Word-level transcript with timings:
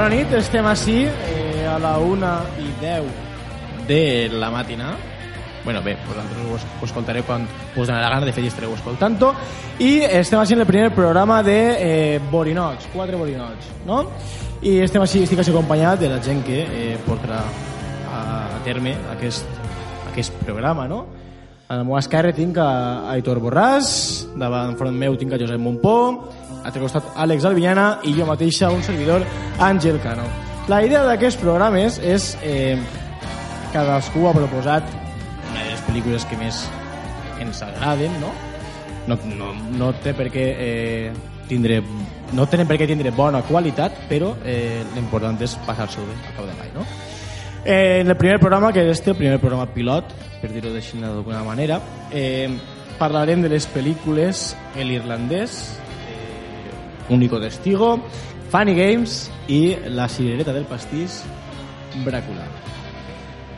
Bona 0.00 0.14
nit, 0.16 0.30
estem 0.32 0.64
així 0.64 0.94
eh, 1.04 1.66
a 1.68 1.74
la 1.76 1.90
1 2.00 2.28
i 2.64 2.70
10 2.80 3.08
de 3.84 4.30
la 4.32 4.48
matinà. 4.48 4.94
Bueno, 5.60 5.82
bé, 5.84 5.92
vosaltres 6.06 6.40
ho, 6.40 6.56
ho 6.56 6.86
escoltareu 6.86 7.26
quan 7.28 7.44
us 7.44 7.82
donarà 7.82 8.06
la 8.06 8.14
gana, 8.14 8.24
de 8.24 8.32
fet 8.32 8.46
estareu 8.48 8.72
escoltant-ho. 8.78 9.28
I 9.76 9.90
estem 10.22 10.40
així 10.40 10.56
en 10.56 10.64
el 10.64 10.68
primer 10.70 10.88
programa 10.96 11.42
de 11.44 11.58
eh, 11.74 12.16
Borinots, 12.32 12.88
quatre 12.94 13.20
Borinots, 13.20 13.68
no? 13.84 14.00
I 14.64 14.78
estem 14.86 15.04
així, 15.04 15.26
estic 15.28 15.44
així 15.44 15.52
acompanyat 15.52 16.00
de 16.00 16.14
la 16.14 16.22
gent 16.24 16.40
que 16.48 16.62
eh, 16.64 16.96
portarà 17.04 17.44
a 18.08 18.64
terme 18.64 18.96
aquest, 19.18 19.60
aquest 20.14 20.40
programa, 20.46 20.88
no? 20.88 21.02
A 21.68 21.76
la 21.76 21.84
meva 21.84 22.00
esquerra 22.00 22.32
tinc 22.32 22.56
a 22.56 22.70
Aitor 23.18 23.44
Borràs, 23.44 23.92
davant 24.32 24.80
front 24.80 24.96
meu 24.96 25.20
tinc 25.20 25.36
a 25.36 25.44
Josep 25.44 25.60
Montpó, 25.60 25.98
a 26.60 26.68
l'altre 26.68 26.84
costat 26.84 27.12
Àlex 27.16 27.44
Albinyana 27.48 27.90
i 28.04 28.14
jo 28.14 28.28
mateixa, 28.28 28.70
un 28.70 28.82
servidor, 28.86 29.24
Àngel 29.58 30.00
Cano. 30.04 30.28
La 30.68 30.84
idea 30.84 31.04
d'aquests 31.08 31.40
programes 31.40 31.98
és... 31.98 32.34
Eh, 32.44 32.78
cadascú 33.72 34.26
ha 34.26 34.34
proposat 34.34 34.86
una 35.50 35.62
de 35.62 35.72
les 35.72 35.82
pel·lícules 35.86 36.26
que 36.26 36.38
més 36.40 36.64
ens 37.40 37.62
agraden, 37.62 38.14
no? 38.22 38.32
No, 39.08 39.16
no, 39.38 39.52
no 39.78 39.92
té 40.02 40.12
per 40.14 40.28
què 40.32 40.46
eh, 40.60 41.12
tindre 41.48 41.80
no 42.36 42.44
tenen 42.46 42.68
per 42.68 42.76
què 42.78 42.86
tindre 42.86 43.10
bona 43.16 43.40
qualitat 43.42 44.04
però 44.10 44.34
eh, 44.46 44.82
l'important 44.94 45.40
és 45.42 45.56
passar-s'ho 45.66 46.04
bé 46.04 46.14
al 46.14 46.36
cap 46.36 46.44
de 46.44 46.58
l'any 46.58 46.74
no? 46.76 46.84
Eh, 47.64 48.00
en 48.02 48.08
el 48.12 48.16
primer 48.16 48.38
programa, 48.40 48.70
que 48.72 48.84
és 48.84 48.92
este, 48.94 49.10
el 49.12 49.18
primer 49.18 49.40
programa 49.40 49.66
pilot, 49.68 50.14
per 50.40 50.48
dir-ho 50.48 50.70
d'alguna 50.72 51.42
manera, 51.44 51.80
eh, 52.12 52.48
parlarem 52.98 53.42
de 53.42 53.50
les 53.52 53.66
pel·lícules 53.68 54.54
El 54.80 54.94
Irlandès, 54.94 55.58
Único 57.10 57.40
Testigo, 57.40 57.98
Funny 58.50 58.74
Games 58.74 59.30
i 59.48 59.76
La 59.90 60.08
Cirereta 60.08 60.52
del 60.54 60.64
Pastís, 60.64 61.24
Bràcula. 62.06 62.46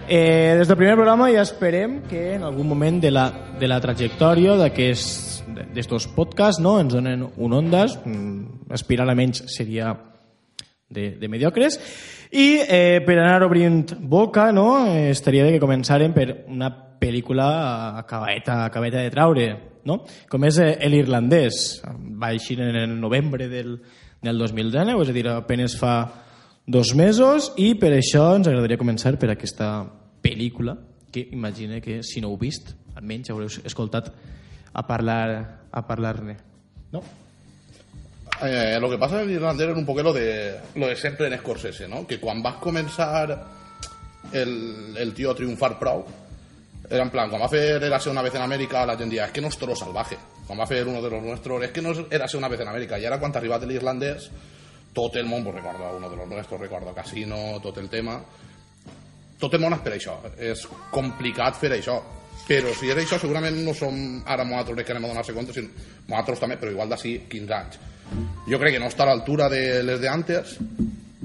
Eh, 0.08 0.56
des 0.58 0.68
del 0.68 0.76
primer 0.76 0.96
programa 0.96 1.30
ja 1.30 1.44
esperem 1.44 2.00
que 2.08 2.34
en 2.34 2.42
algun 2.42 2.66
moment 2.68 2.98
de 3.00 3.12
la, 3.12 3.26
de 3.60 3.68
la 3.70 3.78
trajectòria 3.80 4.56
d'aquests 4.58 6.08
podcasts 6.16 6.60
no, 6.60 6.78
ens 6.80 6.92
donen 6.96 7.22
un 7.36 7.52
ondas, 7.52 7.98
mm, 8.04 8.72
aspirar 8.74 9.06
a 9.08 9.14
menys 9.14 9.44
seria 9.54 9.94
de, 10.92 11.12
de 11.20 11.28
mediocres 11.28 11.78
i 12.32 12.58
eh, 12.60 13.00
per 13.06 13.18
anar 13.18 13.46
obrint 13.46 13.94
boca 14.00 14.50
no, 14.52 14.86
eh, 14.86 15.10
estaria 15.10 15.44
bé 15.44 15.54
que 15.54 15.62
començarem 15.62 16.12
per 16.12 16.44
una 16.48 16.70
pel·lícula 17.00 17.98
acabeta, 18.02 18.64
acabeta 18.66 19.02
de 19.02 19.10
traure 19.10 19.46
no? 19.88 20.02
com 20.30 20.44
és 20.48 20.58
eh, 20.62 20.76
El 20.86 20.96
Irlandès 20.98 21.82
va 22.20 22.32
eixir 22.32 22.60
en 22.60 22.76
el 22.76 22.94
novembre 23.00 23.48
del, 23.48 23.76
del 24.22 24.38
2019 24.38 25.02
és 25.02 25.10
a 25.10 25.16
dir, 25.16 25.26
apenes 25.32 25.76
fa 25.78 25.96
dos 26.66 26.94
mesos 26.94 27.52
i 27.58 27.72
per 27.78 27.92
això 27.96 28.30
ens 28.36 28.50
agradaria 28.50 28.80
començar 28.80 29.16
per 29.18 29.32
aquesta 29.32 29.72
pel·lícula 30.22 30.76
que 31.12 31.26
imagine 31.32 31.80
que 31.82 32.00
si 32.06 32.22
no 32.22 32.30
heu 32.30 32.38
vist 32.40 32.74
almenys 32.94 33.32
haureu 33.32 33.50
escoltat 33.50 34.12
a 34.72 34.86
parlar 34.86 35.26
a 35.72 35.82
parlar-ne 35.88 36.36
no? 36.92 37.02
Eh, 38.42 38.78
lo 38.80 38.90
que 38.90 38.98
pasa 38.98 39.22
en 39.22 39.28
el 39.28 39.36
irlandés 39.36 39.68
es 39.68 39.76
un 39.76 39.86
poco 39.86 40.02
lo 40.02 40.12
de, 40.12 40.58
lo 40.74 40.88
de 40.88 40.96
siempre 40.96 41.28
en 41.28 41.38
Scorsese, 41.38 41.86
¿no? 41.86 42.04
Que 42.06 42.18
cuando 42.18 42.42
vas 42.42 42.56
a 42.56 42.60
comenzar 42.60 43.46
el, 44.32 44.96
el 44.96 45.14
tío 45.14 45.30
a 45.30 45.34
triunfar 45.34 45.78
prou, 45.78 46.04
era 46.90 47.02
en 47.02 47.10
plan, 47.10 47.28
cuando 47.28 47.46
hacer 47.46 47.82
Érase 47.82 48.10
una 48.10 48.22
vez 48.22 48.34
en 48.34 48.42
América, 48.42 48.84
la 48.84 48.92
gente 48.92 49.06
decía, 49.06 49.26
es 49.26 49.32
que 49.32 49.40
no 49.40 49.48
es 49.48 49.58
toro 49.58 49.74
salvaje. 49.74 50.16
Cuando 50.46 50.64
hacer 50.64 50.86
uno 50.86 51.00
de 51.00 51.10
los 51.10 51.22
nuestros, 51.22 51.62
es 51.62 51.70
que 51.70 51.82
no 51.82 51.92
es 51.92 52.00
Érase 52.10 52.36
una 52.36 52.48
vez 52.48 52.60
en 52.60 52.68
América. 52.68 52.98
Y 52.98 53.04
ahora 53.04 53.18
cuando 53.18 53.38
arriba 53.38 53.58
del 53.58 53.72
irlandés, 53.72 54.30
tot 54.92 55.16
el 55.16 55.26
món, 55.26 55.44
pues, 55.44 55.56
uno 55.96 56.10
de 56.10 56.16
los 56.16 56.28
nuestros, 56.28 56.60
recorda 56.60 56.92
Casino, 56.94 57.60
tot 57.62 57.78
el 57.78 57.88
tema... 57.88 58.20
Tot 59.42 59.56
el 59.56 59.62
món 59.64 59.74
és 59.74 59.80
per 59.82 59.96
això. 59.96 60.12
És 60.38 60.60
complicat 60.92 61.56
fer 61.58 61.72
això. 61.74 61.96
Però 62.46 62.70
si 62.78 62.92
és 62.92 63.00
això, 63.00 63.18
segurament 63.18 63.56
no 63.64 63.72
som 63.74 63.96
ara 64.30 64.44
nosaltres 64.44 64.86
que 64.86 64.94
anem 64.94 65.08
a 65.10 65.24
compte, 65.34 65.52
sinó 65.56 65.68
nosaltres 66.06 66.38
també, 66.38 66.58
però 66.60 66.70
igual 66.70 66.92
d'ací 66.92 67.16
15 67.26 67.56
anys. 67.56 67.80
Jo 68.46 68.60
crec 68.60 68.76
que 68.76 68.82
no 68.82 68.86
està 68.86 69.02
a 69.02 69.10
l'altura 69.10 69.48
de 69.50 69.82
les 69.82 69.98
de 69.98 70.08
antes, 70.08 70.54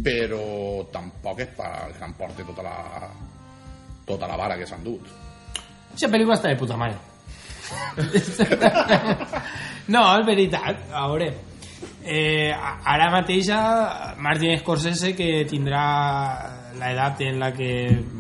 però 0.01 0.88
tampoc 0.90 1.46
és 1.46 1.53
per 1.57 1.72
que 1.94 2.06
emporti 2.09 2.47
tota 2.47 2.66
la, 2.66 2.75
tota 4.07 4.29
la 4.29 4.38
vara 4.40 4.57
que 4.57 4.66
s'han 4.66 4.85
dut. 4.85 5.26
Aquesta 5.97 6.12
pel·lícula 6.13 6.35
està 6.38 6.52
de 6.52 6.58
puta 6.62 6.75
mare. 6.78 6.94
no, 9.94 10.02
és 10.19 10.25
veritat. 10.28 10.84
A 10.94 11.08
veure, 11.09 11.31
eh, 12.06 12.52
ara 12.53 13.08
mateix 13.16 13.50
Martin 14.22 14.59
Scorsese 14.62 15.16
que 15.18 15.41
tindrà 15.50 15.81
l'edat 16.78 17.24
en 17.25 17.40
la 17.41 17.50
que 17.56 17.72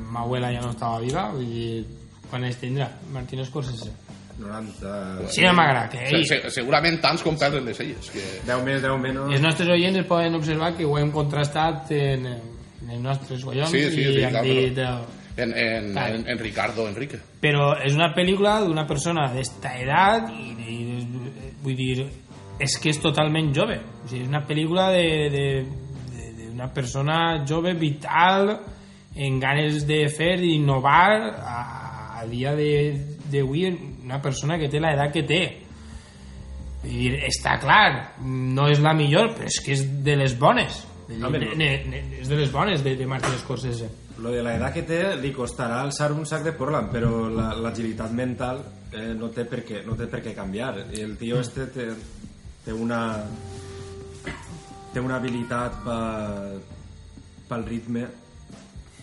ma 0.09 0.23
abuela 0.25 0.49
ja 0.55 0.63
no 0.63 0.71
estava 0.73 0.97
viva, 1.03 1.27
vull 1.35 1.45
dir, 1.51 1.85
quan 2.31 2.47
es 2.49 2.57
tindrà 2.57 2.89
Martin 3.13 3.43
Scorsese? 3.45 3.93
90... 4.37 5.29
Sí, 5.33 5.41
no 5.45 5.53
m'agrada, 5.57 5.89
que 5.89 6.01
Se, 6.09 6.15
ell, 6.17 6.25
se, 6.29 6.41
segurament 6.53 6.97
tants 7.01 7.21
com 7.25 7.37
perden 7.37 7.65
les 7.65 7.79
elles. 7.85 8.09
Que... 8.13 8.25
10 8.45 8.65
més, 8.65 8.81
10 8.81 8.97
menys... 9.05 9.21
els 9.37 9.45
nostres 9.45 9.69
oients 9.73 10.01
poden 10.09 10.37
observar 10.37 10.73
que 10.77 10.85
ho 10.85 10.97
hem 10.97 11.13
contrastat 11.13 11.93
en, 11.97 12.25
en 12.33 12.91
els 12.97 13.05
nostres 13.05 13.45
collons 13.45 13.69
Sí, 13.69 13.85
sí, 13.93 14.01
i 14.01 14.11
sí, 14.17 14.25
han 14.25 14.33
clar, 14.33 14.43
dit... 14.49 14.73
però- 14.81 14.97
eh, 15.05 15.16
En, 15.37 15.51
en, 15.53 15.91
en, 15.97 16.23
en 16.27 16.39
Ricardo 16.39 16.87
Enrique. 16.89 17.19
però 17.41 17.75
és 17.85 17.93
una 17.93 18.09
pel·lícula 18.15 18.55
d'una 18.65 18.87
persona 18.89 19.27
d'esta 19.33 19.75
edat 19.77 20.31
i, 20.33 20.47
i, 20.65 20.77
vull 21.61 21.75
dir 21.77 22.07
és 22.59 22.73
que 22.81 22.89
és 22.89 22.97
totalment 22.97 23.51
jove. 23.53 23.75
O 24.03 24.07
sigui, 24.09 24.23
és 24.23 24.31
una 24.31 24.41
pel·lícula 24.47 24.87
de, 24.95 25.03
de, 25.29 25.43
de, 26.15 26.47
d'una 26.47 26.71
persona 26.73 27.19
jove 27.45 27.75
vital 27.77 28.49
en 29.13 29.37
ganes 29.39 29.85
de 29.85 30.07
fer 30.09 30.39
d'innovar 30.41 31.37
a, 31.37 31.61
a 32.21 32.25
dia 32.25 32.55
de- 32.57 32.97
d'avui 33.29 33.67
una 34.03 34.17
persona 34.23 34.57
que 34.57 34.69
té 34.71 34.79
l'edat 34.81 35.13
que 35.13 35.21
té. 35.27 35.41
Dir, 36.81 37.13
està 37.27 37.57
clar 37.61 38.15
no 38.23 38.67
és 38.71 38.79
la 38.81 38.93
millor 38.95 39.33
però 39.35 39.45
és 39.49 39.57
que 39.61 39.73
és 39.75 39.85
de 40.05 40.15
les 40.17 40.33
bones. 40.39 40.81
Dir, 41.07 41.19
no. 41.21 41.29
ne, 41.29 41.69
ne, 41.85 42.03
és 42.21 42.27
de 42.29 42.35
les 42.41 42.49
bones 42.51 42.81
de, 42.83 42.95
de 42.97 43.05
Martin 43.05 43.37
Scorsese 43.37 43.89
Lo 44.19 44.31
de 44.31 44.41
la 44.41 44.55
edad 44.55 44.73
que 44.73 44.81
té 44.83 45.15
li 45.21 45.29
costarà 45.33 45.81
alçar 45.83 46.11
un 46.11 46.25
sac 46.25 46.43
de 46.43 46.51
Portland, 46.57 46.89
però 46.91 47.29
la- 47.29 47.53
l'agilitat 47.55 48.11
mental 48.11 48.63
eh, 48.91 49.13
no, 49.13 49.29
té 49.29 49.45
per 49.45 49.63
què, 49.63 49.83
no 49.85 49.93
té 49.95 50.07
per 50.07 50.23
què 50.25 50.33
canviar. 50.33 50.71
El 50.91 51.17
tio 51.17 51.39
este 51.39 51.67
té, 51.67 51.89
té 52.65 52.73
una 52.73 53.01
té 54.93 54.99
una 55.03 55.17
habilitat 55.19 55.81
pa, 55.85 55.97
pel 57.47 57.65
ritme 57.67 58.07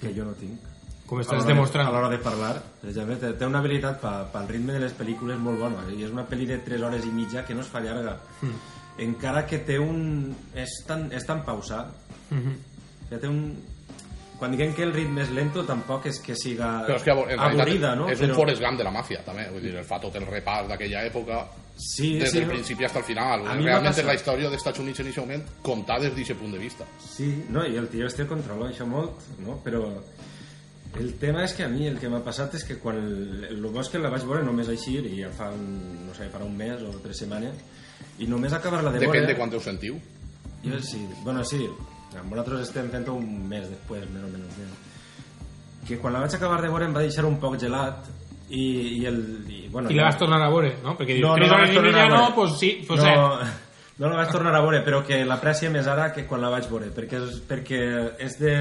que 0.00 0.10
jo 0.16 0.24
no 0.24 0.32
tinc. 0.38 0.58
com 1.06 1.18
A 1.18 1.22
estàs 1.22 1.44
de- 1.44 1.52
demostrant 1.52 1.86
A 1.86 1.92
l'hora 1.92 2.08
de 2.08 2.18
parlar, 2.18 2.54
per 2.80 2.88
exemple, 2.90 3.16
té, 3.20 3.32
té 3.38 3.46
una 3.46 3.58
habilitat 3.60 4.00
pa, 4.00 4.14
pel 4.32 4.48
ritme 4.48 4.72
de 4.72 4.80
les 4.80 4.94
pel·lícules 4.96 5.38
molt 5.38 5.60
bona. 5.60 5.84
I 5.92 6.02
és 6.02 6.10
una 6.10 6.24
pel·li 6.26 6.46
de 6.48 6.58
3 6.64 6.80
hores 6.82 7.04
i 7.04 7.10
mitja 7.12 7.44
que 7.44 7.54
no 7.54 7.60
es 7.60 7.68
fa 7.68 7.80
llarga. 7.84 8.16
Encara 8.98 9.44
que 9.46 9.58
té 9.58 9.78
un... 9.78 10.34
És 10.54 10.80
tan, 10.88 11.10
és 11.12 11.24
tan 11.26 11.44
pausat 11.44 11.92
Mhm. 12.30 12.56
que 13.10 13.18
té 13.18 13.28
un... 13.28 13.54
Quan 14.38 14.50
diguem 14.50 14.72
que 14.74 14.82
el 14.82 14.92
ritme 14.92 15.22
és 15.22 15.30
lento, 15.30 15.62
tampoc 15.66 16.08
és 16.10 16.18
que 16.20 16.34
siga 16.34 16.80
Però 16.88 16.96
és 16.98 17.04
que 17.06 17.14
en 17.14 17.40
avorrida, 17.40 17.94
no? 17.94 18.08
és 18.10 18.20
un 18.26 18.34
Forrest 18.34 18.62
Gump 18.62 18.80
de 18.80 18.86
la 18.86 18.92
màfia, 18.94 19.22
també. 19.26 19.46
Vull 19.52 19.62
dir, 19.62 19.76
el 19.78 19.86
fa 19.86 20.00
tot 20.02 20.16
el 20.18 20.26
repàs 20.26 20.66
d'aquella 20.70 21.04
època 21.06 21.44
Sí, 21.76 22.18
des 22.18 22.30
sí, 22.30 22.38
del 22.38 22.46
no? 22.46 22.52
principi 22.52 22.84
fins 22.84 22.96
al 22.96 23.02
final. 23.02 23.46
A 23.48 23.54
Realment 23.58 23.90
és 23.90 24.06
la 24.06 24.14
història 24.14 24.46
dels 24.46 24.60
Estats 24.62 24.78
Units 24.78 25.00
en 25.00 25.08
aquest 25.08 25.18
moment 25.24 25.42
comptada 25.62 26.06
des 26.06 26.14
d'aquest 26.14 26.38
punt 26.38 26.52
de 26.54 26.60
vista. 26.62 26.86
Sí, 27.02 27.26
no, 27.50 27.64
i 27.66 27.74
el 27.76 27.88
tio 27.90 28.06
este 28.06 28.28
controla 28.30 28.68
això 28.70 28.86
molt, 28.86 29.24
no? 29.42 29.58
Però 29.64 29.82
el 31.00 31.14
tema 31.18 31.42
és 31.42 31.54
que 31.56 31.64
a 31.64 31.68
mi 31.68 31.88
el 31.88 31.98
que 31.98 32.08
m'ha 32.08 32.22
passat 32.22 32.54
és 32.54 32.64
que 32.64 32.78
quan 32.78 33.00
el, 33.00 33.48
el 33.50 33.66
bo 33.66 33.82
és 33.82 33.90
que 33.90 33.98
la 33.98 34.12
vaig 34.12 34.22
veure 34.22 34.44
només 34.46 34.70
així 34.70 35.00
i 35.00 35.16
ja 35.24 35.32
fa 35.34 35.50
un, 35.50 35.64
no 36.06 36.14
sé, 36.14 36.28
farà 36.30 36.46
un 36.46 36.54
mes 36.56 36.84
o 36.86 36.92
tres 37.02 37.24
setmanes 37.24 37.58
i 38.22 38.30
només 38.30 38.54
acabar-la 38.54 38.92
de 38.94 39.02
Depèn 39.02 39.24
veure... 39.24 39.32
de 39.32 39.36
quant 39.40 39.54
ho 39.54 39.62
sentiu. 39.62 39.98
Jo 40.64 40.78
sí, 40.80 41.02
bueno, 41.24 41.42
sí, 41.44 41.66
nosaltres 42.22 42.68
estem 42.68 42.90
fent 42.92 43.08
un 43.12 43.26
mes 43.48 43.66
després, 43.68 44.06
més 44.10 44.22
o 44.24 44.28
menys. 44.32 44.54
Ja. 44.58 44.68
Que 45.88 45.98
quan 46.00 46.14
la 46.14 46.20
vaig 46.24 46.34
acabar 46.34 46.62
de 46.62 46.68
veure 46.72 46.86
em 46.86 46.94
va 46.96 47.02
deixar 47.04 47.26
un 47.28 47.36
poc 47.42 47.58
gelat 47.60 48.06
i, 48.48 48.62
i 49.00 49.04
el... 49.06 49.18
I, 49.50 49.66
bueno, 49.72 49.90
I 49.90 49.98
la 49.98 50.04
vas 50.10 50.18
tornar 50.20 50.40
a 50.42 50.48
veure, 50.52 50.76
no? 50.84 50.94
Perquè 50.96 51.18
dius, 51.18 51.26
No, 51.26 51.36
no 51.36 51.44
tres 51.44 51.52
hores 51.52 51.70
i 51.74 51.78
mitja 51.82 52.04
a 52.04 52.08
no, 52.08 52.16
veure. 52.22 52.34
pues 52.34 52.58
sí, 52.60 52.70
pues 52.86 53.02
no, 53.02 53.40
eh. 53.42 53.46
no 53.98 54.08
la 54.08 54.16
vaig 54.22 54.32
tornar 54.32 54.54
a 54.56 54.62
veure, 54.64 54.80
però 54.86 55.02
que 55.06 55.18
l'aprecia 55.28 55.70
més 55.70 55.86
ara 55.90 56.08
que 56.14 56.24
quan 56.28 56.40
la 56.40 56.48
vaig 56.54 56.68
veure, 56.70 56.88
perquè 56.96 57.20
és, 57.20 57.36
perquè 57.48 57.80
és, 58.24 58.38
de, 58.40 58.54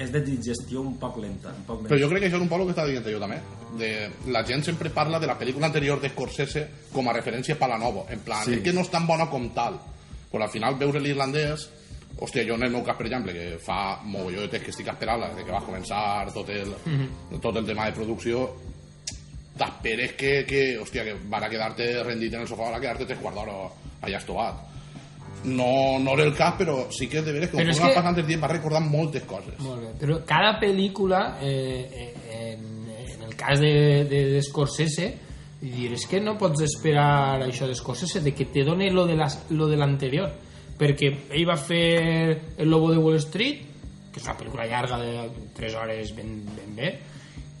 és 0.00 0.12
de 0.14 0.22
digestió 0.24 0.80
un 0.80 0.96
poc 1.00 1.18
lenta, 1.20 1.52
un 1.56 1.64
poc 1.68 1.84
Però 1.84 1.94
més. 1.98 2.02
jo 2.04 2.08
crec 2.12 2.24
que 2.24 2.30
això 2.32 2.40
és 2.40 2.46
un 2.46 2.50
poc 2.52 2.60
el 2.64 2.70
que 2.70 2.76
està 2.78 2.86
dient 2.88 3.04
jo 3.12 3.20
també. 3.22 3.40
De, 3.78 3.92
la 4.32 4.44
gent 4.48 4.62
sempre 4.64 4.88
parla 4.94 5.18
de 5.20 5.26
la 5.28 5.36
pel·lícula 5.38 5.66
anterior 5.68 6.00
de 6.00 6.08
Scorsese 6.14 6.66
com 6.94 7.08
a 7.10 7.16
referència 7.16 7.58
per 7.60 7.68
la 7.74 7.78
nova. 7.78 8.06
En 8.14 8.20
plan, 8.24 8.44
Sí. 8.46 8.54
és 8.60 8.62
que 8.64 8.72
no 8.72 8.80
és 8.86 8.90
tan 8.92 9.06
bona 9.06 9.26
com 9.28 9.50
tal. 9.52 9.80
Però 10.30 10.42
al 10.42 10.50
final 10.50 10.74
veure 10.80 10.98
l'irlandès 11.00 11.68
hòstia, 12.20 12.44
jo 12.46 12.54
en 12.54 12.62
el 12.64 12.70
meu 12.70 12.82
cas, 12.84 12.96
per 12.96 13.06
exemple, 13.06 13.32
que 13.32 13.58
fa 13.58 14.00
mogolló 14.04 14.40
de 14.42 14.48
temps 14.48 14.64
que 14.64 14.70
estic 14.70 14.88
esperant 14.88 15.20
des 15.20 15.36
de 15.36 15.44
que 15.44 15.52
va 15.52 15.60
començar 15.64 16.30
tot 16.32 16.48
el, 16.50 16.70
tot 17.40 17.56
el 17.56 17.66
tema 17.66 17.86
de 17.86 17.92
producció, 17.96 18.48
t'esperes 19.58 20.12
que, 20.18 20.44
que, 20.46 20.62
hòstia, 20.82 21.04
que 21.04 21.14
van 21.30 21.44
a 21.44 21.48
quedar-te 21.50 22.02
rendit 22.02 22.34
en 22.34 22.40
el 22.42 22.48
sofà, 22.50 22.68
van 22.70 22.78
a 22.78 22.80
quedar-te 22.82 23.06
tres 23.06 23.20
quarts 23.22 23.38
d'hora 23.38 23.58
allà 24.02 24.18
estovat. 24.18 24.62
no, 25.44 25.98
no 26.00 26.12
era 26.14 26.24
el 26.24 26.32
cas, 26.34 26.54
però 26.56 26.86
sí 26.90 27.06
que 27.06 27.20
de 27.20 27.32
veres 27.32 27.50
que 27.50 27.58
conforme 27.58 27.90
que- 27.90 27.94
passant 27.98 28.16
el 28.18 28.24
temps 28.26 28.42
va 28.42 28.48
recordant 28.48 28.86
moltes 28.88 29.24
coses. 29.28 29.58
Molt 29.60 29.82
bé, 29.82 29.90
però 30.00 30.14
cada 30.24 30.54
pel·lícula, 30.58 31.36
eh, 31.42 31.84
eh, 31.92 32.54
en, 32.54 32.88
en 32.88 33.22
el 33.28 33.34
cas 33.36 33.60
de, 33.60 34.04
de, 34.08 34.22
de 34.32 34.40
Scorsese, 34.42 35.10
dir, 35.60 35.90
és 35.92 36.06
que 36.08 36.18
no 36.20 36.38
pots 36.40 36.62
esperar 36.64 37.42
això 37.44 37.66
de 37.68 37.74
Scorsese, 37.76 38.22
de 38.24 38.32
que 38.32 38.46
te 38.46 38.64
doni 38.64 38.88
lo 38.90 39.04
de 39.06 39.16
las- 39.16 39.44
lo 39.50 39.66
de 39.68 39.76
l'anterior. 39.76 40.32
Perquè 40.78 41.10
ell 41.30 41.46
va 41.46 41.56
fer 41.60 41.84
El 42.58 42.70
Lobo 42.70 42.90
de 42.90 42.98
Wall 42.98 43.20
Street, 43.22 43.62
que 44.10 44.20
és 44.20 44.26
una 44.26 44.36
pel·lícula 44.38 44.66
llarga 44.70 44.98
de 45.02 45.28
3 45.56 45.76
hores 45.78 46.12
ben, 46.16 46.36
ben 46.54 46.76
bé, 46.78 46.92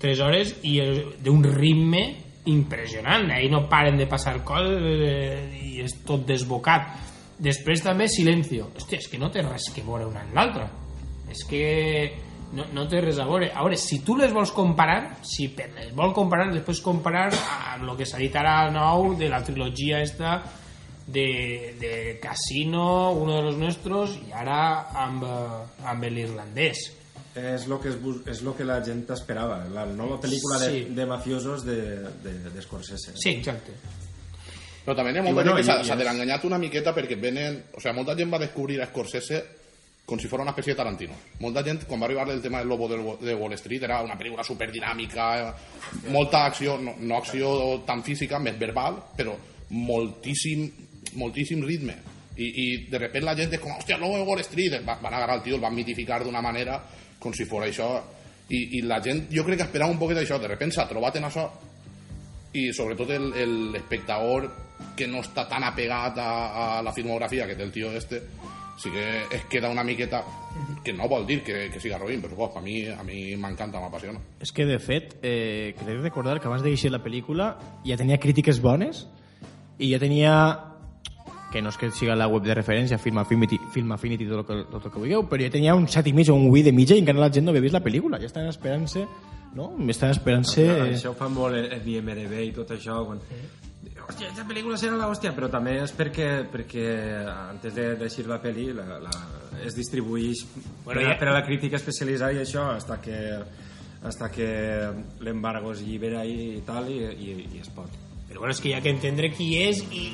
3 0.02 0.22
hores 0.22 0.54
i 0.66 0.76
d'un 1.22 1.42
ritme 1.46 2.04
impressionant. 2.50 3.30
Ahí 3.30 3.48
no 3.48 3.68
paren 3.68 3.96
de 3.98 4.06
passar 4.06 4.36
eh, 4.38 5.60
i 5.62 5.80
és 5.82 5.96
tot 6.06 6.26
desbocat. 6.26 6.92
Després 7.38 7.82
també 7.82 8.08
Silencio. 8.08 8.70
Hòstia, 8.76 9.00
és 9.00 9.08
que 9.10 9.18
no 9.18 9.30
té 9.32 9.42
res 9.42 9.70
que 9.74 9.82
veure 9.86 10.06
una 10.06 10.22
amb 10.22 10.36
l'altra. 10.36 10.68
És 11.30 11.42
que 11.48 11.64
no, 12.54 12.66
no 12.74 12.86
té 12.90 13.00
res 13.02 13.18
a 13.18 13.26
veure. 13.28 13.50
A 13.50 13.64
veure, 13.64 13.78
si 13.80 14.00
tu 14.06 14.16
les 14.18 14.32
vols 14.34 14.52
comparar, 14.54 15.16
si 15.26 15.48
les 15.56 15.94
vol 15.96 16.14
comparar, 16.14 16.50
després 16.52 16.82
comparar 16.84 17.30
amb 17.32 17.88
el 17.88 17.96
que 17.98 18.06
s'ha 18.06 18.20
dit 18.22 18.36
ara 18.36 18.70
nou 18.74 19.14
de 19.18 19.30
la 19.32 19.42
trilogia 19.44 20.02
esta 20.04 20.38
de, 21.06 21.76
de 21.80 22.18
Casino, 22.22 23.12
uno 23.12 23.36
de 23.36 23.42
los 23.42 23.56
nuestros, 23.56 24.16
i 24.28 24.32
ara 24.32 24.90
amb, 25.04 25.22
eh, 25.24 25.86
amb 25.90 26.04
l'irlandès. 26.08 26.84
És 27.34 27.66
lo 27.66 27.80
que, 27.82 27.90
es, 27.90 27.96
és 28.30 28.42
lo 28.46 28.52
que 28.54 28.62
la 28.64 28.78
gent 28.86 29.04
esperava, 29.10 29.64
la 29.74 29.84
nova 29.86 30.20
pel·lícula 30.22 30.58
de, 30.62 30.68
Sí. 30.70 30.84
de 30.94 31.06
mafiosos 31.06 31.64
de, 31.66 31.76
de, 32.22 32.32
de 32.50 32.62
Scorsese. 32.62 33.16
Sí, 33.18 33.30
exacte. 33.40 33.72
Però 34.84 34.94
també 34.94 35.12
hi 35.12 35.18
ha 35.18 35.22
molta 35.24 35.40
bueno, 35.42 35.56
gent 35.56 35.60
que 35.60 35.64
s'ha 35.66 35.80
i 35.82 35.84
s'ha 35.88 35.96
és- 35.98 36.10
enganyat 36.12 36.44
una 36.44 36.58
miqueta 36.58 36.94
perquè 36.94 37.16
venen... 37.20 37.62
O 37.74 37.80
sigui, 37.80 37.94
molta 37.96 38.14
gent 38.14 38.32
va 38.32 38.38
descobrir 38.38 38.80
a 38.80 38.86
Scorsese 38.86 39.42
com 40.04 40.20
si 40.20 40.28
fos 40.28 40.38
una 40.44 40.52
espècie 40.52 40.74
de 40.74 40.76
Tarantino. 40.76 41.14
Molta 41.40 41.62
gent, 41.64 41.86
quan 41.88 42.00
va 42.02 42.04
arribar 42.06 42.28
el 42.28 42.42
tema 42.44 42.58
del 42.60 42.68
Lobo 42.68 42.86
de 43.18 43.34
Wall 43.34 43.54
Street, 43.56 43.82
era 43.82 44.02
una 44.04 44.18
pel·lícula 44.20 44.44
superdinàmica, 44.44 45.54
molta 46.12 46.44
acció, 46.44 46.76
no, 46.78 46.92
no 47.00 47.16
acció 47.16 47.80
tan 47.86 48.02
física, 48.04 48.38
més 48.38 48.58
verbal, 48.60 49.00
però 49.16 49.32
moltíssim, 49.70 50.68
moltíssim 51.20 51.62
ritme. 51.64 51.96
I, 52.34 52.46
i 52.48 52.66
de 52.90 52.98
repente 52.98 53.26
la 53.28 53.36
gent 53.38 53.52
és 53.54 53.62
com, 53.62 53.76
hòstia, 53.76 53.98
de 54.00 54.24
Wall 54.26 54.42
Street, 54.42 54.80
va, 54.86 54.98
van 55.02 55.14
agarrar 55.14 55.38
el 55.38 55.44
tio, 55.44 55.54
el 55.56 55.62
van 55.62 55.74
mitificar 55.74 56.22
d'una 56.24 56.42
manera 56.42 56.80
com 57.18 57.32
si 57.32 57.46
fos 57.46 57.66
això. 57.66 57.88
I, 58.50 58.78
I 58.78 58.82
la 58.84 58.98
gent, 59.00 59.28
jo 59.32 59.44
crec 59.46 59.62
que 59.62 59.68
esperava 59.68 59.92
un 59.92 60.00
poquet 60.00 60.18
això, 60.20 60.40
de 60.42 60.50
repente 60.50 60.76
s'ha 60.76 60.88
trobat 60.90 61.16
en 61.16 61.30
això 61.30 61.46
i 62.54 62.72
sobretot 62.72 63.10
el, 63.10 63.32
el 63.34 63.76
espectador 63.76 64.46
que 64.96 65.06
no 65.10 65.22
està 65.24 65.46
tan 65.50 65.64
apegat 65.66 66.18
a, 66.22 66.30
a 66.78 66.82
la 66.86 66.92
filmografia 66.94 67.48
que 67.48 67.56
té 67.58 67.64
el 67.66 67.72
tio 67.74 67.90
este 67.92 68.22
sí 68.78 68.90
que 68.90 69.04
es 69.30 69.44
queda 69.50 69.70
una 69.70 69.84
miqueta 69.84 70.22
que 70.84 70.92
no 70.92 71.08
vol 71.08 71.26
dir 71.26 71.42
que, 71.42 71.68
que 71.70 71.80
siga 71.82 71.98
roïn 71.98 72.22
però 72.22 72.50
a 72.54 72.62
mi, 72.62 72.84
a 72.90 73.02
mi 73.06 73.34
m'encanta, 73.36 73.80
m'apassiona 73.80 74.20
És 74.42 74.52
que, 74.52 74.66
de 74.66 74.78
fet, 74.78 75.16
eh, 75.22 75.74
crec 75.78 76.00
recordar 76.02 76.40
que 76.40 76.50
abans 76.50 76.62
de 76.62 76.70
llegir 76.70 76.90
la 76.92 77.02
pel·lícula 77.02 77.54
ja 77.86 77.98
tenia 77.98 78.18
crítiques 78.22 78.60
bones 78.62 79.06
i 79.78 79.90
ja 79.92 79.98
tenia 80.02 80.34
que 81.54 81.62
no 81.62 81.70
és 81.70 81.78
que 81.78 81.88
siga 81.94 82.16
la 82.18 82.26
web 82.28 82.42
de 82.44 82.54
referència 82.58 82.98
Film 82.98 83.22
Affinity, 83.22 83.60
Film 83.72 83.94
Affinity 83.94 84.26
tot 84.28 84.42
el 84.42 84.46
que, 84.48 84.56
tot 84.74 84.84
el 84.88 84.92
que 84.92 84.98
vulgueu, 85.06 85.22
però 85.30 85.46
ja 85.46 85.52
tenia 85.54 85.76
un 85.78 85.86
7 85.88 86.10
i 86.10 86.16
mig 86.16 86.28
o 86.28 86.34
un 86.34 86.48
8 86.50 86.64
de 86.66 86.72
mitja 86.74 86.98
i 86.98 87.04
encara 87.04 87.22
la 87.22 87.30
gent 87.32 87.46
no 87.46 87.54
havia 87.54 87.62
vist 87.68 87.76
la 87.78 87.84
pel·lícula 87.84 88.18
ja 88.20 88.26
estan 88.28 88.50
esperant-se 88.50 89.06
no? 89.54 89.70
estan 89.88 90.10
esperant-se 90.10 90.64
Això 90.90 91.12
ho 91.14 91.18
fa 91.18 91.28
molt 91.30 91.54
en 91.60 91.70
en 91.78 91.86
IMDB 91.94 92.40
i 92.48 92.52
tot 92.56 92.74
això. 92.74 93.04
Quan... 93.06 93.20
Hòstia, 94.04 94.26
aquesta 94.28 94.44
pel·lícula 94.48 94.76
serà 94.76 94.98
la 94.98 95.06
hòstia, 95.08 95.30
però 95.32 95.46
també 95.48 95.78
és 95.80 95.92
perquè, 95.96 96.26
perquè 96.52 96.88
antes 97.30 97.72
de 97.76 97.86
deixir 98.02 98.26
la 98.28 98.36
pel·li 98.42 98.66
la, 98.76 98.98
la, 99.00 99.12
es 99.64 99.76
distribueix 99.78 100.42
Bueno, 100.84 100.98
per, 101.00 101.06
ja- 101.06 101.18
per 101.22 101.28
a 101.30 101.36
la 101.38 101.44
crítica 101.46 101.78
especialitzada 101.80 102.34
i 102.36 102.42
això 102.42 102.66
hasta 102.74 102.98
que 103.00 103.20
hasta 104.04 104.28
que 104.28 104.48
l'embargo 105.24 105.72
es 105.72 105.80
llibera 105.80 106.26
i, 106.28 106.58
i 106.58 106.60
tal 106.66 106.90
i, 106.92 106.98
i, 107.00 107.30
i 107.56 107.60
es 107.62 107.70
pot. 107.72 107.88
Però 108.28 108.42
bueno, 108.42 108.52
és 108.52 108.60
que 108.60 108.68
hi 108.68 108.74
ha 108.76 108.82
que 108.84 108.90
entendre 108.92 109.30
qui 109.32 109.54
és 109.62 109.80
i, 109.96 110.04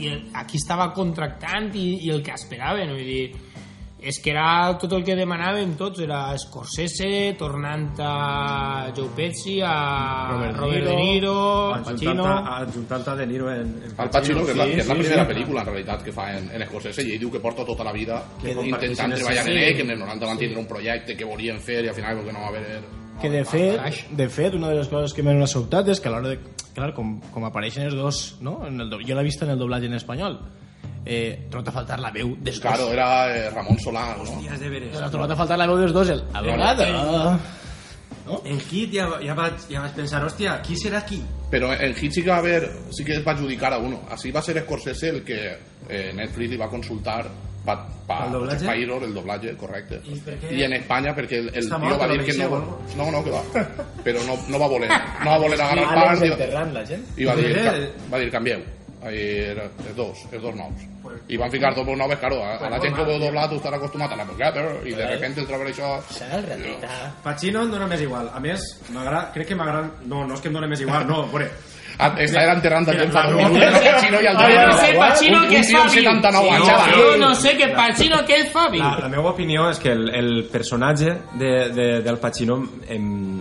i 0.00 0.10
el, 0.10 0.24
a 0.34 0.46
qui 0.48 0.58
estava 0.60 0.90
contractant 0.96 1.70
i, 1.76 2.06
i 2.06 2.10
el 2.14 2.22
que 2.24 2.34
esperaven. 2.36 2.94
Vull 2.96 3.06
dir, 3.06 3.24
és 4.00 4.16
que 4.24 4.30
era 4.32 4.78
tot 4.80 4.94
el 4.96 5.02
que 5.04 5.12
demanàvem 5.16 5.74
tots, 5.76 6.00
era 6.00 6.22
Scorsese, 6.40 7.34
tornant 7.38 7.90
a 8.00 8.88
Joe 8.96 9.10
Pesci, 9.16 9.58
a 9.60 9.74
Robert 10.30 10.56
Robert, 10.56 10.86
De 10.86 10.94
De 10.94 10.96
Niro, 10.96 11.34
Al 11.74 11.84
Pacino. 11.84 12.24
a, 12.24 12.56
adjuntant 12.62 13.08
a 13.12 13.16
De 13.18 13.26
Niro 13.28 13.50
en, 13.52 13.74
en 13.84 13.92
Al 13.96 14.10
Pacino, 14.10 14.44
que 14.46 14.54
és 14.54 14.56
la, 14.56 14.64
sí, 14.64 14.78
que 14.78 14.84
és 14.86 14.88
la 14.88 14.96
sí, 14.96 15.04
primera 15.04 15.26
sí. 15.26 15.32
pel·lícula 15.34 15.60
en 15.66 15.68
realitat 15.72 16.06
que 16.06 16.14
fa 16.16 16.30
en, 16.38 16.48
en 16.56 16.64
Scorsese 16.70 17.04
i 17.04 17.12
ell 17.16 17.20
diu 17.26 17.34
que 17.34 17.42
porta 17.44 17.66
tota 17.68 17.84
la 17.84 17.92
vida 17.92 18.22
Que 18.40 18.56
intentant 18.56 19.12
treballar 19.18 19.44
en 19.44 19.52
sí. 19.52 19.58
ell, 19.66 19.76
que 19.76 19.84
en 19.84 19.92
el 19.98 20.00
90 20.00 20.32
van 20.32 20.40
tindre 20.40 20.64
un 20.64 20.70
projecte 20.70 21.16
que 21.16 21.28
volien 21.28 21.60
fer 21.60 21.84
i 21.84 21.92
al 21.92 22.00
final 22.00 22.22
perquè 22.22 22.32
no 22.32 22.46
va 22.46 22.54
haver 22.54 22.99
que 23.20 23.30
de 23.30 23.44
fet, 23.44 24.08
de 24.16 24.28
fet, 24.28 24.54
una 24.56 24.68
de 24.72 24.80
les 24.80 24.88
coses 24.88 25.12
que 25.14 25.22
m'han 25.26 25.44
sobtat 25.46 25.88
és 25.92 26.00
que 26.00 26.08
a 26.08 26.14
l'hora 26.14 26.32
de... 26.34 26.38
Clar, 26.74 26.92
com, 26.94 27.16
com 27.34 27.44
apareixen 27.48 27.84
els 27.88 27.94
dos, 27.98 28.20
no? 28.40 28.60
En 28.66 28.80
el, 28.80 28.90
do- 28.90 29.00
jo 29.02 29.14
l'he 29.18 29.24
vist 29.26 29.42
en 29.42 29.50
el 29.54 29.58
doblatge 29.58 29.86
en 29.90 29.96
espanyol. 29.98 30.38
Eh, 31.04 31.46
trobat 31.50 31.68
a 31.70 31.72
faltar 31.72 31.96
la 32.00 32.10
veu 32.14 32.34
dels 32.38 32.60
dos. 32.60 32.66
Claro, 32.66 32.90
era 32.92 33.08
eh, 33.32 33.48
Ramon 33.50 33.78
Solà, 33.82 34.04
no? 34.16 34.22
Hòstia, 34.26 34.54
és 34.54 34.60
de 34.60 34.68
veres. 34.70 35.00
Ha 35.00 35.08
trobat 35.10 35.32
a 35.34 35.38
faltar 35.38 35.58
la 35.58 35.66
veu 35.70 35.80
dels 35.80 35.92
dos, 35.96 36.12
el 36.14 36.22
abogat. 36.32 36.84
Ah. 36.86 37.38
En 38.46 38.60
Hit 38.60 38.92
ja, 38.94 39.06
ja, 39.24 39.34
vaig, 39.34 39.56
ja 39.72 39.80
vaig 39.82 39.94
pensar, 39.96 40.20
hòstia, 40.22 40.58
qui 40.62 40.76
serà 40.78 41.00
qui? 41.08 41.18
Però 41.50 41.72
en 41.74 41.94
Hit 41.98 42.14
sí 42.14 42.22
que 42.22 42.30
va 42.30 42.36
haver, 42.38 42.60
sí 42.94 43.02
que 43.02 43.16
es 43.16 43.24
va 43.26 43.32
adjudicar 43.32 43.72
a 43.74 43.78
uno. 43.82 44.02
Así 44.14 44.30
va 44.30 44.42
ser 44.42 44.60
Scorsese 44.62 45.08
el 45.16 45.24
que 45.26 45.40
eh, 45.88 46.12
Netflix 46.14 46.52
li 46.52 46.60
va 46.60 46.68
consultar 46.70 47.24
pa, 47.64 47.74
pa, 48.06 48.24
¿El 48.26 48.32
doblaje? 48.32 48.66
pa 48.66 48.76
Iroh, 48.76 49.04
el 49.04 49.14
doblaje, 49.14 49.54
correcte. 49.56 50.00
I 50.06 50.18
per 50.24 50.34
què? 50.40 50.50
I 50.56 50.64
en 50.66 50.72
Espanya 50.80 51.14
perquè 51.16 51.38
el, 51.44 51.48
el 51.54 51.68
tio 51.68 51.98
va 52.00 52.08
dir 52.08 52.24
que 52.24 52.34
no... 52.40 52.58
no? 52.96 53.10
No, 53.10 53.22
que 53.24 53.30
va. 53.30 53.42
Però 54.04 54.24
no, 54.26 54.36
no 54.48 54.58
va 54.58 54.68
voler. 54.68 54.90
No 55.24 55.30
va 55.30 55.38
voler 55.38 55.60
agarrar 55.60 55.86
Àlex 55.86 55.94
part 56.02 56.24
i, 56.26 56.32
enterrant 56.34 56.74
la 56.74 56.84
gent. 56.86 57.08
i 57.16 57.24
va 57.28 57.36
dir, 57.36 57.50
Eh. 57.56 57.88
va 58.12 58.18
dir 58.18 58.30
canvieu. 58.30 58.60
Ahí 59.00 59.20
era, 59.48 59.62
els 59.64 59.94
dos, 59.96 60.18
els 60.30 60.42
dos 60.42 60.54
nous. 60.54 60.82
I 61.32 61.38
van 61.40 61.48
ficar 61.50 61.70
dos 61.74 61.86
nous, 61.86 62.16
claro, 62.20 62.42
a, 62.44 62.58
a 62.58 62.68
la 62.68 62.78
gent 62.82 62.92
que 62.94 63.00
ho 63.00 63.06
veu 63.08 63.18
doblat 63.22 63.48
tu 63.48 63.56
estàs 63.56 63.72
acostumat 63.72 64.12
a 64.12 64.16
la 64.18 64.26
Together 64.28 64.66
i 64.84 64.92
de 64.92 65.06
repente 65.06 65.40
el 65.40 65.46
trobar 65.48 65.70
això... 65.70 65.94
Serà 66.12 66.36
el 66.36 66.44
rateta. 66.44 66.98
Pacino 67.24 67.62
em 67.64 67.70
dóna 67.72 67.86
més 67.88 68.02
igual. 68.04 68.28
A 68.28 68.40
més, 68.44 68.60
m'agrada, 68.92 69.30
crec 69.32 69.48
que 69.48 69.56
m'agrada... 69.56 69.88
No, 70.04 70.26
no 70.28 70.36
és 70.36 70.42
que 70.44 70.48
em 70.52 70.58
dóna 70.58 70.68
més 70.68 70.82
igual, 70.84 71.06
no, 71.08 71.22
veure. 71.32 71.48
Està 72.00 72.42
enterrant 72.54 72.88
a 72.88 72.94
gent 72.96 73.12
fa 73.12 73.22
dos 73.28 73.36
minuts 73.36 73.66
el 73.66 73.84
Pacino 73.92 74.20
i 74.22 74.26
el 74.30 74.38
Yo 74.40 74.66
no 74.66 74.76
sé. 74.78 74.92
Pacino 74.98 75.38
Un- 75.42 75.48
que 75.48 75.56
un 75.58 75.66
tio 75.66 75.80
amb 75.80 75.90
Fabi. 75.90 76.00
79 76.00 76.50
anys, 76.50 76.66
Yo 76.66 76.66
chaval. 76.66 77.20
no 77.20 77.34
sé 77.34 77.56
que 77.56 77.68
Pacino 77.68 78.24
que 78.26 78.36
es 78.40 78.52
Fabi. 78.52 78.78
La, 78.78 78.98
la 79.02 79.08
meva 79.08 79.30
opinió 79.30 79.68
és 79.70 79.78
que 79.78 79.92
el, 79.92 80.08
el 80.14 80.44
personatge 80.52 81.16
de, 81.38 81.52
de, 81.76 81.88
del 82.02 82.18
Pacino 82.18 82.60
em, 82.88 83.40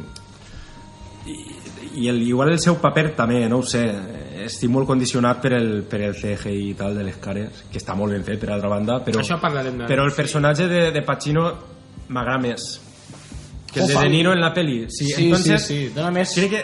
i, 1.26 1.36
i 2.04 2.08
el, 2.10 2.22
igual 2.28 2.52
el 2.54 2.60
seu 2.62 2.78
paper 2.82 3.12
també, 3.18 3.44
no 3.50 3.60
ho 3.60 3.66
sé 3.66 3.84
estic 4.46 4.70
molt 4.72 4.88
condicionat 4.88 5.42
per 5.44 5.52
el, 5.58 5.72
per 5.90 6.00
el 6.08 6.14
CGI 6.16 6.70
i 6.70 6.76
tal 6.80 6.96
de 6.96 7.04
les 7.04 7.18
cares, 7.22 7.64
que 7.72 7.78
està 7.82 7.96
molt 7.98 8.14
ben 8.16 8.24
fet 8.24 8.40
per 8.40 8.54
altra 8.56 8.70
banda, 8.72 9.00
però, 9.06 9.20
Això 9.24 9.40
parlarem 9.42 9.82
però 9.90 10.06
el 10.08 10.14
personatge 10.16 10.68
de, 10.72 10.86
de 10.96 11.02
Pacino 11.06 11.44
m'agrada 12.10 12.40
més 12.48 12.70
que 13.74 13.82
el 13.84 13.88
de. 13.92 13.98
De 14.00 14.10
Niro 14.10 14.32
en 14.34 14.40
la 14.42 14.54
peli 14.54 14.86
sí, 14.90 15.10
Sí, 15.12 15.26
entonces, 15.28 15.66
sí, 15.68 15.76
sí, 15.88 15.94
dona 15.94 16.10
més... 16.12 16.32
crec 16.34 16.50
que, 16.56 16.64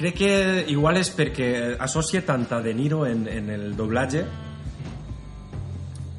crec 0.00 0.14
que 0.16 0.30
igual 0.72 0.96
és 1.00 1.10
perquè 1.16 1.50
associa 1.78 2.24
tant 2.26 2.46
a 2.56 2.60
De 2.64 2.72
Niro 2.74 3.04
en, 3.06 3.26
en 3.28 3.50
el 3.52 3.74
doblatge. 3.76 4.24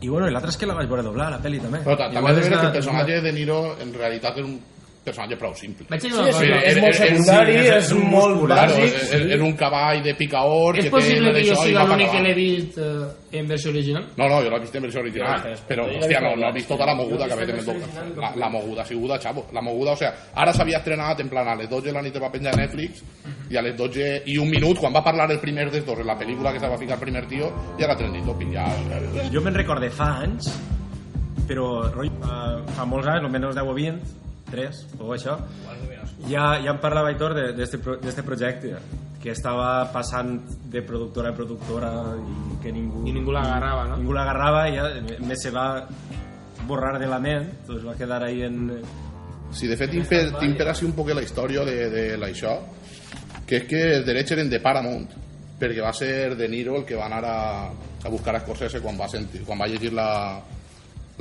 I 0.02 0.10
bueno, 0.10 0.30
l'altre 0.34 0.50
és 0.50 0.58
que 0.58 0.66
la 0.66 0.74
vaig 0.74 0.88
veure 0.90 1.04
doblar 1.06 1.28
a 1.28 1.36
la 1.36 1.42
peli 1.42 1.60
també. 1.62 1.84
Però 1.86 1.94
ta- 1.98 2.08
també 2.10 2.32
una- 2.32 2.60
que 2.62 2.66
el 2.68 2.72
personatge 2.74 3.18
de 3.20 3.22
De 3.28 3.32
Niro 3.34 3.76
en 3.82 3.94
realitat 3.94 4.38
és 4.38 4.46
un 4.46 4.56
personatge 5.04 5.38
prou 5.38 5.54
simple. 5.58 5.88
Vaig 5.90 6.02
Sí, 6.02 6.10
sí, 6.12 6.46
és 6.46 6.78
molt 6.80 6.94
secundari, 6.94 7.54
sí, 7.54 7.60
és- 7.60 7.76
és 7.76 7.92
és 7.92 7.98
molt 8.12 8.44
bàsic. 8.50 8.84
és, 8.84 9.14
és 9.36 9.42
un 9.42 9.54
cavall 9.58 10.04
de 10.04 10.14
picaor 10.16 10.78
És 10.78 10.86
que 10.86 10.92
possible 10.92 11.34
que 11.34 11.44
jo 11.48 11.56
siga 11.56 11.86
l'únic 11.86 12.12
que 12.12 12.20
l'he 12.22 12.34
vist 12.36 12.78
eh, 12.78 13.40
en 13.40 13.48
versió 13.48 13.72
original? 13.72 14.06
No, 14.18 14.28
no, 14.30 14.42
jo 14.44 14.50
l'he 14.52 14.60
vist 14.60 14.76
en 14.76 14.82
versió 14.84 15.02
original, 15.02 15.42
Ah, 15.42 15.56
però, 15.68 15.88
hòstia, 15.88 16.20
no, 16.22 16.36
no 16.36 16.50
he 16.50 16.54
vist 16.54 16.68
tota 16.70 16.86
la 16.86 16.94
moguda 16.96 17.28
que 17.28 17.34
el 17.34 17.66
doble. 17.66 17.86
La, 18.18 18.32
la 18.36 18.50
moguda 18.50 18.82
ha 18.84 18.86
sigut, 18.86 19.12
xavo. 19.22 19.48
La 19.54 19.62
moguda, 19.62 19.92
o 19.94 19.96
sea, 19.98 20.14
ara 20.36 20.54
s'havia 20.54 20.78
estrenat 20.78 21.20
en 21.20 21.30
plan 21.30 21.48
a 21.48 21.56
les 21.56 21.70
12 21.70 21.88
de 21.88 21.94
la 21.94 22.02
nit 22.02 22.22
va 22.22 22.30
penjar 22.32 22.56
Netflix 22.56 23.02
i 23.50 23.58
a 23.58 23.62
les 23.62 23.76
12 23.76 24.24
i 24.28 24.38
un 24.38 24.50
minut, 24.50 24.78
quan 24.78 24.94
va 24.94 25.04
parlar 25.04 25.30
el 25.32 25.40
primer 25.40 25.72
dels 25.72 25.86
dos 25.86 26.00
en 26.00 26.06
la 26.08 26.18
pel·lícula 26.18 26.54
que 26.54 26.60
se 26.60 26.68
va 26.68 26.78
ficar 26.78 26.96
el 26.96 27.02
primer 27.02 27.26
tio, 27.28 27.50
ja 27.78 27.86
era 27.86 27.96
trending 27.96 28.26
topic, 28.26 28.54
ja... 28.54 28.66
jo 29.32 29.42
me'n 29.42 29.56
recorde 29.56 29.90
fa 29.90 30.20
anys 30.22 30.52
però 31.48 31.82
rotllo, 31.92 32.12
fa, 32.22 32.62
fa 32.78 32.86
molts 32.86 33.08
anys, 33.08 33.26
almenys 33.26 33.56
10 33.56 33.68
o 33.68 33.74
20 33.74 34.00
3 34.52 34.82
o 35.00 35.14
això 35.16 35.38
ja, 36.30 36.58
ja 36.62 36.72
em 36.76 36.80
parlava 36.84 37.10
Aitor 37.14 37.34
d'este 37.58 37.80
pro, 37.82 37.96
d'este 38.02 38.24
projecte 38.28 38.76
que 39.22 39.32
estava 39.32 39.86
passant 39.94 40.40
de 40.72 40.82
productora 40.82 41.30
a 41.30 41.36
productora 41.38 41.92
i 42.18 42.58
que 42.64 42.72
ningú 42.74 43.04
I 43.08 43.14
ningú 43.14 43.32
l'agarrava, 43.36 43.86
no? 43.90 43.98
ningú 44.02 44.14
l'agarrava 44.18 44.68
i 44.70 44.76
ja 44.76 44.88
més 45.26 45.42
se 45.44 45.52
va 45.54 45.86
borrar 46.68 46.98
de 47.02 47.08
la 47.10 47.20
ment 47.22 47.48
doncs 47.68 47.86
va 47.86 47.96
quedar 47.98 48.24
ahí 48.24 48.44
en 48.44 48.68
Sí, 49.52 49.68
de 49.68 49.76
fet, 49.76 49.90
t'imper- 49.92 50.32
t'impera 50.40 50.72
així 50.72 50.86
un 50.88 50.94
poc 50.96 51.10
la 51.12 51.22
història 51.22 51.66
de, 51.68 51.90
de 51.92 52.04
l'això, 52.18 52.54
que 53.46 53.58
és 53.58 53.66
que 53.68 53.82
els 53.98 54.06
drets 54.08 54.32
eren 54.32 54.48
de 54.50 54.62
Paramount, 54.64 55.10
perquè 55.60 55.82
va 55.84 55.92
ser 55.92 56.38
De 56.40 56.48
Niro 56.48 56.78
el 56.80 56.86
que 56.88 56.96
va 56.96 57.10
anar 57.10 57.20
a, 57.28 57.34
a 57.68 58.10
buscar 58.10 58.34
a 58.38 58.40
Scorsese 58.40 58.80
quan 58.80 58.96
va, 58.98 59.10
sentir, 59.12 59.42
quan 59.44 59.60
va 59.60 59.68
llegir 59.68 59.92
la, 59.92 60.40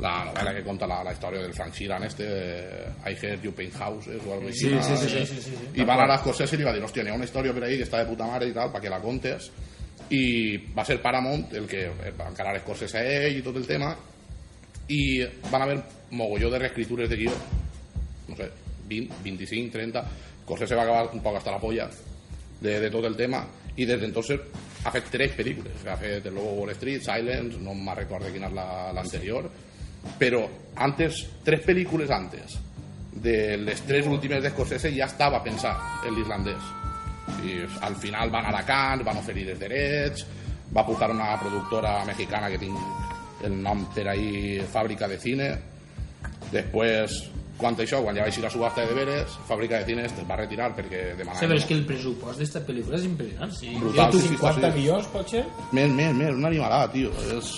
la 0.01 0.13
novel·la 0.25 0.53
que 0.55 0.63
conta 0.65 0.87
la, 0.89 1.03
la 1.05 1.11
història 1.13 1.41
del 1.43 1.53
Frank 1.53 1.75
Sheeran 1.77 2.03
este, 2.07 2.25
eh, 2.25 3.11
I 3.11 3.15
Heard 3.21 3.43
You 3.45 3.51
Paint 3.53 3.75
Houses 3.77 4.21
o 4.25 4.33
algo 4.33 4.47
així. 4.49 4.67
Sí, 4.67 4.77
sí, 4.81 4.95
sí, 4.97 5.17
Ah, 5.21 5.25
sí, 5.25 5.25
sí, 5.35 5.41
sí. 5.51 5.57
I 5.81 5.85
va 5.85 5.93
anar 5.93 6.09
a 6.15 6.17
Scorsese 6.23 6.55
i 6.55 6.61
li 6.61 6.65
va 6.65 6.73
dir, 6.73 6.81
hòstia, 6.83 7.03
n'hi 7.05 7.11
ha 7.13 7.17
una 7.19 7.27
història 7.29 7.53
per 7.53 7.63
ahí 7.67 7.77
que 7.77 7.85
està 7.85 8.01
de 8.01 8.09
puta 8.09 8.25
mare 8.25 8.47
i 8.49 8.53
tal, 8.55 8.71
perquè 8.73 8.89
la 8.89 8.99
contes. 9.03 9.51
I 10.11 10.57
va 10.75 10.83
ser 10.83 10.97
Paramount 11.01 11.53
el 11.55 11.67
que 11.69 11.85
va 12.17 12.27
encarar 12.31 12.57
Scorsese 12.63 12.97
a 12.97 13.03
ell 13.27 13.37
i 13.37 13.43
tot 13.45 13.55
el 13.61 13.67
tema 13.69 13.93
i 14.91 15.21
van 15.51 15.61
haver 15.61 15.77
mogolló 16.17 16.49
de 16.51 16.59
reescritures 16.59 17.09
de 17.09 17.15
guió 17.15 17.31
no 18.27 18.35
sé, 18.35 18.49
20, 18.89 19.13
25, 19.23 19.71
30 19.71 20.03
Scorsese 20.43 20.75
va 20.75 20.83
acabar 20.83 21.13
un 21.13 21.21
poc 21.23 21.37
hasta 21.37 21.51
la 21.53 21.59
polla 21.61 21.85
de, 22.59 22.79
de 22.79 22.89
tot 22.91 23.05
el 23.07 23.15
tema 23.15 23.45
i 23.77 23.85
des 23.87 24.01
d'entonces 24.01 24.41
ha 24.83 24.91
fet 24.91 25.07
tres 25.13 25.31
pel·lícules 25.37 25.85
ha 25.87 25.95
fet 25.95 26.25
el 26.27 26.33
Lobo 26.35 26.57
Wall 26.59 26.73
Street, 26.75 26.99
Silence 27.05 27.61
no 27.61 27.71
me'n 27.77 27.95
recordo 27.95 28.33
quina 28.33 28.49
és 28.49 28.53
la- 28.57 28.91
l'anterior 28.97 29.47
però 30.19 30.43
antes, 30.81 31.25
tres 31.45 31.63
pel·lícules 31.65 32.11
antes 32.11 32.57
de 33.11 33.57
les 33.57 33.81
tres 33.85 34.07
últimes 34.07 34.41
de 34.41 34.51
Scorsese 34.53 34.91
ja 34.95 35.07
estava 35.09 35.41
pensat 35.43 36.05
en 36.07 36.15
l'irlandès 36.15 36.69
i 37.45 37.57
al 37.85 37.95
final 37.99 38.31
van 38.31 38.47
a 38.49 38.63
Cannes 38.65 39.05
van 39.05 39.19
oferir 39.19 39.49
els 39.51 39.59
drets 39.59 40.25
va 40.71 40.85
portar 40.87 41.11
una 41.11 41.35
productora 41.39 41.99
mexicana 42.07 42.49
que 42.49 42.61
tinc 42.61 43.43
el 43.45 43.57
nom 43.61 43.83
per 43.93 44.07
ahí 44.13 44.61
Fàbrica 44.71 45.09
de 45.11 45.19
Cine 45.19 45.51
després 46.51 47.19
quan 47.61 47.77
això, 47.77 47.99
quan 48.01 48.15
ja 48.17 48.23
va 48.25 48.31
eixir 48.31 48.41
la 48.41 48.49
subhasta 48.49 48.85
de 48.85 48.93
deberes 48.93 49.35
Fàbrica 49.49 49.81
de 49.81 49.91
Cine 49.91 50.07
es 50.07 50.15
va 50.29 50.39
retirar 50.39 50.71
perquè 50.77 51.11
demanava 51.19 51.59
és 51.59 51.67
que 51.67 51.77
el 51.77 51.85
pressupost 51.89 52.41
d'esta 52.41 52.63
pel·lícula 52.65 52.97
és 52.97 53.05
impressionant. 53.09 53.53
Sí. 53.53 53.75
Brutal, 53.77 54.15
tu 54.15 54.23
sí, 54.23 54.31
sí, 54.31 54.39
50 54.39 54.71
sí. 54.71 54.79
milions, 54.79 55.11
pot 55.13 55.35
ser? 55.35 55.45
més, 55.71 55.91
més, 55.91 56.15
més, 56.15 56.33
una 56.33 56.49
animalada, 56.49 56.89
tio 56.95 57.13
és... 57.35 57.53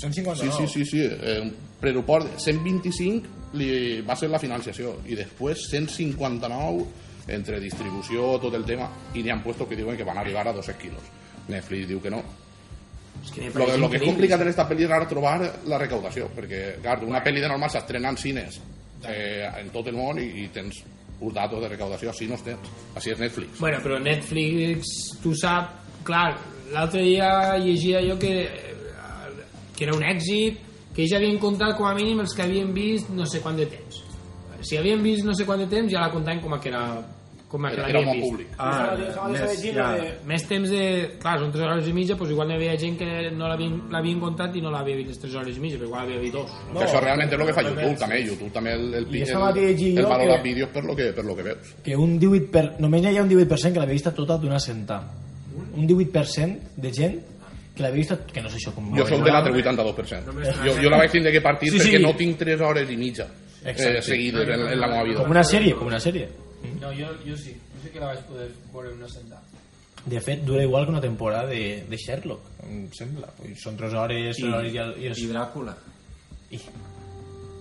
150 0.00 0.44
Sí, 0.44 0.50
sí, 0.58 0.66
sí, 0.68 0.84
sí. 0.84 1.02
Eh, 1.02 1.52
de 1.80 1.92
125 1.92 3.52
li 3.56 4.00
va 4.06 4.16
ser 4.16 4.30
la 4.30 4.40
financiació. 4.42 4.96
I 5.06 5.16
després 5.18 5.68
159 5.70 6.86
entre 7.28 7.60
distribució, 7.60 8.36
tot 8.42 8.54
el 8.54 8.64
tema 8.64 8.88
i 9.14 9.22
n'hi 9.22 9.32
han 9.34 9.42
puesto 9.42 9.66
que 9.68 9.76
diuen 9.76 9.96
que 9.96 10.04
van 10.06 10.18
arribar 10.18 10.46
a 10.46 10.52
200 10.52 10.82
quilos. 10.82 11.02
Netflix 11.48 11.88
diu 11.88 12.00
que 12.02 12.10
no. 12.10 12.22
És 13.22 13.32
que 13.32 13.48
lo, 13.50 13.66
lo 13.80 13.90
que 13.90 13.98
és 13.98 14.04
complicat 14.04 14.42
en 14.44 14.50
esta 14.52 14.66
pel·li 14.68 14.84
és 14.86 14.92
ara 14.92 15.08
trobar 15.08 15.38
la 15.66 15.78
recaudació 15.80 16.28
perquè 16.36 16.76
clar, 16.82 16.98
una 17.06 17.22
pel·li 17.24 17.40
de 17.40 17.48
normal 17.48 17.72
s'estrena 17.72 18.12
en 18.12 18.18
cines 18.20 18.58
eh, 19.08 19.48
en 19.62 19.70
tot 19.74 19.88
el 19.88 19.96
món 19.96 20.20
i, 20.20 20.28
i 20.44 20.48
tens 20.52 20.82
uns 21.16 21.32
datos 21.34 21.62
de 21.62 21.70
recaudació 21.72 22.12
així 22.12 22.28
no 22.28 22.36
els 22.36 22.44
tens. 22.44 22.70
Així 22.94 23.14
és 23.14 23.22
Netflix. 23.22 23.58
Bueno, 23.58 23.80
però 23.82 23.98
Netflix, 24.02 24.92
tu 25.22 25.32
sap, 25.34 25.72
clar, 26.04 26.36
l'altre 26.74 27.02
dia 27.06 27.56
llegia 27.62 28.02
jo 28.04 28.18
que, 28.20 28.34
que 29.76 29.84
era 29.84 29.94
un 29.96 30.02
èxit, 30.02 30.58
que 30.96 31.02
ells 31.04 31.12
havien 31.18 31.38
comptat 31.38 31.76
com 31.76 31.86
a 31.86 31.94
mínim 31.94 32.20
els 32.24 32.32
que 32.34 32.42
havien 32.46 32.72
vist 32.74 33.10
no 33.12 33.26
sé 33.28 33.42
quant 33.44 33.56
de 33.60 33.66
temps. 33.68 34.02
Si 34.64 34.78
havien 34.80 35.02
vist 35.04 35.24
no 35.26 35.34
sé 35.36 35.44
quant 35.44 35.60
de 35.60 35.66
temps, 35.68 35.92
ja 35.92 36.00
la 36.00 36.10
comptaven 36.10 36.40
com 36.40 36.54
a 36.56 36.60
que 36.60 36.70
era 36.72 36.86
com 37.46 37.62
a 37.64 37.68
que 37.70 37.76
era, 37.76 37.84
era 37.90 38.00
l'havien 38.00 38.08
molt 38.08 38.16
vist. 38.18 38.32
públic 38.32 38.48
Ah, 38.58 38.96
més, 39.30 39.60
ja. 39.76 39.84
Més 40.26 40.46
temps 40.48 40.70
de... 40.72 40.80
Clar, 41.22 41.36
són 41.38 41.52
3 41.54 41.62
hores 41.68 41.86
i 41.86 41.92
mitja, 41.94 42.16
doncs 42.18 42.32
igual 42.34 42.48
n'hi 42.48 42.56
havia 42.56 42.72
gent 42.80 42.96
que 42.98 43.10
no 43.36 43.46
l'havien 43.52 44.18
comptat 44.24 44.56
i 44.58 44.62
no 44.64 44.72
l'havia 44.74 44.96
vist 44.98 45.12
les 45.12 45.20
3 45.22 45.36
hores 45.42 45.60
i 45.60 45.62
mitja, 45.62 45.78
però 45.78 45.86
igual 45.92 46.02
havia 46.08 46.18
vist 46.24 46.34
dos. 46.34 46.50
No? 46.72 46.80
que 46.80 46.88
això 46.88 47.04
realment 47.04 47.28
és 47.30 47.38
el 47.38 47.46
que 47.46 47.54
fa 47.60 47.62
YouTube 47.68 48.00
també 48.00 48.18
YouTube 48.24 48.50
també 48.56 48.72
el, 48.74 48.88
el, 48.94 49.06
el, 49.06 49.14
el, 49.14 49.98
el 50.00 50.10
valor 50.10 50.32
que- 50.34 50.42
vídeos 50.48 50.70
per 50.74 50.84
lo 50.84 50.96
que, 50.96 51.12
per 51.12 51.24
lo 51.24 51.36
que 51.36 51.42
veus 51.52 51.70
Que 51.84 51.94
un 51.96 52.18
18%, 52.18 52.50
per... 52.50 52.64
només 52.80 53.04
hi 53.06 53.14
ha 53.14 53.22
un 53.22 53.30
18% 53.30 53.72
que 53.72 53.78
l'havia 53.84 54.00
vista 54.00 54.14
tota 54.16 54.38
d'una 54.42 54.58
sentada. 54.58 55.12
Un 55.76 55.86
18% 55.86 56.74
de 56.82 56.92
gent 56.92 57.20
que 57.76 57.84
l'havia 57.84 58.00
vista, 58.00 58.16
que 58.32 58.40
no 58.42 58.48
sé 58.50 58.56
això 58.58 58.72
com... 58.74 58.88
jo 58.96 59.04
sóc 59.06 59.20
de 59.24 59.32
l'altre 59.34 59.52
82% 59.52 60.32
jo, 60.64 60.74
jo 60.80 60.90
la 60.92 61.02
vaig 61.02 61.12
tindre 61.12 61.32
que 61.34 61.42
partir 61.44 61.70
Sí, 61.70 61.78
sí, 61.78 61.90
perquè 61.90 62.00
no 62.02 62.14
tinc 62.16 62.38
3 62.40 62.64
hores 62.64 62.90
i 62.90 62.96
mitja 62.96 63.26
eh, 63.28 63.70
Exacte. 63.74 64.02
seguides 64.08 64.48
en, 64.48 64.66
en 64.72 64.80
la 64.80 64.88
meva 64.88 65.04
vida 65.04 65.22
Com 65.22 65.34
una 65.36 65.44
sèrie, 65.44 65.74
com 65.76 65.88
una 65.90 66.00
sèrie. 66.00 66.28
No, 66.80 66.90
jo, 66.94 67.12
jo 67.26 67.36
sí. 67.36 67.52
Jo 67.76 67.82
sí 67.84 67.90
que 67.92 68.00
la 68.00 68.12
vaig 68.12 68.20
poder 68.26 68.46
veure 68.72 68.92
una 68.94 69.08
sentada. 69.10 69.42
De 70.06 70.20
fet, 70.22 70.44
dura 70.46 70.62
igual 70.62 70.86
que 70.86 70.92
una 70.92 71.00
temporada 71.02 71.46
de, 71.50 71.82
de 71.88 71.96
Sherlock, 71.98 72.46
em 72.62 72.84
sembla. 72.94 73.28
Són 73.58 73.76
3 73.76 73.94
hores, 73.98 74.38
3 74.38 74.54
hores 74.54 74.72
i, 74.72 74.78
el, 74.78 74.92
i, 75.02 75.08
els, 75.10 75.18
I 75.18 75.28
Dràcula. 75.32 75.74
i... 76.54 76.60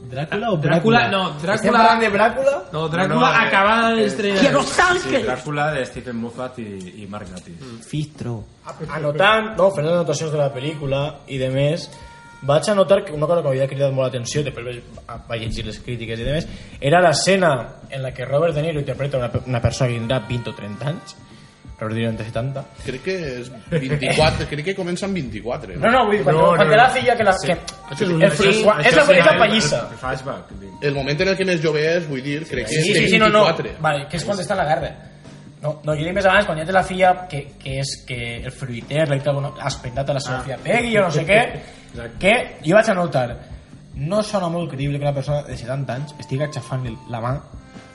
Dràcula 0.09 0.51
o 0.53 0.57
Dràcula, 0.57 1.01
Bràcula? 1.01 1.11
no, 1.11 1.21
Dràcula- 1.41 1.55
Estem 1.55 1.73
parlant 1.73 2.01
de 2.01 2.09
Bràcula? 2.13 2.55
No, 2.73 2.87
Dràcula 2.89 3.07
No, 3.07 3.19
no, 3.21 3.27
eh, 3.31 3.47
acabada 3.47 3.89
d'estrenar. 3.95 4.41
Sí, 4.41 5.09
Dràcula 5.25 5.71
de 5.73 5.85
Stephen 5.85 6.15
Moffat 6.21 6.59
i, 6.59 6.67
i 7.03 7.07
Mark 7.07 7.27
Gatiss. 7.31 7.85
Fistro. 7.89 8.43
Anotant, 8.89 9.55
no, 9.57 9.71
fent 9.75 9.85
les 9.85 9.93
anotacions 9.95 10.31
de 10.31 10.37
la 10.37 10.49
pel·lícula 10.53 11.01
i 11.27 11.37
de 11.41 11.49
més, 11.53 11.89
vaig 12.45 12.67
anotar 12.69 13.03
que 13.05 13.13
una 13.13 13.25
cosa 13.25 13.41
que 13.41 13.47
m'havia 13.49 13.67
cridat 13.67 13.91
molt 13.93 14.07
l'atenció, 14.07 14.43
després 14.45 14.65
vaig, 15.07 15.21
vaig 15.27 15.41
llegir 15.41 15.65
les 15.65 15.79
crítiques 15.79 16.19
i 16.19 16.23
de 16.23 16.31
més, 16.35 16.47
era 16.79 16.99
l'escena 17.01 17.51
en 17.89 18.03
la 18.03 18.11
que 18.13 18.25
Robert 18.25 18.53
De 18.53 18.61
Niro 18.61 18.79
interpreta 18.79 19.17
una, 19.17 19.31
una 19.45 19.61
persona 19.61 19.89
que 19.89 19.97
tindrà 19.99 20.19
20 20.27 20.49
o 20.51 20.53
30 20.53 20.87
anys, 20.91 21.15
Niro 21.79 22.09
entre 22.09 22.25
70. 22.25 22.61
crec 22.85 23.01
que 23.03 23.15
és 23.41 23.49
24 23.69 24.45
crec 24.47 24.63
que 24.69 24.75
comença 24.75 25.05
amb 25.09 25.15
24 25.19 25.75
No, 25.75 25.89
no, 25.91 26.05
vull 26.07 26.15
dir, 26.17 26.23
quan, 26.23 26.35
No, 26.35 26.45
quan 26.55 26.61
no, 26.61 26.69
té 26.71 26.77
no. 26.77 26.83
la 26.83 26.89
filla 26.89 27.15
que 27.17 27.23
la... 27.27 27.33
Que, 27.43 27.57
Això 27.91 28.03
és 28.05 28.09
un- 28.13 28.21
el, 28.23 28.31
això 28.31 28.45
és, 28.49 28.61
la, 28.63 28.75
és 29.19 29.25
la 29.25 29.37
pallissa. 29.41 29.81
El 29.91 29.97
flashback. 29.97 30.53
el 30.81 30.93
moment 30.95 31.21
en 31.21 31.27
el 31.33 31.35
que 31.37 31.45
més 31.45 31.59
jove 31.61 31.83
és 31.97 32.07
vull 32.07 32.23
dir, 32.23 32.45
crec 32.47 32.67
que 32.69 32.73
Sí, 32.79 32.91
és 32.93 32.97
sí, 33.03 33.09
sí, 33.15 33.19
no, 33.19 33.27
no. 33.29 33.43
24 33.49 33.81
Vale, 33.83 34.07
que 34.09 34.17
és 34.17 34.23
quan 34.25 34.39
està 34.39 34.55
la 34.55 34.65
guerra. 34.69 34.93
No, 35.61 35.81
no, 35.83 35.95
jo 35.97 36.03
dic 36.05 36.13
més 36.13 36.25
abans, 36.29 36.45
quan 36.45 36.57
ja 36.59 36.65
té 36.65 36.71
la 36.75 36.83
filla, 36.85 37.11
que, 37.27 37.39
que 37.59 37.79
és 37.81 37.91
que 38.07 38.17
el 38.45 38.51
fruiter, 38.53 39.07
l'ha 39.09 39.17
pendat 39.83 40.09
a 40.09 40.13
la 40.13 40.19
seva 40.21 40.39
filla 40.45 40.57
Peggy 40.63 40.97
o 40.99 41.05
no 41.07 41.11
sé 41.11 41.23
què, 41.25 41.39
que 42.21 42.33
jo 42.63 42.75
vaig 42.75 42.89
anotar, 42.93 43.27
no 43.95 44.21
sona 44.23 44.47
molt 44.51 44.69
creïble 44.71 44.99
que 44.99 45.05
una 45.07 45.13
persona 45.15 45.41
de 45.47 45.57
70 45.57 45.93
anys 45.95 46.13
estigui 46.19 46.43
aixafant-li 46.45 46.95
la 47.09 47.21
mà 47.23 47.31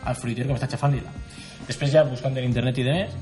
al 0.04 0.16
fruiter 0.16 0.46
com 0.48 0.56
està 0.56 0.66
aixafant-li-la. 0.66 1.12
Després 1.68 1.92
ja 1.92 2.02
buscant 2.08 2.36
en 2.36 2.44
internet 2.48 2.78
i 2.78 2.86
demés, 2.88 3.12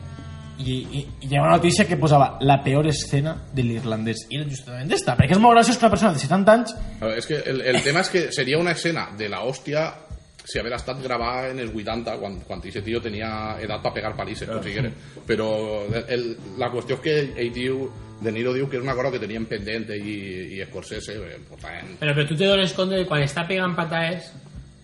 i, 0.58 0.74
i, 0.74 1.04
i 1.22 1.28
hi 1.28 1.36
ha 1.36 1.42
una 1.44 1.56
notícia 1.56 1.86
que 1.86 1.96
posava 1.96 2.32
la 2.40 2.58
peor 2.64 2.88
escena 2.90 3.36
de 3.54 3.62
l'irlandès. 3.62 4.26
I 4.30 4.40
era 4.40 4.48
justament 4.50 4.90
esta, 4.94 5.14
perquè 5.18 5.36
és 5.36 5.42
molt 5.42 5.54
graciós 5.58 5.78
que 5.78 5.86
una 5.86 5.94
persona 5.94 6.12
de 6.16 6.24
70 6.24 6.56
anys 6.58 6.74
veure, 7.00 7.14
és 7.20 7.30
que 7.30 7.40
el, 7.46 7.62
el 7.72 7.80
tema 7.86 8.02
és 8.04 8.12
que 8.12 8.26
seria 8.34 8.58
una 8.58 8.74
escena 8.76 9.08
de 9.18 9.30
la 9.30 9.44
hòstia 9.46 9.86
si 10.48 10.58
haver 10.58 10.72
estat 10.72 11.02
gravada 11.04 11.50
en 11.52 11.58
els 11.60 11.74
80 11.76 12.14
quan, 12.22 12.38
quan 12.48 12.62
aquest 12.62 12.80
tio 12.86 13.02
tenia 13.04 13.30
edat 13.60 13.82
per 13.84 13.92
pegar 13.98 14.14
palisses 14.16 14.48
com 14.48 14.62
siguera. 14.64 14.90
però 15.28 15.48
el, 15.92 16.04
el, 16.08 16.28
la 16.58 16.70
qüestió 16.72 16.96
és 16.96 17.04
que 17.04 17.16
ell 17.36 17.52
diu 17.52 17.88
De 18.18 18.32
Niro 18.34 18.50
diu 18.50 18.66
que 18.66 18.80
és 18.80 18.82
una 18.82 18.96
cosa 18.98 19.12
que 19.14 19.20
tenien 19.22 19.44
pendent 19.46 19.92
i, 19.94 20.14
i 20.56 20.64
Scorsese 20.66 21.14
eh, 21.14 21.36
per 21.46 21.58
tant, 21.62 21.92
Però, 22.00 22.14
però 22.16 22.24
tu 22.26 22.34
te 22.34 22.48
dones 22.48 22.72
compte 22.74 22.98
que 22.98 23.06
quan 23.06 23.22
està 23.22 23.44
pegant 23.46 23.76
patades 23.76 24.32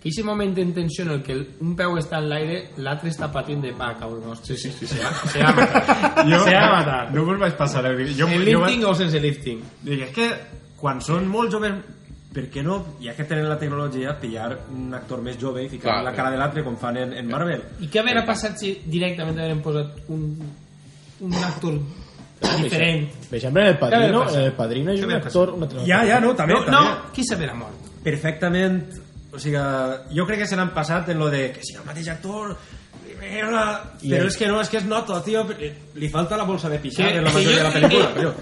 que 0.04 0.11
aquest 0.12 0.26
moment 0.28 0.52
de 0.54 0.64
tensió 0.76 1.02
en 1.06 1.11
el 1.16 1.23
que 1.25 1.32
el- 1.32 1.46
un 1.64 1.75
peu 1.75 1.96
està 1.96 2.18
en 2.20 2.28
l'aire, 2.28 2.58
l'altre 2.76 3.08
està 3.11 3.30
patint 3.32 3.62
de 3.64 3.73
pa, 3.73 3.94
cabrón. 3.99 4.37
Sí, 4.42 4.54
sí, 4.56 4.70
sí. 4.70 4.87
Se 4.87 5.00
va, 5.02 5.11
se 5.32 5.42
va 5.42 5.49
a 5.49 5.54
matar. 5.56 6.26
Jo 6.28 6.44
se 6.44 6.54
va 6.54 6.64
a 6.66 6.70
matar. 6.78 7.12
no 7.14 7.25
me'l 7.25 7.38
vaig 7.40 7.56
passar. 7.56 7.87
eh? 7.87 8.06
Jo, 8.14 8.28
jo 8.28 8.38
lifting 8.44 8.84
o 8.84 8.94
sense 8.94 9.18
lifting? 9.18 9.62
Dic, 9.82 10.02
és 10.11 10.14
que 10.14 10.28
quan 10.78 11.00
són 11.00 11.26
molt 11.26 11.50
joves 11.50 11.73
per 12.34 12.49
què 12.50 12.62
no, 12.66 12.96
ja 13.00 13.14
que 13.14 13.25
tenen 13.25 13.49
la 13.49 13.56
tecnologia, 13.56 14.12
pillar 14.20 14.58
un 14.75 14.92
actor 14.92 15.20
més 15.23 15.38
jove 15.40 15.62
i 15.64 15.68
ficar 15.70 15.92
Clar, 15.92 16.04
la 16.04 16.12
cara 16.12 16.30
de 16.32 16.37
l'altre 16.37 16.64
com 16.66 16.76
fan 16.76 16.96
en, 16.99 17.12
en 17.14 17.28
Marvel? 17.30 17.62
I 17.80 17.87
què 17.88 18.00
haurà 18.02 18.25
passat 18.26 18.58
si 18.58 18.73
directament 18.84 19.38
hagueren 19.38 19.62
posat 19.62 20.00
un, 20.11 20.25
un 21.20 21.34
actor 21.34 21.78
diferent? 22.61 23.06
per 23.30 23.37
exemple 23.38 23.68
el 23.68 23.78
Padrino, 23.78 24.25
el 24.34 24.52
Padrino 24.52 24.92
és 24.92 25.04
un 25.06 25.12
actor 25.12 25.54
un 25.54 25.62
altre 25.62 25.87
Ja, 25.87 26.02
ja, 26.04 26.18
no, 26.20 26.34
també. 26.34 26.54
No, 26.58 26.64
també. 26.66 26.76
no, 26.76 27.12
qui 27.14 27.23
s'haurà 27.25 27.54
mort? 27.54 27.87
perfectament 28.04 28.82
o 29.35 29.38
sigui, 29.38 29.59
jo 30.17 30.26
crec 30.26 30.41
que 30.41 30.47
se 30.47 30.57
n'han 30.57 30.73
passat 30.75 31.09
en 31.11 31.19
lo 31.19 31.29
de 31.31 31.50
que 31.53 31.61
si 31.62 31.75
el 31.75 31.85
mateix 31.85 32.09
actor 32.09 32.57
però 33.25 33.83
el- 34.03 34.26
és 34.26 34.37
que 34.37 34.47
no, 34.49 34.61
és 34.61 34.69
que 34.69 34.76
es 34.79 34.85
nota, 34.85 35.23
tio. 35.25 35.47
Li 35.95 36.09
falta 36.11 36.37
la 36.37 36.45
bolsa 36.45 36.69
de 36.69 36.79
pixar 36.79 37.07
Que- 37.09 37.19
en 37.19 37.25
la 37.25 37.31
que 37.31 37.37
majoria 37.38 37.50
jo 37.50 37.57
de 37.57 37.62
la 37.62 37.71
que- 37.73 37.81
pel·lícula 37.81 38.14
però... 38.14 38.33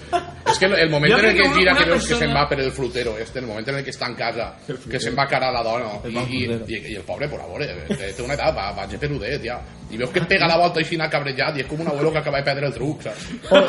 és 0.53 0.59
que 0.59 0.67
el, 0.67 0.91
moment 0.91 1.13
en 1.13 1.25
el 1.25 1.35
que 1.37 1.43
que 1.43 1.49
gira 1.55 1.75
que 1.77 1.85
veus 1.85 2.03
que 2.03 2.09
persona- 2.15 2.19
se'n 2.19 2.35
va 2.37 2.49
per 2.49 2.59
el 2.61 2.73
frutero 2.73 3.17
este, 3.19 3.39
el 3.39 3.47
moment 3.47 3.69
en 3.69 3.77
el 3.77 3.85
que 3.85 3.91
està 3.93 4.09
en 4.09 4.15
casa 4.17 4.55
que 4.91 4.99
se'n 5.01 5.15
va 5.17 5.23
a 5.25 5.29
cara 5.29 5.49
a 5.49 5.53
la 5.53 5.63
dona. 5.63 5.93
I, 6.05 6.17
i, 6.19 6.43
i, 6.67 6.81
i 6.93 6.97
el 6.97 7.03
pobre, 7.05 7.29
por 7.29 7.41
favor, 7.41 7.63
eh, 7.63 8.13
té 8.17 8.23
una 8.23 8.35
edat, 8.35 8.57
va, 8.57 8.73
va 8.73 8.87
peludet 8.99 9.43
ja 9.45 9.61
i 9.93 9.99
veus 10.01 10.11
que 10.11 10.21
et 10.23 10.29
pega 10.29 10.49
la 10.49 10.57
volta 10.61 10.81
així 10.81 10.97
anar 10.97 11.11
cabrejat 11.13 11.57
i 11.59 11.65
és 11.65 11.69
com 11.71 11.81
un 11.85 11.89
abuelo 11.93 12.11
que 12.13 12.19
acaba 12.23 12.39
de 12.41 12.45
perdre 12.49 12.67
el 12.71 12.75
truc 12.75 13.03
saps? 13.07 13.27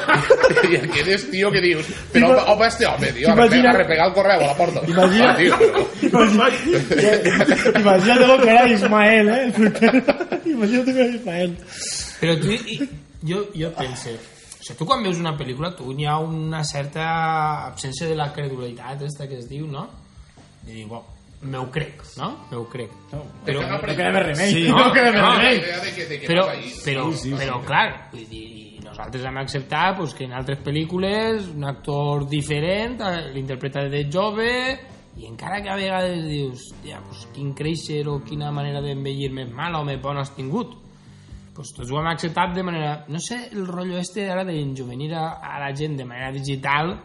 i 0.72 0.78
aquest 0.80 1.08
és 1.18 1.26
tio 1.32 1.52
que 1.52 1.62
dius 1.62 1.86
però 2.14 2.32
T'ima- 2.34 2.46
home 2.54 2.68
este 2.68 2.86
home, 2.88 3.12
tio, 3.14 3.30
a 3.30 3.36
t'imagina- 3.36 3.74
replegar, 3.74 3.76
a 3.76 3.78
replegar 3.82 4.08
el 4.08 4.14
correu 4.18 4.44
a 4.44 4.48
la 4.48 4.58
porta 4.58 4.86
T'imagina- 4.88 5.32
ah, 5.32 5.38
tio, 5.38 5.58
però... 6.10 6.24
Imagínate 7.80 8.44
que 8.44 8.50
era 8.50 8.68
Ismael, 8.70 9.30
eh? 9.30 9.54
Imagínate 10.46 10.94
que 10.94 11.02
era 11.02 11.16
Ismael. 11.16 11.58
Però 12.20 12.36
tu, 12.40 12.52
i, 12.52 12.78
jo, 13.28 13.44
jo 13.56 13.72
pense, 13.78 14.14
o 14.16 14.64
sigui, 14.64 14.78
tu 14.80 14.86
quan 14.88 15.04
veus 15.04 15.20
una 15.20 15.34
pel·lícula, 15.38 15.74
tu 15.76 15.92
hi 15.98 16.06
ha 16.08 16.18
una 16.24 16.64
certa 16.64 17.06
absència 17.68 18.08
de 18.08 18.16
la 18.16 18.30
credibilitat, 18.36 19.02
esta 19.08 19.28
que 19.28 19.40
es 19.42 19.50
diu, 19.50 19.68
no? 19.68 19.88
I 20.68 20.72
dic, 20.80 20.88
bueno, 20.88 21.04
M'ho 21.44 21.66
crec, 21.72 22.02
no? 22.18 22.30
M'ho 22.52 22.64
crec. 22.72 22.92
Però, 23.46 23.62
No 23.68 23.80
queda 23.84 24.12
més 24.16 24.26
remei. 24.30 24.52
Sí. 24.54 24.64
no 24.70 24.86
queda 24.96 25.12
més 25.12 25.22
No. 25.22 25.32
remei. 25.38 25.60
que 26.22 26.28
però, 26.28 26.46
vas 26.48 26.56
ahí. 26.58 26.72
però, 26.86 27.08
però 27.38 27.62
clar, 27.66 27.88
vull 28.14 28.28
dir, 28.30 28.44
i 28.78 28.80
nosaltres 28.84 29.26
hem 29.26 29.38
acceptat 29.42 29.98
pues, 29.98 30.14
que 30.14 30.26
en 30.28 30.34
altres 30.38 30.60
pel·lícules 30.64 31.50
un 31.56 31.66
actor 31.66 32.28
diferent 32.30 33.00
eh, 33.02 33.32
l'interpreta 33.34 33.88
de 33.90 34.04
jove 34.12 34.50
i 35.18 35.28
encara 35.30 35.60
que 35.62 35.70
a 35.70 35.76
vegades 35.78 36.24
dius 36.26 36.68
ja, 36.86 37.00
pues, 37.06 37.28
quin 37.36 37.52
créixer 37.54 38.04
o 38.10 38.20
quina 38.26 38.52
manera 38.52 38.82
d'envellir 38.82 39.32
més 39.34 39.52
mala 39.54 39.82
o 39.82 39.86
més 39.86 40.00
bona 40.02 40.22
has 40.24 40.32
tingut 40.36 40.80
pues 41.54 41.70
tots 41.76 41.92
ho 41.94 42.00
hem 42.00 42.08
acceptat 42.10 42.56
de 42.56 42.64
manera 42.66 43.04
no 43.14 43.20
sé 43.22 43.50
el 43.52 43.68
rotllo 43.68 44.00
este 44.02 44.26
ara 44.32 44.44
d'enjovenir 44.48 45.12
a, 45.14 45.28
a 45.38 45.60
la 45.62 45.70
gent 45.76 45.98
de 46.00 46.06
manera 46.06 46.32
digital 46.34 46.96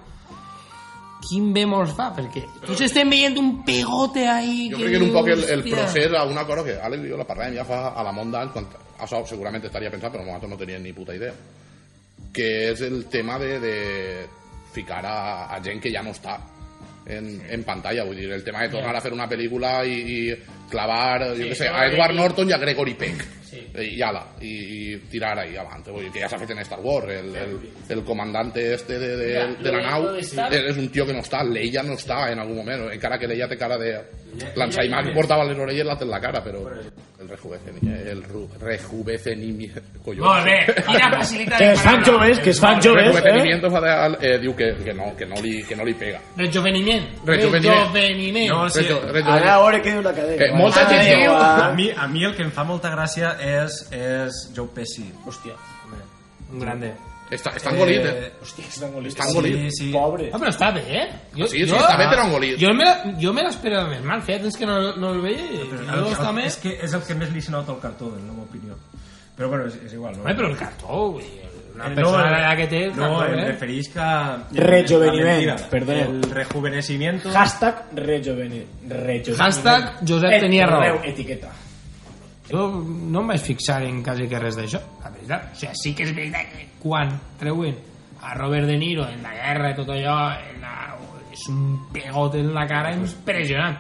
quin 1.25 1.53
bé 1.55 1.65
mos 1.67 1.93
fa 1.97 2.11
perquè 2.17 2.45
tots 2.65 2.83
estem 2.87 3.11
veient 3.11 3.39
un 3.41 3.63
pegote 3.67 4.27
ahí 4.29 4.69
Jo 4.73 4.81
crec 4.81 4.93
que 4.95 4.99
era 5.01 5.07
un 5.07 5.15
poc 5.15 5.31
el, 5.35 5.45
el 5.57 5.65
procés 5.67 6.15
a 6.15 6.25
una 6.29 6.45
cosa 6.47 6.65
que 6.67 6.77
Àlex 6.79 7.07
i 7.07 7.13
jo 7.13 7.21
la 7.21 7.27
parlàvem 7.29 7.57
ja 7.59 7.67
fa 7.69 7.81
a 7.91 8.05
la 8.07 8.13
món 8.15 8.31
d'anys, 8.35 8.53
quan 8.55 8.69
això 8.99 9.23
segurament 9.27 9.65
estaria 9.65 9.91
pensant, 9.91 10.13
però 10.13 10.25
nosaltres 10.27 10.53
no 10.53 10.61
teníem 10.61 10.83
ni 10.83 10.93
puta 10.93 11.17
idea, 11.17 11.35
que 12.35 12.49
és 12.73 12.83
el 12.87 13.05
tema 13.11 13.39
de, 13.39 13.59
de 13.63 13.75
ficar 14.75 15.05
a, 15.07 15.19
a 15.55 15.61
gent 15.65 15.83
que 15.83 15.93
ja 15.95 16.03
no 16.03 16.15
està 16.15 16.39
en, 17.09 17.31
en 17.49 17.65
pantalla, 17.65 18.05
vull 18.05 18.19
dir, 18.19 18.31
el 18.33 18.45
tema 18.45 18.63
de 18.65 18.73
tornar 18.75 18.95
a 18.97 19.03
fer 19.03 19.15
una 19.15 19.29
pel·lícula 19.31 19.81
i, 19.87 19.99
i 20.17 20.19
clavar, 20.71 21.35
jo 21.35 21.49
què 21.51 21.57
sé, 21.59 21.69
a 21.69 21.87
Edward 21.89 22.17
Norton 22.17 22.49
i 22.51 22.55
a 22.55 22.61
Gregory 22.63 22.95
Peck, 22.99 23.25
i 23.79 24.03
ala, 24.05 24.23
i, 24.45 24.53
i 24.53 24.97
tirar 25.11 25.35
ahí 25.41 25.57
avant, 25.57 25.85
vull 25.89 26.05
dir, 26.07 26.13
que 26.15 26.23
ja 26.23 26.29
s'ha 26.31 26.41
fet 26.41 26.53
en 26.55 26.63
Star 26.67 26.81
Wars, 26.85 27.11
el, 27.15 27.35
el, 27.37 27.57
el 27.95 28.05
comandante 28.05 28.65
este 28.75 28.99
de, 29.01 29.11
de, 29.17 29.31
de 29.63 29.73
la 29.75 29.83
nau 29.85 30.09
és 30.19 30.35
un 30.79 30.89
tio 30.95 31.07
que 31.09 31.17
no 31.17 31.25
està, 31.25 31.43
Leia 31.47 31.85
no 31.87 31.97
està 31.99 32.27
en 32.33 32.43
algun 32.45 32.61
moment, 32.63 32.89
encara 32.93 33.19
que 33.21 33.31
Leia 33.31 33.49
té 33.51 33.59
cara 33.61 33.79
de... 33.81 33.95
L'ensaïmà 34.57 35.03
que 35.03 35.13
portava 35.15 35.45
les 35.45 35.59
orelles 35.59 35.87
la 35.87 35.97
té 35.99 36.05
en 36.05 36.11
la 36.11 36.21
cara, 36.21 36.43
però 36.45 36.61
el 37.19 37.29
rejuvecenimiento, 37.29 39.81
el 39.95 40.01
collons. 40.05 40.27
molt 40.27 40.45
bé, 40.45 40.75
quina 40.87 41.11
facilitat 41.19 41.59
Que 41.59 41.73
es 41.73 41.81
fan 41.83 42.05
joves, 42.05 42.39
que 42.41 42.51
es 42.51 42.61
fan 42.61 42.77
El 42.77 42.83
joves, 42.83 43.03
eh? 43.03 43.07
rejuvenecimiento 43.13 43.71
fatal, 43.71 44.19
eh, 44.21 44.39
diu 44.39 44.55
que, 44.55 44.75
que 44.85 44.95
no, 44.95 45.17
que 45.17 45.27
no 45.27 45.35
li, 45.43 45.63
que 45.65 45.75
no 45.77 45.85
li 45.85 45.95
pega. 45.95 46.21
Rejuveniment. 46.37 47.05
Rejuveniment. 47.25 47.93
Rejuveniment. 47.93 48.49
No, 48.51 48.69
sí, 48.71 48.81
Rejo- 48.81 48.99
Ara 49.01 49.13
rejuvenecimiento. 49.13 49.67
ara 49.67 49.83
que 49.83 49.93
diu 49.93 50.03
la 50.03 50.13
cadena. 50.15 50.45
Eh, 50.45 50.53
molta 50.55 50.89
gent 50.89 51.21
diu- 51.23 51.35
a 51.35 51.73
mi, 51.75 51.91
a 51.91 52.07
mi 52.07 52.25
el 52.25 52.35
que 52.37 52.43
em 52.43 52.51
fa 52.53 52.65
molta 52.65 52.91
gràcia 52.95 53.37
és, 53.41 53.89
és 53.93 54.53
Joe 54.55 54.69
Pesci. 54.75 55.11
Hòstia. 55.27 55.55
Un 56.53 56.59
grande. 56.61 56.93
Està, 57.31 57.53
està 57.59 57.71
engolit, 57.75 58.05
eh? 58.09 58.31
Hòstia, 58.43 58.65
és 58.69 58.79
engolit. 58.83 59.13
Està 59.13 59.27
engolit. 59.29 59.57
Sí, 59.69 59.71
sí. 59.77 59.89
Pobre. 59.93 60.31
Ah, 60.33 60.39
però 60.41 60.49
està 60.55 60.71
bé, 60.73 60.85
eh? 60.89 61.07
Jo, 61.37 61.47
Sí, 61.47 61.65
sí, 61.67 61.75
està 61.77 61.97
bé, 62.01 62.07
però 62.09 62.25
engolit. 62.25 62.57
Jo 62.63 62.73
me, 62.75 62.87
jo 63.21 63.33
me 63.37 63.43
l'esperava 63.45 63.89
més 63.91 64.01
mal, 64.03 64.23
feia 64.25 64.39
temps 64.41 64.57
que 64.57 64.67
no, 64.67 64.79
no 64.97 65.11
el 65.13 65.21
veia 65.21 65.45
i 65.45 65.59
Però 65.69 65.83
jo 65.85 66.07
el- 66.07 66.15
està 66.15 66.31
el- 66.31 66.35
més... 66.41 66.47
és 66.55 66.57
que 66.63 66.73
és 66.89 66.95
el 66.95 67.03
que 67.05 67.15
més 67.15 67.31
li 67.35 67.43
se 67.45 67.53
nota 67.53 67.73
al 67.73 67.81
cartó, 67.83 68.09
en 68.17 68.25
la 68.27 68.33
meva 68.33 68.47
opinió. 68.49 68.79
Però 69.37 69.49
bueno, 69.53 69.67
és, 69.69 69.77
és 69.87 69.93
igual, 69.93 70.17
no? 70.17 70.23
Home, 70.25 70.35
però 70.35 70.49
el 70.51 70.57
cartó, 70.57 71.11
vull 71.13 71.23
dir, 71.23 71.45
una 71.75 71.87
Eh, 71.93 71.95
persona 71.95 72.19
no, 72.19 72.25
de 72.25 72.31
l'edat 72.35 72.57
que 72.59 72.67
té... 72.67 72.81
el 72.89 72.97
No, 72.97 73.03
cartó, 73.19 73.25
em 73.29 73.39
eh? 73.39 73.45
referís 73.53 73.89
que... 73.93 74.09
Rejuveniment, 74.65 75.27
la 75.47 75.53
mentida, 75.55 75.69
perdoneu. 75.71 76.11
El 76.11 76.23
rejuvenecimiento... 76.33 77.31
Hashtag 77.31 77.85
rejuvenir. 77.95 78.65
Rejuveniment. 78.89 79.39
Hashtag 79.45 80.01
Josep 80.09 80.41
tenia 80.41 80.67
raó. 80.67 80.81
perdoneu, 80.81 81.05
etiqueta. 81.13 81.53
Jo 82.49 82.69
no 82.81 83.21
em 83.21 83.29
vaig 83.35 83.43
fixar 83.45 83.83
en 83.85 84.01
quasi 84.03 84.29
que 84.31 84.41
res 84.41 84.57
d'això, 84.57 84.81
la 85.05 85.11
veritat. 85.13 85.51
O 85.53 85.59
sigui, 85.61 85.75
sí 85.83 85.95
que 85.95 86.07
és 86.09 86.15
veritat 86.17 86.49
que 86.55 86.67
quan 86.81 87.13
treuen 87.41 87.77
a 88.25 88.35
Robert 88.39 88.67
De 88.67 88.79
Niro 88.81 89.05
en 89.07 89.23
la 89.23 89.35
guerra 89.37 89.71
i 89.75 89.77
tot 89.79 89.93
allò, 89.95 90.19
en 90.49 90.65
la... 90.65 90.75
és 91.33 91.45
un 91.53 91.79
pegot 91.93 92.35
en 92.41 92.53
la 92.55 92.67
cara 92.67 92.95
impressionant. 92.97 93.77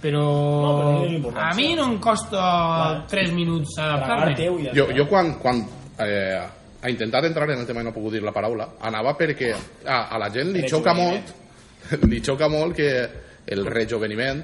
Però, 0.00 0.20
No, 0.20 0.68
però 0.78 1.32
no 1.34 1.40
a 1.44 1.50
mi 1.56 1.74
no 1.76 1.84
em 1.90 1.98
costa 2.00 3.04
3 3.10 3.34
minuts 3.36 3.74
adaptar-me. 3.76 4.72
Jo, 4.72 4.86
jo 4.96 5.04
quan, 5.08 5.34
quan 5.42 5.60
eh, 6.00 6.40
ha 6.80 6.88
intentat 6.88 7.26
entrar 7.28 7.50
en 7.50 7.60
el 7.60 7.66
tema 7.68 7.82
i 7.82 7.84
no 7.84 7.90
he 7.92 7.96
pogut 7.98 8.14
dir 8.16 8.22
la 8.24 8.32
paraula, 8.32 8.70
anava 8.80 9.12
perquè 9.18 9.50
a, 9.52 10.06
a 10.08 10.20
la 10.22 10.30
gent 10.32 10.54
li 10.54 10.64
xoca 10.68 10.94
molt 10.96 11.34
li 12.10 12.22
xoca 12.24 12.48
molt 12.48 12.76
que 12.78 12.88
el 13.50 13.66
rejoveniment 13.66 14.40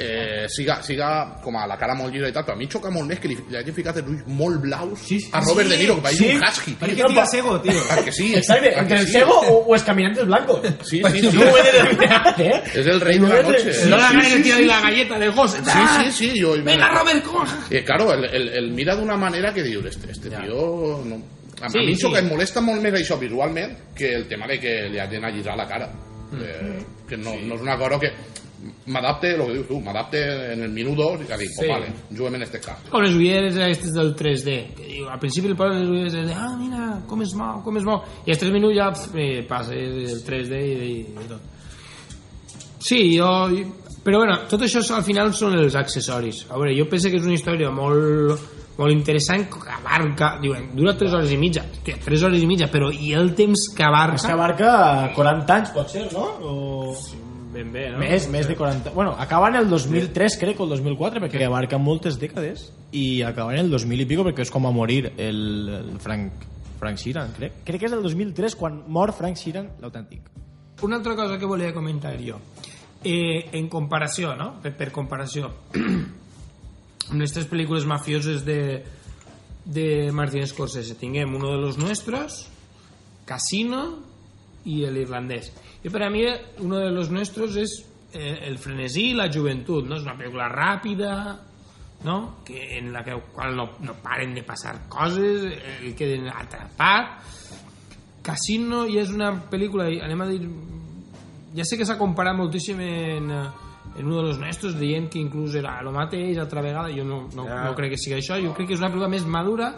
eh, 0.00 0.46
siga, 0.48 0.78
siga 0.82 1.08
com 1.44 1.56
a 1.60 1.66
la 1.68 1.76
cara 1.78 1.94
molt 1.98 2.14
llisa 2.14 2.30
i 2.30 2.34
tal, 2.34 2.44
però 2.46 2.56
a 2.56 2.60
mi 2.60 2.68
xoca 2.72 2.90
molt 2.92 3.08
més 3.10 3.20
que 3.20 3.28
li, 3.28 3.36
li 3.50 3.58
hagin 3.58 3.76
ficat 3.76 4.00
els 4.00 4.08
ulls 4.08 4.22
molt 4.26 4.60
blaus 4.62 5.02
Sí, 5.04 5.18
sí, 5.20 5.28
a 5.32 5.42
Robert 5.44 5.68
sí, 5.68 5.74
De 5.74 5.78
Niro, 5.82 5.96
que 5.98 6.04
pareix 6.06 6.18
sí. 6.18 6.30
un 6.34 6.44
husky. 6.46 6.74
Per 6.80 6.90
què 6.90 7.08
tira 7.12 7.24
cego, 7.30 7.56
tio? 7.64 7.82
Perquè 7.90 8.14
sí. 8.16 8.28
Exacte, 8.38 8.72
entre 8.80 9.00
el 9.02 9.06
sí. 9.06 9.12
cego 9.18 9.36
o, 9.40 9.56
o 9.66 9.74
els 9.76 9.84
caminantes 9.84 10.26
blancos. 10.26 10.62
Sí, 10.88 11.02
sí, 11.04 11.20
sí. 11.20 11.32
No 11.36 11.48
ho 11.48 11.58
he 11.58 11.66
de 11.66 11.82
veritat, 11.90 12.40
eh? 12.46 12.62
És 12.80 12.86
el 12.86 13.00
rei 13.04 13.18
de 13.20 13.28
la 13.28 13.42
noche. 13.44 13.74
No 13.90 13.98
la 14.00 14.08
gana 14.12 14.28
que 14.28 14.40
tira 14.46 14.60
la 14.64 14.80
galleta 14.86 15.18
del 15.18 15.32
gos. 15.32 15.58
Sí, 15.58 15.84
sí, 15.98 16.12
sí. 16.12 16.30
Yo, 16.40 16.54
Venga, 16.64 16.88
Robert, 16.94 17.24
coja. 17.24 17.58
Eh, 17.70 17.84
claro, 17.84 18.12
el, 18.14 18.24
el, 18.24 18.48
el 18.60 18.70
mira 18.72 18.96
d'una 18.96 19.16
manera 19.20 19.52
que 19.52 19.62
diu, 19.66 19.84
este, 19.86 20.10
este 20.12 20.30
tio... 20.30 21.02
No... 21.04 21.20
A, 21.60 21.68
Sí, 21.68 21.76
a 21.78 21.82
mi 21.84 21.94
sí. 21.94 22.08
que 22.08 22.22
em 22.22 22.28
molesta 22.30 22.62
molt 22.64 22.80
més 22.80 22.94
això 22.96 23.18
visualment 23.20 23.74
que 23.92 24.14
el 24.16 24.22
tema 24.30 24.46
de 24.48 24.56
que 24.62 24.70
li 24.88 24.96
hagin 24.98 25.26
allisat 25.28 25.58
la 25.60 25.66
cara. 25.68 25.90
Mm. 26.30 26.40
Eh, 26.40 26.84
que 27.10 27.18
no, 27.20 27.34
no 27.36 27.58
és 27.58 27.60
una 27.66 27.76
cosa 27.76 27.98
que 28.00 28.12
m'adapte, 28.86 29.30
el 29.34 29.40
que 29.46 29.52
dius 29.54 29.66
tu, 29.68 29.78
m'adapte 29.80 30.20
en 30.52 30.62
el 30.66 30.72
minut 30.74 30.96
2 30.98 31.22
i 31.24 31.28
que 31.28 31.36
dic, 31.40 31.50
Sí. 31.50 31.56
pues 31.64 31.70
vale, 31.70 31.92
juguem 32.16 32.34
en 32.36 32.42
este 32.42 32.60
cas. 32.60 32.82
Com 32.90 33.02
les 33.02 33.14
ulleres 33.14 33.56
aquestes 33.56 33.92
del 33.96 34.14
3D, 34.16 34.56
que 34.76 34.86
diu, 34.86 35.08
al 35.08 35.18
principi 35.22 35.48
li 35.48 35.54
posen 35.56 35.80
les 35.80 35.88
ulleres 35.88 36.12
de, 36.12 36.34
ah, 36.34 36.54
mira, 36.58 36.88
com 37.08 37.22
es 37.22 37.32
mou, 37.34 37.62
com 37.64 37.76
es 37.80 37.84
mou, 37.84 38.02
i 38.26 38.30
als 38.34 38.40
3 38.42 38.52
minuts 38.52 38.76
ja 38.76 38.90
eh, 39.16 39.42
passa 39.48 39.72
el 39.74 40.20
3D 40.26 40.60
i, 40.60 40.72
i, 40.90 41.00
i 41.24 41.28
tot. 41.28 41.40
Sí, 42.80 43.16
jo... 43.18 43.28
Però 44.00 44.16
bueno, 44.22 44.38
tot 44.48 44.62
això 44.64 44.80
al 44.96 45.04
final 45.04 45.28
són 45.36 45.58
els 45.60 45.74
accessoris. 45.76 46.46
A 46.48 46.56
veure, 46.56 46.72
jo 46.72 46.86
penso 46.88 47.10
que 47.12 47.18
és 47.20 47.26
una 47.28 47.34
història 47.36 47.68
molt, 47.70 48.40
molt 48.78 48.94
interessant 48.94 49.44
que 49.52 49.60
abarca, 49.74 50.38
diuen, 50.40 50.70
dura 50.72 50.94
3 50.96 51.12
hores 51.18 51.34
i 51.34 51.36
mitja. 51.36 51.66
Hòstia, 51.68 51.98
3 52.06 52.22
hores 52.24 52.40
i 52.40 52.48
mitja, 52.48 52.70
però 52.72 52.88
i 52.90 53.12
el 53.12 53.34
temps 53.36 53.66
que 53.76 53.84
abarca... 53.84 54.16
És 54.16 54.24
que 54.24 54.32
abarca 54.32 54.70
40 55.14 55.52
anys, 55.58 55.74
pot 55.76 55.92
ser, 55.92 56.06
no? 56.14 56.24
O... 56.40 56.94
Ben 57.50 57.72
bé, 57.74 57.88
no? 57.90 57.98
Més, 57.98 58.28
més 58.30 58.46
de 58.46 58.54
40... 58.54 58.92
Bueno, 58.94 59.16
acaba 59.18 59.48
en 59.50 59.56
el 59.58 59.68
2003, 59.70 60.36
crec, 60.38 60.60
o 60.60 60.68
el 60.68 60.76
2004, 60.76 61.22
perquè 61.24 61.48
abarca 61.48 61.80
moltes 61.82 62.18
dècades, 62.20 62.68
i 62.94 63.22
acaba 63.26 63.56
en 63.56 63.64
el 63.64 63.72
2000 63.72 64.04
i 64.04 64.06
pico, 64.06 64.26
perquè 64.26 64.46
és 64.46 64.52
com 64.54 64.68
a 64.68 64.72
morir 64.74 65.12
el, 65.16 65.40
el 65.80 65.90
Frank, 66.02 66.46
Frank 66.78 67.02
Sheeran, 67.02 67.34
crec. 67.34 67.58
Crec 67.66 67.82
que 67.82 67.90
és 67.90 67.96
el 67.96 68.06
2003 68.06 68.54
quan 68.60 68.78
mor 68.86 69.14
Frank 69.18 69.40
Sheeran, 69.40 69.72
l'autèntic. 69.82 70.30
Una 70.86 71.00
altra 71.00 71.16
cosa 71.18 71.40
que 71.40 71.50
volia 71.50 71.74
comentar 71.74 72.14
jo. 72.22 72.38
Eh, 73.02 73.50
en 73.58 73.66
comparació, 73.72 74.36
no? 74.38 74.52
Per, 74.62 74.74
per 74.76 74.90
comparació 74.94 75.50
amb 77.10 77.18
les 77.18 77.34
tres 77.34 77.48
pel·lícules 77.50 77.86
mafioses 77.88 78.44
de, 78.46 78.60
de 79.64 79.86
Martin 80.12 80.46
Scorsese 80.46 80.94
tinguem 81.00 81.34
uno 81.34 81.50
de 81.54 81.58
los 81.62 81.78
nuestros 81.80 82.44
Casino 83.24 83.82
i 84.68 84.82
el 84.84 85.00
irlandès 85.00 85.48
i 85.82 85.90
per 85.90 86.02
a 86.04 86.10
mi 86.10 86.24
uno 86.60 86.78
de 86.78 86.90
los 86.90 87.10
nuestros 87.10 87.56
és 87.56 87.76
eh, 88.12 88.46
el 88.48 88.58
frenesí 88.58 89.10
i 89.10 89.14
la 89.18 89.30
joventut 89.32 89.86
no? 89.88 89.96
és 89.96 90.04
una 90.04 90.16
pel·lícula 90.18 90.50
ràpida 90.52 91.14
no? 92.04 92.18
que, 92.44 92.78
en 92.78 92.92
la 92.92 93.04
que, 93.04 93.16
qual 93.32 93.56
no, 93.56 93.70
no 93.80 93.96
paren 94.02 94.34
de 94.34 94.44
passar 94.44 94.76
coses 94.88 95.46
eh, 95.52 95.94
queden 95.96 96.28
atrapat 96.32 97.38
Casino 98.22 98.84
ja 98.90 99.00
és 99.06 99.14
una 99.14 99.32
pel·lícula 99.50 99.88
anem 100.04 100.20
a 100.20 100.28
dir 100.28 100.44
ja 101.56 101.64
sé 101.66 101.78
que 101.78 101.86
s'ha 101.88 101.98
comparat 101.98 102.36
moltíssim 102.36 102.80
en, 102.84 103.30
eh, 103.30 103.44
en 103.96 104.06
uno 104.06 104.18
de 104.18 104.22
los 104.28 104.38
nostres 104.38 104.78
dient 104.78 105.10
que 105.10 105.18
inclús 105.18 105.54
era 105.54 105.78
el 105.80 105.90
mateix 105.90 106.38
altra 106.38 106.62
vegada. 106.62 106.90
Jo 106.94 107.04
no, 107.04 107.28
no, 107.34 107.46
no 107.46 107.74
crec 107.74 107.96
que 107.96 107.98
sigui 107.98 108.20
això. 108.20 108.38
Jo 108.42 108.54
crec 108.54 108.70
que 108.70 108.76
és 108.78 108.82
una 108.82 108.90
pel·lícula 108.90 109.10
més 109.10 109.26
madura. 109.26 109.72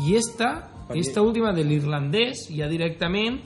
I 0.00 0.16
esta, 0.16 0.70
esta 0.96 1.22
última 1.22 1.52
de 1.52 1.66
l'irlandès 1.66 2.46
ja 2.48 2.68
directament 2.70 3.42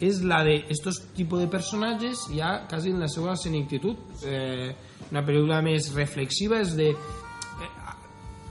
és 0.00 0.22
la 0.26 0.42
de 0.44 0.64
estos 0.68 1.00
tipus 1.14 1.40
de 1.40 1.46
personatges 1.48 2.26
ja 2.34 2.66
quasi 2.68 2.90
en 2.90 2.98
la 3.00 3.08
seva 3.08 3.36
senectitud 3.36 3.96
eh, 4.26 4.74
una 5.10 5.22
pel·lícula 5.24 5.60
més 5.62 5.92
reflexiva 5.94 6.58
és 6.60 6.72
de 6.76 6.88
eh, 6.90 7.68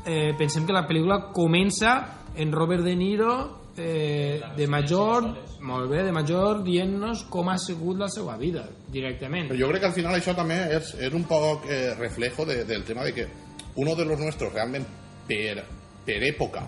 eh, 0.06 0.34
pensem 0.38 0.66
que 0.66 0.74
la 0.76 0.86
pel·lícula 0.88 1.32
comença 1.34 1.98
en 2.36 2.52
Robert 2.52 2.84
De 2.84 2.96
Niro 2.96 3.34
eh, 3.78 4.40
de 4.56 4.68
major 4.68 5.28
molt 5.64 5.90
bé, 5.92 6.04
de 6.04 6.12
major 6.12 6.64
dient-nos 6.64 7.26
com 7.32 7.50
ha 7.50 7.58
sigut 7.58 7.98
la 7.98 8.10
seva 8.12 8.36
vida 8.38 8.66
directament. 8.92 9.48
Pero 9.50 9.60
yo 9.60 9.68
creo 9.70 9.80
que 9.80 9.86
al 9.88 9.94
final 9.94 10.16
eso 10.16 10.36
también 10.36 10.68
es, 10.72 10.94
es 10.96 11.14
un 11.14 11.24
poco 11.24 11.64
eh, 11.70 11.94
reflejo 11.98 12.46
de- 12.46 12.66
del 12.66 12.84
tema 12.84 13.04
de 13.04 13.14
que 13.14 13.28
uno 13.76 13.96
de 13.96 14.06
los 14.06 14.20
nuestros 14.20 14.52
realmente 14.54 14.90
per, 15.28 15.64
per 16.06 16.24
época 16.24 16.68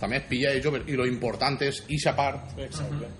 también 0.00 0.22
es 0.22 0.28
pilla 0.28 0.54
y 0.54 0.62
Jover 0.62 0.82
y 0.86 0.92
lo 0.92 1.06
importante 1.06 1.68
es 1.68 1.84
esa 1.88 2.16
part. 2.16 2.58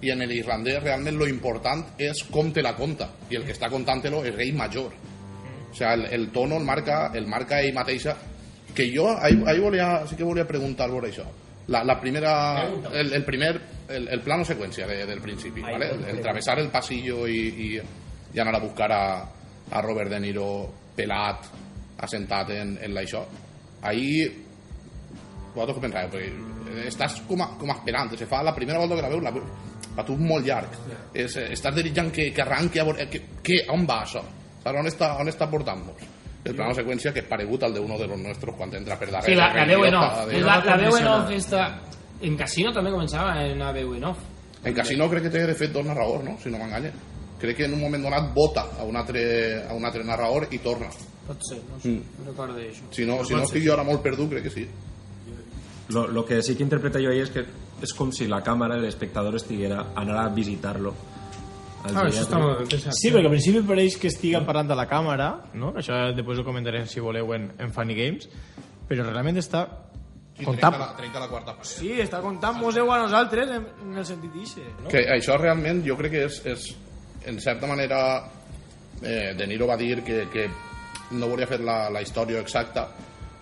Y 0.01 0.11
en 0.11 0.23
el 0.23 0.33
irlandés 0.33 0.83
realmente 0.83 1.13
lo 1.13 1.29
importante 1.29 2.09
es 2.09 2.25
com 2.25 2.51
te 2.53 2.63
la 2.63 2.75
conta. 2.75 3.11
Y 3.29 3.37
el 3.37 3.45
que 3.45 3.53
está 3.53 3.69
contándolo 3.69 4.25
es 4.25 4.35
rey 4.35 4.51
mayor 4.53 4.93
o 5.71 5.75
sea 5.75 5.95
el, 5.95 6.07
el 6.07 6.31
tono 6.33 6.57
el 6.57 6.65
marca 6.65 7.13
el 7.15 7.27
marca 7.29 7.61
ell 7.61 7.73
mateixa. 7.75 8.17
Que 8.75 8.91
jo 8.97 9.11
ahí, 9.21 9.41
ahí 9.47 9.59
volia, 9.59 10.07
sí 10.07 10.17
que 10.17 10.23
volia 10.25 10.47
preguntar 10.47 10.89
por 10.91 11.05
això. 11.05 11.25
La, 11.69 11.85
la 11.85 12.01
primera 12.01 12.67
el, 12.93 13.13
el 13.13 13.25
primer 13.25 13.61
el, 13.89 14.09
el 14.09 14.21
plano 14.21 14.45
secuencia 14.45 14.87
de- 14.87 15.05
del 15.07 15.21
principi 15.21 15.61
¿vale? 15.61 15.91
el, 15.91 16.05
el 16.05 16.19
atravesar 16.19 16.59
el 16.61 16.69
pasillo 16.69 17.27
y, 17.29 17.37
y, 17.37 17.81
y 18.33 18.39
anar 18.39 18.55
a 18.55 18.59
buscar 18.61 18.91
a, 18.93 19.29
a 19.71 19.83
Robert 19.83 20.11
De 20.11 20.21
Niro 20.21 20.73
pelat 20.97 21.45
assentat 21.99 22.51
en, 22.51 22.79
en 22.83 22.95
l'això. 22.95 23.25
Ahir 23.83 24.33
vosaltres 25.55 25.77
què 25.77 25.83
penseu? 25.87 26.11
Perquè 26.15 26.87
estàs 26.89 27.21
com, 27.29 27.41
a, 27.43 27.49
com 27.59 27.71
esperant 27.75 28.13
se 28.17 28.27
fa 28.31 28.43
la 28.47 28.55
primera 28.55 28.79
volta 28.79 28.97
que 28.97 29.03
la 29.03 29.11
veus 29.11 29.23
la 29.25 29.33
per 29.97 30.05
tu 30.07 30.15
és 30.15 30.21
molt 30.23 30.47
llarg 30.47 30.71
és, 31.13 31.35
eh, 31.37 31.49
estàs 31.53 31.75
desitjant 31.75 32.13
que, 32.15 32.29
que 32.33 32.43
arranqui 32.45 32.79
a 32.79 32.85
veure, 32.87 33.09
que, 33.11 33.25
que, 33.43 33.65
on 33.75 33.85
va 33.89 34.03
això? 34.05 34.23
Saps 34.63 34.79
on 34.79 34.87
està, 34.87 35.15
on 35.19 35.29
està 35.29 35.49
portant-nos? 35.51 36.09
el 36.45 36.55
plano 36.57 36.73
seqüència 36.73 37.13
que 37.13 37.21
és 37.21 37.27
paregut 37.29 37.63
al 37.67 37.75
de 37.75 37.81
uno 37.85 37.99
de 37.99 38.07
los 38.07 38.19
nuestros 38.19 38.55
quan 38.57 38.71
entra 38.75 38.97
per 38.97 39.11
darrere 39.11 39.27
Sí, 39.33 39.37
la, 39.37 39.51
la 39.53 39.65
veu 39.69 39.85
en 39.85 39.95
off. 39.99 40.23
de- 40.27 40.41
La, 40.41 40.55
la 40.65 40.77
veu 40.81 40.97
en 40.97 41.07
off 41.07 41.31
està... 41.37 41.67
En 42.23 42.37
Casino 42.37 42.73
també 42.73 42.91
començava 42.93 43.35
en 43.45 43.57
una 43.59 43.73
veu 43.73 43.93
en 43.97 44.05
off. 44.05 44.19
En 44.65 44.75
Casino 44.75 45.09
crec 45.11 45.23
que 45.27 45.31
té 45.35 45.43
de 45.47 45.55
fet 45.57 45.73
dos 45.73 45.85
narradors, 45.85 46.25
no? 46.25 46.39
Si 46.43 46.49
no 46.53 46.57
m'enganya. 46.61 46.91
Crec 47.41 47.57
que 47.57 47.65
en 47.65 47.75
un 47.75 47.81
moment 47.81 48.03
donat 48.05 48.33
vota 48.35 48.67
a 48.79 48.85
un 48.85 48.97
altre, 48.97 49.23
a 49.69 49.73
un 49.75 49.85
altre 49.85 50.05
narrador 50.05 50.47
i 50.53 50.59
torna. 50.65 50.89
Pot 51.27 51.41
ser, 51.49 51.61
no 51.69 51.79
sé. 51.81 51.93
No 51.97 52.27
recordo 52.31 52.57
d'això. 52.57 52.89
Si 52.93 53.05
no, 53.09 53.23
si 53.25 53.35
no 53.37 53.43
estic 53.45 53.65
jo 53.65 53.73
ara 53.77 53.85
molt 53.85 54.01
perdut, 54.05 54.29
crec 54.33 54.45
que 54.49 54.51
sí. 54.53 54.67
Lo, 55.91 56.07
lo 56.07 56.25
que 56.25 56.43
sí 56.43 56.55
que 56.57 56.63
interpreta 56.63 57.01
jo 57.03 57.11
ahí 57.11 57.21
és 57.21 57.31
que 57.35 57.45
és 57.83 57.93
com 57.97 58.13
si 58.13 58.27
la 58.29 58.43
càmera, 58.45 58.77
l'espectador 58.79 59.35
estiguera 59.37 59.87
anar 59.97 60.19
a 60.25 60.29
visitar-lo. 60.29 60.93
al 61.83 61.97
Ah, 61.97 62.03
això 62.05 62.11
geriàtric. 62.11 62.27
està 62.27 62.39
molt 62.39 62.61
interessant. 62.61 62.95
Sí, 63.01 63.09
perquè 63.11 63.25
al 63.25 63.33
principi 63.33 63.61
pareix 63.67 63.95
que 63.97 64.09
estiguen 64.09 64.45
parlant 64.45 64.69
de 64.69 64.77
la 64.77 64.85
càmera, 64.87 65.31
no? 65.55 65.73
Això 65.81 65.97
després 66.15 66.39
ho 66.39 66.45
comentaré 66.45 66.83
si 66.87 67.01
voleu 67.01 67.33
en, 67.35 67.51
en 67.59 67.73
Funny 67.73 67.95
Games, 67.97 68.29
però 68.89 69.07
realment 69.09 69.39
està 69.41 69.63
Sí, 70.37 70.45
comptant... 70.45 70.73
trenca, 70.73 70.91
la, 70.93 70.97
trenca 70.97 71.21
la 71.21 71.29
quarta 71.29 71.53
paret. 71.57 71.67
Sí, 71.69 71.91
està 72.01 72.21
comptant-nos-ho 72.23 72.85
a 72.93 72.99
nosaltres 73.03 73.51
en, 73.51 73.67
en 73.89 73.99
el 73.99 74.07
sentit 74.07 74.33
d'eixe, 74.33 74.63
no? 74.83 74.89
Que 74.89 75.03
això 75.13 75.37
realment 75.41 75.83
jo 75.85 75.97
crec 75.99 76.13
que 76.13 76.23
és, 76.29 76.39
és 76.47 76.69
en 77.27 77.41
certa 77.41 77.67
manera 77.67 77.99
eh, 79.03 79.35
De 79.37 79.47
Niro 79.47 79.67
va 79.67 79.77
dir 79.77 80.03
que, 80.05 80.27
que 80.33 80.47
no 81.13 81.29
volia 81.29 81.47
fer 81.51 81.59
la, 81.61 81.91
la 81.91 82.01
història 82.01 82.41
exacta 82.41 82.87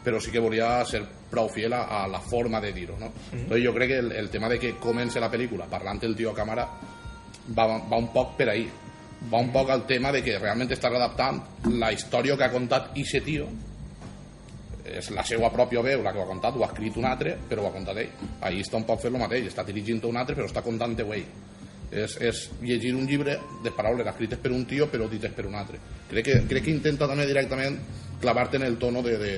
però 0.05 0.21
sí 0.21 0.31
que 0.31 0.43
volia 0.43 0.85
ser 0.87 1.03
prou 1.31 1.49
fiel 1.53 1.75
a, 1.77 1.83
a 2.03 2.07
la 2.09 2.21
forma 2.21 2.61
de 2.61 2.73
dir-ho 2.73 2.99
no? 2.99 3.13
Entonces, 3.33 3.65
jo 3.65 3.75
crec 3.75 3.91
que 3.91 3.99
el, 3.99 4.13
el 4.13 4.31
tema 4.31 4.49
de 4.49 4.59
que 4.59 4.77
comença 4.81 5.21
la 5.21 5.31
pel·lícula 5.31 5.69
parlant 5.71 6.01
el 6.03 6.17
tio 6.17 6.33
a 6.33 6.37
càmera 6.37 6.67
va, 7.57 7.67
va 7.67 7.99
un 7.99 8.13
poc 8.13 8.37
per 8.39 8.51
ahí. 8.53 8.69
Va 9.33 9.41
un 9.43 9.51
poc 9.51 9.71
al 9.75 9.85
tema 9.87 10.13
de 10.15 10.23
que 10.23 10.39
realment 10.39 10.71
està 10.71 10.93
redactant 10.93 11.41
la 11.75 11.91
història 11.93 12.37
que 12.39 12.47
ha 12.47 12.53
contat 12.53 12.95
ixe 12.97 13.21
tio 13.27 13.49
és 14.89 15.11
la 15.13 15.25
seva 15.27 15.51
pròpia 15.53 15.83
veu 15.85 16.01
la 16.01 16.15
que 16.15 16.21
ho 16.21 16.25
ha 16.25 16.31
contat, 16.31 16.55
ho 16.57 16.63
ha 16.65 16.71
escrit 16.71 16.97
un 16.97 17.05
altre 17.05 17.35
però 17.49 17.65
ho 17.65 17.69
ha 17.69 17.75
contat 17.75 17.99
ell, 18.01 18.13
ahí 18.41 18.63
està 18.63 18.79
un 18.79 18.87
poc 18.89 19.03
fent 19.03 19.13
el 19.13 19.21
mateix 19.21 19.51
està 19.51 19.67
dirigint 19.67 20.01
un 20.09 20.17
altre 20.17 20.39
però 20.39 20.47
està 20.49 20.63
contant-ho 20.65 21.13
ell 21.13 21.27
és, 21.91 22.17
és 22.21 22.43
llegir 22.63 22.95
un 22.95 23.07
llibre 23.09 23.39
de 23.65 23.73
paraules 23.73 24.07
escrites 24.07 24.41
per 24.41 24.53
un 24.53 24.65
tio 24.69 24.89
però 24.93 25.09
dites 25.09 25.33
per 25.33 25.47
un 25.49 25.57
altre. 25.57 25.81
Crec 26.11 26.25
que, 26.25 26.37
crec 26.49 26.67
que 26.67 26.75
intenta 26.75 27.09
també 27.09 27.27
directament 27.27 27.79
clavar-te 28.21 28.59
en 28.59 28.67
el 28.67 28.77
tono 28.79 29.03
de, 29.03 29.17
de, 29.19 29.33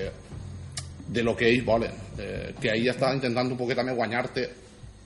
de 1.10 1.24
lo 1.26 1.34
que 1.36 1.48
ells 1.50 1.64
volen 1.66 1.96
de, 2.16 2.54
que 2.60 2.70
ahir 2.70 2.92
està 2.92 3.10
intentant 3.14 3.50
un 3.50 3.58
poquet 3.58 3.78
també 3.78 3.96
guanyar-te 3.96 4.46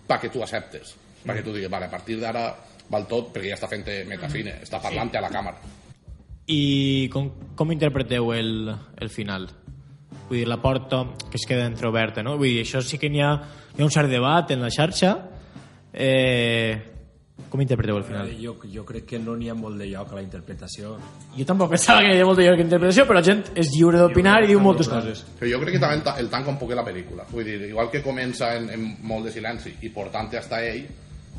perquè 0.09 0.31
tu 0.33 0.45
acceptes 0.45 0.95
perquè 1.25 1.43
tu 1.43 1.55
digues, 1.55 1.73
vale, 1.73 1.89
a 1.89 1.93
partir 1.93 2.19
d'ara 2.21 2.51
val 2.91 3.09
tot 3.09 3.33
perquè 3.33 3.55
ja 3.55 3.59
està 3.59 3.71
fent 3.71 3.87
metacine 4.09 4.59
està 4.63 4.83
parlant 4.83 5.13
a 5.17 5.25
la 5.25 5.33
càmera 5.33 5.73
I 6.47 7.09
com, 7.13 7.31
com 7.57 7.73
interpreteu 7.73 8.35
el, 8.37 8.69
el 9.01 9.09
final? 9.09 9.49
Vull 10.29 10.43
dir, 10.43 10.49
la 10.49 10.61
porta 10.61 11.05
que 11.31 11.39
es 11.41 11.47
queda 11.49 11.65
entreoberta, 11.65 12.23
no? 12.23 12.37
Vull 12.37 12.53
dir, 12.53 12.65
això 12.65 12.83
sí 12.85 12.99
que 13.01 13.09
n'hi 13.09 13.23
ha, 13.25 13.31
hi 13.73 13.81
ha 13.81 13.87
un 13.87 13.93
cert 13.93 14.13
debat 14.13 14.53
en 14.53 14.61
la 14.61 14.69
xarxa. 14.73 15.15
Eh, 15.93 16.94
com 17.51 17.61
interpreteu 17.63 17.97
el 17.99 18.05
final? 18.05 18.29
Eh, 18.29 18.37
Jo, 18.41 18.57
jo 18.73 18.85
crec 18.87 19.05
que 19.11 19.19
no 19.19 19.35
n'hi 19.37 19.49
ha 19.51 19.55
molt 19.55 19.79
de 19.79 19.87
lloc 19.91 20.13
a 20.13 20.19
la 20.19 20.23
interpretació. 20.23 20.97
Jo 21.37 21.47
tampoc 21.47 21.71
pensava 21.75 22.01
que 22.01 22.09
hi 22.09 22.17
havia 22.17 22.27
molta 22.27 22.43
lloc 22.47 22.59
d'interpretació, 22.61 23.07
però 23.07 23.19
la 23.19 23.25
gent 23.27 23.45
és 23.55 23.71
lliure 23.75 23.99
d'opinar 23.99 24.37
i 24.45 24.51
diu 24.53 24.61
moltes 24.61 24.89
coses. 24.89 25.25
Però 25.39 25.51
jo 25.51 25.61
crec 25.63 25.77
que 25.77 25.83
també 25.83 25.99
el, 25.99 26.25
el 26.25 26.31
tanca 26.31 26.51
un 26.51 26.59
poc 26.59 26.75
la 26.75 26.87
pel·lícula. 26.87 27.27
Vull 27.31 27.45
dir, 27.45 27.61
igual 27.69 27.91
que 27.91 28.03
comença 28.03 28.55
en, 28.57 28.71
en 28.71 28.87
molt 29.03 29.27
de 29.27 29.33
silenci 29.35 29.75
i 29.83 29.91
portant 29.91 30.31
hasta 30.39 30.63
ell, 30.65 30.87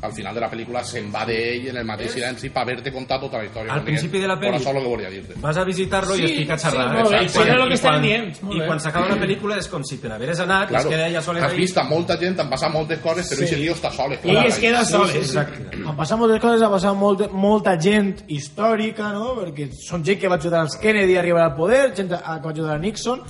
al 0.02 0.12
final 0.12 0.34
de 0.34 0.40
la 0.40 0.50
pel·lícula 0.50 0.82
se'n 0.84 1.10
va 1.12 1.24
d'ell 1.24 1.68
en 1.68 1.76
el 1.78 1.84
mateix 1.84 2.12
silenci 2.12 2.50
per 2.50 2.62
haver-te 2.62 2.92
contat 2.92 3.20
tota 3.20 3.38
la 3.38 3.44
història. 3.46 3.72
Al 3.72 3.82
principi 3.82 4.18
de 4.20 4.28
la 4.28 4.36
pel·li- 4.38 4.58
això 4.60 4.70
el 4.76 4.82
que 4.82 4.88
volia 4.88 5.08
dir-te. 5.10 5.34
Vas 5.40 5.56
a 5.56 5.64
visitar-lo 5.64 6.14
Sí, 6.14 6.22
i 6.22 6.24
es 6.26 6.32
fica 6.36 6.54
a 6.54 6.58
sí, 6.58 6.66
xerrar. 6.68 6.92
molt 6.92 7.10
bé, 7.10 7.24
I 7.24 7.28
sí, 7.28 7.38
era 7.40 7.54
el 7.62 7.68
que 7.68 7.74
estan 7.74 7.92
quan- 7.94 8.02
dient, 8.02 8.42
molt 8.42 8.56
I 8.56 8.60
bé. 8.60 8.66
quan 8.66 8.80
s'acaba 8.80 9.08
la 9.08 9.16
pel·lícula 9.16 9.56
és 9.58 9.68
com 9.68 9.82
si 9.84 9.96
te 9.98 10.08
n'hagueres 10.08 10.40
anat 10.40 10.62
i 10.62 10.64
es 10.64 10.68
Claro, 10.82 10.90
queda 10.90 11.06
ella 11.08 11.22
sola 11.22 11.44
has 11.46 11.54
vist 11.56 11.78
a 11.78 11.84
molta 11.84 12.18
gent, 12.18 12.38
han 12.40 12.50
passat 12.50 12.70
moltes 12.72 12.98
coses, 13.00 13.30
però 13.30 13.42
ese 13.42 13.56
tio 13.56 13.72
està 13.74 13.90
sol. 13.90 14.12
és 14.12 14.20
I 14.24 14.36
es 14.46 14.58
queda 14.58 14.84
sol. 14.84 15.10
Exacte. 15.10 15.76
Han 15.86 15.96
passat 15.96 16.18
moltes 16.18 16.40
coses, 16.40 16.62
ha 16.62 16.70
passat 16.70 16.94
molta, 16.94 17.28
molta 17.28 17.78
gent 17.80 18.22
històrica, 18.28 19.12
no? 19.12 19.34
Perquè 19.40 19.70
són 19.72 20.04
gent 20.04 20.20
que 20.20 20.28
va 20.28 20.36
ajudar 20.36 20.60
als 20.60 20.76
Kennedy 20.76 21.16
a 21.16 21.20
arribar 21.20 21.42
al 21.44 21.54
poder, 21.56 21.94
gent 21.96 22.08
que 22.10 22.16
va 22.16 22.50
ajudar 22.50 22.74
a 22.74 22.78
Nixon... 22.78 23.22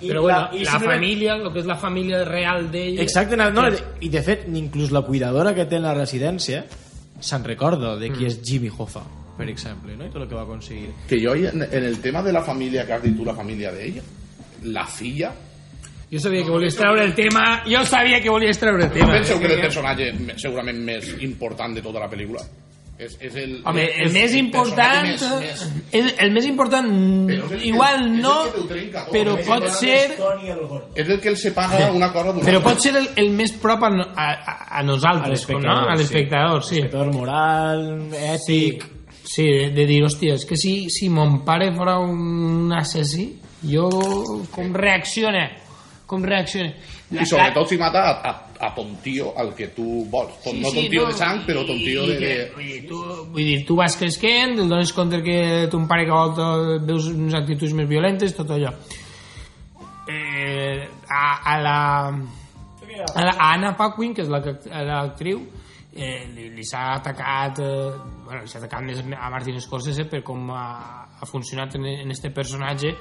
I 0.00 0.08
Però 0.08 0.22
bueno, 0.22 0.38
la, 0.50 0.56
i 0.56 0.64
la 0.64 0.70
simplement- 0.72 0.94
família, 1.00 1.34
el 1.36 1.52
que 1.52 1.58
és 1.60 1.66
la 1.68 1.76
família 1.76 2.24
real 2.24 2.70
d'ell... 2.72 2.98
Exacte, 3.00 3.36
no, 3.36 3.50
no, 3.52 3.66
i 4.00 4.08
de 4.08 4.22
fet, 4.22 4.46
inclús 4.48 4.90
la 4.92 5.02
cuidadora 5.02 5.54
que 5.54 5.66
té 5.68 5.76
en 5.76 5.82
la 5.84 5.92
residència 5.94 6.64
se'n 7.20 7.44
recorda 7.44 7.96
de 8.00 8.08
qui 8.14 8.24
és 8.24 8.38
Jimmy 8.42 8.70
Hoffa, 8.72 9.02
per 9.36 9.48
exemple, 9.48 9.94
no? 9.96 10.06
i 10.06 10.10
tot 10.10 10.22
el 10.22 10.28
que 10.28 10.34
va 10.34 10.42
aconseguir. 10.46 10.88
Que 11.08 11.18
jo, 11.20 11.34
en, 11.34 11.62
en 11.62 11.84
el 11.84 11.98
tema 12.00 12.22
de 12.22 12.32
la 12.32 12.40
família 12.42 12.86
que 12.86 12.92
has 12.96 13.02
dit 13.02 13.16
tu, 13.16 13.24
la 13.28 13.34
família 13.36 13.72
d'ell, 13.72 14.00
la 14.72 14.86
filla, 14.86 15.32
Jo 16.10 16.18
sabia 16.18 16.42
que 16.42 16.50
volies 16.50 16.74
treure 16.74 17.04
el 17.04 17.12
tema... 17.14 17.62
Jo 17.70 17.84
sabia 17.86 18.18
que 18.20 18.28
volies 18.28 18.58
treure 18.58 18.82
el 18.82 18.88
no 18.88 18.94
tema. 18.96 19.12
penseu 19.12 19.38
que 19.38 19.46
és 19.46 19.52
el 19.54 19.60
personatge 19.62 20.08
me- 20.18 20.34
segurament 20.42 20.80
més 20.82 21.12
important 21.22 21.76
de 21.76 21.84
tota 21.84 22.00
la 22.02 22.08
pel·lícula? 22.10 22.40
És, 23.00 23.14
és 23.24 23.36
el, 23.40 23.52
Home, 23.64 23.80
el 23.96 24.10
és 24.10 24.12
més 24.12 24.34
important... 24.36 25.06
Més, 25.06 25.22
més, 25.40 25.60
És 25.96 26.08
el 26.20 26.34
més 26.34 26.44
important... 26.44 26.90
És 27.32 27.54
el 27.56 27.62
Igual 27.70 28.02
el 28.02 28.18
no, 28.20 28.34
trenca 28.68 29.06
tot. 29.06 29.14
però 29.14 29.36
pot 29.46 29.64
ser... 29.78 29.94
és 30.12 31.08
el 31.08 31.20
que 31.22 31.30
el 31.32 31.38
separa 31.40 31.86
una 31.96 32.10
cosa 32.12 32.34
d'una 32.34 32.44
Però 32.44 32.60
altra. 32.60 32.74
pot 32.74 32.84
ser 32.84 32.92
el, 33.00 33.08
el 33.22 33.30
més 33.38 33.54
prop 33.62 33.86
a, 33.88 33.90
a, 34.04 34.28
a, 34.68 34.82
nosaltres, 34.84 35.46
A 35.48 35.56
no? 35.64 35.78
A 35.88 35.96
l'espectador, 35.96 36.60
sí. 36.66 36.82
Espectador 36.82 37.14
moral, 37.16 37.86
ètic... 38.34 38.84
Sí, 39.30 39.44
de, 39.46 39.68
de 39.70 39.84
dir, 39.86 40.00
hòstia, 40.02 40.34
és 40.34 40.44
que 40.44 40.56
si, 40.58 40.74
si 40.90 41.06
mon 41.08 41.44
pare 41.46 41.68
fora 41.76 42.00
un 42.02 42.72
assassí, 42.74 43.28
jo 43.62 43.86
com 44.50 44.72
reaccione? 44.74 45.44
Com 46.10 46.24
reaccione? 46.26 46.72
I 47.14 47.24
sobretot 47.24 47.70
si 47.70 47.78
mata 47.78 48.02
a, 48.10 48.14
a, 48.26 48.49
a 48.60 48.70
ton 48.76 48.90
tio 49.02 49.30
al 49.40 49.54
que 49.56 49.68
tu 49.72 50.04
vols. 50.12 50.34
Ton, 50.44 50.58
no 50.60 50.70
ton 50.74 50.88
tio 50.92 51.06
de 51.08 51.14
sang, 51.16 51.42
però 51.46 51.62
ton 51.64 51.78
tio 51.80 52.06
de... 52.06 52.16
de... 52.20 52.32
Vull 52.54 52.66
dir, 52.68 52.80
tu, 52.88 52.98
vull 53.32 53.46
dir, 53.46 53.60
tu 53.68 53.76
vas 53.78 53.96
creixent, 53.96 54.58
et 54.60 54.68
dones 54.68 54.92
compte 54.92 55.22
que 55.24 55.38
ton 55.72 55.86
pare 55.88 56.04
que 56.04 56.12
volta 56.12 56.50
veus 56.84 57.08
unes 57.14 57.34
actituds 57.38 57.72
més 57.78 57.88
violentes, 57.88 58.36
tot 58.36 58.52
allò. 58.52 58.74
Eh, 60.08 60.88
a, 61.08 61.24
a 61.54 61.56
la... 61.62 61.78
A, 63.14 63.22
la, 63.24 63.32
a 63.38 63.52
Anna 63.54 63.72
Paquin, 63.78 64.12
que 64.12 64.24
és 64.26 64.28
la 64.28 64.42
que- 64.44 64.58
l'actriu, 64.84 65.40
eh, 65.94 66.26
li, 66.34 66.48
li 66.52 66.64
s'ha 66.66 66.82
atacat 66.98 67.60
eh, 67.62 67.92
bueno, 68.26 68.42
li 68.42 68.50
s'ha 68.50 68.58
atacat 68.60 68.82
més 68.84 69.00
a 69.16 69.30
Martin 69.32 69.60
Scorsese 69.62 70.04
per 70.10 70.20
com 70.26 70.50
ha, 70.52 70.64
ha 71.16 71.26
funcionat 71.30 71.78
en, 71.78 71.86
en 72.04 72.10
este 72.12 72.30
personatge 72.34 72.92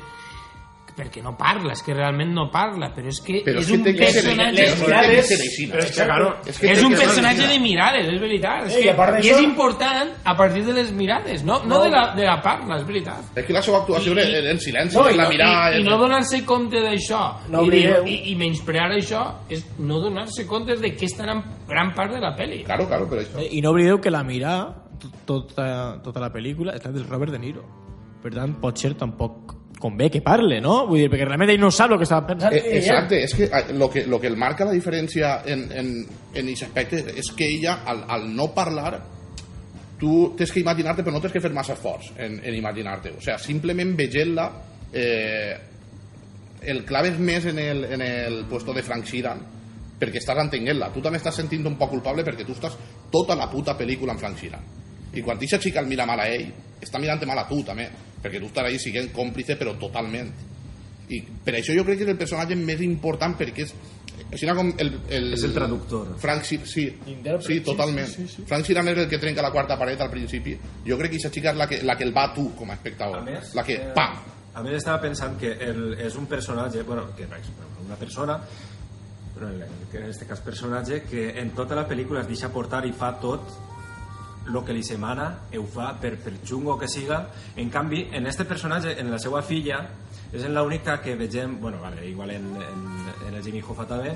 perquè 0.99 1.23
no 1.23 1.31
parla, 1.39 1.71
és 1.77 1.81
que 1.85 1.93
realment 1.95 2.33
no 2.35 2.49
parla 2.51 2.89
però 2.95 3.07
és 3.07 3.21
que 3.23 3.39
Però 3.45 3.61
és 3.63 3.65
és 3.65 3.71
que 3.71 3.77
un 3.77 3.83
personatge 3.95 4.61
les 4.65 4.79
mirades- 4.83 5.29
Però 5.29 5.79
és 5.79 5.91
que, 5.95 6.03
claro, 6.03 6.27
és 6.45 6.59
que 6.59 6.71
és 6.73 6.83
un 6.83 6.93
personatge 6.99 7.47
de 7.47 7.59
mirades, 7.63 8.07
és 8.13 8.19
veritat. 8.21 8.65
És 8.67 8.75
Ei, 8.75 8.83
que, 8.83 8.89
I 8.89 8.93
d'això- 8.97 9.23
és 9.37 9.41
important 9.43 10.09
a 10.25 10.35
partir 10.35 10.65
de 10.65 10.73
les 10.73 10.91
mirades, 10.91 11.43
no, 11.43 11.61
no, 11.63 11.81
de, 11.83 11.89
la, 11.89 12.03
de 12.15 12.25
la 12.25 12.41
parla, 12.41 12.77
és 12.77 12.85
veritat. 12.85 13.31
És 13.35 13.45
que 13.45 13.53
la 13.53 13.61
seva 13.61 13.79
actuació 13.79 14.13
I- 14.13 14.19
en, 14.25 14.47
en 14.53 14.59
silenci, 14.59 14.97
No, 14.97 15.07
en 15.07 15.13
i, 15.15 15.17
la 15.17 15.29
mirada... 15.29 15.77
i, 15.77 15.81
i 15.81 15.83
no 15.87 15.97
donar-se 15.97 16.43
compte 16.45 16.81
d'això 16.83 17.21
No 17.49 17.63
i, 17.63 17.79
i, 18.05 18.17
i 18.31 18.35
menysprear 18.35 18.91
això 18.91 19.23
és 19.49 19.63
no 19.79 19.99
donar-se 20.01 20.45
compte 20.47 20.75
de 20.75 20.93
què 20.97 21.05
estan 21.05 21.29
en 21.29 21.43
gran 21.67 21.93
part 21.95 22.11
de 22.13 22.19
la 22.19 22.35
pel·li. 22.35 22.63
Claro, 22.65 22.87
claro, 22.87 23.07
però 23.07 23.21
això... 23.21 23.39
Eh, 23.39 23.47
I 23.57 23.61
no 23.61 23.71
oblideu 23.71 23.99
que 24.01 24.11
la 24.11 24.23
mirada, 24.23 24.75
tot- 24.99 25.23
tota, 25.25 26.01
tota 26.03 26.19
la 26.19 26.31
pel·lícula, 26.33 26.75
és 26.75 26.83
la 26.85 26.91
del 26.91 27.05
Robert 27.07 27.31
De 27.31 27.39
Niro. 27.39 27.63
Per 28.21 28.33
tant, 28.33 28.57
pot 28.59 28.75
ser 28.77 28.95
tampoc 28.99 29.55
convé 29.79 30.09
que 30.11 30.21
parle, 30.21 30.59
no? 30.61 30.83
Vull 30.87 31.05
dir, 31.05 31.09
perquè 31.11 31.25
realment 31.25 31.53
ell 31.53 31.61
no 31.61 31.71
sap 31.71 31.93
el 31.95 32.01
que 32.01 32.05
estava 32.05 32.27
pensant. 32.27 32.53
Eh, 32.53 32.77
exacte, 32.77 33.21
és 33.23 33.33
que 33.35 33.47
eh, 33.47 33.63
lo 33.73 33.89
que, 33.89 34.03
lo 34.05 34.19
que 34.19 34.27
el 34.27 34.35
marca 34.37 34.67
la 34.67 34.75
diferència 34.75 35.39
en, 35.47 35.63
en, 35.71 35.93
en 36.33 36.51
aquest 36.51 36.67
aspecte 36.67 37.01
és 37.15 37.31
que 37.35 37.47
ella, 37.47 37.79
al, 37.87 38.03
al 38.11 38.27
no 38.35 38.49
parlar, 38.53 38.99
tu 39.99 40.33
tens 40.37 40.51
que 40.51 40.61
imaginar-te, 40.61 41.03
però 41.03 41.15
no 41.15 41.23
tens 41.23 41.35
que 41.35 41.43
fer 41.43 41.51
massa 41.55 41.75
esforç 41.75 42.11
en, 42.17 42.39
en 42.43 42.55
imaginar-te. 42.55 43.15
O 43.17 43.23
sea, 43.23 43.39
simplement 43.41 43.95
veient-la, 43.97 44.49
eh, 44.93 45.55
el 46.69 46.83
clave 46.85 47.13
és 47.13 47.23
més 47.23 47.47
en 47.47 47.59
el, 47.63 47.85
en 47.95 48.03
el 48.03 48.43
puesto 48.51 48.75
de 48.75 48.83
Frank 48.83 49.07
Sheeran, 49.07 49.41
perquè 49.99 50.19
estàs 50.21 50.39
entenent-la. 50.43 50.91
Tu 50.95 51.03
també 51.03 51.19
estàs 51.19 51.39
sentint 51.39 51.67
un 51.67 51.79
poc 51.79 51.91
culpable 51.95 52.27
perquè 52.27 52.47
tu 52.47 52.55
estàs 52.55 52.75
tota 53.11 53.35
la 53.35 53.49
puta 53.51 53.75
pel·lícula 53.79 54.15
en 54.15 54.21
Frank 54.21 54.39
Sheeran. 54.39 54.67
I 55.13 55.23
quan 55.25 55.37
aquesta 55.37 55.59
xica 55.61 55.81
el 55.81 55.89
mira 55.89 56.05
mal 56.05 56.19
a 56.21 56.27
ell, 56.29 56.47
està 56.81 57.01
mirant 57.01 57.25
mal 57.27 57.41
a 57.41 57.47
tu 57.49 57.63
també, 57.65 57.89
perquè 58.21 58.39
tu 58.39 58.49
estàs 58.51 58.69
ahí 58.69 58.79
siguent 58.79 59.11
còmplice 59.15 59.57
però 59.59 59.75
totalment. 59.79 60.31
I 61.09 61.23
per 61.45 61.55
això 61.57 61.73
jo 61.73 61.83
crec 61.85 61.97
que 61.97 62.05
és 62.05 62.13
el 62.13 62.19
personatge 62.19 62.55
més 62.59 62.81
important 62.85 63.33
perquè 63.37 63.65
és 63.65 63.73
així 64.31 64.45
com 64.45 64.73
el, 64.77 64.91
el, 65.09 65.33
És 65.33 65.43
el 65.47 65.53
traductor. 65.55 66.11
Frank 66.21 66.43
sí, 66.45 66.59
sí, 66.65 66.85
sí, 67.41 67.59
totalment. 67.65 68.07
sí, 68.07 68.27
sí, 68.27 68.35
sí. 68.35 68.43
Frank 68.45 68.67
Sheeran 68.67 68.91
és 68.91 68.99
el 69.05 69.07
que 69.09 69.17
trenca 69.17 69.41
la 69.41 69.51
quarta 69.51 69.77
paret 69.79 70.01
al 70.05 70.11
principi. 70.11 70.53
Jo 70.85 70.97
crec 70.99 71.15
que 71.15 71.17
aquesta 71.17 71.31
xica 71.33 71.53
és 71.53 71.57
la 71.57 71.67
que, 71.71 71.79
la 71.87 71.95
que 71.97 72.05
el 72.05 72.13
va 72.15 72.27
a 72.29 72.33
tu 72.35 72.51
com 72.55 72.69
a 72.69 72.75
espectador. 72.77 73.23
A 73.23 73.25
més, 73.25 73.55
la 73.57 73.63
que, 73.65 73.79
eh, 73.79 73.93
pam, 73.95 74.19
A 74.59 74.63
més 74.65 74.75
estava 74.75 74.99
pensant 74.99 75.37
que 75.39 75.53
el, 75.63 75.93
és 76.01 76.15
un 76.19 76.25
personatge, 76.27 76.81
bueno, 76.83 77.05
que 77.15 77.23
és 77.23 77.49
una 77.85 77.95
persona, 77.95 78.39
però 79.35 79.47
en 79.53 79.61
aquest 79.63 80.25
cas 80.27 80.41
personatge, 80.43 81.03
que 81.07 81.29
en 81.39 81.53
tota 81.55 81.77
la 81.77 81.85
pel·lícula 81.87 82.25
es 82.25 82.27
deixa 82.27 82.49
portar 82.51 82.81
i 82.85 82.91
fa 82.91 83.13
tot 83.21 83.53
el 84.49 84.65
que 84.65 84.73
li 84.73 84.83
semana, 84.83 85.29
ho 85.55 85.63
fa 85.69 85.93
per, 86.01 86.15
per 86.17 86.33
xungo 86.43 86.77
que 86.79 86.87
siga. 86.87 87.23
En 87.55 87.69
canvi, 87.69 88.07
en 88.11 88.27
este 88.27 88.45
personatge, 88.45 88.97
en 88.99 89.11
la 89.11 89.19
seva 89.19 89.41
filla, 89.41 89.79
és 90.33 90.43
en 90.45 90.53
l'única 90.53 90.99
que 91.01 91.15
vegem, 91.15 91.59
bueno, 91.61 91.79
vale, 91.81 92.05
igual 92.07 92.31
en, 92.31 92.45
en, 92.55 92.85
en 93.27 93.35
el 93.35 93.43
Jimmy 93.43 93.61
Hoffa 93.61 93.85
també, 93.89 94.11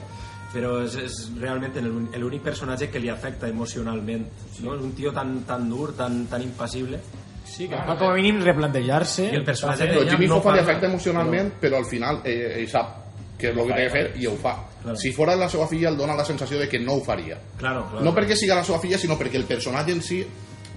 però 0.53 0.75
és, 0.85 0.95
és 1.01 1.15
realment 1.41 1.73
el- 1.81 2.19
l'únic 2.21 2.43
personatge 2.45 2.89
que 2.93 2.99
li 3.01 3.09
afecta 3.09 3.47
emocionalment. 3.49 4.27
No? 4.61 4.75
És 4.75 4.81
un 4.81 4.91
tio 4.93 5.11
tan, 5.11 5.39
tan 5.47 5.69
dur, 5.69 5.93
tan, 5.97 6.25
tan 6.29 6.41
impassible. 6.45 6.99
Sí, 7.43 7.67
que 7.67 7.75
fa 7.85 7.95
com 7.99 8.11
a 8.11 8.13
mínim 8.15 8.37
replantejar-se. 8.41 9.29
El 9.35 9.43
personatge 9.43 9.87
d'ella 9.89 10.11
Jimmy 10.11 10.27
no 10.29 10.37
Hoffa 10.37 10.53
li 10.53 10.61
afecta 10.61 10.87
emocionalment, 10.87 11.51
però 11.59 11.77
al 11.81 11.85
final 11.89 12.21
eh, 12.23 12.59
ell 12.61 12.69
sap 12.69 12.93
què 13.37 13.49
és 13.51 13.57
el 13.57 13.67
que 13.67 13.73
té 13.75 13.83
que 13.83 13.89
fer 13.97 14.05
i 14.21 14.27
ho 14.29 14.37
fa. 14.39 14.53
Claro. 14.83 14.97
Si 14.99 15.13
fora 15.15 15.35
la 15.39 15.47
seva 15.49 15.67
filla, 15.71 15.89
el 15.89 15.97
dona 15.97 16.15
la 16.15 16.25
sensació 16.27 16.59
de 16.59 16.67
que 16.69 16.79
no 16.79 16.97
ho 16.97 17.03
faria. 17.03 17.37
Claro, 17.57 17.87
claro. 17.89 18.03
No 18.03 18.11
perquè 18.15 18.35
siga 18.35 18.59
la 18.59 18.65
seva 18.67 18.81
filla, 18.83 18.99
sinó 18.99 19.15
perquè 19.19 19.39
el 19.39 19.47
personatge 19.47 19.95
en 19.95 20.03
si 20.03 20.19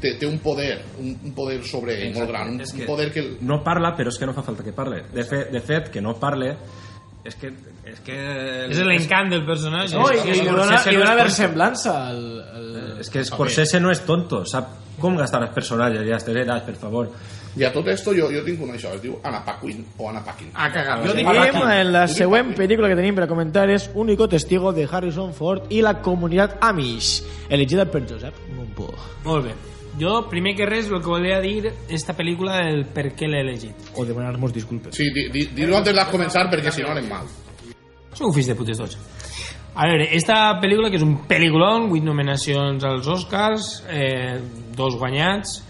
té, 0.01 0.15
té 0.21 0.29
un 0.29 0.39
poder, 0.45 0.79
un, 1.03 1.17
un 1.25 1.35
poder 1.35 1.59
sobre 1.67 1.97
ell 1.99 2.15
molt 2.15 2.31
gran, 2.31 2.55
un, 2.55 2.61
És 2.63 2.75
un 2.75 2.83
que 2.83 2.89
poder 2.89 3.11
que... 3.13 3.25
El, 3.25 3.33
no 3.49 3.63
parla, 3.67 3.97
però 3.99 4.13
és 4.13 4.21
que 4.21 4.29
no 4.29 4.37
fa 4.37 4.45
falta 4.47 4.65
que 4.67 4.75
parle. 4.77 5.03
De, 5.13 5.25
fe, 5.27 5.47
de 5.51 5.63
fet, 5.65 5.91
que 5.91 6.05
no 6.05 6.17
parle 6.23 6.55
és 7.27 7.35
que... 7.35 7.51
És, 7.87 8.01
que, 8.07 8.17
És 8.71 8.81
l'encant 8.83 9.31
del 9.31 9.45
personatge. 9.47 9.95
No, 9.99 10.07
i, 10.11 10.21
i, 10.23 10.45
dona, 10.47 10.79
no 10.79 10.95
dona 11.01 11.15
versemblança 11.19 11.95
al, 12.11 12.23
al... 12.55 12.69
és 13.03 13.11
que 13.11 13.25
Scorsese 13.27 13.81
no 13.83 13.93
és 13.95 14.03
tonto, 14.07 14.45
sap 14.47 14.73
com 15.03 15.19
gastar 15.19 15.43
els 15.45 15.55
personatges 15.55 16.07
i 16.07 16.39
edats, 16.43 16.65
per 16.67 16.77
favor. 16.81 17.11
I 17.57 17.65
a 17.65 17.73
tot 17.73 17.87
esto 17.89 18.13
jo, 18.13 18.27
jo 18.31 18.43
tinc 18.45 18.61
una 18.61 18.75
això, 18.77 18.91
es 18.95 19.01
diu 19.03 19.15
Anna 19.25 19.39
Paquin 19.45 19.85
o 19.97 20.11
Anna 20.11 20.21
Paquin. 20.25 20.51
A 20.55 20.71
cagar. 20.73 20.99
Jo 21.07 21.15
diríem 21.17 21.57
en 21.73 21.93
la 21.93 22.07
següent 22.09 22.51
pel·lícula 22.57 22.89
que 22.93 22.97
tenim 22.99 23.15
per 23.17 23.25
a 23.25 23.29
comentar 23.31 23.69
és 23.73 23.89
Único 23.95 24.29
testigo 24.29 24.73
de 24.77 24.85
Harrison 24.91 25.33
Ford 25.33 25.71
i 25.73 25.81
la 25.81 25.95
comunitat 26.03 26.59
Amish, 26.61 27.23
elegida 27.49 27.87
per 27.91 28.03
Josep 28.09 28.35
Montpó. 28.57 28.91
Molt 29.25 29.47
bé. 29.49 29.55
Jo, 29.99 30.27
primer 30.29 30.53
que 30.55 30.67
res, 30.69 30.91
el 30.93 31.01
que 31.01 31.09
volia 31.09 31.41
dir 31.41 31.71
esta 31.89 32.13
pel·lícula 32.13 32.59
el 32.69 32.85
per 32.93 33.15
què 33.17 33.25
l'he 33.27 33.41
elegit. 33.41 33.89
O 33.97 34.05
demanar-nos 34.05 34.53
disculpes. 34.53 34.95
Sí, 34.95 35.09
di- 35.15 35.31
di- 35.33 35.47
dir-ho 35.57 35.79
antes 35.79 35.97
de 35.97 36.05
començar 36.13 36.51
perquè 36.53 36.71
si 36.71 36.83
no 36.85 36.91
anem 36.93 37.09
mal. 37.09 37.25
Sou 38.13 38.31
fills 38.33 38.47
de 38.53 38.55
putes 38.55 38.77
tots. 38.77 38.99
A 39.77 39.87
veure, 39.89 40.11
esta 40.17 40.37
pel·lícula, 40.61 40.91
que 40.91 40.97
és 40.97 41.03
un 41.05 41.23
pel·lículon, 41.29 41.89
8 41.93 42.05
nominacions 42.05 42.85
als 42.85 43.09
Oscars, 43.09 43.83
eh, 43.89 44.39
dos 44.77 44.97
guanyats, 45.01 45.63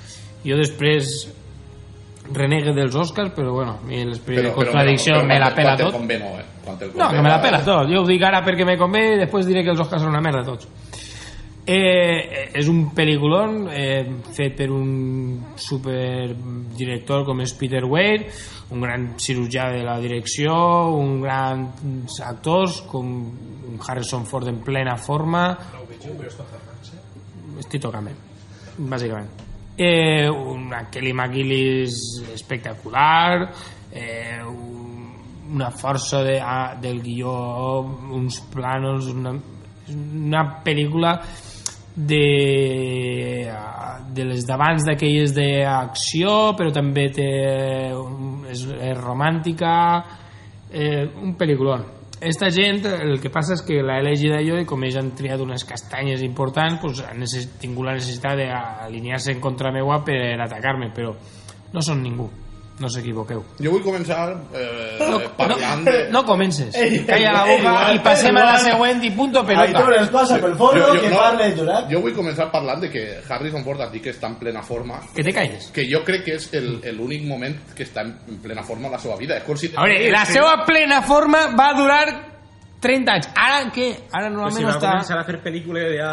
jo 0.44 0.56
després 0.58 1.28
renegue 2.32 2.72
dels 2.74 2.94
Oscars, 2.94 3.32
però 3.34 3.52
bueno, 3.52 3.78
mi 3.86 4.04
l'esperit 4.04 4.48
de 4.48 4.52
contradicció 4.54 5.22
me 5.24 5.38
la 5.38 5.52
pela 5.54 5.76
tot. 5.78 5.92
Convé, 5.94 6.18
no, 6.18 6.34
eh? 6.38 6.44
Te 6.66 6.70
No, 6.86 6.92
convé, 6.92 7.16
que 7.16 7.22
me 7.22 7.28
la 7.28 7.38
eh? 7.38 7.42
pela 7.42 7.62
tot. 7.64 7.88
Jo 7.90 8.02
ho 8.02 8.06
dic 8.08 8.22
ara 8.26 8.42
perquè 8.44 8.66
me 8.66 8.78
convé 8.78 9.04
i 9.14 9.20
després 9.20 9.46
diré 9.46 9.62
que 9.64 9.70
els 9.74 9.80
Oscars 9.80 10.02
són 10.02 10.14
una 10.14 10.22
merda 10.24 10.44
tots. 10.46 10.68
Eh, 11.66 12.52
és 12.54 12.68
un 12.70 12.92
pel·lículon 12.94 13.64
eh, 13.74 14.04
fet 14.36 14.54
per 14.54 14.68
un 14.70 15.56
superdirector 15.58 17.24
com 17.26 17.42
és 17.42 17.54
Peter 17.58 17.82
Weir, 17.82 18.28
un 18.70 18.84
gran 18.86 19.08
cirurgià 19.18 19.72
de 19.74 19.82
la 19.82 19.96
direcció, 19.98 20.54
un 20.94 21.18
gran 21.24 21.66
actors 22.22 22.84
com 22.86 23.10
Harrison 23.82 24.26
Ford 24.30 24.46
en 24.52 24.62
plena 24.62 24.94
forma. 24.96 25.48
Estic 27.58 27.82
tocant 27.82 28.14
bàsicament. 28.76 29.45
Eh, 29.78 30.28
una 30.30 30.88
Kelly 30.90 31.12
McGillis 31.12 32.22
espectacular, 32.32 33.50
eh, 33.92 34.40
un- 34.42 35.12
una 35.52 35.70
força 35.70 36.22
de, 36.24 36.40
a, 36.40 36.74
del 36.80 37.02
guió, 37.02 37.80
uns 38.10 38.40
planos, 38.52 39.06
una, 39.12 39.34
una 39.92 40.62
pel·lícula 40.64 41.20
de, 41.94 43.50
de 44.12 44.24
les 44.24 44.46
d'abans 44.48 44.84
d'aquelles 44.84 45.34
d'acció, 45.36 46.54
però 46.58 46.72
també 46.74 47.06
té, 47.14 47.28
un- 47.94 48.46
és, 48.50 48.64
és 48.66 48.96
romàntica, 48.98 49.74
eh, 50.72 51.04
un 51.22 51.36
pel·lículon. 51.38 51.84
Esta 52.20 52.48
gent, 52.48 52.80
el 52.86 53.18
que 53.20 53.28
passa 53.28 53.58
és 53.58 53.62
que 53.66 53.82
l'ha 53.84 53.98
elegida 54.00 54.38
jo 54.40 54.56
i 54.56 54.64
com 54.68 54.84
ells 54.86 54.96
han 54.96 55.10
triat 55.18 55.42
unes 55.44 55.66
castanyes 55.68 56.22
importants, 56.24 56.80
pues, 56.80 57.02
han 57.04 57.20
tingut 57.60 57.84
la 57.84 57.98
necessitat 57.98 58.40
d'alinear-se 58.40 59.34
en 59.36 59.42
contra 59.44 59.72
meua 59.74 60.00
per 60.04 60.40
atacar-me, 60.40 60.88
però 60.96 61.12
no 61.74 61.84
són 61.84 62.00
ningú, 62.00 62.30
no 62.78 62.88
s'equivoqueu. 62.92 63.42
Jo 63.58 63.70
vull 63.72 63.82
començar 63.82 64.34
eh, 64.52 64.98
No, 65.00 65.18
parlant 65.36 65.84
no, 65.84 65.90
de... 65.90 66.00
no 66.12 66.24
comences, 66.26 66.74
calla 67.06 67.32
la 67.32 67.44
boca 67.48 67.74
i 67.94 67.98
passem 68.04 68.36
a 68.36 68.44
la 68.44 68.58
següent 68.60 69.02
i 69.04 69.10
punto 69.16 69.44
pelota. 69.46 69.84
es 70.02 70.08
passa 70.12 70.38
pel 70.42 70.54
forro 70.56 70.92
que 70.92 71.08
parle 71.14 71.50
Josep. 71.56 71.88
jo 71.90 72.00
vull 72.04 72.14
començar 72.14 72.50
parlant 72.52 72.80
de 72.84 72.90
que 72.90 73.04
Harrison 73.28 73.64
Ford 73.64 73.80
has 73.80 73.92
dit 73.92 74.02
que 74.02 74.10
està 74.12 74.26
en 74.28 74.36
plena 74.36 74.62
forma 74.62 75.00
Que 75.14 75.24
te 75.24 75.32
calles. 75.32 75.70
que 75.72 75.86
jo 75.90 76.04
crec 76.04 76.24
que 76.24 76.34
és 76.36 76.52
el- 76.52 76.80
l'únic 76.96 77.24
moment 77.26 77.56
que 77.74 77.84
està 77.84 78.02
en 78.02 78.38
plena 78.42 78.62
forma 78.62 78.88
a 78.88 78.92
la 78.92 78.98
seva 78.98 79.16
vida. 79.16 79.38
És 79.38 79.44
com 79.44 79.56
si... 79.56 79.72
A 79.74 79.82
veure, 79.82 80.10
la 80.10 80.24
seva 80.26 80.64
plena 80.66 81.00
forma 81.02 81.46
va 81.56 81.72
durar 81.72 82.35
30 82.86 83.14
anys. 83.16 83.28
Ara 83.42 83.60
què? 83.74 83.88
Ara 84.14 84.30
normalment 84.30 84.56
si 84.56 84.64
no 84.64 84.70
va 84.70 84.76
està... 84.78 84.92
començar 84.94 85.18
a 85.20 85.24
fer 85.28 85.38
pel·lícules 85.44 85.88
ja... 85.98 86.10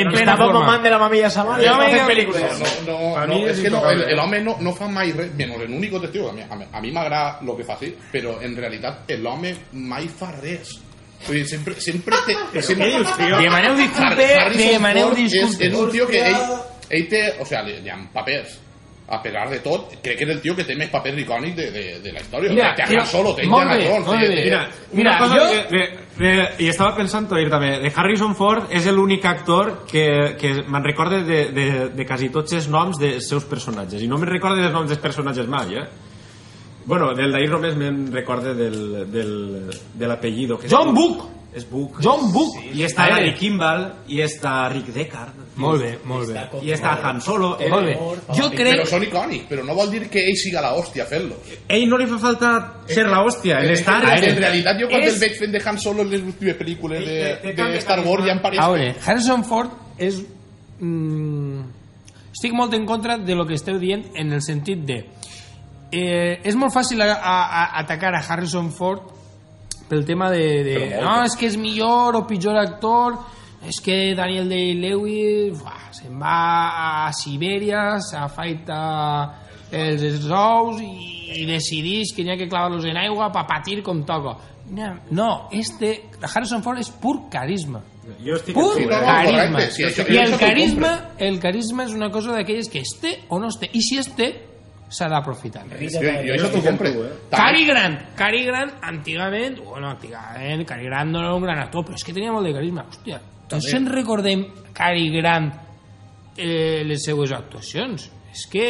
En 0.00 0.12
plena 0.14 0.36
forma. 0.38 0.60
mamant 0.60 0.84
de 0.86 0.92
la 0.94 1.00
mamilla 1.02 1.30
Samaria. 1.34 1.72
No, 1.74 2.68
no, 2.86 2.98
A 3.18 3.26
no, 3.26 3.34
mi 3.34 3.48
és 3.50 3.56
és 3.56 3.64
que 3.66 3.72
no, 3.74 3.82
el, 3.90 4.04
el 4.14 4.22
home 4.22 4.40
no, 4.46 4.56
no 4.62 4.74
fa 4.76 4.88
mai 4.90 5.12
res, 5.16 5.34
menys 5.38 5.66
el 5.66 5.74
únic 5.80 5.98
testigo, 6.06 6.30
a 6.30 6.36
mi, 6.36 6.46
a 6.46 6.80
mi, 6.80 6.92
m'agrada 6.94 7.40
el 7.42 7.52
que 7.58 7.66
fa, 7.66 7.76
sí, 7.80 7.90
però 8.12 8.38
en 8.46 8.56
realitat 8.56 9.10
l'home 9.20 9.52
mai 9.90 10.08
fa 10.08 10.30
res. 10.38 10.78
Vull 11.26 11.36
dir, 11.36 11.44
sempre, 11.50 11.74
sempre 11.84 12.16
té... 12.24 12.38
Sempre, 12.64 12.88
Demaneu 13.36 13.76
disculpe, 13.76 14.24
Harrison 14.40 14.72
demaneu 14.78 15.10
Ford 15.10 15.20
és, 15.20 15.34
disculpe. 15.34 15.66
és 15.68 15.78
un 15.82 15.90
tio 15.92 16.08
que 16.08 16.22
ell, 16.30 16.58
ell 16.88 17.08
té, 17.12 17.24
o 17.42 17.44
sea, 17.44 17.60
li, 17.66 17.76
hi 17.84 17.92
ha 17.92 17.98
papers 18.14 18.56
a 19.10 19.18
pesar 19.22 19.48
de 19.50 19.58
tot, 19.64 19.88
crec 20.02 20.18
que 20.20 20.24
és 20.24 20.30
el 20.30 20.40
tio 20.40 20.54
que 20.54 20.62
té 20.64 20.76
més 20.78 20.88
papers 20.92 21.16
icònics 21.18 21.56
de, 21.58 21.64
de, 21.74 21.82
de 22.04 22.12
la 22.14 22.20
història. 22.22 22.52
Mira, 22.54 22.68
té 22.78 22.84
mira, 22.88 23.04
Solo, 23.10 23.32
té 23.34 23.42
Indiana 23.42 23.74
Jones, 23.80 24.06
molt 24.06 24.20
té- 24.20 24.28
bé. 24.28 24.44
Mira, 24.44 24.60
Mira, 24.92 25.14
cosa 25.18 25.40
jo- 25.40 25.48
que, 25.50 25.64
de, 25.74 25.80
de, 26.20 26.34
i 26.62 26.68
estava 26.70 26.94
pensant 26.94 27.26
ahir 27.34 27.48
també, 27.50 27.72
de 27.82 27.90
Harrison 27.96 28.36
Ford 28.38 28.70
és 28.70 28.86
l'únic 28.94 29.26
actor 29.26 29.72
que, 29.90 30.04
que 30.38 30.52
me'n 30.62 30.84
recorde 30.86 31.24
de, 31.26 31.40
de, 31.56 31.66
de 31.98 32.06
quasi 32.06 32.28
tots 32.30 32.54
els 32.54 32.68
noms 32.70 33.00
dels 33.02 33.26
seus 33.28 33.44
personatges, 33.50 34.00
i 34.02 34.06
no 34.06 34.16
me'n 34.22 34.30
recorde 34.30 34.62
dels 34.62 34.72
noms 34.78 34.88
dels 34.94 35.02
personatges 35.02 35.50
mai, 35.50 35.74
eh? 35.82 35.88
Bueno, 36.86 37.10
del 37.14 37.30
d'ahir 37.34 37.50
només 37.50 37.74
me'n 37.76 38.06
recorde 38.14 38.54
del, 38.54 38.78
del, 39.10 39.34
de 39.94 40.06
l'apellido. 40.08 40.58
John 40.70 40.94
Book. 40.94 41.26
És 41.52 41.64
Book. 41.66 41.96
John 42.00 42.28
Book. 42.30 42.60
I 42.72 42.84
està. 42.86 43.08
Larry 43.10 43.32
Kimball, 43.34 43.80
i 44.06 44.20
està 44.22 44.68
Rick 44.70 44.92
Deckard, 44.94 45.34
Molt 45.60 45.82
bé, 45.82 45.88
molt 46.06 46.28
bé. 46.30 46.44
i 46.62 46.70
està 46.72 46.92
Han 47.02 47.18
Solo. 47.20 47.56
Eh, 47.58 47.68
Molt 47.68 47.88
bé. 47.88 47.96
Jo 48.38 48.46
Però 48.46 48.56
crec... 48.56 48.84
són 48.86 49.02
icònics, 49.02 49.48
però 49.50 49.64
no 49.66 49.74
vol 49.74 49.90
dir 49.90 50.04
que 50.08 50.22
ell 50.22 50.36
siga 50.38 50.62
la 50.62 50.70
hòstia 50.78 51.04
fent-los. 51.10 51.50
Ell 51.66 51.88
no 51.90 51.98
li 51.98 52.06
fa 52.06 52.18
falta 52.22 52.52
ser 52.86 53.08
la 53.10 53.18
hòstia, 53.26 53.58
el 53.64 53.72
estar... 53.74 53.98
En, 54.14 54.28
en 54.30 54.38
realitat, 54.38 54.78
jo 54.80 54.86
quan 54.88 55.02
és- 55.02 55.14
el 55.16 55.18
veig 55.20 55.36
fent 55.40 55.52
de 55.52 55.62
Han 55.66 55.78
Solo 55.82 56.02
en 56.06 56.10
les 56.14 56.22
últimes 56.22 56.56
pel·lícules 56.56 57.04
de, 57.04 57.52
de 57.52 57.78
Star 57.82 57.98
Wars 58.06 58.24
ja 58.24 58.32
em 58.38 58.40
pareix 58.46 58.62
A 58.62 58.68
veure, 58.70 58.94
Harrison 59.04 59.42
Ford 59.44 59.74
és... 59.98 60.22
Mm, 60.78 61.64
estic 62.32 62.54
molt 62.56 62.72
en 62.78 62.86
contra 62.86 63.18
de 63.18 63.34
lo 63.34 63.44
que 63.46 63.58
esteu 63.58 63.78
dient 63.82 64.06
en 64.14 64.32
el 64.32 64.40
sentit 64.42 64.86
de... 64.86 65.02
Eh, 65.90 66.38
és 66.46 66.54
molt 66.54 66.70
fàcil 66.72 67.02
a, 67.02 67.10
a, 67.18 67.36
a 67.42 67.62
atacar 67.82 68.14
a 68.14 68.22
Harrison 68.22 68.70
Ford 68.70 69.08
pel 69.90 70.04
tema 70.06 70.30
de, 70.30 70.44
de 70.64 70.76
no, 71.02 71.18
és 71.26 71.34
que 71.36 71.48
és 71.50 71.56
millor 71.60 72.16
o 72.16 72.24
pitjor 72.30 72.56
actor 72.56 73.18
és 73.66 73.76
que 73.84 74.14
Daniel 74.16 74.48
Day-Lewis 74.48 75.58
se'n 75.98 76.14
va 76.22 76.36
a 77.06 77.12
Sibèria 77.12 77.98
s'afaita 78.00 78.78
els 79.70 80.24
ous 80.30 80.80
i, 80.82 81.42
i 81.42 81.46
decidís 81.46 82.14
que 82.16 82.24
n'hi 82.24 82.32
ha 82.34 82.38
que 82.40 82.48
clavar-los 82.50 82.86
en 82.90 82.96
aigua 82.98 83.28
per 83.34 83.44
patir 83.46 83.82
com 83.86 84.00
toca 84.08 84.36
no, 84.70 84.88
no 85.10 85.28
este 85.52 86.06
Harrison 86.22 86.62
Ford 86.62 86.78
és 86.78 86.88
pur 87.02 87.24
carisma. 87.30 87.80
Jo 88.22 88.36
estic 88.36 88.54
pur 88.54 88.68
Sí, 88.76 88.84
carisma. 88.86 89.60
sí, 89.74 89.82
això- 89.86 90.06
i 90.10 90.18
el 90.18 90.36
carisma 90.38 90.90
el 91.18 91.40
carisma 91.42 91.84
és 91.88 91.94
una 91.96 92.10
cosa 92.14 92.32
d'aquelles 92.36 92.68
que 92.70 92.80
es 92.84 92.92
té 93.02 93.16
o 93.28 93.38
no 93.42 93.48
es 93.50 93.58
té. 93.58 93.68
I 93.72 93.82
si 93.82 93.98
es 93.98 94.08
té 94.14 94.28
s'ha 94.90 95.06
d'aprofitar. 95.08 95.62
Jo, 95.70 95.88
jo 96.02 96.34
això 96.34 96.50
t'ho 96.50 96.62
compre. 96.64 96.90
Tant- 97.30 97.38
Cary 97.40 97.64
Grant 97.68 97.98
Cary 98.18 98.44
Grant 98.44 98.72
antigament 98.82 99.60
bueno, 99.62 99.90
antigament 99.94 100.64
Cary 100.66 100.84
Grant 100.90 101.12
no 101.14 101.20
era 101.22 101.34
un 101.34 101.42
gran 101.46 101.60
actor 101.62 101.84
però 101.86 101.94
és 101.94 102.04
que 102.04 102.12
tenia 102.16 102.32
molt 102.34 102.46
de 102.48 102.54
carisma. 102.56 102.84
Hòstia, 102.90 103.20
tots 103.48 103.70
se'n 103.70 103.86
recordem 103.90 104.44
Cary 104.74 105.08
Grant 105.14 105.52
eh, 106.36 106.82
les 106.86 107.04
seues 107.04 107.32
actuacions. 107.32 108.10
És 108.32 108.46
que 108.50 108.66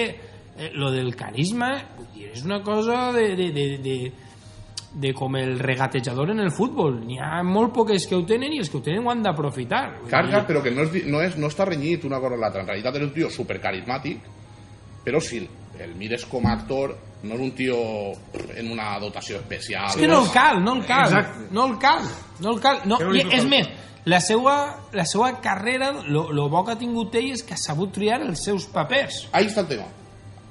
eh, 0.56 0.70
lo 0.74 0.90
del 0.90 1.14
carisma 1.16 1.74
vull 1.96 2.08
dir, 2.14 2.30
és 2.34 2.44
una 2.44 2.62
cosa 2.62 3.12
de, 3.12 3.30
de, 3.36 3.50
de, 3.52 3.66
de, 3.84 4.12
de 5.00 5.12
com 5.14 5.36
el 5.36 5.58
regatejador 5.60 6.30
en 6.32 6.40
el 6.40 6.50
futbol. 6.50 6.98
N'hi 7.06 7.18
ha 7.20 7.42
molt 7.46 7.72
poques 7.76 8.06
que 8.08 8.16
ho 8.16 8.24
tenen 8.26 8.52
i 8.52 8.58
els 8.60 8.68
que 8.72 8.78
ho 8.80 8.82
tenen 8.84 9.06
ho 9.06 9.10
han 9.12 9.22
d'aprofitar. 9.22 9.82
Carga, 10.10 10.40
dir, 10.40 10.46
però 10.48 10.62
que 10.64 10.72
no, 10.74 10.84
és, 10.88 11.04
no, 11.06 11.20
és, 11.24 11.36
no 11.40 11.48
està 11.52 11.64
renyit 11.68 12.04
una 12.08 12.20
cosa 12.20 12.34
amb 12.36 12.44
l'altra. 12.44 12.64
En 12.64 12.68
realitat 12.72 12.96
és 13.00 13.06
un 13.08 13.12
tio 13.14 13.30
supercarismàtic, 13.30 14.24
però 15.04 15.20
si 15.22 15.44
el 15.82 15.94
mires 15.94 16.24
com 16.26 16.46
a 16.46 16.52
actor, 16.52 16.96
no 17.22 17.34
és 17.36 17.40
un 17.40 17.50
tio 17.52 17.76
en 18.56 18.70
una 18.72 18.98
dotació 18.98 19.36
especial. 19.42 19.90
És 19.90 19.96
que 19.96 20.08
no 20.08 20.22
el 20.24 20.30
cal, 20.32 20.62
no 20.64 20.74
el 20.78 20.84
cal. 20.86 21.04
Exacte. 21.12 21.46
No 21.50 21.66
el 21.66 21.78
cal, 21.78 22.02
no 22.40 22.54
el 22.54 22.60
cal. 22.60 22.80
No, 22.86 22.98
i, 23.14 23.26
és 23.36 23.44
més, 23.46 23.68
la 24.08 24.20
seva, 24.24 24.56
la 24.96 25.04
seva 25.04 25.34
carrera, 25.44 25.92
lo, 26.08 26.30
lo 26.32 26.48
bo 26.48 26.64
que 26.64 26.72
ha 26.72 26.78
tingut 26.80 27.14
ell 27.20 27.32
és 27.34 27.42
que 27.44 27.54
ha 27.54 27.60
sabut 27.60 27.92
triar 27.92 28.22
els 28.24 28.44
seus 28.44 28.66
papers. 28.72 29.26
Ahí 29.32 29.46
está 29.46 29.60
el 29.66 29.68
tema. 29.74 29.88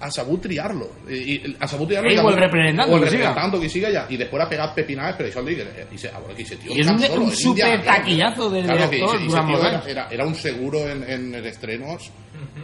Ha 0.02 0.08
sabut 0.16 0.40
triar-lo. 0.46 0.86
I, 1.12 1.18
i, 1.34 1.56
ha 1.60 1.68
sabut 1.68 1.90
triar-lo. 1.90 2.08
Ell 2.08 2.16
i 2.16 2.22
o 2.24 2.30
el 2.30 2.38
representant, 2.40 2.88
O 2.88 2.96
el 2.96 3.04
que 3.04 3.10
siga. 3.10 3.26
representant, 3.34 3.62
que 3.66 3.70
siga 3.74 3.90
ja. 3.92 4.06
I 4.08 4.16
després 4.22 4.44
ha 4.46 4.48
pegat 4.48 4.76
pepinades, 4.78 5.18
per 5.18 5.26
això 5.28 5.42
el 5.42 5.50
dic. 5.50 5.60
eh, 5.66 5.88
dice, 5.92 6.08
a 6.14 6.20
veure, 6.22 6.36
que 6.38 6.44
ese 6.46 6.56
I 6.70 6.80
és 6.80 6.88
un- 6.88 7.00
solo, 7.02 7.24
un 7.26 7.32
es 7.34 7.42
Indiana 7.44 7.72
Jones. 7.74 7.84
supertaquillazo 7.90 8.50
de 8.50 8.62
Claro, 8.64 8.78
que 8.90 8.96
director 8.96 9.16
ese- 9.16 9.26
ese 9.26 9.32
durant 9.32 9.48
tío 9.48 9.56
molts 9.58 9.68
era, 9.68 9.78
anys. 9.80 9.88
era, 9.88 10.08
era 10.12 10.26
un 10.28 10.36
seguro 10.36 10.88
en, 10.88 11.04
en 11.04 11.36
els 11.36 11.46
estrenos 11.48 12.12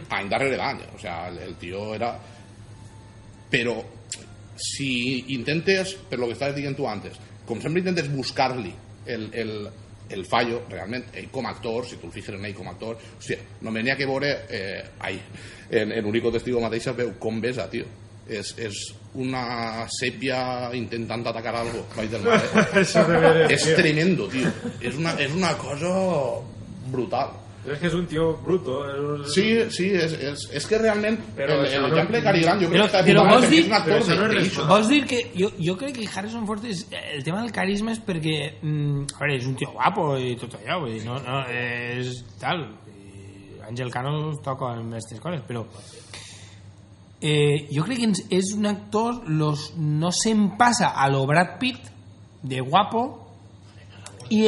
any 0.08 0.28
darrere 0.30 0.56
d'any. 0.56 0.80
O 0.94 0.98
sea, 0.98 1.28
el, 1.28 1.38
el 1.38 1.54
tío 1.56 1.94
era... 1.94 2.16
Però 3.56 3.80
si 4.60 5.32
intentes, 5.32 5.96
per 6.10 6.18
lo 6.20 6.28
que 6.28 6.36
estaves 6.36 6.56
dient 6.56 6.76
tu 6.76 6.86
antes, 6.88 7.16
com 7.48 7.60
sempre 7.62 7.80
intentes 7.80 8.08
buscar-li 8.12 8.72
el, 9.06 9.28
el, 9.32 9.52
el 10.10 10.24
fallo, 10.28 10.62
realment, 10.70 11.06
ell 11.16 11.28
com 11.32 11.46
a 11.46 11.52
actor, 11.54 11.86
si 11.86 12.00
tu 12.00 12.08
el 12.08 12.14
fixes 12.14 12.36
en 12.36 12.44
ell 12.48 12.56
com 12.56 12.68
a 12.68 12.74
actor, 12.74 12.98
hòstia, 13.18 13.38
només 13.64 13.84
n'hi 13.84 13.94
ha 13.94 13.98
que 13.98 14.08
veure, 14.08 14.32
eh, 14.48 14.82
ai, 15.08 15.20
en, 15.70 15.94
en 15.94 16.10
Único 16.10 16.32
Testigo 16.34 16.60
mateixa 16.64 16.96
veu 16.96 17.14
com 17.22 17.40
besa, 17.40 17.68
tio. 17.72 17.86
És, 18.26 18.56
és 18.58 18.78
una 19.22 19.86
sèpia 19.94 20.38
intentant 20.74 21.22
atacar 21.30 21.54
algo, 21.60 21.84
eh? 21.94 23.52
És 23.54 23.66
tremendo, 23.78 24.26
tio. 24.32 24.50
És 24.82 24.98
una, 24.98 25.14
és 25.22 25.34
una 25.36 25.52
cosa 25.60 25.92
brutal. 26.90 27.30
És 27.66 27.78
que 27.80 27.86
és 27.88 27.94
un 27.94 28.06
tio 28.06 28.28
bruto. 28.44 28.76
Sí, 29.26 29.44
sí, 29.74 29.88
és, 29.90 30.12
és, 30.12 30.44
és 30.54 30.66
que 30.70 30.78
realment 30.78 31.16
Però 31.34 31.56
el, 31.58 31.64
això 31.66 31.80
no- 31.82 31.88
de 32.12 32.22
Cary 32.22 32.42
Grant 32.44 32.60
crec 32.60 32.70
Però- 32.70 32.86
que 32.92 33.02
dir- 33.02 33.58
és 33.60 33.66
un 33.66 33.72
actor 33.72 33.98
no 34.16 34.28
de- 34.28 34.34
d'això. 34.40 34.66
Vols 34.68 34.88
dir 34.88 35.04
que 35.06 35.20
jo, 35.34 35.50
jo 35.58 35.76
crec 35.76 35.96
que 35.98 36.06
Harrison 36.14 36.46
Ford 36.46 36.64
és, 36.64 36.86
el 37.16 37.24
tema 37.24 37.40
del 37.42 37.50
carisma 37.52 37.90
és 37.92 37.98
perquè 38.06 38.36
mm, 38.62 39.06
a 39.14 39.18
veure, 39.18 39.36
és 39.36 39.46
un 39.46 39.56
tio 39.56 39.72
guapo 39.72 40.16
i 40.16 40.36
tot 40.36 40.54
allò 40.60 40.80
vull 40.84 40.92
dir, 40.94 41.04
no, 41.04 41.18
no, 41.18 41.42
és 41.50 42.24
tal 42.38 42.68
i 42.86 43.60
Àngel 43.66 43.90
Cano 43.90 44.30
es 44.30 44.38
toca 44.44 44.72
amb 44.76 44.92
aquestes 44.94 45.18
coses 45.20 45.42
però 45.48 45.64
eh, 47.20 47.66
jo 47.72 47.82
crec 47.84 47.98
que 47.98 48.36
és 48.36 48.52
un 48.54 48.66
actor 48.66 49.22
los, 49.28 49.72
no 49.76 50.12
se'n 50.12 50.56
passa 50.58 50.92
a 50.94 51.08
lo 51.10 51.26
Brad 51.26 51.58
Pitt 51.58 51.88
de 52.42 52.60
guapo 52.60 53.26
i, 54.30 54.46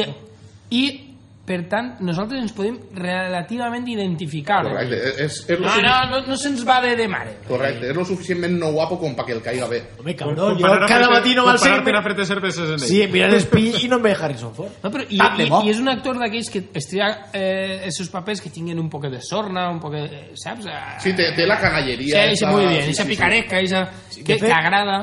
i 0.69 1.08
per 1.49 1.63
tant 1.65 1.95
nosaltres 2.05 2.43
ens 2.45 2.51
podem 2.53 2.75
relativament 2.93 3.87
identificar 3.89 4.59
Correcte, 4.67 4.99
és, 5.25 5.39
és, 5.49 5.59
lo 5.59 5.65
no, 5.65 5.79
no, 5.81 5.93
no, 6.11 6.19
no 6.29 6.35
se'ns 6.37 6.61
va 6.67 6.75
de, 6.83 6.91
de 6.99 7.07
mare 7.09 7.31
Correcte, 7.47 7.89
és 7.89 7.95
lo 7.97 8.05
suficientment 8.05 8.53
no 8.61 8.69
guapo 8.75 8.99
com 9.01 9.15
perquè 9.17 9.33
el 9.33 9.41
caiga 9.41 9.65
bé. 9.71 9.79
Home, 9.97 10.13
cabrón, 10.19 10.59
jo 10.61 10.73
cada 10.87 11.09
matí 11.09 11.33
no 11.33 11.47
me'l 11.47 11.57
sé. 11.57 11.71
comparar-te 11.73 11.97
a 11.97 12.03
fer-te 12.05 12.25
cerveses 12.29 12.67
en 12.75 12.77
ell. 12.77 12.85
Sí, 12.85 12.99
mirar 13.09 13.31
l'espill 13.33 13.79
i 13.83 13.89
no 13.89 13.97
em 13.97 14.05
ve 14.05 14.13
Harrison 14.13 14.53
Ford. 14.53 14.77
No, 14.83 14.91
però 14.93 15.07
i, 15.09 15.17
i, 15.17 15.47
i 15.65 15.73
és 15.73 15.79
un 15.81 15.89
actor 15.89 16.19
d'aquells 16.21 16.51
que 16.53 16.63
es 16.77 16.87
tria 16.91 17.09
eh, 17.33 17.81
els 17.89 17.97
seus 17.97 18.11
papers 18.13 18.43
que 18.45 18.51
tinguin 18.53 18.77
un 18.79 18.89
poc 18.93 19.09
de 19.09 19.21
sorna, 19.25 19.69
un 19.73 19.79
poc 19.81 19.95
de... 19.97 20.03
Saps? 20.37 20.67
Eh, 20.69 20.77
Sí, 21.01 21.15
té, 21.17 21.31
té 21.35 21.47
la 21.49 21.57
Sí, 21.57 21.63
canalleria. 21.65 22.13
sí, 22.27 22.33
esa- 22.37 22.51
muy 22.51 22.67
bien, 22.67 22.83
sí, 22.85 22.91
esa 22.91 23.03
sí, 23.03 23.09
sí. 23.09 23.15
picaresca, 23.15 23.59
esa 23.59 23.81
que, 24.13 24.23
de 24.35 24.39
fet- 24.39 24.45
que 24.47 24.53
agrada. 24.53 24.99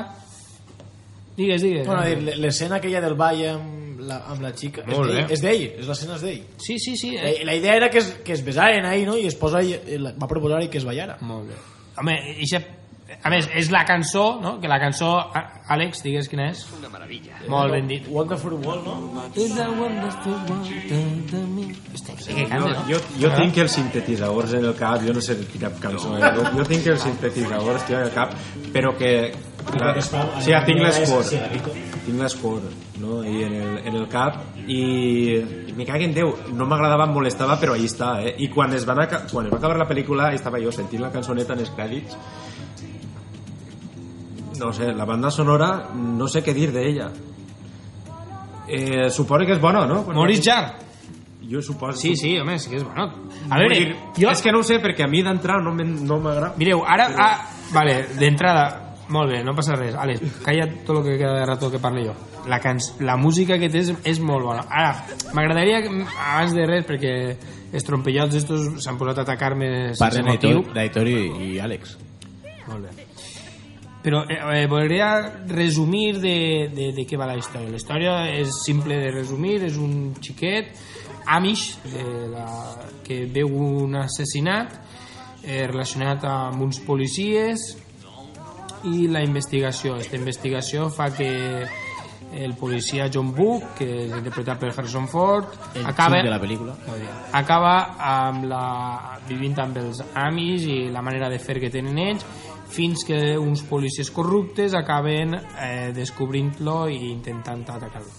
Digues, 1.37 1.61
digues. 1.61 1.85
Bueno, 1.85 2.01
l'escena 2.41 2.77
aquella 2.77 3.01
del 3.01 3.13
ball 3.13 3.43
amb 3.51 3.86
la, 3.99 4.21
amb 4.31 4.41
la 4.41 4.51
xica... 4.55 4.81
és 4.85 4.91
Molt 4.95 5.09
d'ell, 5.11 5.25
bé. 5.27 5.33
És 5.33 5.41
d'ell, 5.41 5.63
és 5.81 5.87
l'escena 5.87 6.15
és 6.15 6.21
d'ell. 6.27 6.41
Sí, 6.57 6.79
sí, 6.79 6.95
sí. 6.97 7.11
La, 7.17 7.29
Eh? 7.29 7.43
la 7.45 7.55
idea 7.55 7.75
era 7.75 7.89
que 7.89 7.99
es, 7.99 8.11
que 8.23 8.33
es 8.33 8.43
besaren 8.45 8.85
ahí, 8.85 9.05
no? 9.05 9.17
I 9.17 9.27
es 9.27 9.35
posa 9.35 9.59
ahí, 9.59 9.73
eh, 9.73 9.97
la- 9.99 10.13
va 10.13 10.27
proposar 10.27 10.61
que 10.69 10.77
es 10.77 10.85
ballara. 10.85 11.17
Molt 11.21 11.47
bé. 11.49 11.55
Home, 11.97 12.17
ixa, 12.39 12.61
a 13.23 13.29
més, 13.31 13.47
és 13.55 13.71
la 13.71 13.83
cançó, 13.85 14.39
no? 14.41 14.59
Que 14.61 14.67
la 14.67 14.79
cançó, 14.79 15.15
Àlex, 15.67 16.03
digues 16.03 16.27
quina 16.29 16.49
és. 16.51 16.65
Una 16.77 16.89
meravella. 16.89 17.39
Molt 17.49 17.71
ben 17.73 17.87
dit. 17.87 18.05
Wonderful 18.07 18.53
World, 18.53 18.85
no? 18.85 19.23
Hòstia, 21.93 22.15
sí 22.19 22.33
que 22.35 22.45
canta, 22.47 22.69
no? 22.73 22.85
jo, 22.89 22.99
jo 23.19 23.31
tinc 23.35 23.57
els 23.63 23.71
sintetitzadors 23.77 24.53
en 24.59 24.65
el 24.69 24.75
cap, 24.77 25.01
jo 25.05 25.13
no 25.15 25.21
sé 25.23 25.35
quina 25.51 25.71
cançó 25.81 26.13
és, 26.17 26.25
jo, 26.37 26.45
jo 26.59 26.65
tinc 26.69 26.87
els 26.93 27.01
sintetitzadors 27.03 27.85
tio, 27.87 27.97
al 27.99 28.11
cap, 28.15 28.33
però 28.73 28.93
que... 28.97 29.11
La, 29.77 29.91
sí, 30.01 30.49
ja 30.51 30.61
tinc 30.65 30.79
l'escor, 30.79 31.25
tinc 31.27 32.21
l'escor, 32.21 32.61
no? 33.03 33.19
I 33.27 33.43
en 33.43 33.53
el, 33.59 33.73
en 33.89 33.95
el 33.99 34.07
cap, 34.09 34.37
i, 34.65 34.79
i 35.67 35.73
me 35.75 35.85
caguen 35.85 36.13
Déu, 36.15 36.31
no 36.55 36.65
m'agradava, 36.65 37.05
em 37.05 37.13
molestava, 37.13 37.57
però 37.59 37.75
ahí 37.75 37.85
està, 37.85 38.13
eh? 38.23 38.33
I 38.41 38.47
quan 38.53 38.71
es, 38.73 38.85
van 38.87 39.03
aca 39.03 39.25
quan 39.29 39.45
es 39.45 39.53
va 39.53 39.59
acabar 39.59 39.77
la 39.77 39.87
pel·lícula, 39.89 40.31
estava 40.33 40.61
jo 40.63 40.71
sentint 40.71 41.03
la 41.03 41.11
cançoneta 41.13 41.53
en 41.53 41.65
els 41.65 41.73
crèdits, 41.75 42.15
no 44.57 44.71
sé, 44.73 44.93
la 44.93 45.05
banda 45.05 45.29
sonora, 45.29 45.89
no 45.93 46.27
sé 46.31 46.41
què 46.41 46.53
dir 46.55 46.71
d'ella. 46.73 47.11
Eh, 48.67 49.09
suposo 49.13 49.45
que 49.45 49.53
és 49.53 49.61
bona, 49.61 49.85
no? 49.87 50.01
Maurice 50.07 50.41
Jarre. 50.49 50.85
Jo 51.47 51.61
suposo... 51.61 51.99
Sí, 52.01 52.15
sí, 52.19 52.33
home, 52.39 52.57
sí 52.59 52.69
que 52.71 52.79
és 52.81 52.83
bueno. 52.83 53.05
A 53.51 53.59
veure, 53.61 53.75
dir, 53.77 53.93
jo... 54.17 54.31
És 54.31 54.41
que 54.43 54.51
no 54.51 54.59
ho 54.59 54.65
sé, 54.67 54.81
perquè 54.83 55.05
a 55.05 55.07
mi 55.11 55.21
d'entrar 55.23 55.61
no 55.63 55.71
m'en- 55.75 56.01
no 56.07 56.17
m'agrada. 56.19 56.55
Mireu, 56.59 56.81
ara... 56.83 57.05
Ah, 57.15 57.35
vale, 57.71 58.01
d'entrada, 58.17 58.65
molt 59.09 59.31
bé, 59.31 59.41
no 59.45 59.53
passa 59.55 59.77
res. 59.77 59.95
Àlex, 59.95 60.41
calla 60.45 60.67
tot 60.85 60.99
el 60.99 61.03
que 61.05 61.17
queda 61.19 61.35
de 61.39 61.45
rato 61.47 61.71
que 61.71 61.79
parle 61.83 62.05
jo. 62.07 62.15
La, 62.47 62.59
canç 62.63 62.93
la 63.03 63.17
música 63.19 63.57
que 63.59 63.69
té 63.71 63.83
és, 63.85 63.93
és 64.07 64.19
molt 64.23 64.45
bona. 64.47 64.65
Ara, 64.67 64.93
m'agradaria, 65.35 65.81
abans 65.85 66.55
de 66.55 66.67
res, 66.67 66.85
perquè 66.87 67.13
els 67.71 67.87
trompellots 67.87 68.37
estos 68.39 68.69
s'han 68.83 68.99
posat 68.99 69.21
a 69.21 69.27
atacar-me 69.27 69.71
sense 69.89 70.03
Parlen 70.03 70.31
motiu. 70.31 70.63
d'Aitor 70.75 71.11
i, 71.11 71.19
i 71.47 71.51
Àlex. 71.63 71.97
Molt 72.67 72.87
bé. 72.87 73.07
Però 74.03 74.21
eh, 74.29 74.37
eh, 74.61 74.67
voldria 74.71 75.09
resumir 75.49 76.19
de, 76.23 76.37
de, 76.71 76.91
de 76.95 77.07
què 77.07 77.19
va 77.19 77.27
la 77.27 77.35
història. 77.39 77.73
La 77.73 77.81
història 77.81 78.13
és 78.37 78.61
simple 78.63 78.95
de 79.01 79.09
resumir, 79.11 79.57
és 79.67 79.79
un 79.81 80.13
xiquet 80.23 80.71
Amish 81.27 81.73
de 81.91 82.05
la, 82.31 82.45
que 83.03 83.25
veu 83.27 83.51
un 83.51 83.97
assassinat 83.99 84.77
eh, 85.43 85.65
relacionat 85.67 86.23
amb 86.23 86.63
uns 86.63 86.79
policies 86.85 87.73
i 88.87 89.07
la 89.11 89.23
investigació. 89.25 89.95
Aquesta 89.97 90.17
investigació 90.17 90.89
fa 90.93 91.09
que 91.13 91.29
el 92.37 92.55
policia 92.55 93.07
John 93.13 93.31
Book, 93.35 93.77
que 93.77 93.87
és 94.03 94.11
interpretat 94.11 94.59
per 94.59 94.73
Harrison 94.73 95.07
Ford, 95.07 95.53
El 95.75 95.85
acaba, 95.87 96.21
de 96.21 96.29
la 96.29 96.39
pel·lícula. 96.41 96.75
acaba 97.31 97.73
amb 97.97 98.45
la, 98.49 99.19
vivint 99.27 99.57
amb 99.63 99.77
els 99.77 100.03
amis 100.13 100.67
i 100.67 100.77
la 100.91 101.01
manera 101.01 101.29
de 101.29 101.39
fer 101.39 101.59
que 101.59 101.71
tenen 101.71 101.97
ells 101.97 102.25
fins 102.67 103.05
que 103.07 103.37
uns 103.39 103.63
policies 103.63 104.11
corruptes 104.11 104.75
acaben 104.75 105.33
eh, 105.33 105.91
descobrint-lo 105.95 106.87
i 106.91 107.13
intentant 107.13 107.63
atacar-lo. 107.63 108.11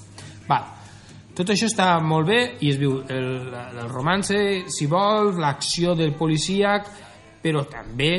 Va, 0.49 0.63
tot 1.37 1.53
això 1.53 1.69
està 1.69 1.93
molt 2.01 2.27
bé 2.27 2.41
i 2.65 2.73
es 2.73 2.79
viu 2.81 2.97
el, 3.13 3.29
el 3.53 3.89
romance, 3.93 4.39
si 4.73 4.89
vol, 4.91 5.37
l'acció 5.39 5.95
del 5.95 6.17
policíac, 6.17 6.89
però 7.43 7.67
també 7.69 8.13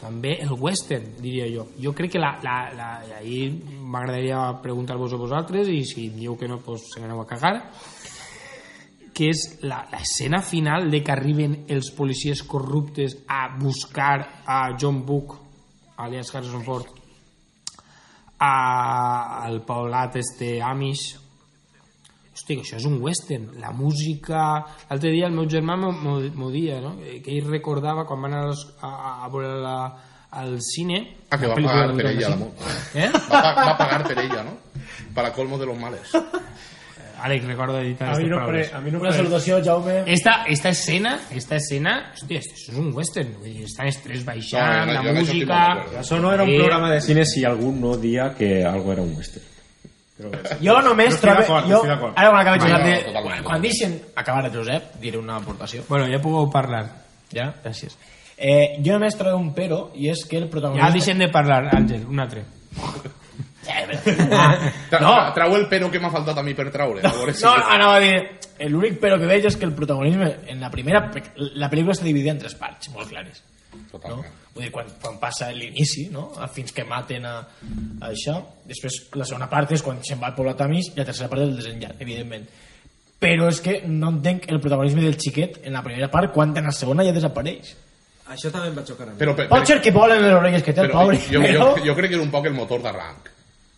també 0.00 0.36
el 0.44 0.52
western, 0.54 1.16
diria 1.22 1.48
jo. 1.50 1.68
Jo 1.82 1.94
crec 1.94 2.14
que 2.14 2.22
la... 2.22 2.36
la, 2.42 2.58
la 2.76 2.90
ahir 3.18 3.50
m'agradaria 3.88 4.40
preguntar-vos 4.62 5.14
a 5.14 5.20
vosaltres 5.20 5.70
i 5.72 5.82
si 5.88 6.08
dieu 6.14 6.36
que 6.38 6.48
no, 6.48 6.60
doncs 6.64 6.92
se 6.94 7.02
n'aneu 7.02 7.22
a 7.22 7.26
cagar 7.26 7.54
que 9.18 9.32
és 9.32 9.40
l'escena 9.66 10.38
final 10.46 10.86
de 10.92 11.00
que 11.02 11.10
arriben 11.10 11.64
els 11.74 11.88
policies 11.90 12.44
corruptes 12.46 13.16
a 13.26 13.48
buscar 13.58 14.44
a 14.46 14.60
John 14.78 15.00
Book, 15.04 15.34
alias 15.98 16.30
Harrison 16.30 16.62
Ford, 16.62 16.92
a, 18.38 19.42
al 19.42 19.64
poblat 19.66 20.20
este 20.22 20.62
Amish. 20.62 21.16
Hosti, 22.38 22.56
això 22.62 22.76
és 22.78 22.84
un 22.86 23.00
western. 23.02 23.48
La 23.58 23.72
música... 23.74 24.42
L'altre 24.88 25.10
dia 25.10 25.26
el 25.26 25.34
meu 25.34 25.48
germà 25.50 25.74
m'ho- 25.76 26.50
dia, 26.54 26.78
no? 26.80 26.94
Eh, 27.02 27.18
Que 27.24 27.34
ell 27.34 27.48
recordava 27.50 28.06
quan 28.06 28.22
van 28.22 28.34
a, 28.38 28.44
les, 28.46 28.62
a, 28.80 29.24
a 29.24 29.28
veure 29.32 29.56
la, 29.64 29.76
al 30.38 30.54
cine... 30.62 31.00
Ah, 31.30 31.36
que 31.38 31.48
va 31.50 31.56
pagar 31.58 31.90
per 31.96 32.06
ella, 32.12 32.30
95. 32.30 32.30
l'amor. 32.30 32.52
Eh? 32.94 33.10
Va, 33.32 33.42
va 33.64 33.74
pagar 33.76 34.04
per 34.06 34.18
ella, 34.22 34.44
no? 34.46 34.56
Para 35.14 35.32
colmo 35.34 35.58
de 35.58 35.66
los 35.66 35.76
males. 35.76 36.14
Àlex, 37.18 37.48
recorda 37.48 37.80
editar 37.82 38.12
A 38.14 38.18
mi 38.20 38.28
no, 38.30 38.38
pre, 38.46 38.60
a 38.72 38.78
mi 38.80 38.92
no 38.94 39.00
Una 39.02 39.10
salutació, 39.10 39.56
Jaume. 39.64 40.04
Esta, 40.06 40.44
esta 40.46 40.68
escena, 40.70 41.16
esta 41.34 41.56
escena, 41.58 42.12
hòstia, 42.14 42.38
esto 42.38 42.54
és 42.70 42.78
un 42.78 42.92
western, 42.94 43.32
vull 43.40 43.50
dir, 43.56 43.64
estan 43.66 43.88
els 43.90 43.98
tres 44.04 44.22
baixant, 44.22 44.86
No, 44.86 44.92
no, 44.92 44.94
la 44.94 45.02
això 45.02 45.16
música... 45.18 45.58
Això 46.04 46.20
no 46.22 46.30
era 46.36 46.46
un 46.46 46.52
Eh, 46.54 46.60
programa 46.62 46.92
de 46.92 47.00
cine 47.02 47.24
si 47.26 47.42
algú 47.44 47.72
no 47.74 47.96
dia 47.98 48.28
que 48.38 48.62
algo 48.64 48.92
era 48.94 49.02
un 49.02 49.16
western. 49.18 49.44
Però, 50.18 50.30
Jo 50.60 50.76
només 50.82 51.14
No 51.14 51.20
trobo... 51.22 51.60
Jo, 51.70 51.80
ara 51.86 52.30
quan 52.32 52.40
acabi 52.42 52.58
No, 52.58 52.64
Josep, 52.66 52.86
no, 52.88 53.12
totalment. 53.12 53.44
quan 53.46 53.62
deixen 53.62 53.92
acabar 54.18 54.46
a 54.46 54.50
Josep, 54.50 54.94
diré 55.00 55.18
una 55.18 55.36
aportació. 55.38 55.84
Bueno, 55.88 56.08
ja 56.10 56.18
pugueu 56.20 56.48
parlar. 56.50 56.84
Ja? 57.32 57.52
Gràcies. 57.62 57.94
Eh, 58.36 58.78
jo 58.84 58.94
només 58.98 59.16
trobo 59.18 59.38
un 59.38 59.52
pero, 59.54 59.92
i 59.94 60.08
és 60.10 60.24
que 60.26 60.38
el 60.38 60.44
Ja 60.46 60.50
protagonista... 60.50 60.92
deixem 60.98 61.18
de 61.22 61.28
parlar, 61.30 61.68
Àngel, 61.74 62.04
un 62.06 62.20
altre. 62.20 62.42
Tra 64.88 65.00
No. 65.00 65.12
tra 65.12 65.32
trau 65.34 65.54
el 65.56 65.66
pero 65.68 65.90
que 65.90 66.00
m'ha 66.00 66.10
faltat 66.10 66.38
a 66.38 66.42
mi 66.42 66.54
per 66.54 66.70
traure. 66.72 67.02
A 67.04 67.12
veure 67.12 67.34
si... 67.34 67.44
No, 67.44 67.52
anava 67.54 67.96
a 67.96 68.00
dir... 68.00 68.16
L'únic 68.68 68.96
pero 68.98 69.18
que 69.20 69.26
veig 69.30 69.44
és 69.46 69.56
que 69.56 69.66
el 69.68 69.74
protagonisme 69.76 70.32
en 70.50 70.60
la 70.60 70.70
primera... 70.70 71.04
La 71.60 71.68
pel·lícula 71.70 71.94
està 71.94 72.06
dividida 72.08 72.32
en 72.34 72.40
tres 72.42 72.56
parts, 72.58 72.88
molt 72.94 73.10
clares. 73.12 73.42
No? 73.72 73.80
Totalment. 73.92 74.36
Vull 74.54 74.64
dir, 74.64 74.70
quan, 74.74 74.88
quan 75.02 75.18
passa 75.20 75.50
l'inici, 75.54 76.08
no? 76.12 76.30
fins 76.54 76.72
que 76.74 76.84
maten 76.88 77.26
a, 77.28 77.34
a 78.00 78.08
això. 78.10 78.38
Després, 78.66 79.04
la 79.14 79.26
segona 79.28 79.48
part 79.50 79.74
és 79.76 79.84
quan 79.84 80.00
se'n 80.04 80.20
va 80.22 80.32
al 80.32 80.38
poblat 80.38 80.64
Amis 80.64 80.90
i 80.92 80.96
la 80.98 81.06
tercera 81.08 81.28
part 81.30 81.44
és 81.44 81.52
el 81.52 81.60
desenllaç, 81.60 81.98
evidentment. 82.02 82.48
Però 83.18 83.48
és 83.50 83.60
que 83.62 83.80
no 83.90 84.12
entenc 84.14 84.46
el 84.50 84.60
protagonisme 84.62 85.02
del 85.02 85.18
xiquet 85.18 85.60
en 85.64 85.74
la 85.74 85.82
primera 85.82 86.10
part 86.10 86.32
quan 86.34 86.54
en 86.56 86.70
la 86.70 86.74
segona 86.74 87.06
ja 87.06 87.14
desapareix. 87.14 87.74
Això 88.28 88.50
també 88.52 88.68
em 88.68 88.76
va 88.76 88.84
xocar 88.84 89.06
a 89.06 89.10
mi. 89.10 89.18
Però, 89.18 89.34
per, 89.34 89.48
Pot 89.50 89.66
ser 89.66 89.80
que 89.82 89.92
volen 89.94 90.22
les 90.22 90.36
orelles 90.36 90.62
que 90.62 90.74
té 90.76 90.84
el 90.84 90.90
però 90.90 91.02
pobre, 91.02 91.18
jo, 91.24 91.40
però... 91.42 91.72
jo, 91.78 91.86
jo 91.88 91.96
crec 91.96 92.12
que 92.12 92.18
és 92.18 92.22
un 92.22 92.30
poc 92.34 92.46
el 92.50 92.56
motor 92.56 92.84
d'arranc. 92.84 93.30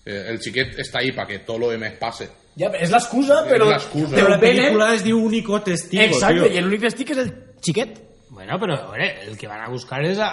Eh, 0.05 0.25
el 0.33 0.41
xiquet 0.43 0.81
està 0.83 1.01
ahí 1.05 1.13
perquè 1.17 1.43
tot 1.47 1.61
lo 1.63 1.71
demés 1.71 1.95
passe. 2.01 2.27
Ja, 2.59 2.73
és 2.75 2.91
l'excusa, 2.93 3.45
però... 3.47 3.69
És 3.69 3.77
l'excusa. 3.77 4.15
Però 4.17 4.33
la 4.33 4.41
pel·lícula 4.43 4.91
es 4.97 5.05
diu 5.07 5.21
Único 5.23 5.61
Testigo, 5.65 6.03
Exacte, 6.09 6.49
tio. 6.49 6.53
i 6.57 6.65
l'únic 6.65 6.89
testic 6.89 7.13
és 7.15 7.23
el 7.23 7.31
xiquet. 7.63 8.01
Bueno, 8.31 8.55
a 8.55 8.59
veure, 8.63 9.09
el 9.27 9.37
que 9.37 9.49
van 9.51 9.61
a 9.65 9.69
buscar 9.69 10.01
és 10.07 10.19
a, 10.23 10.31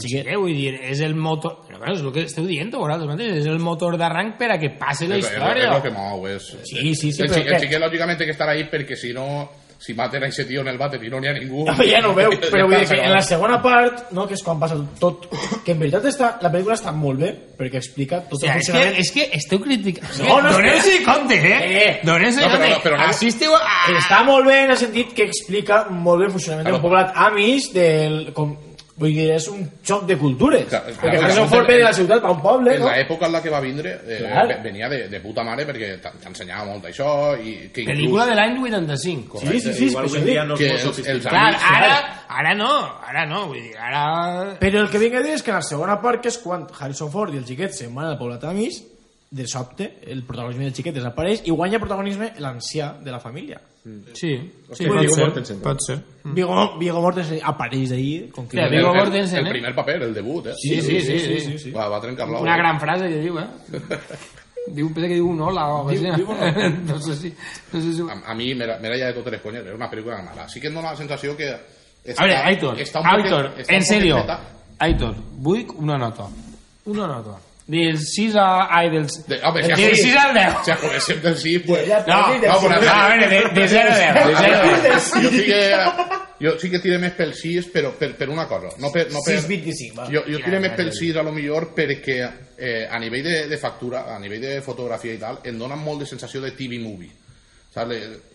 xiquet, 0.00 0.26
vull 0.40 0.52
dir, 0.56 0.74
és 0.88 1.00
el 1.04 1.14
motor... 1.14 1.62
Però 1.66 1.78
bueno, 1.78 1.94
és 1.94 2.00
el 2.04 2.12
que 2.12 2.24
esteu 2.28 2.46
dient 2.48 2.70
vosaltres 2.74 3.08
mateix, 3.08 3.36
és 3.42 3.46
el 3.48 3.58
motor 3.60 3.96
d'arranc 4.00 4.36
per 4.40 4.50
a 4.54 4.58
que 4.60 4.70
passi 4.80 5.06
la 5.08 5.16
És, 5.16 5.24
és, 5.26 5.30
és 5.32 5.36
història. 5.38 5.70
lo 5.74 5.82
que 5.84 5.90
mou. 5.94 6.26
És, 6.28 6.50
Sí, 6.64 6.94
sí, 6.94 7.12
sí, 7.12 7.22
el, 7.22 7.28
però 7.30 7.40
el 7.42 7.48
que- 7.52 7.60
xiquet, 7.66 7.80
lògicament, 7.80 8.18
té 8.18 8.24
que 8.28 8.34
estar 8.36 8.48
ahí 8.48 8.64
perquè 8.72 8.96
si 8.96 9.12
no 9.16 9.26
si 9.78 9.94
maten 9.94 10.24
a 10.24 10.26
ese 10.26 10.44
tío 10.44 10.60
en 10.62 10.68
el 10.68 10.76
váter 10.78 10.98
i 11.04 11.08
no 11.08 11.20
n'hi 11.22 11.28
ha 11.30 11.32
ningú... 11.36 11.64
Ja, 11.68 11.76
ja 11.86 12.00
no 12.02 12.10
ho 12.10 12.14
veu, 12.16 12.32
però 12.50 12.64
vull 12.66 12.80
dir 12.80 12.88
que 12.90 12.96
en 13.04 13.12
la 13.14 13.20
segona 13.22 13.60
part, 13.62 14.08
no, 14.10 14.24
que 14.26 14.34
és 14.34 14.42
quan 14.42 14.58
passa 14.58 14.74
tot, 14.98 15.28
que 15.64 15.70
en 15.76 15.78
veritat 15.84 16.04
està, 16.10 16.32
la 16.42 16.50
pel·lícula 16.50 16.74
està 16.74 16.90
molt 16.92 17.20
bé, 17.22 17.30
perquè 17.58 17.78
explica 17.78 18.18
tot 18.26 18.40
O 18.40 18.42
sigui, 18.42 18.50
el 18.50 18.58
és, 18.58 18.66
que, 18.66 18.72
funcionament. 18.72 18.98
és 19.04 19.12
que 19.14 19.28
esteu 19.38 19.60
criticant... 19.62 20.18
No, 20.26 20.40
no, 20.42 20.50
Doneu-se 20.56 20.96
compte, 21.06 21.38
eh? 21.38 21.60
Eh. 21.84 21.92
Doneu-se 22.02 22.40
No, 22.42 22.48
però 22.48 22.58
compte. 22.58 22.70
no, 22.74 22.80
però 22.88 22.98
no- 22.98 23.06
Assisteu 23.12 23.54
a... 23.54 23.62
Està 24.00 24.24
molt 24.26 24.46
bé 24.50 24.64
en 24.64 24.74
el 24.74 24.80
sentit 24.82 25.14
que 25.14 25.28
explica 25.30 25.84
molt 25.90 26.24
bé 26.24 26.26
el 26.26 26.32
funcionament 26.34 26.66
Claro. 26.68 26.80
del 26.80 26.82
poblat 26.88 27.14
Amish, 27.28 27.70
del, 27.72 28.18
com, 28.34 28.56
vull 28.98 29.12
dir, 29.14 29.28
és 29.36 29.46
un 29.48 29.60
xoc 29.86 30.04
de 30.08 30.16
cultures. 30.18 30.64
Claro, 30.68 30.90
perquè 30.90 31.12
claro, 31.18 31.24
Harrison 31.24 31.48
ve 31.52 31.76
de 31.78 31.84
la 31.84 31.92
ciutat 31.94 32.22
va 32.24 32.28
a 32.28 32.32
un 32.34 32.42
poble, 32.42 32.74
En 32.74 32.80
no? 32.82 32.88
l'època 32.90 33.26
en 33.28 33.32
la 33.36 33.40
que 33.44 33.50
va 33.54 33.60
vindre 33.62 33.92
eh, 34.06 34.18
Clar. 34.24 34.46
ve- 34.48 34.56
venia 34.64 34.88
de, 34.90 34.98
de 35.08 35.20
puta 35.22 35.44
mare 35.46 35.64
perquè 35.68 35.92
t'ensenyava 36.02 36.66
molt 36.72 36.84
d'això 36.88 37.10
i 37.38 37.54
que 37.72 37.82
inclús 37.86 37.96
Pel·lícula 37.96 38.26
de 38.26 38.34
l'any 38.34 38.58
85. 38.66 39.40
Sí, 39.46 39.60
sí, 39.60 39.72
sí, 39.72 39.86
Igual 39.92 40.04
això 40.10 40.24
dia 40.26 40.44
no 40.44 40.54
és 40.54 40.60
que 40.60 40.68
molt 40.68 40.80
els, 40.80 40.88
els 40.88 40.96
sofisticat. 40.98 41.30
Clar, 41.30 41.46
amics... 41.46 41.70
ara, 41.78 41.96
ara 42.42 42.54
no, 42.58 42.72
ara 43.08 43.26
no, 43.30 43.46
vull 43.52 43.62
dir, 43.62 43.74
ara... 43.78 44.04
Però 44.60 44.82
el 44.82 44.90
que 44.90 44.98
vinc 45.06 45.14
a 45.14 45.22
dir 45.22 45.34
és 45.38 45.42
que 45.46 45.54
en 45.54 45.60
la 45.60 45.64
segona 45.66 46.00
part, 46.02 46.20
que 46.22 46.28
és 46.34 46.38
quan 46.42 46.66
Harrison 46.78 47.10
Ford 47.14 47.32
i 47.34 47.38
el 47.38 47.46
xiquet 47.46 47.72
se'n 47.78 47.94
van 47.94 48.10
al 48.12 48.18
poblat 48.18 48.44
Amish, 48.50 48.82
de 49.30 49.46
sobte, 49.46 49.98
el 50.08 50.22
protagonisme 50.24 50.64
del 50.64 50.74
xiquet 50.74 50.94
desapareix 50.96 51.42
i 51.44 51.52
guanya 51.52 51.78
protagonisme 51.82 52.30
l'ancià 52.40 52.94
de 53.04 53.12
la 53.12 53.20
família. 53.20 53.60
Sí, 53.84 54.00
sí, 54.14 54.30
Hòstia, 54.68 54.88
pot 54.88 55.00
Viggo 55.00 55.14
ser, 55.14 55.24
Mortensen. 55.26 55.60
pot 55.64 55.84
ser. 55.84 55.98
Viggo, 56.24 56.78
Viggo 56.78 57.00
Mortensen 57.00 57.40
apareix 57.44 57.92
ahí 57.92 58.28
con 58.34 58.48
Sí, 58.50 58.58
el, 58.58 58.70
Viggo 58.70 58.90
el, 58.90 58.96
Mortensen, 58.96 59.38
el 59.40 59.46
eh? 59.46 59.50
primer 59.50 59.74
paper, 59.74 60.02
el 60.02 60.14
debut, 60.14 60.46
eh? 60.46 60.54
Sí, 60.56 60.80
sí, 60.80 61.00
sí, 61.00 61.18
sí, 61.40 61.58
sí. 61.58 61.70
Va, 61.72 61.88
va 61.88 62.00
trencar 62.00 62.28
l'ou. 62.28 62.42
Una 62.42 62.56
gran 62.56 62.80
frase 62.80 63.08
que 63.08 63.20
diu, 63.20 63.38
eh? 63.38 63.46
Diu, 64.68 64.90
pensa 64.92 65.08
que 65.08 65.14
diu 65.16 65.28
un 65.30 65.40
hola 65.40 65.62
o 65.72 65.88
Diu-. 65.88 66.26
No 66.88 66.98
sé 67.00 67.14
si... 67.16 67.32
No 67.72 67.80
sé 67.80 67.92
si... 67.94 68.02
A, 68.04 68.18
a 68.32 68.34
mi 68.36 68.50
m'era 68.54 68.76
ja 68.98 69.06
de 69.06 69.14
totes 69.16 69.32
les 69.32 69.40
conyes, 69.40 69.64
era 69.64 69.74
una 69.76 69.88
pel·lícula 69.90 70.20
mala. 70.22 70.48
Sí 70.48 70.60
que 70.60 70.68
em 70.68 70.74
dona 70.76 70.90
la 70.92 70.96
sensació 70.96 71.36
que... 71.36 71.48
Està, 72.04 72.22
A 72.22 72.26
veure, 72.26 72.36
Aitor, 72.50 72.76
Aitor, 72.76 73.52
està 73.58 73.74
en 73.76 73.84
serio. 73.84 74.20
Aitor, 74.84 75.14
vull 75.40 75.64
una 75.80 75.96
nota. 75.98 76.28
Una 76.88 77.06
nota. 77.06 77.38
Del 77.68 77.98
6 78.00 78.34
a... 78.40 78.44
Ai, 78.74 78.88
del... 78.88 79.06
De- 79.28 79.40
home, 79.44 79.62
si 79.62 79.68
del 79.68 79.92
has- 79.92 80.00
6 80.00 80.16
al 80.16 80.34
10. 80.34 80.54
O 80.56 80.64
sea, 80.64 80.76
comencem 80.80 81.18
del 81.20 81.36
sí, 81.36 81.58
pues... 81.58 81.82
Ja, 81.86 81.98
No, 82.08 82.22
però 82.40 82.54
no, 82.54 82.60
però- 82.62 82.80
No, 82.80 82.92
a 82.94 83.08
veure, 83.10 83.28
de, 83.28 83.60
de 83.60 83.68
0 83.68 83.90
a 83.92 83.98
10. 83.98 84.14
De 84.14 84.34
0 84.40 84.56
a 84.56 84.80
10. 84.80 85.12
Jo 85.22 85.30
sí 85.30 85.44
que... 85.44 85.60
Jo 86.40 86.52
sí 86.62 86.70
que 86.70 86.78
tiré 86.78 86.96
més 87.02 87.12
pel 87.18 87.34
6, 87.34 87.66
però 87.74 87.90
per, 87.98 88.12
per 88.16 88.28
una 88.30 88.46
cosa. 88.48 88.70
No 88.78 88.88
per, 88.94 89.08
no 89.12 89.20
per, 89.26 89.34
6.25, 89.42 89.96
va. 89.98 90.04
jo, 90.08 90.22
jo 90.30 90.38
tiré 90.44 90.60
més 90.62 90.72
pel 90.78 90.88
mira, 90.92 90.96
6 91.00 91.16
a 91.18 91.24
lo 91.26 91.32
millor 91.34 91.66
perquè 91.74 92.18
eh, 92.56 92.86
a 92.88 92.98
nivell 93.02 93.24
de, 93.26 93.36
de 93.50 93.58
factura, 93.58 94.04
a 94.14 94.20
nivell 94.22 94.40
de 94.46 94.60
fotografia 94.62 95.16
i 95.16 95.18
tal, 95.20 95.40
em 95.44 95.58
dona 95.58 95.74
molt 95.76 96.04
de 96.04 96.06
sensació 96.06 96.40
de 96.40 96.52
TV 96.54 96.78
movie. 96.80 97.10
Saps? 97.74 97.90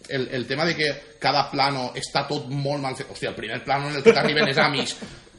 El, 0.09 0.27
el 0.35 0.45
tema 0.45 0.65
de 0.67 0.75
que 0.75 0.91
cada 1.17 1.47
plano 1.49 1.93
està 1.95 2.27
tot 2.27 2.51
molt 2.51 2.83
mal 2.83 2.93
fet. 2.99 3.07
Hòstia, 3.09 3.31
el 3.31 3.39
primer 3.39 3.63
plano 3.63 3.87
en 3.89 3.95
el 3.97 4.03
que 4.03 4.13
t'arriben 4.13 4.51
els 4.51 4.59
amis 4.61 4.93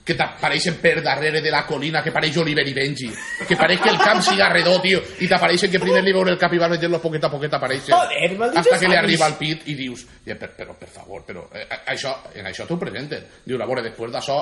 que 0.05 0.15
t'apareixen 0.19 0.77
per 0.83 0.99
darrere 1.03 1.41
de 1.41 1.51
la 1.51 1.63
colina 1.65 2.03
que 2.05 2.13
pareix 2.13 2.37
Oliver 2.43 2.67
i 2.69 2.75
Benji. 2.77 3.09
Que 3.49 3.57
pareix 3.57 3.81
que 3.81 3.89
el 3.89 3.99
camp 3.99 4.21
siga 4.23 4.51
redó, 4.53 4.77
tio 4.83 5.01
i 5.25 5.29
t'apareixen 5.31 5.71
que 5.73 5.81
primer 5.81 6.03
li 6.05 6.13
veure 6.13 6.35
el 6.35 6.41
cap 6.41 6.53
i 6.53 6.61
vas 6.61 6.75
veient-los 6.75 7.01
poquet 7.01 7.25
a 7.25 7.31
poquet 7.33 7.57
apareixen 7.57 7.95
Joder, 7.95 8.51
hasta 8.61 8.79
que 8.79 8.91
li 8.91 8.99
arriba 8.99 9.27
al 9.27 9.39
pit 9.41 9.65
i 9.73 9.77
dius 9.79 10.05
ja, 10.27 10.37
per, 10.41 10.51
però 10.57 10.77
per 10.77 10.91
favor, 10.93 11.25
però 11.25 11.47
eh, 11.57 11.65
això, 11.95 12.13
en 12.35 12.51
això 12.51 12.67
t'ho 12.69 12.77
presenten 12.81 13.25
diu, 13.45 13.57
a 13.57 13.69
veure, 13.69 13.85
després 13.87 14.13
d'això 14.13 14.37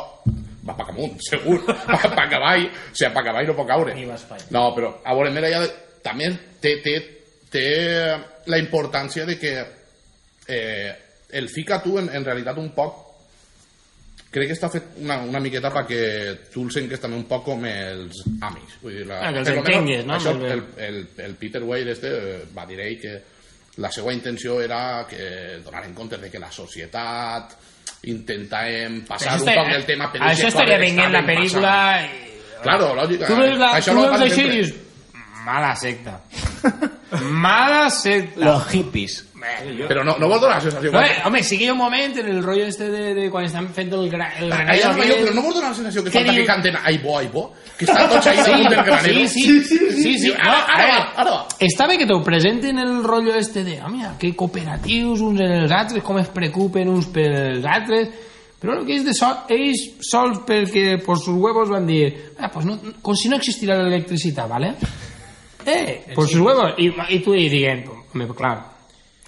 va 0.67 0.75
pa 0.79 0.89
amunt, 0.91 1.15
segur 1.31 1.61
va 1.69 2.01
pa 2.03 2.27
cavall, 2.31 2.67
o 2.67 2.97
sigui, 2.97 3.13
pa 3.15 3.25
cavall 3.29 3.47
no 3.53 3.57
pot 3.59 3.71
caure 3.71 3.95
no, 4.51 4.67
però 4.75 4.97
a 5.05 5.15
veure, 5.15 5.31
mira, 5.35 5.53
ja, 5.53 5.63
també 6.03 6.33
té, 6.63 6.77
té, 6.83 6.97
té 7.53 7.67
la 8.51 8.59
importància 8.59 9.27
de 9.29 9.39
que 9.39 9.55
eh, 10.49 10.91
el 11.39 11.49
fica 11.49 11.79
tu 11.83 11.97
en, 12.03 12.11
en 12.11 12.27
realitat 12.27 12.59
un 12.59 12.73
poc 12.75 13.12
crec 14.33 14.49
que 14.49 14.57
està 14.57 14.71
fet 14.73 14.95
una, 15.03 15.19
una 15.29 15.41
miqueta 15.45 15.71
perquè 15.73 16.01
tu 16.53 16.65
el 16.65 16.73
senques 16.73 17.01
també 17.01 17.19
un 17.21 17.27
poc 17.29 17.45
com 17.51 17.67
els 17.69 18.23
amics 18.41 18.79
vull 18.83 18.97
dir, 18.97 19.07
la, 19.11 19.21
Ah, 19.29 19.33
que 19.33 19.43
els 19.45 19.51
menos, 19.69 20.07
no? 20.09 20.17
això, 20.17 20.33
el, 20.33 20.65
el, 20.89 21.03
el 21.27 21.35
Peter 21.41 21.63
Weir 21.63 21.89
este 21.93 22.13
eh, 22.17 22.39
va 22.57 22.65
dir 22.67 22.81
ell 22.81 22.99
que 23.03 23.15
la 23.83 23.91
seva 23.93 24.13
intenció 24.13 24.61
era 24.61 25.07
que 25.09 25.61
donar 25.65 25.85
en 25.87 25.95
compte 25.95 26.19
de 26.21 26.31
que 26.31 26.41
la 26.41 26.51
societat 26.53 27.55
intentàvem 28.09 29.03
passar 29.09 29.39
un 29.39 29.47
poc 29.47 29.71
del 29.71 29.85
tema 29.89 30.09
per 30.13 30.21
Això 30.27 30.49
estaria 30.51 30.79
venint 30.81 31.13
la 31.13 31.23
pel·lícula... 31.27 31.73
passant. 31.73 32.31
Claro, 32.63 32.93
lògica. 32.95 33.27
Tu 33.27 33.37
veus, 33.39 33.57
la, 33.59 33.71
Això 33.79 33.95
tu 33.95 34.03
veus 34.05 34.25
això 34.27 34.43
i 34.47 34.51
dius... 34.57 34.73
Mala 35.45 35.75
secta. 35.77 36.21
Mala 37.31 37.91
secta. 37.91 38.45
Los 38.45 38.75
hippies. 38.75 39.27
Bé, 39.43 39.87
Però 39.89 40.05
no, 40.07 40.15
no 40.23 40.29
vol 40.31 40.39
donar 40.39 40.61
la 40.61 40.63
sensació... 40.63 40.93
No, 40.95 41.01
eh, 41.03 41.17
home, 41.27 41.41
sí 41.43 41.57
que 41.59 41.65
hi 41.65 41.69
ha 41.69 41.73
un 41.75 41.81
moment 41.81 42.15
en 42.21 42.29
el 42.31 42.45
rotllo 42.45 42.63
este 42.71 42.87
de, 42.93 43.09
de 43.17 43.25
quan 43.29 43.43
estan 43.49 43.67
fent 43.75 43.91
el, 43.93 44.05
gra, 44.09 44.29
el 44.39 44.53
granero 44.53 44.71
ai, 44.71 44.83
aquell- 44.87 45.25
però 45.25 45.35
no 45.35 45.43
vol 45.43 45.57
donar 45.57 45.73
la 45.73 45.79
sensació 45.81 46.05
que 46.07 46.13
falta 46.15 46.31
diu? 46.31 46.45
que 46.45 46.47
canten 46.47 46.77
ai 46.79 47.01
bo, 47.03 47.17
ai 47.19 47.27
bo? 47.33 47.49
Que 47.77 47.89
estan 47.89 48.07
tots 48.13 48.29
ahí 48.31 48.39
damunt 48.39 48.71
del 48.71 48.85
granero. 48.87 49.27
Sí, 49.27 49.43
sí, 49.43 49.59
sí, 49.67 49.81
sí, 49.99 50.15
sí. 50.21 50.31
No, 50.31 50.39
Ara, 50.47 50.61
a 50.61 50.77
ara 50.77 50.85
veure, 50.87 50.95
va, 51.01 51.25
ara 51.25 51.35
va. 51.35 51.41
Està 51.67 51.89
bé 51.91 51.99
que 51.99 52.07
t'ho 52.07 52.21
presenten 52.23 52.79
el 52.85 52.95
rotllo 53.03 53.35
este 53.35 53.65
de, 53.67 53.81
home, 53.83 54.13
que 54.23 54.31
cooperatius 54.39 55.27
uns 55.27 55.43
en 55.43 55.57
els 55.59 55.75
altres, 55.75 56.05
com 56.07 56.23
es 56.23 56.31
preocupen 56.31 56.95
uns 56.95 57.11
pels 57.11 57.67
altres, 57.67 58.15
però 58.63 58.79
el 58.79 58.87
que 58.87 58.95
és 59.01 59.03
de 59.03 59.11
sol, 59.19 59.41
ells 59.51 59.89
sols 60.07 60.45
perquè 60.47 61.01
per 61.03 61.19
sus 61.19 61.35
huevos 61.35 61.67
van 61.75 61.91
dir, 61.91 62.13
ah, 62.39 62.47
pues 62.55 62.63
no, 62.71 62.79
com 63.03 63.19
si 63.19 63.27
no 63.29 63.43
existirà 63.43 63.75
l'electricitat, 63.83 64.47
¿vale? 64.47 64.77
Eh, 65.67 66.13
por 66.15 66.29
sus 66.29 66.41
huevos. 66.41 66.75
I, 66.79 66.91
i 67.15 67.19
tu 67.25 67.35
hi 67.35 67.49
dient, 67.49 67.87
home, 68.15 68.29
clar, 68.35 68.57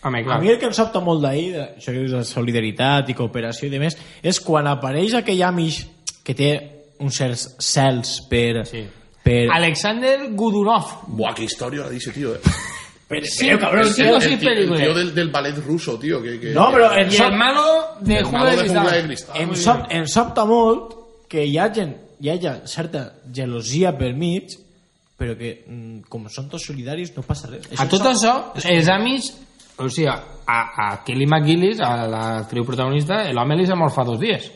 home, 0.02 0.20
A 0.20 0.24
clar. 0.24 0.40
mi 0.42 0.48
el 0.50 0.58
que 0.58 0.66
em 0.66 0.72
sobta 0.76 1.00
molt 1.00 1.22
d'ahir, 1.22 1.52
de- 1.52 1.68
això 1.78 1.92
que 1.92 1.98
dius 2.00 2.12
de 2.12 2.24
solidaritat 2.24 3.08
i 3.10 3.14
cooperació 3.14 3.68
i 3.68 3.70
demés, 3.72 3.96
és 4.22 4.40
quan 4.40 4.66
apareix 4.66 5.14
aquell 5.14 5.42
Amish 5.42 5.84
que 6.24 6.34
té 6.34 6.52
uns 7.00 7.16
certs 7.16 7.56
cels 7.58 8.20
per... 8.30 8.66
Sí. 8.66 8.84
per 9.24 9.48
Alexander 9.50 10.28
Gudunov. 10.36 11.06
Buah, 11.08 11.34
qué 11.34 11.44
historia 11.44 11.88
dice, 11.88 12.12
tío. 12.12 12.34
eh. 12.34 12.40
per 13.08 13.24
Sí, 13.26 13.46
pero, 13.46 13.58
cabrón, 13.60 13.86
sí, 13.88 14.02
tío, 14.02 14.16
el, 14.16 14.22
sí, 14.22 14.36
tío, 14.36 14.48
el 14.50 14.54
película. 14.56 14.80
tío 14.80 14.94
del, 14.94 15.14
del 15.14 15.28
ballet 15.30 15.56
ruso, 15.64 15.98
tío. 15.98 16.22
Que, 16.22 16.38
que, 16.40 16.52
No, 16.52 16.70
però 16.72 16.92
en 16.96 17.10
I 17.12 17.16
el 17.16 17.32
malo 17.36 17.62
de 18.00 18.18
El 18.18 18.24
Jungla 18.24 18.38
malo 18.40 18.50
de 18.50 18.96
de 19.02 19.02
Cristal. 19.04 19.40
Em, 19.40 19.54
sob, 19.54 19.86
em 19.90 20.06
sobta 20.06 20.44
molt 20.44 20.94
que 21.28 21.44
hi 21.46 21.56
hagi, 21.58 21.86
hi 22.20 22.30
hagi 22.30 22.48
certa 22.66 23.14
gelosia 23.32 23.96
per 23.96 24.12
mig, 24.14 24.52
però 25.18 25.36
que 25.38 25.50
mm, 25.62 26.06
com 26.10 26.26
són 26.32 26.48
tots 26.50 26.66
solidaris 26.70 27.14
no 27.16 27.22
passa 27.26 27.52
res. 27.52 27.68
A 27.78 27.86
tot 27.90 28.06
això, 28.10 28.34
els 28.64 28.90
amics, 28.90 29.30
o 29.78 29.88
sigui, 29.88 30.08
a, 30.10 30.58
a 30.84 30.88
Kelly 31.06 31.26
McGillis, 31.28 31.80
a 31.84 32.08
l'actriu 32.10 32.66
protagonista, 32.66 33.22
l'home 33.34 33.58
li 33.58 33.66
s'ha 33.68 33.78
mort 33.78 33.94
fa 33.94 34.06
dos 34.08 34.20
dies. 34.20 34.50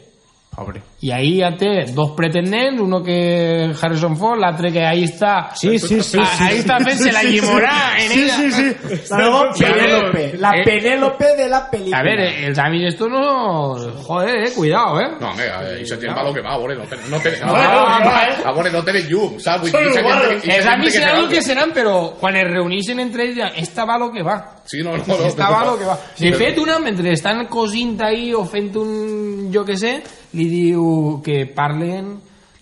Pobre. 0.59 0.81
I 1.07 1.13
ahí 1.15 1.37
ja 1.39 1.53
té 1.55 1.85
dos 1.95 2.11
pretendents, 2.17 2.81
uno 2.83 2.99
que 3.07 3.71
Harrison 3.81 4.17
Ford, 4.19 4.41
l'altre 4.43 4.73
que 4.75 4.83
ahí 4.85 5.05
està... 5.05 5.53
Sí, 5.55 5.79
sí, 5.79 6.01
sí. 6.03 6.19
Ah, 6.19 6.27
sí, 6.35 6.45
ahí 6.49 6.59
està 6.59 6.81
fent-se 6.83 7.13
la 7.15 7.23
llimorà 7.23 7.75
en 8.03 8.11
Sí, 8.11 8.25
ella. 8.25 8.37
sí, 8.37 8.51
sí. 8.51 8.97
La 9.11 9.19
nueva 9.19 9.53
Sí, 9.55 9.65
a 9.65 9.69
ver, 9.71 9.79
Penélope. 9.85 10.25
La 10.43 10.51
eh, 10.59 10.65
Penélope 10.65 11.37
de 11.37 11.49
la 11.49 11.71
película. 11.71 11.99
A 11.99 12.03
ver, 12.03 12.19
eh, 12.25 12.47
els 12.49 12.59
amics 12.59 12.89
estos 12.95 13.09
no... 13.09 13.77
Joder, 14.03 14.49
eh, 14.49 14.53
cuidado, 14.57 15.01
eh. 15.01 15.07
No, 15.21 15.31
mira, 15.39 15.63
eh, 15.63 15.79
això 15.85 15.95
gent 16.03 16.17
va 16.19 16.25
lo 16.27 16.35
que 16.35 16.43
va, 16.43 16.57
a 16.57 16.59
veure, 16.59 16.75
no, 16.75 16.89
ten- 16.91 17.07
no, 17.09 17.21
ten, 17.23 17.39
no, 17.41 17.55
no, 17.55 17.99
no, 18.03 18.11
a 18.51 18.53
veure, 18.59 18.73
no 18.75 18.83
tenen 18.83 19.07
llum, 19.07 19.39
saps? 19.39 19.63
Vull 19.63 19.71
dir, 19.71 19.79
Són 19.79 19.87
eixa 19.87 20.03
gent- 20.03 20.11
iguals. 20.11 20.35
eixa 20.43 20.57
Els 20.57 20.65
gent 20.65 20.75
amics 20.75 20.93
té 20.93 20.99
que 20.99 21.07
seran 21.07 21.15
fer 21.15 21.23
el 21.23 21.29
que 21.31 21.39
algo. 21.39 21.47
seran, 21.53 21.73
però 21.79 21.97
quan 22.19 22.35
es 22.43 22.51
reuneixen 22.51 22.99
entre 23.07 23.29
ells, 23.29 23.39
ja, 23.39 23.53
esta 23.63 23.85
va 23.87 23.97
lo 24.03 24.11
que 24.11 24.27
va. 24.27 24.39
Sí, 24.65 24.83
no, 24.83 24.97
no, 24.99 25.05
no. 25.07 25.15
Esta 25.25 25.51
va 25.55 25.65
lo 25.65 25.79
que 25.79 25.85
va. 25.87 25.97
De 26.19 26.33
fet, 26.35 26.59
una, 26.59 26.81
mentre 26.83 27.13
estan 27.15 27.47
cosint 27.47 28.03
ahí 28.03 28.35
o 28.35 28.43
fent 28.45 28.75
un, 28.77 29.51
jo 29.55 29.65
que 29.65 29.77
sé, 29.79 30.03
li 30.33 30.49
diu 30.49 31.21
que 31.25 31.47
parlen 31.47 32.17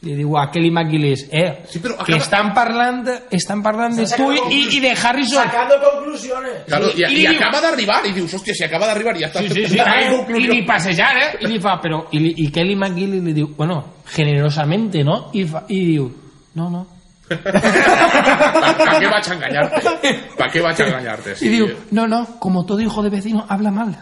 li 0.07 0.13
diu 0.15 0.37
a 0.39 0.45
Kelly 0.53 0.71
McGillis 0.71 1.25
eh, 1.33 1.65
Sí, 1.69 1.81
però 1.81 1.97
que 1.97 2.13
acaba- 2.13 2.23
estan 2.23 2.53
parlant, 2.55 3.09
estan 3.33 3.63
parlant 3.65 3.97
de 3.97 4.05
tu 4.15 4.29
i, 4.31 4.39
i, 4.55 4.77
i 4.77 4.81
de 4.81 4.93
Harrison 4.93 5.43
Sacando 5.43 5.75
conclusiones. 5.83 6.53
Claro, 6.69 6.91
Sí, 6.91 7.01
y, 7.03 7.03
y 7.03 7.13
y 7.17 7.27
digo- 7.27 7.33
acaba 7.41 7.61
de 7.61 7.67
arribar 7.69 8.07
y 8.07 8.13
dius, 8.13 8.35
hòstia, 8.35 8.55
si 8.55 8.63
acaba 8.65 8.87
d'arribar 8.87 9.17
i 9.17 9.21
ja 9.25 9.31
està. 9.33 9.41
Sí, 9.43 9.49
sí, 9.51 9.67
sí, 9.67 9.79
eh? 9.81 10.11
conclusió. 10.15 10.53
i 10.53 10.55
ni 10.61 10.63
passejar, 10.69 11.17
eh? 11.17 11.31
I 11.41 11.47
li 11.49 11.59
fa, 11.59 11.81
però... 11.83 12.05
I, 12.13 12.21
li, 12.21 12.35
i 12.45 12.51
Kelly 12.53 12.77
McGillis 12.77 13.23
li 13.25 13.33
diu, 13.33 13.49
bueno, 13.57 13.81
generosamente, 14.15 15.03
¿no? 15.03 15.31
I, 15.33 15.43
fa, 15.45 15.65
i 15.69 15.81
diu, 15.97 16.07
no, 16.55 16.71
no. 16.71 16.87
¿Para 17.27 19.01
qué 19.01 19.07
vas 19.09 19.29
a 19.29 19.35
engañarte? 19.35 19.83
¿Para 20.39 20.53
qué 20.53 20.61
vas 20.61 20.79
a 20.79 20.87
engañarte? 20.87 21.35
I 21.41 21.49
diu, 21.49 21.67
no, 21.91 22.07
no, 22.07 22.39
como 22.39 22.65
todo 22.65 22.79
hijo 22.81 23.03
de 23.03 23.11
vecino, 23.11 23.45
habla 23.49 23.73
mal. 23.73 23.97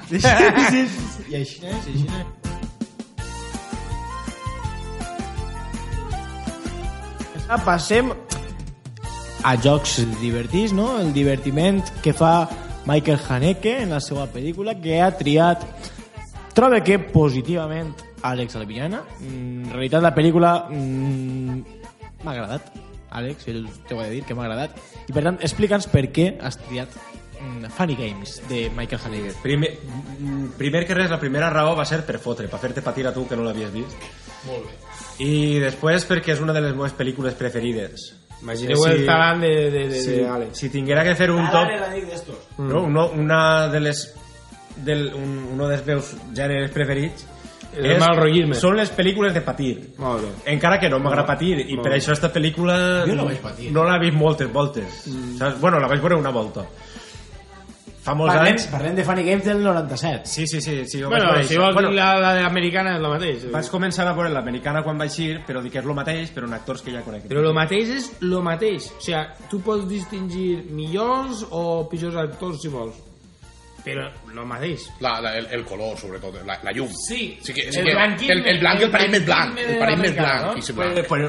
Passem 7.64 8.08
a 9.44 9.54
jocs 9.60 9.98
divertits, 10.20 10.72
no? 10.72 10.98
El 10.98 11.12
divertiment 11.12 11.82
que 12.02 12.14
fa 12.16 12.48
Michael 12.88 13.20
Haneke 13.28 13.82
en 13.82 13.92
la 13.92 14.00
seva 14.00 14.26
pel·lícula, 14.32 14.78
que 14.80 15.00
ha 15.02 15.10
triat... 15.16 15.64
Trobe 16.54 16.78
que 16.86 17.00
positivament 17.02 17.88
Àlex 18.22 18.54
Albinyana. 18.56 19.00
Mm, 19.18 19.64
En 19.66 19.72
realitat 19.72 20.04
la 20.04 20.12
pel·lícula 20.14 20.52
mm, 20.70 21.56
m'ha 22.22 22.30
agradat. 22.32 22.70
Àlex, 23.10 23.48
el 23.50 23.66
t'ho 23.88 23.98
he 24.00 24.06
de 24.06 24.14
dir 24.14 24.22
que 24.24 24.36
m'ha 24.38 24.46
agradat. 24.46 24.78
I 25.08 25.12
per 25.12 25.24
tant, 25.26 25.40
explica'ns 25.42 25.90
per 25.90 26.06
què 26.14 26.28
has 26.40 26.56
triat 26.62 26.94
mm, 26.94 27.68
Funny 27.74 27.98
Games 27.98 28.38
de 28.48 28.68
Michael 28.78 29.02
Haneke. 29.04 29.34
Primer, 29.42 29.74
mm, 29.82 30.54
primer 30.60 30.86
que 30.86 30.96
res, 30.96 31.10
la 31.10 31.20
primera 31.20 31.50
raó 31.52 31.74
va 31.76 31.84
ser 31.90 32.04
per 32.06 32.20
fotre, 32.22 32.48
per 32.48 32.62
fer-te 32.62 32.86
patir 32.86 33.08
a 33.10 33.14
tu 33.16 33.26
que 33.28 33.36
no 33.36 33.44
l'havies 33.44 33.74
vist. 33.74 34.08
Molt 34.46 34.70
bé. 34.70 34.83
I 35.22 35.58
després 35.62 36.06
perquè 36.08 36.32
és 36.34 36.40
una 36.42 36.52
de 36.52 36.60
les 36.64 36.74
meves 36.74 36.94
pel·lícules 36.98 37.34
preferides. 37.38 38.14
Imagineu 38.42 38.76
Sí. 38.82 38.90
el 38.90 39.06
talent 39.06 39.40
de, 39.42 39.70
de, 39.70 39.84
de, 39.88 40.00
Si, 40.00 40.10
de 40.10 40.28
Alex. 40.28 40.58
si 40.58 40.68
tinguera 40.70 41.04
que 41.04 41.14
fer 41.14 41.30
un 41.30 41.46
top... 41.50 41.68
D'estos. 42.10 42.36
No, 42.58 42.82
uno, 42.82 43.06
una 43.14 43.68
de 43.68 43.80
les 43.80 44.14
del, 44.76 45.12
un, 45.14 45.48
uno 45.54 45.68
dels 45.68 45.86
meus 45.86 46.10
gèneres 46.34 46.70
preferits 46.74 47.24
El 47.76 47.82
de 47.92 47.98
mal 47.98 48.16
rotllisme. 48.18 48.54
són 48.58 48.76
les 48.76 48.90
pel·lícules 48.94 49.32
de 49.32 49.40
patir 49.40 49.70
Molt 49.98 50.22
bé. 50.24 50.52
encara 50.52 50.80
que 50.80 50.88
no 50.90 50.98
m'agrada 50.98 51.26
patir 51.26 51.60
i 51.62 51.76
per 51.78 51.92
això 51.94 52.12
esta 52.12 52.32
pel·lícula 52.32 53.04
Jo 53.06 53.14
no 53.14 53.24
vaig 53.26 53.38
patir. 53.42 53.70
no 53.72 53.84
l'he 53.86 53.98
vist 54.02 54.16
moltes 54.18 54.50
voltes 54.52 55.04
saps? 55.38 55.60
bueno, 55.60 55.78
la 55.78 55.86
vaig 55.88 56.00
veure 56.02 56.16
una 56.16 56.30
volta 56.30 56.66
fa 58.04 58.12
molts 58.14 58.34
Parlem, 58.34 58.52
anys 58.52 58.66
parlem 58.68 58.96
de 58.98 59.04
Funny 59.08 59.22
Games 59.24 59.44
del 59.46 59.62
97. 59.64 60.26
sí, 60.28 60.46
sí, 60.46 60.60
sí, 60.60 60.74
sí 60.86 61.00
jo 61.00 61.08
Bueno, 61.08 61.30
si 61.42 61.54
això. 61.54 61.60
vols 61.62 61.74
bueno, 61.74 61.88
dir 61.88 61.96
la, 61.96 62.18
la 62.20 62.34
de 62.36 62.42
l'americana 62.42 62.90
és 62.92 63.00
el 63.00 63.08
mateix. 63.08 63.46
vaig 63.50 63.70
començar 63.72 64.04
a 64.06 64.12
veure 64.12 64.28
l'americana 64.34 64.82
quan 64.84 64.98
vaig 65.00 65.16
ir 65.24 65.38
però 65.46 65.62
dic 65.64 65.72
que 65.72 65.78
és 65.80 65.86
el 65.88 65.94
mateix 65.96 66.30
però 66.36 66.44
en 66.46 66.52
actors 66.58 66.82
que 66.84 66.92
ja 66.92 67.00
conec 67.06 67.24
Però 67.30 67.40
el 67.40 67.54
mateix 67.56 67.88
és 67.96 68.10
el 68.20 68.36
mateix. 68.44 68.90
O 68.92 69.00
sigui, 69.00 69.48
tu 69.50 69.60
pots 69.64 69.88
distingir 69.88 70.64
millors 70.70 71.46
o 71.50 71.88
pitjors 71.88 72.16
actors 72.16 72.60
si 72.60 72.68
vols. 72.68 72.94
Però 73.84 74.04
el 74.32 74.46
mateix. 74.48 74.86
La, 75.00 75.18
la, 75.20 75.34
el, 75.36 75.46
el 75.52 75.64
color, 75.64 75.96
sobretot, 75.98 76.38
la, 76.46 76.58
la 76.62 76.72
llum. 76.72 76.88
Sí, 77.08 77.38
sí 77.42 77.52
que, 77.52 77.66
el 77.68 77.72
sí 77.72 77.82
que 77.82 77.92
blanquisme- 77.94 78.32
el, 78.32 78.46
el 78.46 78.58
blanc, 78.60 78.78
el, 78.80 78.84
el 78.84 78.90
parell 78.90 79.10
més 79.12 79.24
blanc. 79.26 79.58
El 79.58 79.78
parell 79.78 79.98
més 80.00 80.14
blanc. 80.16 80.44
no? 80.46 80.56
i 80.56 80.62
sí, 80.62 80.72
Pues, 80.72 80.94
blanc. 80.94 81.06
pues, 81.08 81.22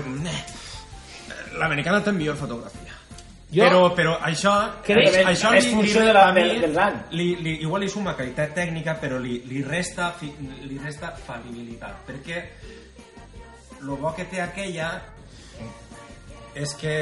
l'americana 1.59 2.01
té 2.03 2.11
millor 2.11 2.35
fotografia 2.35 2.84
Jo- 3.55 3.63
però, 3.69 3.81
però 3.95 4.13
això, 4.21 4.53
Crec- 4.83 5.25
això 5.25 5.53
és 5.55 5.67
funció 5.71 6.01
de 6.05 6.13
la- 6.13 6.31
mi, 6.33 6.41
del- 6.43 6.61
del 6.61 6.71
blanc. 6.73 7.11
li, 7.11 7.35
li, 7.41 7.53
igual 7.61 7.81
li 7.81 7.89
suma 7.89 8.13
qualitat 8.15 8.53
tècnica 8.53 8.97
però 8.99 9.17
li, 9.19 9.41
li, 9.47 9.61
resta, 9.63 10.11
fi, 10.11 10.31
li 10.67 10.77
resta 10.83 11.11
falibilitat 11.25 12.05
perquè 12.07 12.43
el 13.81 13.87
bo 13.87 14.13
que 14.15 14.25
té 14.25 14.41
aquella 14.41 15.01
és 16.55 16.73
que 16.79 16.93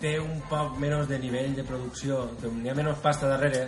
té 0.00 0.18
un 0.20 0.40
poc 0.48 0.76
menys 0.78 1.08
de 1.08 1.18
nivell 1.18 1.54
de 1.56 1.64
producció 1.64 2.30
n'hi 2.52 2.68
ha 2.68 2.74
menys 2.74 2.98
pasta 3.00 3.26
darrere 3.30 3.62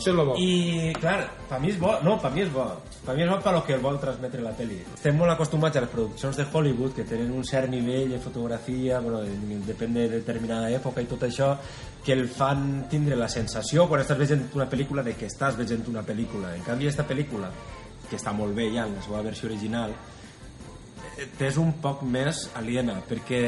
Això 0.00 0.14
és 0.14 0.16
el 0.16 0.24
bo. 0.24 0.34
i, 0.40 0.92
clar, 0.96 1.18
per 1.48 1.58
mi 1.60 1.68
és 1.68 1.78
bo. 1.78 1.92
No, 2.02 2.16
per 2.20 2.30
mi 2.32 2.40
és 2.40 2.50
bo. 2.52 2.64
Per 3.04 3.16
mi 3.16 3.24
és 3.24 3.28
bo 3.28 3.36
per 3.44 3.52
lo 3.52 3.60
que 3.66 3.76
vol 3.76 3.98
transmetre 4.00 4.40
la 4.40 4.52
pel·li. 4.56 4.78
Estem 4.94 5.18
molt 5.20 5.34
acostumats 5.34 5.76
a 5.76 5.82
les 5.84 5.90
produccions 5.92 6.38
de 6.40 6.46
Hollywood, 6.50 6.94
que 6.96 7.04
tenen 7.04 7.32
un 7.36 7.44
cert 7.44 7.68
nivell 7.68 8.14
de 8.14 8.20
fotografia, 8.24 9.00
bueno, 9.04 9.20
depèn 9.66 9.92
de 9.98 10.06
determinada 10.14 10.70
època 10.72 11.04
i 11.04 11.08
tot 11.10 11.26
això, 11.28 11.50
que 12.04 12.14
el 12.16 12.28
fan 12.32 12.86
tindre 12.88 13.16
la 13.16 13.28
sensació, 13.28 13.84
quan 13.88 14.00
estàs 14.00 14.18
veient 14.18 14.46
una 14.56 14.68
pel·lícula, 14.70 15.04
de 15.04 15.14
que 15.18 15.28
estàs 15.28 15.58
veient 15.58 15.84
una 15.92 16.04
pel·lícula. 16.06 16.54
En 16.56 16.64
canvi, 16.64 16.88
aquesta 16.88 17.04
pel·lícula, 17.04 17.50
que 18.08 18.16
està 18.16 18.32
molt 18.32 18.56
bé 18.56 18.70
ja 18.72 18.86
en 18.88 18.96
la 18.96 19.04
seva 19.04 19.20
versió 19.26 19.50
original, 19.50 19.92
eh, 21.18 21.28
t'és 21.36 21.60
un 21.60 21.74
poc 21.84 22.02
més 22.02 22.48
aliena, 22.56 23.02
perquè 23.08 23.42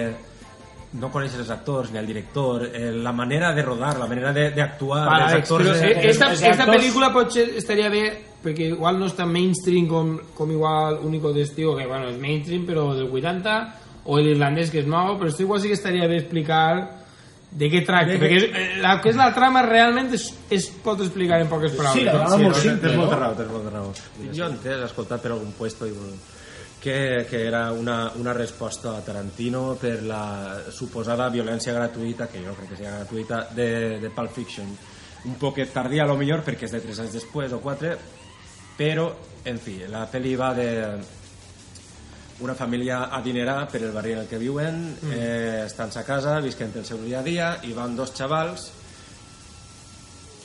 no 0.93 1.09
coneixes 1.11 1.39
els 1.41 1.51
actors 1.51 1.91
ni 1.91 1.99
el 1.99 2.07
director, 2.07 2.67
eh, 2.69 2.91
la 2.93 3.13
manera 3.13 3.53
de 3.55 3.63
rodar, 3.63 3.99
la 3.99 4.07
manera 4.07 4.33
de- 4.33 4.51
d'actuar 4.51 5.07
Vale, 5.07 5.23
dels 5.23 5.33
Alex, 5.33 5.43
actors... 5.51 5.69
però, 5.69 5.87
eh, 5.89 6.11
esta, 6.11 6.31
els 6.31 6.43
esta 6.43 6.65
actors- 6.65 6.77
pel·lícula 6.77 7.13
potser 7.13 7.47
estaria 7.57 7.89
bé 7.89 8.03
perquè 8.43 8.67
igual 8.75 8.99
no 8.99 9.07
és 9.07 9.15
tan 9.17 9.31
mainstream 9.33 9.87
com, 9.89 10.19
com 10.35 10.51
igual 10.51 10.99
Único 11.05 11.33
Destino, 11.33 11.77
que 11.77 11.87
bueno, 11.87 12.09
és 12.11 12.19
mainstream 12.19 12.67
però 12.67 12.89
del 12.95 13.07
80, 13.09 13.55
o 14.05 14.19
l'irlandès 14.19 14.69
que 14.71 14.81
és 14.83 14.87
nou, 14.91 15.17
però 15.17 15.29
esto 15.31 15.43
igual 15.47 15.61
sí 15.63 15.69
que 15.71 15.75
estaria 15.79 16.09
bé 16.11 16.19
explicar 16.19 16.99
de 17.53 17.69
què 17.71 17.83
tracta, 17.87 18.15
De 18.15 18.19
perquè 18.19 18.37
és, 18.41 18.45
eh, 18.51 18.81
la 18.83 18.97
que 19.01 19.11
és 19.13 19.17
la 19.17 19.31
trama 19.37 19.63
realment 19.63 20.13
es, 20.17 20.27
es 20.51 20.67
pot 20.83 21.01
explicar 21.05 21.39
en 21.41 21.49
poques 21.49 21.73
paraules. 21.77 22.01
Sí, 22.01 22.05
la 22.09 22.15
trama 22.19 22.35
és 22.37 22.43
molt 22.43 22.57
simple, 22.57 22.89
Tens 22.89 22.97
molta 22.99 23.15
no? 23.17 23.21
raó, 23.23 23.35
tens 23.37 23.51
molta 23.53 23.71
raó. 23.71 23.91
Jo 24.33 24.47
entès, 24.49 24.79
he 24.81 24.85
escoltat 24.89 25.23
per 25.23 25.33
algun 25.37 25.53
puesto 25.57 25.87
i, 25.87 25.93
que, 26.83 27.27
que 27.31 27.47
era 27.47 27.71
una, 27.71 28.11
una 28.17 28.33
resposta 28.33 28.97
a 28.97 29.05
Tarantino 29.05 29.77
per 29.79 30.03
la 30.03 30.59
suposada 30.75 31.29
violència 31.31 31.73
gratuïta, 31.77 32.27
que 32.27 32.43
jo 32.43 32.57
crec 32.59 32.73
que 32.73 32.79
sigui 32.81 32.91
gratuïta, 32.91 33.39
de, 33.55 33.69
de 34.03 34.11
Pulp 34.11 34.35
Fiction. 34.35 34.75
Un 35.31 35.39
poquet 35.39 35.71
tardía 35.71 36.03
a 36.03 36.11
lo 36.11 36.19
millor 36.19 36.43
perquè 36.43 36.67
és 36.67 36.75
de 36.75 36.83
3 36.83 37.05
anys 37.05 37.15
després 37.21 37.55
o 37.55 37.63
4, 37.63 37.95
però, 38.75 39.07
en 39.47 39.63
fi, 39.63 39.79
la 39.87 40.09
pel·li 40.11 40.35
va 40.35 40.51
de 40.59 40.69
una 42.43 42.59
família 42.59 43.05
adinerada 43.15 43.69
per 43.71 43.85
el 43.85 43.95
barri 43.95 44.17
en 44.17 44.25
el 44.25 44.27
que 44.27 44.43
viuen, 44.43 44.83
mm. 44.91 45.15
eh, 45.15 45.63
estan 45.69 45.95
a 45.95 46.03
casa, 46.03 46.41
visquent 46.43 46.75
el 46.75 46.89
seu 46.89 46.99
dia 47.07 47.21
a 47.21 47.23
dia, 47.23 47.53
i 47.63 47.79
van 47.79 47.95
dos 47.95 48.11
xavals 48.11 48.73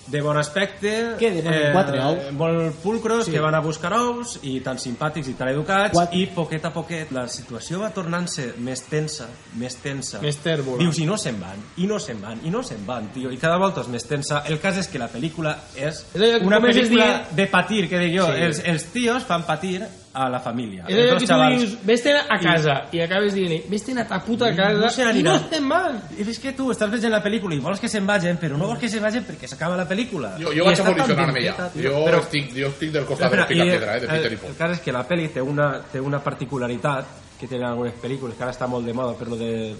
de 0.07 0.21
bon 0.21 0.37
aspecte 0.37 1.15
Què, 1.19 1.29
de 1.35 1.41
bon- 1.43 1.71
quatre 1.73 1.99
ous? 2.03 2.31
molt 2.33 2.75
pulcros 2.83 3.25
sí. 3.25 3.31
que 3.31 3.39
van 3.43 3.55
a 3.55 3.59
buscar 3.59 3.91
ous 3.93 4.39
i 4.43 4.59
tan 4.61 4.77
simpàtics 4.79 5.27
i 5.27 5.33
tan 5.33 5.49
educats 5.49 5.93
Quatre. 5.93 6.17
i 6.17 6.27
poquet 6.27 6.63
a 6.65 6.71
poquet 6.73 7.11
la 7.11 7.27
situació 7.27 7.81
va 7.81 7.89
tornant-se 7.91 8.53
més 8.63 8.81
tensa 8.87 9.27
més 9.55 9.75
tensa 9.83 10.21
Més 10.21 10.37
tèrbola. 10.37 10.77
dius 10.79 10.99
i 10.99 11.05
no 11.05 11.17
se'n 11.17 11.39
van, 11.39 11.59
i 11.77 11.85
no 11.87 11.99
se'n 11.99 12.21
van, 12.21 12.39
i 12.43 12.49
no 12.49 12.63
se'n 12.63 12.85
van 12.87 13.09
tio, 13.13 13.31
i 13.31 13.37
cada 13.37 13.57
volta 13.57 13.81
és 13.81 13.87
més 13.89 14.05
tensa 14.07 14.43
el 14.47 14.59
cas 14.59 14.77
és 14.77 14.87
que 14.87 14.99
la 14.99 15.09
pel·lícula 15.11 15.55
és 15.75 16.05
que 16.13 16.37
una 16.45 16.59
pel·lícula 16.61 17.05
dient- 17.05 17.35
de 17.35 17.47
patir 17.47 17.89
que 17.89 17.99
dic 17.99 18.15
jo, 18.17 18.25
Sí. 18.27 18.41
els, 18.43 18.61
els 18.65 18.83
tios 18.93 19.23
fan 19.23 19.43
patir 19.43 19.83
a 20.17 20.27
la 20.33 20.39
família 20.41 20.85
És 20.87 20.95
els 20.97 21.03
allò 21.03 21.13
que 21.19 21.25
tu 21.25 21.27
xavals. 21.29 21.59
dius, 21.61 21.73
vés 21.85 22.03
a 22.07 22.37
casa, 22.41 22.75
i, 22.91 22.99
acabes 23.03 23.35
dient 23.35 23.67
vés 23.69 23.83
a 23.97 24.05
ta 24.09 24.17
puta 24.25 24.49
casa, 24.55 24.79
No 24.79 24.89
se 24.89 25.03
i 25.13 25.21
no 25.23 25.35
se'n 25.49 25.69
van. 25.69 25.99
I 26.17 26.25
és 26.29 26.39
que 26.41 26.53
tu 26.57 26.71
estàs 26.73 26.89
veient 26.89 27.11
la 27.13 27.21
pel·lícula 27.23 27.53
i 27.55 27.59
vols 27.59 27.79
que 27.79 27.89
se'n 27.89 28.05
vagin, 28.07 28.37
però 28.41 28.57
no 28.57 28.65
vols 28.67 28.79
que 28.81 28.89
se'n 28.89 29.03
vagin 29.03 29.23
perquè 29.27 29.47
s'acaba 29.47 29.77
la 29.77 29.85
pel·lícula. 29.87 30.33
Jo, 30.39 30.49
jo 30.49 30.63
I 30.63 30.65
vaig 30.65 30.81
ben 30.81 31.43
ja. 31.43 31.69
Jo, 31.75 31.93
Però- 32.07 32.21
estic, 32.23 32.49
jo 32.55 32.67
estic 32.73 32.91
del 32.91 33.05
costat 33.05 33.27
Espera, 33.31 33.43
de 33.43 33.53
Pica 33.53 33.65
i, 33.65 33.69
Piedra, 33.69 33.97
eh, 33.97 33.99
de 33.99 34.07
Peter 34.07 34.25
el, 34.25 34.31
i 34.31 34.35
el 34.35 34.39
Paul. 34.41 34.55
cas 34.57 34.71
és 34.71 34.79
que 34.81 34.91
la 34.91 35.07
pel·li 35.07 35.29
té 35.33 35.41
una, 35.41 35.69
té 35.91 35.99
una 36.01 36.19
particularitat 36.23 37.05
que 37.39 37.47
tenen 37.47 37.67
algunes 37.69 37.93
pel·lícules, 38.01 38.35
que 38.35 38.43
ara 38.43 38.51
està 38.51 38.67
molt 38.67 38.85
de 38.85 38.93
moda 38.93 39.13
per 39.13 39.27
lo 39.29 39.37
de 39.37 39.75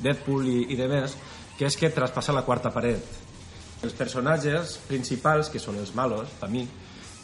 Deadpool 0.00 0.48
i, 0.48 0.66
i 0.72 0.76
de 0.76 0.88
més, 0.88 1.14
que 1.58 1.66
és 1.66 1.76
que 1.76 1.90
traspassa 1.90 2.32
la 2.32 2.42
quarta 2.42 2.70
paret. 2.72 3.04
Els 3.84 3.92
personatges 3.92 4.78
principals, 4.88 5.50
que 5.52 5.58
són 5.60 5.76
els 5.76 5.92
malos, 5.94 6.28
per 6.40 6.48
mi, 6.48 6.64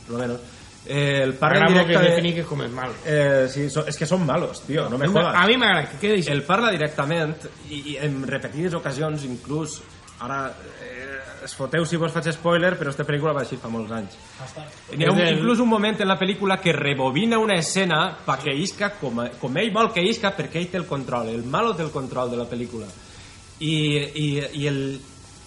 per 0.04 0.12
lo 0.12 0.18
menos, 0.20 0.40
eh, 0.86 1.20
el 1.22 1.34
parlen 1.38 1.66
M'agrada 1.66 1.86
molt 1.86 1.92
que 1.92 2.04
definir 2.08 2.34
que 2.40 2.44
com 2.48 2.64
és 2.64 2.74
mal. 2.74 2.94
Eh, 3.04 3.46
sí, 3.52 3.68
so, 3.70 3.84
és 3.88 3.98
que 4.00 4.08
són 4.08 4.24
malos, 4.26 4.64
tio, 4.66 4.88
no 4.90 4.98
me 4.98 5.08
jodas. 5.10 5.34
A 5.36 5.46
mi 5.50 5.58
m'agrada 5.60 5.88
que 5.90 6.00
quedi 6.02 6.20
així. 6.20 6.32
El 6.32 6.44
parla 6.48 6.72
directament 6.74 7.36
i, 7.68 7.82
i 7.94 7.96
en 8.00 8.22
repetides 8.28 8.76
ocasions 8.78 9.26
inclús 9.28 9.80
ara 10.20 10.40
eh, 10.84 11.44
es 11.44 11.54
foteu 11.56 11.86
si 11.88 11.96
vos 11.96 12.12
faig 12.12 12.28
spoiler 12.36 12.74
però 12.76 12.90
aquesta 12.90 13.06
pel·lícula 13.08 13.32
va 13.36 13.44
així 13.44 13.56
fa 13.60 13.70
molts 13.72 13.92
anys 13.96 14.16
hi 14.92 15.06
ha 15.06 15.12
un, 15.12 15.20
inclús 15.24 15.62
un 15.64 15.70
moment 15.70 16.02
en 16.04 16.10
la 16.10 16.18
pel·lícula 16.20 16.58
que 16.60 16.74
rebobina 16.76 17.38
una 17.40 17.56
escena 17.60 18.00
perquè 18.26 18.52
isca 18.52 18.92
com, 19.00 19.22
com 19.40 19.60
ell 19.62 19.72
vol 19.72 19.88
que 19.94 20.04
isca 20.04 20.34
perquè 20.36 20.60
ell 20.60 20.68
té 20.74 20.80
el 20.80 20.88
control 20.90 21.32
el 21.32 21.46
malo 21.48 21.72
té 21.76 21.86
el 21.86 21.94
control 21.94 22.34
de 22.34 22.40
la 22.42 22.48
pel·lícula 22.50 22.88
i, 23.60 23.72
i, 23.72 24.28
i, 24.60 24.66
el, 24.68 24.82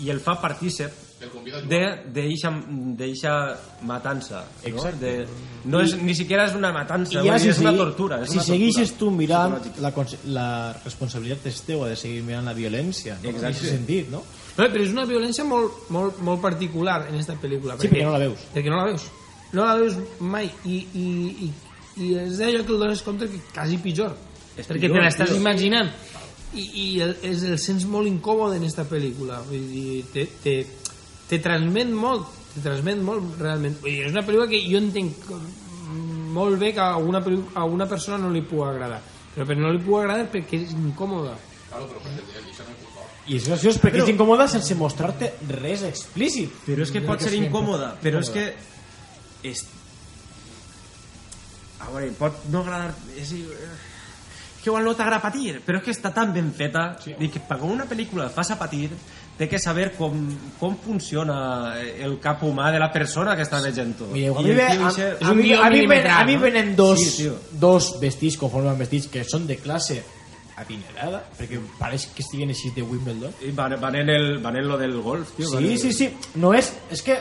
i 0.02 0.10
el 0.14 0.22
fa 0.26 0.40
partícip 0.42 1.03
D'eixa 2.14 2.52
d'eixa 3.00 3.34
matança 3.88 4.44
no? 4.44 4.70
Exacte. 4.70 5.00
De, 5.02 5.14
no 5.70 5.82
és, 5.84 5.96
ni 6.02 6.16
siquiera 6.18 6.48
és 6.50 6.56
una 6.58 6.74
matança 6.76 7.22
I 7.22 7.28
ja 7.30 7.40
si, 7.40 7.50
és 7.54 7.60
una 7.64 7.74
tortura 7.78 8.22
és 8.24 8.32
si 8.32 8.40
una 8.40 8.46
segueixes 8.48 8.94
tortura 8.94 9.00
tu 9.02 9.12
mirant 9.18 9.58
la, 9.84 9.94
la 10.38 10.48
responsabilitat 10.84 11.50
és 11.52 11.60
teua 11.68 11.90
de 11.92 12.00
seguir 12.00 12.24
mirant 12.28 12.48
la 12.50 12.56
violència 12.58 13.18
no? 13.22 13.30
en 13.32 13.42
aquest 13.42 13.70
sentit 13.72 14.12
no? 14.14 14.24
No, 14.54 14.68
però 14.70 14.84
és 14.86 14.92
una 14.94 15.06
violència 15.10 15.44
molt, 15.50 15.86
molt, 15.94 16.20
molt 16.22 16.42
particular 16.44 17.00
en 17.08 17.16
aquesta 17.16 17.34
pel·lícula. 17.42 17.74
Sí, 17.82 17.90
perquè 17.90 18.04
no 18.06 18.12
la 18.14 18.20
veus. 18.22 18.44
Perquè 18.54 18.70
no 18.70 18.78
la 18.78 18.84
veus. 18.92 19.08
No 19.50 19.66
la 19.66 19.78
veus 19.80 19.98
mai. 20.22 20.52
I, 20.70 20.78
i, 20.94 21.06
i, 21.48 21.48
i 22.06 22.12
és 22.22 22.38
d'allò 22.38 22.62
que 22.62 22.76
el 22.76 22.84
dones 22.84 23.02
compte 23.02 23.32
que 23.32 23.42
quasi 23.48 23.80
pitjor. 23.82 24.14
És 24.54 24.70
perquè 24.70 24.86
pitjor, 24.86 25.00
te 25.00 25.08
l'estàs 25.08 25.34
imaginant 25.40 25.90
i, 26.54 26.64
i 26.64 26.86
el, 27.02 27.16
és 27.26 27.44
el 27.50 27.58
sents 27.62 27.86
molt 27.90 28.10
incòmode 28.10 28.60
en 28.60 28.68
esta 28.68 28.86
pel·lícula 28.90 29.40
vull 29.48 29.66
dir, 29.72 30.04
te, 30.14 30.28
te, 30.44 30.56
te 31.34 31.42
transmet 31.42 31.92
molt 31.92 32.40
te 32.54 32.62
transmet 32.62 33.02
molt 33.02 33.40
realment. 33.42 33.80
Vull 33.82 33.96
dir, 33.96 34.06
és 34.08 34.14
una 34.14 34.24
pel·lícula 34.26 34.50
que 34.52 34.62
jo 34.68 34.82
entenc 34.82 35.30
molt 36.34 36.60
bé 36.62 36.72
que 36.74 36.82
a 36.82 36.98
una, 36.98 37.22
a 37.54 37.66
una 37.66 37.88
persona 37.90 38.20
no 38.22 38.30
li 38.34 38.44
pugui 38.46 38.68
agradar. 38.68 39.02
Però 39.34 39.46
per 39.50 39.58
no 39.58 39.72
li 39.74 39.82
pugui 39.82 40.04
agradar 40.04 40.30
perquè 40.34 40.62
és 40.62 40.76
incòmoda. 40.78 41.36
I 43.26 43.38
és 43.40 43.48
graciós 43.48 43.80
perquè 43.82 44.04
és 44.04 44.12
incòmode 44.14 44.46
sense 44.52 44.76
mostrar-te 44.78 45.32
res 45.62 45.86
explícit. 45.88 46.54
Però 46.68 46.86
és 46.86 46.94
que 46.94 47.02
pot 47.06 47.24
ser 47.24 47.34
incòmoda, 47.40 47.96
però 48.04 48.22
és 48.22 48.30
que... 48.34 48.46
És... 49.50 49.66
A 51.84 51.90
veure, 51.90 52.14
pot 52.20 52.46
no 52.54 52.62
agradar... 52.62 52.94
És... 53.18 53.34
que 54.64 54.70
igual 54.72 54.86
no 54.88 54.94
t'agrada 54.96 55.22
patir, 55.22 55.58
però 55.66 55.82
és 55.82 55.84
que 55.84 55.92
està 55.92 56.14
tan 56.16 56.32
ben 56.34 56.54
feta 56.56 56.94
sí. 57.04 57.14
que 57.30 57.42
per 57.44 57.58
quan 57.60 57.74
una 57.76 57.86
pel·lícula 57.90 58.30
et 58.30 58.34
fas 58.34 58.50
a 58.54 58.58
patir 58.58 58.88
té 59.38 59.50
que 59.50 59.60
saber 59.60 59.92
com, 59.98 60.16
com 60.60 60.78
funciona 60.80 61.76
el 61.82 62.20
cap 62.22 62.42
humà 62.48 62.72
de 62.72 62.80
la 62.80 62.92
persona 62.94 63.36
que 63.36 63.44
està 63.44 63.60
veient-ho. 63.62 64.08
Mireu, 64.14 64.38
a 64.40 64.42
mi, 64.46 64.54
ve, 64.56 64.68
a, 64.72 64.90
a, 65.20 65.34
mi, 65.34 65.52
a, 65.54 65.70
mi, 65.74 65.86
ven- 65.90 66.08
a 66.08 66.24
mi 66.24 66.38
venen 66.38 66.76
dos, 66.78 67.02
Sí, 67.02 67.24
tio. 67.24 67.36
dos 67.52 68.00
vestits, 68.00 68.38
conforme 68.38 68.70
van 68.70 68.78
vestits, 68.80 69.08
que 69.12 69.24
són 69.28 69.48
de 69.50 69.58
classe 69.58 70.00
adinerada, 70.56 71.24
perquè 71.38 71.58
pareix 71.80 72.08
que 72.14 72.22
estiguen 72.22 72.52
així 72.54 72.70
de 72.76 72.84
Wimbledon. 72.86 73.34
I 73.42 73.52
van, 73.58 73.74
van, 73.82 73.96
en 74.00 74.10
el, 74.14 74.38
van 74.40 74.56
en 74.56 74.68
lo 74.70 74.78
del 74.78 74.94
golf, 75.02 75.32
tio. 75.36 75.50
van 75.52 75.66
Sí, 75.66 75.78
sí, 75.78 75.94
sí. 75.94 76.12
No 76.36 76.54
és... 76.54 76.72
És 76.94 77.02
que... 77.02 77.18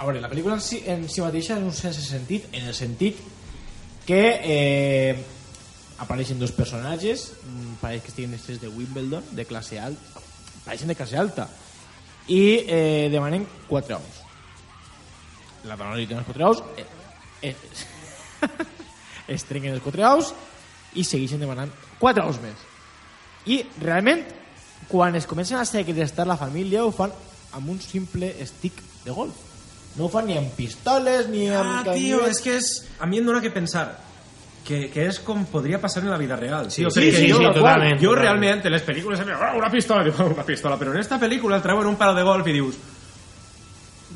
A 0.00 0.06
veure, 0.08 0.20
la 0.22 0.30
pel·lícula 0.32 0.54
en 0.56 0.62
si, 0.64 0.80
en 0.88 1.04
si 1.12 1.20
mateixa 1.20 1.58
és 1.58 1.62
un 1.62 1.74
sense 1.76 2.00
sentit, 2.00 2.46
en 2.56 2.70
el 2.70 2.74
sentit 2.74 3.18
que 4.08 4.22
eh, 4.42 5.12
apareixen 6.00 6.40
dos 6.40 6.52
personatges, 6.56 7.34
mm, 7.44 7.76
pareix 7.82 8.02
que 8.02 8.08
estiguen 8.08 8.34
estos 8.34 8.60
de 8.60 8.68
Wimbledon, 8.68 9.24
de 9.36 9.44
classe 9.44 9.78
alta, 9.78 10.22
pareixen 10.64 10.88
de 10.88 10.96
classe 10.96 11.16
alta, 11.16 11.46
i 12.26 12.64
eh, 12.66 13.08
demanen 13.12 13.46
quatre 13.68 13.98
ous. 13.98 14.20
La 15.68 15.76
dona 15.76 15.98
li 15.98 16.08
dona 16.08 16.24
els 16.24 16.30
quatre 16.30 16.48
ous, 16.48 16.64
eh, 16.80 16.86
eh, 17.42 17.56
es 19.36 19.44
trenquen 19.44 19.76
els 19.76 19.84
quatre 19.84 20.08
ous 20.08 20.32
i 20.96 21.04
segueixen 21.04 21.42
demanant 21.42 21.72
quatre 22.00 22.24
ous 22.24 22.40
més. 22.40 22.66
I 23.44 23.60
realment, 23.80 24.24
quan 24.88 25.14
es 25.16 25.28
comencen 25.28 25.60
a 25.60 25.68
segrestar 25.68 26.26
la 26.26 26.40
família, 26.40 26.84
ho 26.84 26.92
fan 26.96 27.12
amb 27.52 27.68
un 27.68 27.80
simple 27.80 28.32
stick 28.48 28.80
de 29.04 29.12
golf. 29.12 29.36
No 29.98 30.06
ho 30.06 30.08
fan 30.08 30.28
ni 30.30 30.36
amb 30.38 30.52
pistoles, 30.56 31.28
ni 31.28 31.48
amb... 31.50 31.80
Ah, 31.82 31.92
tio, 31.92 32.24
és 32.24 32.40
que 32.40 32.56
és... 32.56 32.70
A 33.00 33.08
mi 33.10 33.18
em 33.20 33.26
dona 33.26 33.42
que 33.42 33.52
pensar 33.52 33.88
que, 34.64 34.90
que 34.92 35.06
és 35.08 35.18
com 35.24 35.44
podria 35.50 35.80
passar 35.80 36.02
en 36.04 36.10
la 36.10 36.18
vida 36.18 36.36
real. 36.36 36.70
Sí, 36.70 36.82
Tio, 36.82 36.90
sí, 36.90 37.00
perquè 37.00 37.16
sí, 37.24 37.30
jo, 37.32 37.38
sí, 37.38 37.44
totalment, 37.54 37.98
Jo 37.98 38.10
totalment. 38.10 38.22
realment, 38.22 38.66
en 38.66 38.72
les 38.72 38.84
pel·lícules, 38.86 39.20
"Ah, 39.34 39.54
una 39.56 39.70
pistola, 39.70 40.04
una 40.34 40.44
pistola, 40.44 40.76
però 40.78 40.92
en 40.92 40.98
esta 41.00 41.18
pel·lícula 41.18 41.56
el 41.56 41.62
treuen 41.62 41.86
un 41.86 41.96
palo 41.96 42.14
de 42.14 42.22
golf 42.22 42.46
i 42.46 42.52
dius... 42.52 42.76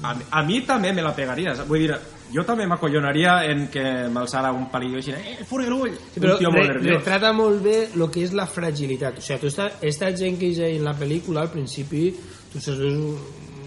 A, 0.02 0.12
mi- 0.14 0.24
a 0.30 0.42
mi 0.42 0.60
també 0.66 0.92
me 0.92 1.00
la 1.02 1.14
pegaria. 1.14 1.54
Vull 1.68 1.78
dir, 1.86 1.94
jo 2.34 2.42
també 2.44 2.66
m'acollonaria 2.66 3.44
en 3.48 3.68
que 3.72 3.84
m'alçara 4.12 4.50
un 4.52 4.66
palillo 4.68 4.98
així, 4.98 5.12
eh, 5.14 5.44
furguerull! 5.48 5.94
Sí, 6.12 6.20
però 6.20 6.32
un 6.34 6.38
tio 6.42 6.50
molt 6.50 6.66
re, 6.66 6.74
nerviós. 6.74 6.98
retrata 6.98 7.32
molt 7.32 7.62
bé 7.62 7.76
el 7.94 8.04
que 8.10 8.24
és 8.26 8.32
la 8.34 8.46
fragilitat. 8.46 9.18
O 9.18 9.22
sigui, 9.22 9.38
tu 9.40 9.46
esta, 9.46 9.70
esta 9.80 10.10
gent 10.16 10.36
que 10.38 10.50
hi 10.50 10.60
ha 10.60 10.68
en 10.68 10.84
la 10.84 10.92
pel·lícula, 10.98 11.46
al 11.46 11.50
principi, 11.54 12.10
tu 12.52 12.60
saps, 12.60 12.82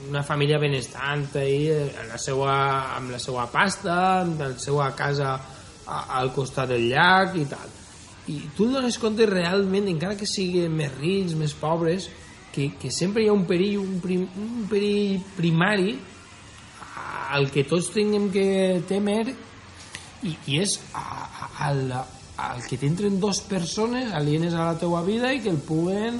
una 0.09 0.21
família 0.23 0.59
benestant 0.59 1.25
ahí, 1.35 1.69
eh, 1.71 1.91
en 2.03 2.09
la 2.11 2.17
seva, 2.17 2.53
amb 2.97 3.11
la 3.15 3.19
seva 3.19 3.47
pasta, 3.51 4.21
amb 4.21 4.39
la 4.39 4.51
seva 4.59 4.91
casa 4.95 5.39
a, 5.87 6.03
al 6.19 6.31
costat 6.35 6.69
del 6.75 6.89
llac 6.91 7.35
i 7.39 7.45
tal. 7.49 7.69
I 8.27 8.41
tu 8.57 8.65
et 8.67 8.73
dones 8.75 8.97
compte 8.99 9.25
realment, 9.25 9.87
encara 9.87 10.17
que 10.19 10.27
siguin 10.27 10.73
més 10.75 10.91
rics, 10.99 11.33
més 11.39 11.53
pobres, 11.55 12.09
que, 12.51 12.73
que 12.81 12.91
sempre 12.91 13.23
hi 13.23 13.29
ha 13.29 13.33
un 13.35 13.45
perill, 13.47 13.77
un, 13.79 13.99
prim, 14.03 14.25
un 14.35 14.65
perill 14.67 15.21
primari 15.37 15.93
al 17.31 17.49
que 17.51 17.63
tots 17.67 17.91
tinguem 17.93 18.29
que 18.33 18.81
temer 18.87 19.21
i, 20.23 20.31
i 20.49 20.59
és 20.63 20.77
a- 20.95 21.27
a- 21.27 21.49
al, 21.67 21.81
al 21.93 22.63
que 22.67 22.77
t'entren 22.81 23.19
dos 23.19 23.41
persones 23.45 24.13
alienes 24.15 24.53
a 24.55 24.71
la 24.71 24.77
teua 24.79 25.03
vida 25.05 25.31
i 25.35 25.41
que 25.43 25.51
el 25.51 25.59
puguen 25.61 26.19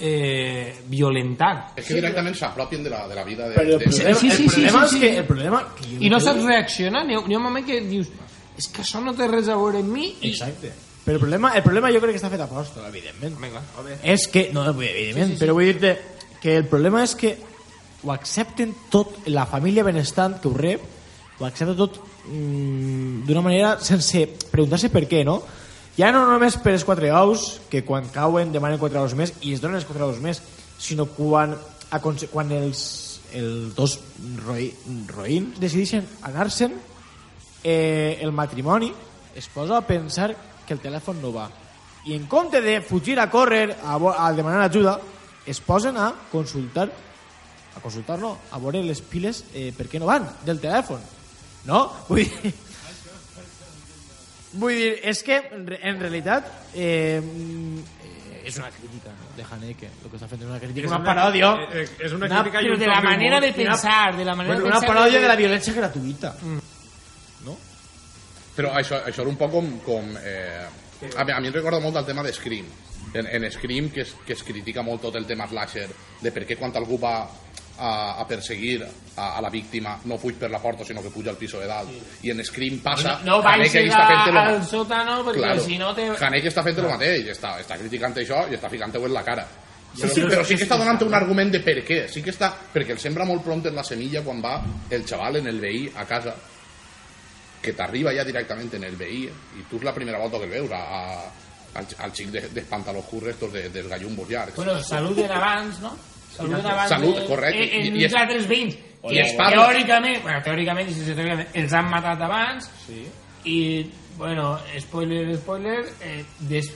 eh, 0.00 0.80
violentar 0.88 1.72
És 1.76 1.86
que 1.86 1.98
directament 2.00 2.34
s'apropien 2.38 2.82
de 2.86 2.90
la, 2.92 3.02
de 3.08 3.14
la 3.18 3.24
vida 3.24 3.48
de, 3.50 3.54
Però 3.58 3.76
el 3.76 3.78
de, 3.78 3.84
problema, 3.84 4.14
Sí, 4.18 4.30
sí, 4.30 4.44
el 4.44 4.50
sí, 4.50 4.56
problema 4.56 4.80
sí, 4.80 4.84
és 4.86 4.90
sí. 4.96 5.00
que... 5.00 5.12
El 5.18 5.26
problema 5.28 5.62
que 5.76 5.84
jo 5.90 6.00
i 6.00 6.10
no 6.10 6.20
saps 6.24 6.44
reaccionar 6.48 7.04
ha 7.04 7.20
un 7.20 7.42
moment 7.42 7.66
que 7.66 7.80
dius 7.84 8.08
és 8.60 8.68
que 8.68 8.84
això 8.84 9.00
no 9.00 9.16
té 9.16 9.28
res 9.30 9.48
a 9.48 9.56
veure 9.56 9.80
amb 9.80 9.92
mi 9.96 10.06
i... 10.12 10.30
Exacte. 10.34 10.72
Però 11.00 11.16
el 11.16 11.22
problema, 11.22 11.54
el 11.56 11.62
problema 11.64 11.90
jo 11.94 12.00
crec 12.02 12.16
que 12.16 12.20
està 12.20 12.30
fet 12.32 12.42
a 12.44 12.48
posta, 12.50 12.84
evidentment. 12.90 13.38
Vinga. 13.40 13.62
És 14.04 14.26
que, 14.28 14.50
no, 14.52 14.66
evidentment, 14.68 15.38
però 15.40 15.54
vull 15.56 15.70
dir-te 15.70 15.94
que 16.42 16.58
el 16.60 16.66
problema 16.68 17.00
és 17.06 17.14
que 17.16 17.32
ho 18.04 18.12
accepten 18.12 18.74
tot, 18.92 19.16
la 19.32 19.46
família 19.48 19.84
benestant 19.84 20.36
que 20.40 20.48
ho 20.50 20.52
rep, 20.56 20.84
ho 21.40 21.46
accepta 21.48 21.74
tot 21.76 21.96
mm, 22.28 23.24
d'una 23.28 23.44
manera 23.44 23.72
sense 23.84 24.26
preguntar-se 24.52 24.92
per 24.92 25.06
què, 25.08 25.24
no? 25.24 25.40
Ja 25.96 26.12
no 26.14 26.26
només 26.28 26.56
per 26.60 26.74
els 26.76 26.84
quatre 26.86 27.10
ous, 27.16 27.46
que 27.72 27.82
quan 27.84 28.08
cauen 28.12 28.52
demanen 28.52 28.80
quatre 28.80 29.00
ous 29.00 29.16
més 29.16 29.32
i 29.40 29.56
es 29.56 29.64
donen 29.64 29.80
els 29.80 29.88
quatre 29.88 30.04
ous 30.06 30.20
més, 30.22 30.40
sinó 30.80 31.08
quan, 31.16 31.56
quan 32.30 32.52
els, 32.56 32.84
els 33.36 33.74
dos 33.76 33.98
roi, 34.44 34.70
roïns 35.10 35.60
decideixen 35.60 36.06
anar-se'n, 36.28 36.76
eh, 37.64 38.18
el 38.20 38.32
matrimoni 38.32 38.92
es 39.34 39.48
posa 39.48 39.76
a 39.78 39.86
pensar 39.86 40.34
que 40.66 40.74
el 40.74 40.80
telèfon 40.80 41.20
no 41.22 41.32
va. 41.32 41.48
I 42.06 42.14
en 42.16 42.26
compte 42.26 42.60
de 42.60 42.80
fugir 42.80 43.18
a 43.20 43.28
córrer, 43.30 43.76
a, 43.84 43.96
a 43.96 44.32
demanar 44.32 44.62
ajuda, 44.70 44.98
es 45.46 45.60
posen 45.60 45.96
a 45.96 46.12
consultar, 46.32 46.90
a 47.76 47.80
consultar 47.80 48.18
no, 48.18 48.38
a 48.50 48.58
veure 48.58 48.82
les 48.82 49.00
piles 49.02 49.44
eh, 49.54 49.72
per 49.76 49.86
què 49.88 50.00
no 50.00 50.06
van 50.08 50.24
del 50.46 50.60
telèfon. 50.60 51.00
No? 51.66 51.84
Vull 52.08 52.24
dir... 52.24 52.54
Vull 54.52 54.74
dir, 54.74 54.94
és 55.06 55.20
que 55.22 55.36
en 55.54 55.66
re- 55.68 55.78
en 55.86 56.00
realitat 56.00 56.48
eh, 56.74 57.20
mm, 57.22 57.84
és 58.42 58.56
una 58.58 58.70
crítica 58.74 59.12
no? 59.14 59.28
de 59.36 59.44
Haneke, 59.46 59.90
el 60.02 60.08
que 60.10 60.16
està 60.18 60.26
fent 60.26 60.42
és 60.42 60.48
una 60.48 60.58
crítica, 60.58 60.88
una 60.90 61.04
paròdia, 61.06 61.52
Eh, 61.68 61.84
eh, 61.84 61.88
És 62.08 62.12
una 62.16 62.26
Una- 62.26 62.40
crítica 62.42 62.62
i 62.64 62.66
però 62.72 62.78
de 62.80 62.88
la 62.90 63.00
manera 63.04 63.38
de 63.40 63.52
una- 63.52 63.56
pensar 63.60 64.16
de 64.16 64.24
la 64.24 64.34
manera 64.34 64.54
bueno, 64.56 64.64
de 64.64 64.70
una 64.72 64.80
pensar 64.80 64.96
paròdia 64.96 65.20
de 65.22 65.28
la 65.28 65.36
violència 65.38 65.74
gratuïta. 65.76 66.34
No? 67.46 67.56
Però 68.56 68.72
això, 68.76 68.98
això 69.06 69.22
era 69.24 69.30
un 69.30 69.38
poc 69.40 69.50
com... 69.54 69.68
com 69.86 70.14
eh, 70.22 70.66
a, 71.16 71.24
mi, 71.24 71.32
a 71.32 71.40
mi 71.40 71.48
em 71.48 71.54
recorda 71.54 71.80
molt 71.80 71.96
el 71.96 72.04
tema 72.08 72.22
de 72.26 72.32
Scream. 72.32 72.66
En, 73.14 73.26
en 73.26 73.46
Scream, 73.50 73.88
que 73.90 74.02
es, 74.02 74.14
que 74.26 74.34
es 74.34 74.42
critica 74.44 74.82
molt 74.86 75.00
tot 75.02 75.16
el 75.16 75.24
tema 75.26 75.46
slasher, 75.48 75.88
de 76.20 76.30
per 76.34 76.44
què 76.46 76.58
quan 76.60 76.74
algú 76.76 76.98
va 77.00 77.14
a, 77.80 77.90
a 78.20 78.26
perseguir 78.28 78.82
a, 78.84 79.38
a 79.38 79.40
la 79.40 79.48
víctima 79.48 79.94
no 80.04 80.18
fuig 80.20 80.36
per 80.36 80.50
la 80.52 80.60
porta, 80.60 80.84
sinó 80.84 81.00
que 81.02 81.08
puja 81.10 81.30
al 81.32 81.38
piso 81.40 81.58
de 81.62 81.66
dalt. 81.70 81.88
I 82.22 82.34
en 82.34 82.44
Scream 82.44 82.78
passa... 82.84 83.16
no, 83.24 83.38
no 83.38 83.42
vaig 83.42 83.62
Haneke 83.64 83.86
està 83.88 84.04
fent 84.10 84.34
lo- 84.36 84.42
al 84.44 84.60
sòtano 84.68 85.16
perquè 85.24 85.40
Claro. 85.40 85.64
si 85.64 85.78
no 85.80 85.94
te... 85.96 86.04
Haneke 86.28 86.52
està 86.52 86.62
fent 86.66 86.78
el 86.84 86.90
mateix, 86.92 87.32
està, 87.32 87.54
està 87.64 87.78
criticant 87.80 88.20
això 88.20 88.44
i 88.50 88.58
està 88.60 88.68
ficant-ho 88.70 89.06
en 89.08 89.16
la 89.16 89.24
cara. 89.24 89.46
Però, 89.96 90.12
sí, 90.12 90.22
però 90.22 90.44
sí 90.46 90.54
que 90.54 90.68
està 90.68 90.76
donant 90.78 91.00
un 91.02 91.14
argument 91.18 91.50
de 91.50 91.64
per 91.64 91.80
què. 91.82 92.02
Sí 92.12 92.20
que 92.22 92.30
està... 92.30 92.52
Perquè 92.74 92.92
el 92.94 93.00
sembra 93.02 93.24
molt 93.26 93.42
pront 93.42 93.64
en 93.66 93.74
la 93.74 93.82
semilla 93.82 94.20
quan 94.22 94.38
va 94.44 94.58
el 94.92 95.02
xaval 95.08 95.40
en 95.40 95.48
el 95.50 95.58
veí 95.64 95.88
a 95.96 96.04
casa 96.06 96.36
que 97.60 97.72
t'arriba 97.76 98.12
ja 98.16 98.24
directament 98.24 98.72
en 98.74 98.84
el 98.84 98.96
veí 98.96 99.24
i 99.28 99.62
tu 99.70 99.76
és 99.76 99.84
la 99.84 99.92
primera 99.94 100.18
volta 100.18 100.38
que 100.38 100.44
el 100.48 100.50
veus 100.50 100.70
a, 100.72 100.80
a, 100.80 101.32
al, 101.80 101.86
al 102.06 102.12
xic 102.16 102.30
de, 102.32 102.62
pantalons 102.68 103.04
curts 103.06 103.28
estos 103.34 103.52
de, 103.52 103.68
dels 103.70 103.88
gallumbos 103.88 104.28
llargs. 104.30 104.56
Bueno, 104.56 104.78
saluden 104.82 105.30
abans, 105.30 105.80
no? 105.80 105.92
Saluden 106.36 106.64
abans 106.66 106.88
Salut, 106.88 107.16
de- 107.18 107.26
correcte. 107.26 107.62
En, 107.76 107.84
I- 107.84 107.88
en 107.88 107.96
i 108.00 108.04
és- 108.04 108.14
altres 108.14 108.48
veïns. 108.48 108.74
I 109.02 109.14
Que 109.14 109.20
es 109.22 109.32
parla- 109.36 109.66
teòricament, 109.66 110.22
bueno, 110.22 110.42
teòricament, 110.44 110.88
i 110.90 110.94
sense 110.94 111.14
teòricament, 111.16 111.48
els 111.56 111.72
han 111.72 111.86
matat 111.88 112.20
abans 112.20 112.66
sí. 112.86 113.06
i, 113.48 113.90
bueno, 114.18 114.58
spoiler, 114.78 115.36
spoiler, 115.38 115.78
eh, 116.04 116.24
des, 116.40 116.68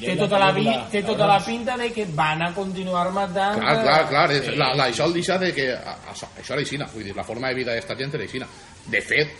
té, 0.00 0.16
tota 0.18 0.38
la, 0.42 0.48
vi, 0.56 0.64
té 0.90 1.02
tota 1.06 1.26
la 1.30 1.38
pinta 1.44 1.76
de 1.78 1.92
que 1.92 2.06
van 2.16 2.42
a 2.42 2.52
continuar 2.54 3.12
matant... 3.14 3.60
Clar, 3.60 3.76
clar, 3.84 4.08
clar. 4.08 4.32
És, 4.32 4.44
Sí. 4.48 4.56
la, 4.58 4.72
la, 4.74 4.88
això 4.90 5.06
el 5.06 5.12
deixa 5.14 5.38
de 5.38 5.52
que... 5.54 5.68
a- 5.72 5.98
Això, 6.10 6.26
això 6.40 6.52
era 6.56 6.62
aixina. 6.62 6.88
Vull 6.92 7.04
dir, 7.04 7.14
la 7.14 7.22
forma 7.24 7.48
de 7.48 7.54
vida 7.54 7.72
d'esta 7.76 7.94
gent 7.94 8.14
era 8.14 8.24
aixina. 8.24 8.48
De 8.90 9.00
fet, 9.00 9.30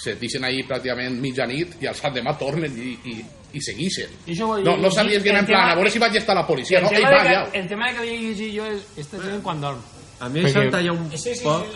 se 0.00 0.14
deixen 0.16 0.44
ahir 0.48 0.64
pràcticament 0.68 1.18
mitjanit 1.20 1.76
i 1.82 1.86
al 1.90 1.98
demà 2.14 2.32
tornen 2.40 2.72
i, 2.80 2.94
i, 3.12 3.14
i 3.52 3.60
seguixen. 3.60 4.14
I 4.26 4.32
això 4.32 4.46
vol 4.48 4.64
No, 4.64 4.76
no 4.80 4.90
sabies 4.90 5.22
que 5.22 5.30
el 5.34 5.36
en 5.42 5.46
plan, 5.46 5.70
a 5.70 5.76
veure 5.76 5.90
si 5.92 6.00
vaig 6.00 6.16
estar 6.16 6.34
la 6.38 6.46
policia. 6.46 6.78
el, 6.78 6.84
No, 6.84 6.90
Ei, 6.90 7.02
tema 7.04 7.10
va, 7.18 7.22
de 7.22 7.34
ja. 7.34 7.44
que, 7.50 7.58
el 7.60 7.68
tema 7.68 7.86
de 7.88 7.92
que 7.92 7.98
havia 8.04 8.18
llegit 8.20 8.54
jo 8.56 8.66
és 8.72 8.86
esta 9.04 9.20
gent 9.22 9.42
quan 9.44 9.60
dorm. 9.60 9.80
A 10.20 10.28
mi 10.28 10.40
em 10.44 10.70
talla 10.70 10.92
un 10.92 11.10
Sí, 11.16 11.34
sí, 11.34 11.44
poc... 11.44 11.66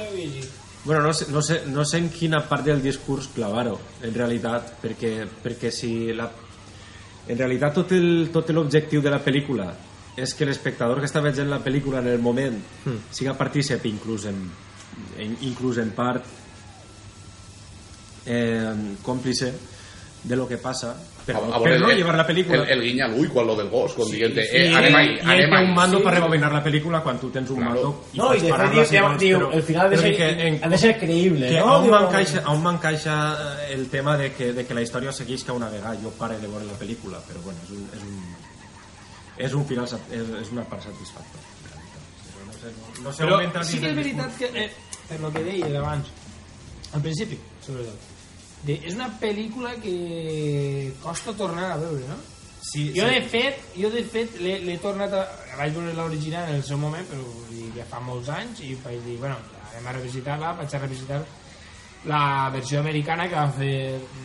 Bueno, 0.85 1.01
no 1.01 1.13
sé, 1.17 1.27
no, 1.33 1.41
sé, 1.41 1.63
no 1.73 1.85
sé 1.89 1.97
en 1.99 2.11
quina 2.13 2.43
part 2.49 2.65
del 2.67 2.83
discurs 2.85 3.29
clavar-ho, 3.33 3.79
en 4.05 4.13
realitat, 4.15 4.75
perquè, 4.83 5.15
perquè 5.43 5.71
si 5.73 6.13
la... 6.13 6.27
En 7.27 7.39
realitat 7.39 7.79
tot 7.81 8.51
l'objectiu 8.53 9.01
de 9.01 9.09
la 9.13 9.23
pel·lícula 9.25 9.71
és 10.21 10.35
que 10.37 10.45
l'espectador 10.45 11.01
que 11.01 11.09
està 11.09 11.23
veient 11.25 11.49
la 11.49 11.59
pel·lícula 11.65 12.03
en 12.05 12.09
el 12.13 12.21
moment 12.21 12.61
Hmm. 12.85 12.99
siga 13.11 13.33
partícip 13.35 13.85
inclús 13.89 14.27
en, 14.29 14.37
en, 15.19 15.37
inclús 15.41 15.79
en 15.81 15.91
part 15.97 16.23
eh, 18.27 18.97
còmplice 19.03 19.53
de 20.25 20.37
lo 20.37 20.49
que 20.49 20.57
pasa, 20.57 20.97
pero, 21.27 21.45
A- 21.53 21.57
a 21.57 21.63
pero 21.63 21.79
no 21.81 21.91
el- 21.91 21.97
llevar 21.99 22.15
la 22.17 22.27
película. 22.27 22.63
El, 22.65 22.71
el 22.71 22.83
guinya 22.83 23.09
l'ull 23.09 23.29
quan 23.29 23.47
lo 23.47 23.55
del 23.57 23.69
gos, 23.69 23.93
com 23.93 24.09
dient 24.11 24.33
Sí, 24.35 24.41
eh, 24.53 24.73
anem 24.75 24.95
ahí, 24.97 25.09
i 25.09 25.19
ell 25.21 25.29
anem 25.31 25.53
ahí. 25.53 25.65
un 25.67 25.75
mando 25.75 25.99
Sí. 25.99 26.05
per 26.05 26.15
rebobinar 26.15 26.51
la 26.53 26.63
pel·lícula 26.65 27.03
quan 27.03 27.19
tu 27.21 27.29
tens 27.31 27.51
un 27.51 27.57
Claro. 27.57 27.71
mando 27.75 28.05
No, 28.15 28.29
pots 28.29 28.43
i 28.43 28.47
de 28.47 28.53
fet 28.53 28.71
diu, 28.73 28.85
si 28.85 29.27
diu, 29.27 29.39
però- 29.39 29.53
el 29.53 29.63
final 29.63 29.87
ha 29.87 29.89
de 29.91 29.97
ser, 29.99 30.17
que 30.17 30.49
en- 30.49 30.65
ha 30.65 30.69
de 30.69 30.79
ser 30.79 30.99
creïble, 30.99 31.49
que 31.49 31.59
no? 31.59 31.77
on 31.77 31.91
m'encaixa 31.91 32.43
on 32.49 32.63
m'encaixa 32.63 33.15
eh, 33.69 33.75
el 33.75 33.89
tema 33.91 34.17
de 34.17 34.33
que, 34.33 34.53
de 34.55 34.65
que 34.67 34.75
la 34.75 34.81
història 34.83 35.13
segueix 35.13 35.45
una 35.51 35.69
vegada 35.69 35.95
jo 36.03 36.11
pare 36.11 36.39
de 36.39 36.47
veure 36.49 36.65
la 36.65 36.79
pel·lícula 36.79 37.19
però 37.29 37.41
bueno, 37.43 37.59
és 37.65 37.71
un, 37.71 37.89
és 37.93 38.03
un, 38.03 38.35
és 39.37 39.53
un 39.55 39.67
final 39.67 39.85
és, 39.85 40.41
és 40.43 40.51
una 40.53 40.65
part 40.65 40.83
satisfactòria 40.83 41.53
no 42.47 42.53
sé, 42.53 42.67
no, 42.73 43.05
no 43.05 43.13
sé 43.13 43.25
Però 43.25 43.65
sí 43.65 43.79
que 43.81 43.89
és 43.91 43.97
veritat 43.97 44.37
que, 44.39 44.47
eh, 44.55 44.71
per 45.09 45.21
lo 45.21 45.31
que 45.33 45.43
deies 45.45 45.75
abans, 45.77 46.07
al 46.95 47.03
principi, 47.03 47.39
sobretot, 47.61 47.99
de, 48.65 48.79
és 48.89 48.95
una 48.97 49.11
pel·lícula 49.21 49.75
que 49.83 50.93
costa 51.03 51.35
tornar 51.37 51.73
a 51.73 51.77
veure, 51.81 52.07
no? 52.09 52.17
Sí, 52.65 52.89
Jo, 52.97 53.05
sí. 53.07 53.15
de 53.15 53.23
fet, 53.29 53.65
jo 53.77 53.91
de 53.93 54.03
fet 54.09 54.39
l'he 54.41 54.79
tornat 54.83 55.13
a... 55.13 55.25
Vaig 55.59 55.75
veure 55.77 55.93
l'original 55.95 56.49
en 56.49 56.57
el 56.59 56.65
seu 56.67 56.79
moment, 56.81 57.05
però 57.07 57.23
ja 57.77 57.85
fa 57.87 58.01
molts 58.03 58.31
anys, 58.33 58.63
i 58.65 58.73
vaig 58.83 59.03
dir, 59.05 59.19
bueno, 59.21 59.37
anem 59.71 59.87
a 59.91 59.93
revisitar-la, 59.99 60.55
vaig 60.59 60.73
a 60.75 60.81
revisitar 60.81 61.21
la 62.09 62.51
versió 62.53 62.81
americana 62.81 63.29
que 63.29 63.37
van 63.37 63.53
fer 63.57 63.77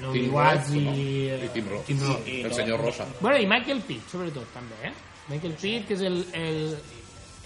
Naomi 0.01 0.23
Tim 0.23 0.33
Watts 0.35 0.71
i, 0.75 0.81
no? 0.83 0.95
I 0.95 1.51
Tim 1.53 1.67
Roth. 1.71 1.85
Tim 1.87 2.01
Roth. 2.07 2.31
El 2.39 2.53
senyor 2.53 2.81
Rosa. 2.81 3.05
Bueno, 3.19 3.37
i 3.39 3.47
Michael 3.47 3.83
Pitt, 3.87 4.07
sobretot, 4.11 4.49
també, 4.55 4.79
eh? 4.89 4.93
Michael 5.29 5.53
Pitt, 5.59 5.85
que 5.87 5.95
és 5.99 6.01
el, 6.07 6.17
el, 6.33 6.63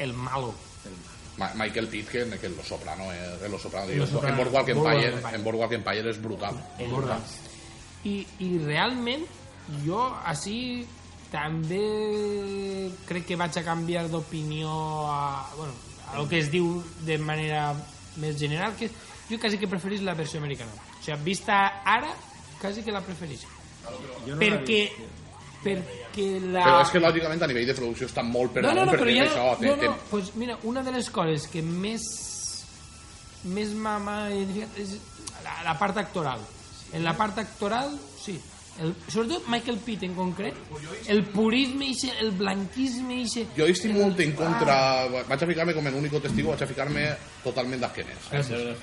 el 0.06 0.14
malo. 0.14 0.54
Ma- 1.38 1.52
Michael 1.56 1.88
Pitt, 1.88 2.10
que, 2.10 2.26
Los 2.50 2.68
Soprano, 2.68 3.12
eh, 3.12 3.40
en 3.46 3.52
Los 3.52 3.62
Soprano, 3.62 3.86
En 3.88 3.92
diu, 3.94 4.02
Los 4.02 4.10
Soprano. 4.10 4.34
en 4.36 4.38
Boardwalk 4.38 4.70
Empire, 4.70 5.14
en 5.34 5.44
Boardwalk 5.44 5.72
Empire 5.74 6.10
és 6.10 6.22
brutal. 6.22 6.56
És 6.78 6.90
brutal. 6.92 7.22
I, 8.04 8.28
I 8.40 8.58
realment, 8.66 9.24
jo 9.86 10.04
així 10.26 10.86
també 11.32 12.92
crec 13.08 13.26
que 13.32 13.38
vaig 13.40 13.58
a 13.58 13.64
canviar 13.66 14.06
d'opinió 14.12 14.70
a, 15.10 15.48
bueno, 15.58 15.74
a 16.12 16.18
lo 16.20 16.28
que 16.30 16.40
es 16.44 16.52
diu 16.52 16.84
de 17.08 17.18
manera 17.18 17.72
més 18.22 18.38
general, 18.38 18.76
que 18.78 18.92
jo 19.30 19.40
quasi 19.42 19.58
que 19.58 19.68
preferís 19.72 20.04
la 20.06 20.14
versió 20.14 20.40
americana. 20.40 20.72
O 21.00 21.02
sigui, 21.04 21.18
vista 21.26 21.82
ara, 21.84 22.12
quasi 22.62 22.84
que 22.84 22.92
la 22.94 23.02
preferís. 23.02 23.48
No 24.28 24.38
perquè, 24.38 24.92
l'he 25.66 25.76
vist. 25.80 25.90
Però 26.14 26.14
perquè 26.14 26.28
és 26.36 26.44
la... 26.54 26.92
que, 26.92 27.00
lògicament, 27.00 27.42
a 27.44 27.48
nivell 27.48 27.68
de 27.72 27.74
producció 27.78 28.08
està 28.08 28.24
molt 28.24 28.52
per 28.54 28.64
No, 28.64 28.74
no, 28.74 28.86
no, 28.86 28.92
però 28.92 29.04
perquè 29.06 29.18
ja... 29.18 29.28
això... 29.32 29.48
té- 29.60 29.68
No, 29.72 29.76
té- 29.80 29.88
no, 29.90 29.98
pues 30.12 30.34
mira, 30.36 30.58
una 30.64 30.84
de 30.84 30.92
les 30.92 31.10
coses 31.10 31.48
que 31.48 31.62
més 31.64 32.04
més 33.44 33.74
m'ha 33.76 33.98
identificat 34.32 34.78
és 34.80 34.94
la, 35.44 35.58
la 35.66 35.74
part 35.80 35.98
actoral. 36.00 36.40
En 36.94 37.04
la 37.04 37.12
part 37.18 37.38
actoral, 37.42 37.90
sí. 38.22 38.38
El, 38.82 38.90
sobretot 39.06 39.44
Michael 39.54 39.78
Pitt 39.86 40.02
en 40.08 40.16
concret, 40.18 40.56
el 41.12 41.20
purisme 41.30 41.86
ixe, 41.92 42.08
el 42.24 42.32
blanquisme 42.40 43.20
ixe... 43.22 43.44
Jo 43.58 43.68
estic 43.70 43.92
molt 43.94 44.18
en 44.24 44.32
contra... 44.34 44.78
Vaig 45.28 45.44
a 45.44 45.50
ficar-me 45.50 45.76
com 45.78 45.86
en 45.92 45.98
únic 46.00 46.16
testigo, 46.24 46.50
vaig 46.56 46.64
a 46.66 46.70
ficar-me 46.72 47.04
totalment 47.44 47.84
d'esquenes. 47.84 48.32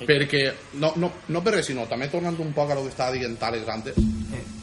Perquè, 0.07 0.43
no, 0.78 0.93
no, 1.03 1.11
no 1.35 1.43
per 1.43 1.57
res, 1.57 1.66
sinó 1.72 1.89
també 1.91 2.07
tornant 2.12 2.39
un 2.39 2.53
poc 2.55 2.70
a 2.70 2.76
lo 2.78 2.85
que 2.87 2.93
estava 2.95 3.16
dient 3.16 3.35
Àlex 3.41 3.66
antes, 3.74 3.99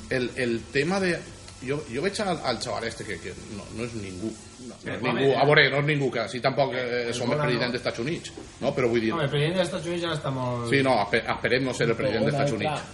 el, 0.10 0.30
el 0.38 0.62
tema 0.72 1.02
de... 1.04 1.18
Jo, 1.66 1.80
jo 1.90 2.04
veig 2.06 2.20
al, 2.22 2.38
al 2.46 2.60
xaval 2.62 2.84
este 2.86 3.04
que, 3.08 3.16
que 3.22 3.32
no, 3.58 3.64
no 3.78 3.86
és 3.88 3.94
ningú. 3.98 4.30
No, 4.68 4.76
és 4.84 5.02
ningú. 5.02 5.32
A 5.34 5.46
veure, 5.50 5.64
no 5.74 5.80
és 5.82 5.88
ningú, 5.88 6.12
que 6.14 6.22
així 6.22 6.42
tampoc 6.44 6.76
eh, 6.78 7.08
som 7.18 7.32
el 7.34 7.40
president 7.42 7.74
dels 7.74 7.82
Estats 7.82 8.04
Units. 8.04 8.34
No? 8.62 8.74
Però 8.78 8.92
vull 8.92 9.02
dir... 9.02 9.10
No, 9.16 9.24
el 9.26 9.32
president 9.32 9.58
dels 9.58 9.72
Estats 9.72 9.90
Units 9.90 10.04
ja 10.06 10.14
està 10.14 10.34
molt... 10.34 10.68
Sí, 10.70 10.84
no, 10.86 10.94
espe- 11.08 11.24
esperem 11.34 11.66
no 11.66 11.74
ser 11.74 11.90
el 11.90 11.96
president 11.98 12.28
dels 12.28 12.38
Estats 12.38 12.54
Units. 12.60 12.94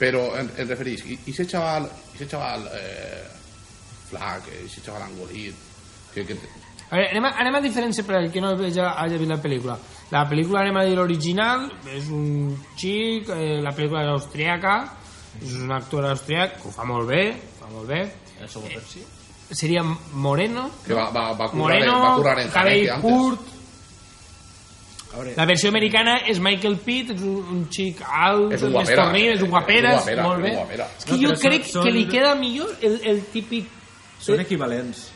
Però 0.00 0.22
em, 0.40 0.48
em 0.56 0.70
referís, 0.70 1.04
i, 1.04 1.18
i 1.28 1.34
chaval, 1.44 1.90
ese 2.14 2.30
chaval 2.30 2.64
eh, 2.78 3.20
flac, 4.08 4.48
ese 4.64 4.80
chaval 4.80 5.04
angolit, 5.10 5.54
que, 6.14 6.24
que, 6.24 6.38
A 6.90 6.96
veure, 6.96 7.10
anem 7.12 7.26
a, 7.28 7.34
anem 7.38 7.54
a 7.54 7.60
diferència 7.62 8.02
per 8.06 8.16
al 8.18 8.30
que 8.34 8.40
no 8.42 8.54
hagi, 8.56 8.80
hagi 8.80 9.18
vist 9.20 9.30
la 9.30 9.36
pel·lícula. 9.44 9.76
La 10.10 10.24
pel·lícula, 10.26 10.64
anem 10.64 10.80
a 10.80 10.86
dir 10.88 10.96
l'original, 10.98 11.68
és 11.92 12.08
un 12.10 12.56
xic, 12.80 13.28
eh, 13.30 13.60
la 13.62 13.70
pel·lícula 13.76 14.02
és 14.08 14.10
austríaca, 14.16 14.72
és 15.38 15.52
un 15.60 15.70
actor 15.76 16.08
austríac, 16.08 16.56
que 16.58 16.66
ho 16.66 16.72
fa 16.74 16.88
molt 16.88 17.06
bé, 17.12 17.22
molt 17.72 17.88
bé. 17.88 18.02
El 18.40 18.48
seu 18.48 18.62
Pepsi. 18.62 19.02
Seria 19.50 19.82
Moreno, 20.14 20.70
que 20.86 20.94
va, 20.94 21.08
va, 21.10 21.32
va, 21.32 21.48
currar, 21.50 21.54
Moreno, 21.54 22.00
va 22.00 22.14
currar 22.16 22.38
en 22.40 22.48
cabell 22.50 22.72
Haneke 22.78 22.90
antes. 22.90 23.10
curt. 23.10 23.40
La 25.36 25.44
versió 25.44 25.68
americana 25.72 26.18
és 26.30 26.38
Michael 26.38 26.76
Pitt, 26.84 27.10
és 27.16 27.22
un, 27.26 27.40
un 27.50 27.64
xic 27.68 27.98
alt, 28.06 28.52
És 28.54 28.62
un 28.62 28.70
guapera. 28.76 29.08
tornit, 29.08 29.32
és 29.34 29.42
un 29.42 29.50
guaperes, 29.50 29.90
És 29.90 29.98
un 29.98 30.04
guapera, 30.04 30.22
molt 30.22 30.38
és 30.38 30.44
bé. 30.44 30.52
guapera. 30.56 30.86
És 30.98 31.04
que 31.04 31.10
No, 31.10 31.16
jo 31.18 31.28
però 31.28 31.34
són- 31.40 31.48
crec 31.50 31.64
que 31.64 31.72
són- 31.72 31.90
li 31.96 32.04
queda 32.06 32.34
millor 32.36 32.76
el, 32.80 33.00
el 33.04 33.22
típic... 33.32 33.66
són 34.20 34.38
equivalents 34.40 35.08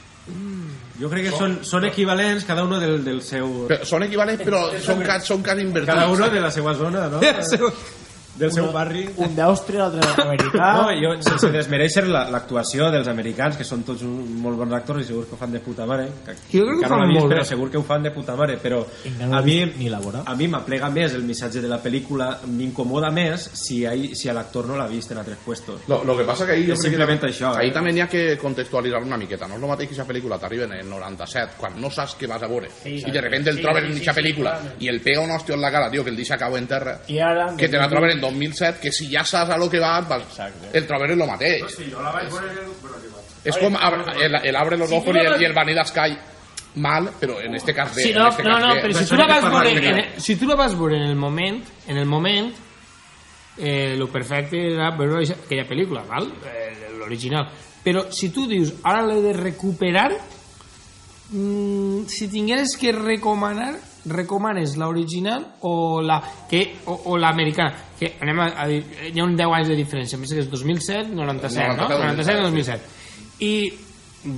jo 0.98 1.10
crec 1.10 1.24
que 1.28 1.36
són, 1.36 1.58
són 1.68 1.84
equivalents 1.84 2.44
cada 2.48 2.64
uno 2.64 2.78
del, 2.80 3.04
del 3.04 3.20
seu 3.22 3.66
Però 3.68 3.84
són 3.84 4.02
equivalents, 4.06 4.42
però 4.42 4.62
són, 4.80 5.04
són 5.20 5.42
cas 5.42 5.58
invertits. 5.60 5.86
cada 5.94 6.08
uno 6.08 6.28
de 6.30 6.40
la 6.40 6.50
seva 6.50 6.72
zona 6.74 7.06
no? 7.08 7.20
del 8.36 8.50
seu 8.52 8.70
barri 8.72 9.04
Un 9.16 9.34
d'Àustria, 9.36 9.86
l'altre 9.88 10.24
americà... 10.24 10.68
no, 10.74 10.88
jo, 11.00 11.12
sense 11.22 11.50
desmereixer 11.54 12.06
la- 12.08 12.24
l'actuació 12.30 12.90
dels 12.90 13.08
americans, 13.08 13.56
que 13.56 13.64
són 13.64 13.84
tots 13.86 14.02
un, 14.02 14.14
molt 14.42 14.58
bons 14.58 14.72
actors 14.74 15.04
i 15.04 15.08
segur 15.08 15.26
que 15.28 15.34
ho 15.36 15.38
fan 15.38 15.52
de 15.54 15.60
puta 15.62 15.86
mare. 15.86 16.08
Que, 16.26 16.34
Jo 16.34 16.40
crec 16.42 16.52
que 16.52 16.60
ho 16.64 16.72
encara 16.74 16.88
no 16.88 16.96
fan 16.96 17.02
l'he 17.04 17.12
vist, 17.12 17.20
molt 17.20 17.32
però 17.34 17.42
bé. 17.44 17.48
segur 17.52 17.70
que 17.70 17.78
ho 17.78 17.84
fan 17.86 18.02
de 18.02 18.10
puta 18.10 18.34
mare. 18.36 18.56
Però 18.62 18.80
no 19.20 19.36
a 19.38 19.42
mi, 19.42 19.58
ni 19.78 19.88
la 19.88 20.00
vora. 20.00 20.22
a 20.26 20.34
mi 20.34 20.48
m'aplega 20.48 20.90
més 20.90 21.14
el 21.14 21.22
missatge 21.22 21.60
de 21.62 21.68
la 21.68 21.78
pel·lícula, 21.82 22.40
m'incomoda 22.46 23.10
més 23.10 23.48
si, 23.54 23.84
hay, 23.86 24.14
si 24.14 24.28
l'actor 24.32 24.66
no 24.66 24.76
l'ha 24.76 24.86
vist 24.88 25.10
en 25.12 25.18
altres 25.22 25.38
puestos. 25.44 25.82
Lo, 25.88 26.02
lo 26.04 26.16
que 26.16 26.24
passa 26.24 26.46
que 26.46 26.52
ahí 26.52 26.62
És 26.64 26.78
crec 26.80 26.82
que 26.82 26.88
simplement 26.90 27.24
això, 27.30 27.54
ahí 27.56 27.68
eh? 27.68 27.72
també 27.72 27.92
n'hi 27.92 28.00
ha 28.02 28.08
que 28.08 28.36
contextualitzar 28.40 29.02
una 29.02 29.16
miqueta. 29.20 29.46
No 29.48 29.56
és 29.56 29.62
el 29.62 29.68
mateix 29.68 29.88
que 29.88 29.94
aquesta 29.94 30.10
pel·lícula 30.12 30.38
t'arriba 30.40 30.64
en 30.64 30.72
el 30.80 30.88
97, 30.90 31.54
quan 31.60 31.78
no 31.80 31.90
saps 31.90 32.16
què 32.18 32.26
vas 32.30 32.42
a 32.42 32.48
veure, 32.50 32.68
i 32.84 33.10
de 33.10 33.20
repente 33.20 33.50
el 33.50 33.60
trobes 33.62 33.84
en 33.84 33.92
aquesta 33.94 34.14
pel·lícula 34.16 34.56
i 34.80 34.88
el 34.88 35.00
pega 35.04 35.20
un 35.22 35.30
hòstia 35.30 35.54
en 35.54 35.60
la 35.62 35.70
cara, 35.70 35.90
tio, 35.90 36.02
que 36.04 36.10
el 36.10 36.16
deixa 36.16 36.38
cau 36.40 36.56
en 36.56 36.66
terra, 36.66 36.98
I 37.08 37.18
ara... 37.20 37.52
que 37.56 37.68
te 37.68 37.78
la 37.78 37.88
troben 37.88 38.10
en 38.16 38.20
2007, 38.24 38.80
que 38.82 38.90
si 38.92 39.10
ja 39.12 39.22
saps 39.24 39.52
a 39.54 39.58
lo 39.60 39.68
que 39.70 39.78
vas, 39.80 40.08
vas 40.08 40.40
el 40.72 40.86
trobes 40.88 41.10
és 41.12 41.18
lo 41.20 41.26
mateix. 41.28 41.64
Sí, 41.76 41.90
jo 41.92 42.02
la 42.02 42.12
vaig 42.16 42.30
veure... 42.32 42.70
Es 43.44 43.58
com 43.60 43.74
ab- 43.76 44.14
el, 44.16 44.38
el 44.40 44.56
abre 44.56 44.78
los 44.80 44.90
ojos 44.90 45.12
y 45.12 45.18
no 45.20 45.34
el, 45.34 45.42
el 45.44 45.52
Vanilla 45.52 45.84
Sky 45.84 46.16
mal, 46.80 47.10
però 47.20 47.36
en 47.44 47.54
este 47.54 47.74
cas 47.76 47.94
bé. 47.94 48.02
Sí, 48.02 48.10
en 48.10 48.18
no, 48.18 48.28
este 48.30 48.42
no, 48.42 48.58
no, 48.58 48.74
però 48.80 48.94
si 48.98 49.04
tu 49.06 49.16
la 49.20 49.26
vas 49.28 49.44
veure, 49.44 49.72
en, 49.90 50.20
si 50.20 50.36
tu 50.40 50.46
la 50.48 50.56
vas 50.56 50.72
veure 50.78 50.96
en 50.96 51.10
el 51.10 51.14
moment, 51.16 51.60
en 51.86 51.98
el 51.98 52.06
moment, 52.06 52.54
eh, 53.58 53.94
lo 53.98 54.08
perfecte 54.08 54.72
era 54.72 54.88
veure 54.96 55.22
aquella 55.28 55.66
pel·lícula, 55.68 56.02
val? 56.08 56.32
Eh, 56.50 56.88
l'original. 56.98 57.46
Però 57.84 58.06
si 58.10 58.30
tu 58.32 58.46
dius, 58.48 58.72
ara 58.82 59.04
l'he 59.06 59.20
de 59.22 59.34
recuperar, 59.36 60.08
mm, 61.30 62.06
si 62.08 62.28
tingueres 62.28 62.76
que 62.80 62.92
recomanar, 62.92 63.76
recomanes 64.06 64.76
l'original 64.76 65.46
o 65.62 66.00
la 66.02 66.18
que 66.50 66.76
o, 66.86 66.98
o 67.12 67.16
l'americana 67.16 67.72
que 67.98 68.14
anem 68.20 68.40
a, 68.40 68.50
a 68.64 68.66
dir, 68.68 68.82
hi 69.14 69.20
ha 69.20 69.24
un 69.24 69.36
10 69.36 69.54
anys 69.60 69.68
de 69.72 69.76
diferència 69.78 70.18
em 70.18 70.26
que 70.28 70.42
és 70.44 70.50
2007, 70.50 71.14
97 71.14 71.76
no? 71.76 71.88
97, 71.88 71.88
97 71.88 72.42
2007 72.50 72.80
i 73.44 73.54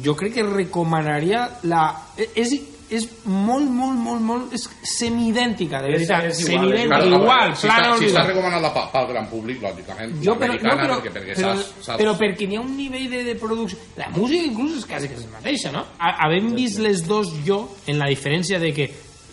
jo 0.04 0.14
crec 0.18 0.34
que 0.38 0.42
recomanaria 0.46 1.46
la 1.70 1.88
és, 2.34 2.52
és 2.90 3.04
molt, 3.26 3.66
molt, 3.70 3.98
molt, 3.98 4.20
molt 4.22 4.52
és 4.54 4.64
semidèntica, 4.86 5.80
de 5.82 5.88
És- 5.90 5.94
veritat 6.08 6.24
és 6.30 6.40
igual, 6.44 6.60
semidèntica, 6.62 6.96
a 6.96 7.06
igual, 7.06 7.22
veure, 7.26 7.56
si, 7.56 7.66
plana 7.66 7.96
si 7.96 8.04
està 8.04 8.08
igual. 8.10 8.26
recomanant 8.30 8.62
la 8.62 8.72
pel 8.92 9.06
gran 9.12 9.26
públic, 9.30 9.62
lògicament, 9.62 10.14
Jo, 10.22 10.36
però, 10.38 10.52
no, 10.54 10.76
però, 10.78 10.98
perquè, 11.00 11.12
perquè 11.16 11.34
però, 11.38 11.54
saps, 11.56 11.72
saps... 11.86 11.98
però 12.02 12.14
perquè 12.18 12.46
n'hi 12.48 12.56
ha 12.56 12.60
un 12.62 12.76
nivell 12.76 13.08
de, 13.10 13.24
de 13.24 13.34
producció 13.40 13.78
la 13.96 14.08
música 14.14 14.42
inclús 14.46 14.76
és 14.78 14.86
quasi 14.86 15.08
que 15.10 15.14
és 15.18 15.24
la 15.26 15.34
mateixa 15.38 15.72
no? 15.74 15.84
Ha- 15.98 16.16
havent 16.26 16.52
vist 16.54 16.78
les 16.78 17.02
dos 17.06 17.32
jo 17.46 17.64
en 17.86 17.98
la 17.98 18.06
diferència 18.10 18.58
de 18.62 18.72
que 18.74 18.90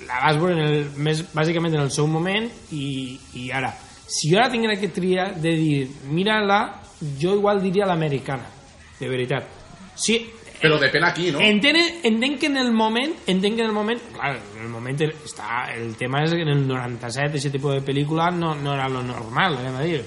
la 0.08 0.22
vas 0.26 0.40
veure 0.42 0.56
en 0.58 0.64
el, 0.66 0.86
més, 0.98 1.24
bàsicament 1.34 1.76
en 1.76 1.86
el 1.86 1.92
seu 1.96 2.08
moment 2.08 2.48
i, 2.72 3.18
i 3.40 3.50
ara 3.52 3.74
si 4.08 4.32
jo 4.32 4.40
ara 4.40 4.52
tinguera 4.52 4.78
que 4.80 4.92
triar 4.94 5.34
de 5.42 5.56
dir 5.58 5.90
mira-la, 6.12 6.62
jo 7.20 7.38
igual 7.40 7.62
diria 7.64 7.88
l'americana 7.90 8.50
de 9.00 9.10
veritat 9.10 9.50
sí, 9.96 10.22
Però 10.64 10.78
depèn 10.80 11.04
aquí, 11.04 11.26
no? 11.36 11.42
Entenc, 11.44 12.06
entenc 12.08 12.38
que 12.40 12.48
en 12.48 12.56
el 12.62 12.70
moment, 12.72 13.12
entenc 13.28 13.58
que 13.58 13.66
en 13.66 13.68
el 13.68 13.76
moment, 13.76 14.00
clar, 14.14 14.30
en 14.38 14.62
el 14.64 14.70
moment 14.72 15.02
està, 15.04 15.66
el 15.76 15.98
tema 16.00 16.22
és 16.24 16.32
que 16.32 16.46
en 16.46 16.54
el 16.54 16.62
97 16.70 17.36
aquest 17.36 17.52
tipus 17.52 17.76
de 17.76 17.84
pel·lícula 17.84 18.30
no, 18.32 18.54
no 18.56 18.72
era 18.78 18.88
lo 18.88 19.02
normal, 19.04 19.58
anem 19.60 19.76
a 19.76 19.84
dir. 19.84 20.00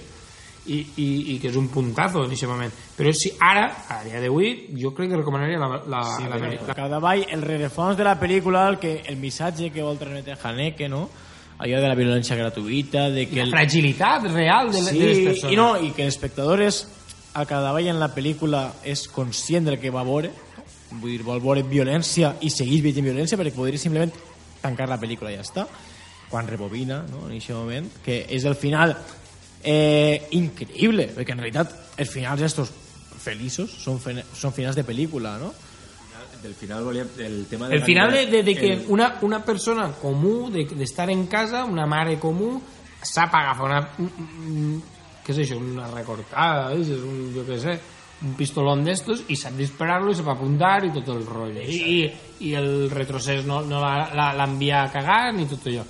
I, 0.66 0.78
i, 0.98 1.06
i 1.34 1.38
que 1.38 1.48
és 1.52 1.56
un 1.56 1.68
puntazo 1.70 2.24
en 2.24 2.32
aquest 2.34 2.50
moment. 2.50 2.72
Però 2.96 3.12
si 3.14 3.30
ara, 3.38 3.68
a 3.92 4.00
dia 4.02 4.18
d'avui, 4.22 4.50
jo 4.80 4.90
crec 4.96 5.12
que 5.12 5.20
recomanaria 5.20 5.60
la, 5.62 5.68
la, 5.86 6.00
sí, 6.16 6.24
la, 6.26 6.40
la, 6.42 6.50
La 6.66 6.74
Cadavall, 6.74 7.22
el 7.30 7.42
rerefons 7.46 7.96
de 7.96 8.04
la 8.08 8.16
pel·lícula, 8.18 8.64
el, 8.72 8.78
que, 8.82 8.96
el 9.06 9.16
missatge 9.22 9.70
que 9.70 9.84
vol 9.86 9.98
transmetre 10.00 10.34
Haneke, 10.42 10.88
no? 10.90 11.04
Allò 11.58 11.78
de 11.80 11.88
la 11.88 11.94
violència 11.96 12.36
gratuïta, 12.36 13.06
de 13.14 13.28
que... 13.30 13.38
la 13.40 13.46
El... 13.46 13.54
fragilitat 13.54 14.26
real 14.32 14.72
de, 14.74 14.82
Sí, 14.82 14.98
de 14.98 15.06
les 15.12 15.20
persones. 15.28 15.52
i, 15.54 15.56
no, 15.56 15.68
i 15.80 15.92
que 15.96 16.04
l'espectador 16.04 16.60
és 16.66 16.82
a 17.36 17.44
Cadavall 17.48 17.86
en 17.92 18.00
la 18.00 18.10
pel·lícula 18.12 18.66
és 18.84 19.06
conscient 19.12 19.64
del 19.70 19.78
que 19.80 19.92
va 19.94 20.02
veure 20.04 20.32
vull 21.00 21.10
dir, 21.14 21.22
vol 21.26 21.40
veure 21.44 21.62
violència 21.66 22.34
i 22.46 22.50
segueix 22.52 22.82
veient 22.84 23.04
violència 23.04 23.38
perquè 23.40 23.54
podria 23.56 23.80
simplement 23.80 24.12
tancar 24.62 24.86
la 24.88 24.98
pel·lícula 25.00 25.32
i 25.32 25.36
ja 25.38 25.44
està 25.44 25.64
quan 26.30 26.46
rebobina 26.48 27.00
no? 27.10 27.26
en 27.26 27.34
aquest 27.36 27.52
moment 27.56 27.88
que 28.04 28.22
és 28.32 28.44
el 28.48 28.54
final 28.58 28.94
eh, 29.66 30.28
increïble, 30.38 31.10
perquè 31.16 31.34
en 31.34 31.42
realitat 31.42 31.72
els 31.98 32.10
finals 32.12 32.42
estos 32.46 32.70
feliços 33.26 33.72
són, 33.82 33.98
són 34.32 34.52
finals 34.54 34.76
de 34.78 34.84
pel·lícula, 34.86 35.36
no? 35.42 35.52
Del 36.42 36.54
final 36.54 36.84
volia... 36.84 37.06
El 37.18 37.46
tema 37.50 37.66
de 37.68 37.74
El 37.76 37.82
final 37.82 38.12
de, 38.12 38.26
de, 38.30 38.42
de 38.46 38.54
que 38.54 38.72
el- 38.74 38.84
una, 38.94 39.16
una 39.26 39.40
persona 39.44 39.88
comú, 40.00 40.50
de- 40.52 40.66
d'estar 40.76 41.08
en 41.10 41.26
casa, 41.26 41.64
una 41.64 41.86
mare 41.90 42.18
comú, 42.22 42.60
sap 43.02 43.34
agafar 43.34 43.66
una... 43.66 43.80
un- 43.98 44.12
un- 44.46 44.82
Què 45.26 45.32
és 45.34 45.40
això? 45.42 45.56
Una 45.58 45.88
recortada, 45.90 46.68
és 46.78 46.86
un, 47.02 47.32
jo 47.34 47.42
què 47.48 47.56
sé, 47.58 47.72
un 48.22 48.36
pistolón 48.38 48.84
d'estos 48.86 49.24
i 49.34 49.34
sap 49.34 49.56
disparar-lo 49.58 50.12
i 50.12 50.14
sap 50.14 50.28
apuntar 50.30 50.84
i 50.86 50.92
tot 50.94 51.08
el 51.16 51.24
rotllo. 51.26 51.64
I, 51.66 51.80
i, 51.96 52.46
i 52.46 52.52
el 52.54 52.86
retrocés 52.92 53.42
no, 53.48 53.58
no 53.66 53.80
l'envia 53.82 54.84
a 54.84 54.92
cagar 54.94 55.32
ni 55.34 55.48
tot 55.50 55.66
allò. 55.66 55.82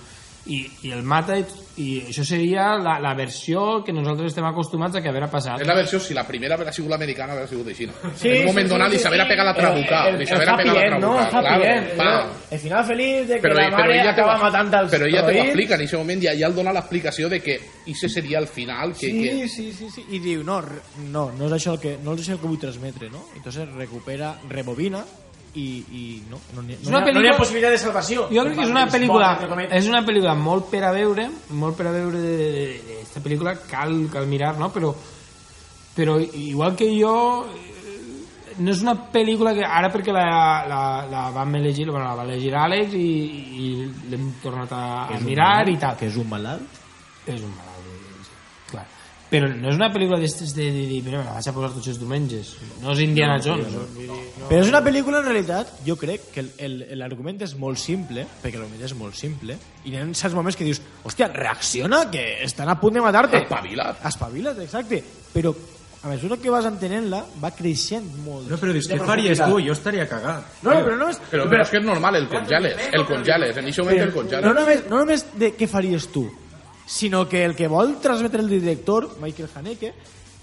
I, 0.46 0.60
i 0.86 0.92
el 0.94 1.02
mata 1.02 1.34
i, 1.40 1.44
i 1.82 1.86
això 2.06 2.22
seria 2.24 2.76
la, 2.78 3.00
la 3.02 3.14
versió 3.18 3.82
que 3.84 3.92
nosaltres 3.92 4.28
estem 4.30 4.44
acostumats 4.46 4.94
a 4.96 5.00
que 5.02 5.08
haver 5.10 5.26
passat. 5.28 5.60
És 5.60 5.66
la 5.66 5.74
versió, 5.74 5.98
si 5.98 6.14
la 6.14 6.22
primera 6.26 6.54
haguera 6.54 6.70
sigut 6.72 6.90
l'americana, 6.92 7.32
haguera 7.34 7.48
sigut 7.50 7.66
així. 7.72 7.88
Sí, 8.14 8.28
en 8.30 8.38
un 8.44 8.46
moment 8.52 8.68
sí, 8.68 8.72
donat 8.72 8.86
sí, 8.88 8.92
li 8.94 8.98
sí, 8.98 9.02
s'haguera 9.02 9.24
sí. 9.26 9.30
pegat 9.34 9.46
la 9.50 9.54
trabuca. 9.54 10.02
El- 10.06 10.14
el- 10.14 10.20
Li 10.20 10.26
pegat 10.26 10.46
la 10.46 10.56
trabuca. 10.62 10.98
no? 11.00 11.12
El 11.56 11.64
end, 11.66 11.88
va. 11.98 12.12
El 12.50 12.58
final 12.62 12.84
feliç 12.86 13.26
de 13.28 13.34
que 13.40 13.42
Però, 13.48 13.54
la 13.58 13.66
però 13.66 13.80
mare 13.80 13.94
ella 13.98 14.14
te 14.14 14.20
acaba 14.20 14.38
matant 14.38 14.72
els 14.84 14.92
però 14.92 15.06
ella 15.10 15.26
te 15.26 15.34
ho 15.40 15.42
explica 15.44 15.74
en 15.74 15.80
aquest 15.80 15.94
moment, 15.98 16.22
ja, 16.22 16.36
ja 16.38 16.46
el 16.46 16.54
dona 16.54 16.72
l'explicació 16.72 17.28
de 17.28 17.40
que 17.42 17.58
ese 17.86 18.08
seria 18.08 18.38
el 18.38 18.46
final 18.46 18.92
que, 18.94 19.10
Sí, 19.10 19.22
que, 19.22 19.48
sí, 19.48 19.72
sí, 19.72 19.90
sí. 19.90 20.06
I 20.10 20.18
diu, 20.20 20.44
no, 20.44 20.62
no, 21.10 21.32
no 21.32 21.46
és 21.50 21.52
això 21.58 21.74
el 21.74 21.80
que, 21.80 21.98
no 22.02 22.14
és 22.14 22.22
això 22.22 22.38
que 22.40 22.46
vull 22.46 22.58
transmetre, 22.62 23.10
no? 23.10 23.26
Entonces 23.34 23.68
recupera, 23.74 24.36
rebobina 24.48 25.02
i, 25.56 25.66
i 25.98 26.22
no, 26.30 26.38
no, 26.54 26.62
n'hi- 26.62 26.76
És 26.76 26.88
no, 26.88 26.98
una 26.98 27.06
ha- 27.06 27.12
no 27.16 27.22
hi 27.24 27.28
ha 27.30 27.36
possibilitat 27.38 27.72
de 27.74 27.78
salvació. 27.80 28.26
Jo 28.30 28.42
crec 28.44 28.56
que 28.58 28.64
és 28.66 28.72
una 28.74 28.86
pel·lícula 28.92 29.30
és 29.80 29.88
una 29.88 30.02
pel·lícula 30.06 30.34
molt 30.36 30.68
per 30.70 30.82
a 30.84 30.92
veure 30.92 31.28
molt 31.50 31.76
per 31.78 31.86
a 31.88 31.94
veure 31.94 32.20
d'aquesta 32.20 33.22
pel·lícula 33.24 33.56
cal, 33.70 33.94
cal 34.12 34.26
mirar, 34.28 34.54
no? 34.60 34.68
Però, 34.74 34.92
però 35.96 36.18
igual 36.20 36.76
que 36.76 36.90
jo 37.00 37.14
eh, 37.46 37.72
no 38.58 38.70
és 38.72 38.82
una 38.84 38.94
pel·lícula 39.12 39.54
que 39.56 39.64
ara 39.64 39.90
perquè 39.92 40.12
la, 40.12 40.26
la, 40.68 40.82
la 41.10 41.24
vam 41.34 41.54
elegir 41.58 41.88
bueno, 41.90 42.04
la 42.06 42.14
va 42.16 42.24
elegir 42.28 42.54
Àlex 42.56 42.94
i, 42.96 43.06
i 43.60 43.70
l'hem 44.10 44.30
tornat 44.42 44.72
a, 44.72 44.84
a 45.16 45.20
mirar 45.24 45.68
i 45.72 45.76
tal 45.80 45.96
Que 45.96 46.06
és 46.12 46.16
un 46.20 46.28
malalt. 46.28 46.82
és 47.26 47.40
un 47.40 47.50
malalt. 47.52 47.75
Però 49.30 49.48
no 49.50 49.68
és 49.72 49.74
una 49.74 49.88
pel·lícula 49.92 50.18
d'estes 50.22 50.52
de 50.54 50.68
dir, 50.70 50.86
de, 50.90 51.00
mira, 51.02 51.18
me 51.18 51.24
la 51.26 51.32
vaig 51.34 51.48
a 51.48 51.52
posar 51.56 51.72
tots 51.74 51.88
els 51.90 51.98
diumenges 51.98 52.52
no 52.82 52.92
és 52.92 53.00
Indiana 53.02 53.40
Jones 53.42 53.72
vull 53.74 53.88
dir, 53.96 54.06
no. 54.08 54.48
Però 54.48 54.60
és 54.62 54.68
una 54.70 54.80
pel·lícula, 54.84 55.18
en 55.18 55.24
realitat, 55.26 55.72
jo 55.86 55.96
crec 55.98 56.28
que 56.32 56.40
el- 56.44 56.52
el- 56.62 56.98
l'argument 57.00 57.40
és 57.42 57.56
molt 57.58 57.78
simple, 57.82 58.26
perquè 58.42 58.60
l'argument 58.60 58.84
és 58.86 58.94
molt 58.94 59.14
simple, 59.18 59.56
i 59.84 59.90
hi 59.90 59.96
ha 59.98 60.04
certs 60.14 60.34
moments 60.38 60.54
que 60.56 60.64
dius, 60.68 60.80
hòstia, 61.02 61.26
reacciona, 61.32 62.04
que 62.10 62.44
estan 62.44 62.68
a 62.70 62.78
punt 62.78 62.94
de 62.94 63.00
matar-te. 63.02 63.42
Espavila't. 63.42 64.04
Espavila't, 64.06 64.60
exacte. 64.62 65.02
Però 65.34 65.52
a 66.04 66.08
mesura 66.08 66.36
que 66.38 66.48
vas 66.54 66.64
entenent-la, 66.70 67.24
va 67.42 67.50
creixent 67.50 68.06
molt. 68.22 68.46
No, 68.48 68.56
però 68.62 68.70
dius, 68.72 68.86
de 68.86 68.94
què 69.00 69.04
faries 69.04 69.40
tu? 69.42 69.58
Jo 69.66 69.72
estaria 69.74 70.06
cagat. 70.06 70.44
No, 70.62 70.70
no, 70.70 70.84
però 70.86 70.96
no 71.00 71.08
és... 71.10 71.18
Però, 71.32 71.48
però 71.50 71.62
és 71.66 71.70
que 71.74 71.78
és 71.82 71.84
normal, 71.84 72.14
el 72.14 72.28
congeles, 72.30 72.76
el 72.92 73.04
congeles, 73.10 73.56
en 73.56 73.64
aquest 73.64 73.78
moment 73.82 73.98
el 74.04 74.08
no 74.12 74.14
congeles. 74.14 74.54
només, 74.54 74.84
no 74.88 74.98
només 75.02 75.26
de 75.34 75.50
què 75.56 75.66
faries 75.66 76.06
tu, 76.14 76.28
sinó 76.86 77.28
que 77.28 77.44
el 77.44 77.56
que 77.56 77.68
vol 77.68 77.98
transmetre 78.00 78.40
el 78.40 78.48
director, 78.48 79.10
Michael 79.20 79.50
Haneke, 79.54 79.92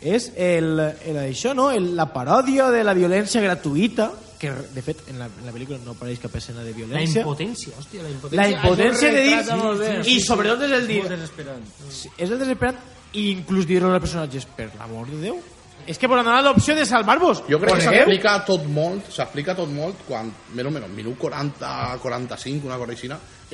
és 0.04 0.34
el, 0.36 0.76
el 1.08 1.18
això, 1.22 1.54
no? 1.56 1.70
El, 1.72 1.94
la 1.96 2.10
paròdia 2.12 2.68
de 2.74 2.84
la 2.84 2.94
violència 2.94 3.42
gratuïta, 3.42 4.12
que 4.44 4.52
de 4.52 4.82
fet 4.84 5.06
en 5.08 5.22
la, 5.22 5.30
en 5.32 5.46
la 5.48 5.54
pel·lícula 5.56 5.80
no 5.86 5.94
apareix 5.96 6.20
cap 6.20 6.34
escena 6.36 6.60
de 6.66 6.74
la 6.74 6.76
violència. 6.76 7.24
impotència, 7.24 7.72
hòstia, 7.80 8.04
la 8.04 8.12
impotència 8.12 8.42
La 8.42 8.58
impotència 8.58 9.12
de 9.14 9.22
dir... 9.24 9.38
retrata 9.38 9.60
molt 9.62 9.80
bé. 9.80 9.92
I 10.12 10.20
sobretot 10.20 10.66
és 10.68 10.74
el 10.76 10.88
dir... 10.90 11.00
Molt 11.06 11.16
desesperant. 11.16 11.70
Sí, 11.88 12.12
És 12.18 12.28
el 12.28 12.42
desesperant 12.42 12.82
i 13.14 13.30
inclús 13.32 13.70
dir-ho 13.70 13.94
als 13.94 14.04
personatges, 14.04 14.48
per 14.58 14.68
l'amor 14.76 15.08
de 15.14 15.22
Déu. 15.22 15.40
És 15.88 16.00
que 16.00 16.08
volen 16.08 16.28
donar 16.28 16.44
l'opció 16.44 16.76
de 16.76 16.84
salvar-vos. 16.88 17.44
Jo 17.48 17.60
crec 17.60 17.80
que 17.80 17.86
s'explica 17.88 18.36
tot 18.48 18.68
molt, 18.72 19.08
s'explica 19.12 19.56
tot 19.56 19.72
molt 19.72 20.04
quan, 20.08 20.30
més 20.56 20.68
o 20.68 20.72
menys, 20.72 20.92
minut 20.96 21.18
40, 21.20 21.72
45, 22.04 22.68
una 22.68 22.80
cosa 22.82 22.96
així, 22.96 23.12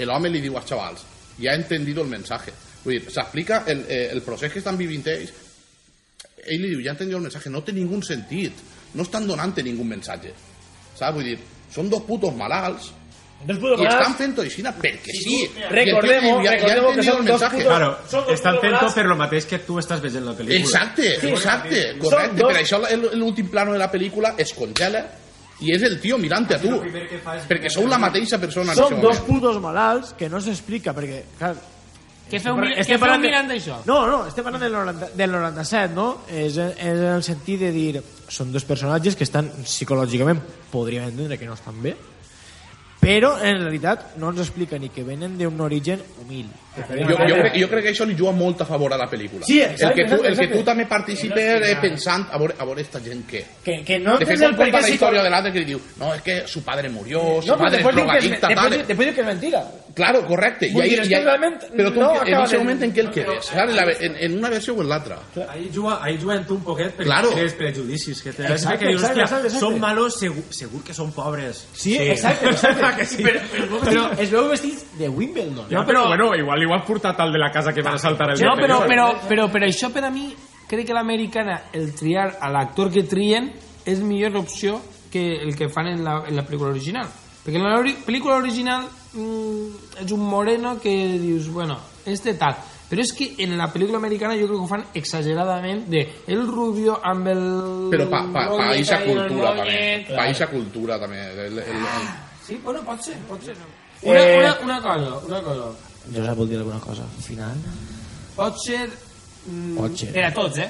l'home 0.09 0.33
li 0.33 0.41
diu 0.41 0.57
als 0.57 0.69
xavals, 0.69 1.05
ja 1.37 1.53
he 1.53 1.61
entendido 1.61 2.01
el 2.05 2.09
mensaje. 2.09 2.53
Vull 2.83 2.93
dir, 2.99 3.11
s'explica 3.11 3.63
el, 3.67 3.85
eh, 3.89 4.09
el 4.11 4.21
procés 4.21 4.51
que 4.53 4.59
estan 4.59 4.77
vivint 4.77 5.05
ells, 5.07 5.33
ell 6.45 6.61
li 6.61 6.69
diu, 6.69 6.81
ja 6.83 6.91
entendido 6.95 7.17
el 7.17 7.23
mensaje, 7.27 7.49
no 7.49 7.61
té 7.63 7.73
ningú 7.75 7.99
sentit, 8.01 8.53
no 8.95 9.03
estan 9.03 9.27
donant-te 9.27 9.61
ningú 9.63 9.83
mensaje. 9.83 10.31
Saps? 10.95 11.13
Vull 11.15 11.23
dir, 11.27 11.37
són 11.71 11.89
dos 11.89 12.01
putos 12.07 12.33
malalts, 12.35 12.93
Dos 13.45 13.55
putos 13.57 13.79
i 13.79 13.83
malalts. 13.83 13.99
estan 14.01 14.15
fent-ho 14.17 14.41
així 14.43 14.61
perquè 14.75 15.13
sí. 15.15 15.35
Recordemos- 15.69 16.23
tio 16.23 16.41
diu, 16.41 16.43
ja, 16.43 16.51
ja 16.51 16.75
recordemos 16.75 16.95
que 16.95 17.03
entendido 17.03 17.11
són 17.13 17.21
el 17.21 17.27
dos 17.27 17.39
putos- 17.53 17.67
Claro, 17.67 17.97
estan 18.33 18.55
malalts. 18.79 18.93
per 18.95 19.05
lo 19.05 19.15
mateix 19.15 19.45
que 19.45 19.59
tu 19.59 19.77
estàs 19.79 20.01
veient 20.01 20.25
la 20.25 20.33
pel·lícula. 20.33 20.57
Exacte, 20.59 21.13
exacte, 21.29 21.83
Són 21.91 21.99
correcte. 21.99 22.35
dos- 22.41 22.53
Per 22.53 22.63
això 22.65 22.81
el- 22.89 23.19
l'últim 23.19 23.47
plano 23.49 23.71
de 23.73 23.79
la 23.79 23.91
pel·lícula 23.91 24.33
es 24.37 24.53
congela 24.53 25.05
i 25.61 25.71
és 25.73 25.81
el 25.83 25.99
tio 26.01 26.17
mirant-te 26.17 26.55
a 26.55 26.59
tu. 26.59 26.81
que 26.81 27.21
Perquè 27.47 27.69
sou 27.69 27.87
la 27.87 27.97
mateixa 27.97 28.37
persona 28.39 28.73
Són 28.73 28.99
dos 29.01 29.19
putos 29.19 29.59
malalts 29.61 30.13
que 30.13 30.27
no 30.29 30.39
s'explica, 30.41 30.93
perquè, 30.93 31.23
clar... 31.37 31.55
Què 32.29 32.39
feu, 32.39 32.55
mi- 32.57 32.75
què 32.75 32.97
feu 33.01 33.15
mirant 33.23 33.47
d'això? 33.49 33.79
No, 33.89 33.99
no, 34.07 34.19
estem 34.29 34.43
parlant 34.45 34.61
del, 34.61 34.73
90, 34.75 35.09
del 35.17 35.31
97, 35.33 35.93
no? 35.95 36.07
És, 36.29 36.57
és 36.57 36.77
en 36.85 37.03
el 37.15 37.23
sentit 37.25 37.59
de 37.65 37.71
dir... 37.75 38.03
Són 38.29 38.51
dos 38.53 38.61
personatges 38.69 39.15
que 39.17 39.25
estan 39.25 39.47
psicològicament, 39.65 40.37
podríem 40.69 41.07
entendre 41.09 41.39
que 41.41 41.47
no 41.49 41.55
estan 41.57 41.79
bé, 41.81 41.95
però 43.01 43.31
en 43.41 43.63
realitat 43.63 44.17
no 44.21 44.29
ens 44.29 44.43
explica 44.43 44.77
ni 44.77 44.91
que 44.93 45.01
venen 45.07 45.33
d'un 45.39 45.57
origen 45.65 46.03
humil. 46.21 46.45
Jo, 46.77 47.17
jo, 47.27 47.35
crec, 47.41 47.55
jo 47.59 47.67
crec 47.67 47.83
que 47.83 47.91
això 47.91 48.05
li 48.07 48.15
juga 48.15 48.31
molt 48.31 48.61
a 48.61 48.65
favor 48.65 48.93
a 48.93 48.97
la 48.97 49.07
pel·lícula. 49.09 49.43
Sí, 49.43 49.59
exacte, 49.59 49.85
el 49.87 49.93
que 49.95 50.03
tu, 50.05 50.13
exacte, 50.15 50.27
el 50.29 50.35
que 50.37 50.43
exacte. 50.45 50.57
tu 50.59 50.63
també 50.63 50.85
participes 50.85 51.67
eh, 51.67 51.75
pensant 51.81 52.27
a 52.31 52.37
veure, 52.37 52.55
a 52.57 52.65
veure 52.65 52.81
esta 52.85 53.01
gent 53.03 53.25
què. 53.27 53.41
Que, 53.65 53.79
que 53.83 53.97
no 53.99 54.17
De 54.17 54.25
fet, 54.25 54.39
quan 54.55 54.71
la 54.71 54.89
història 54.89 55.23
de 55.25 55.29
l'altre 55.33 55.51
que 55.51 55.59
li 55.59 55.65
diu 55.65 55.81
no, 55.99 56.13
és 56.15 56.21
que 56.21 56.37
su 56.47 56.63
padre 56.63 56.89
murió, 56.89 57.41
su 57.41 57.47
No, 57.49 57.57
però 57.57 57.65
padre 57.65 57.67
es 57.67 57.83
después 57.83 57.95
drogadicta, 57.95 58.47
después, 58.47 58.55
tal. 58.55 58.71
diu- 58.77 58.87
después 58.87 59.07
diu 59.07 59.15
que 59.15 59.21
és 59.21 59.27
mentira. 59.27 59.63
Claro, 59.95 60.25
correcte. 60.25 60.65
Ahí, 60.67 60.95
ahí, 60.95 60.95
tu 60.95 61.09
no 61.09 61.35
en, 61.35 61.53
en 61.73 61.89
acaba 61.89 62.43
aquest 62.45 62.51
de- 62.53 62.57
moment 62.59 62.83
en 62.83 62.93
què 62.93 62.99
el 62.99 63.11
quedes? 63.11 63.51
En, 63.51 63.75
la, 63.75 63.83
en, 63.99 64.15
en 64.15 64.37
una 64.37 64.49
versió 64.49 64.75
o 64.75 64.81
en 64.81 64.89
l'altra. 64.89 65.17
Ahí 65.49 65.69
juga, 65.73 65.99
ahí 66.01 66.17
juguen 66.21 66.45
tu 66.45 66.55
un 66.55 66.63
poquet 66.63 66.95
perquè 66.95 67.03
Claro. 67.09 67.31
prejudicis 67.57 68.21
que. 68.21 68.29
Exacte, 68.29 68.77
que 68.85 68.87
dius, 68.93 69.01
exacte, 69.01 69.21
hòstia, 69.21 69.23
exacte, 69.23 69.47
exacte. 69.47 69.59
són 69.65 69.79
malos, 69.79 70.19
segur, 70.19 70.43
segur 70.55 70.83
que 70.85 70.93
són 70.93 71.11
pobres. 71.11 71.65
Sí, 71.73 71.97
exacte, 71.97 72.47
exacte. 72.53 72.85
que 72.99 73.05
sí. 73.05 73.23
Però, 73.23 73.41
però, 73.51 73.79
però 73.83 74.05
es 74.21 74.31
veu 74.31 74.47
vestits 74.49 74.85
de 74.99 75.09
Wimbledon. 75.09 75.67
Ja, 75.69 75.83
però, 75.85 76.07
bueno, 76.07 76.31
igual, 76.35 76.58
igual 76.63 76.83
portat 76.87 77.19
al 77.19 77.31
de 77.31 77.39
la 77.39 77.51
casa 77.51 77.73
que 77.73 77.81
van 77.81 77.95
a 77.95 78.01
saltar 78.01 78.31
el 78.31 78.39
No, 78.41 78.55
dia 78.55 78.65
però, 78.65 78.79
però, 78.87 79.07
però 79.27 79.49
per 79.51 79.63
això 79.67 79.91
per 79.93 80.03
a 80.05 80.11
mi 80.13 80.29
crec 80.69 80.87
que 80.87 80.93
l'americana 80.93 81.63
el 81.73 81.93
triar 81.95 82.37
a 82.39 82.49
l'actor 82.53 82.91
que 82.93 83.03
trien 83.03 83.51
és 83.85 84.01
millor 84.01 84.37
opció 84.37 84.79
que 85.11 85.41
el 85.41 85.55
que 85.55 85.69
fan 85.69 85.87
en 85.87 86.03
la, 86.05 86.23
en 86.27 86.35
la 86.37 86.45
pel·lícula 86.45 86.69
original. 86.69 87.07
Perquè 87.43 87.57
en 87.57 87.65
la 87.65 87.77
ori 87.79 87.95
pel·lícula 88.05 88.37
original 88.37 88.85
mm, 89.13 90.03
és 90.03 90.11
un 90.11 90.27
moreno 90.27 90.77
que 90.79 90.93
dius 91.17 91.49
bueno, 91.49 91.79
este 92.05 92.35
tal 92.37 92.59
però 92.89 93.03
és 93.05 93.11
que 93.13 93.27
en 93.45 93.53
la 93.57 93.67
pel·lícula 93.69 93.99
americana 94.01 94.33
jo 94.33 94.47
crec 94.47 94.57
que 94.57 94.65
ho 94.65 94.69
fan 94.69 94.85
exageradament 94.97 95.83
de 95.93 96.01
el 96.33 96.47
rubio 96.47 96.95
amb 97.05 97.27
el 97.29 97.43
Però 97.93 98.07
pa, 98.09 98.23
pa, 98.33 98.47
pa 98.49 98.71
ahí, 98.71 98.81
el 98.81 99.03
cultura 99.05 99.51
també. 99.59 99.83
Pa 100.09 100.25
eixa 100.31 100.47
cultura 100.49 100.97
també. 100.97 101.19
El, 101.29 101.59
el, 101.59 101.59
el, 101.75 101.85
sí, 102.47 102.57
bueno, 102.63 102.81
pot 102.87 103.05
ser, 103.05 103.19
pot 103.29 103.45
ser. 103.45 103.53
Una, 104.01 104.19
Eh, 104.23 104.39
una, 104.39 104.55
una 104.63 104.81
cosa, 104.81 105.17
una 105.27 105.41
cosa 105.43 105.88
Josep 106.13 106.37
vol 106.37 106.49
dir 106.49 106.57
alguna 106.57 106.79
cosa 106.79 107.05
final? 107.21 107.57
pot 108.35 108.55
ser 108.63 108.85
mm, 109.47 109.75
Pot 109.77 109.97
ser. 109.97 110.11
per 110.13 110.25
a 110.25 110.33
tots, 110.33 110.57
eh 110.57 110.69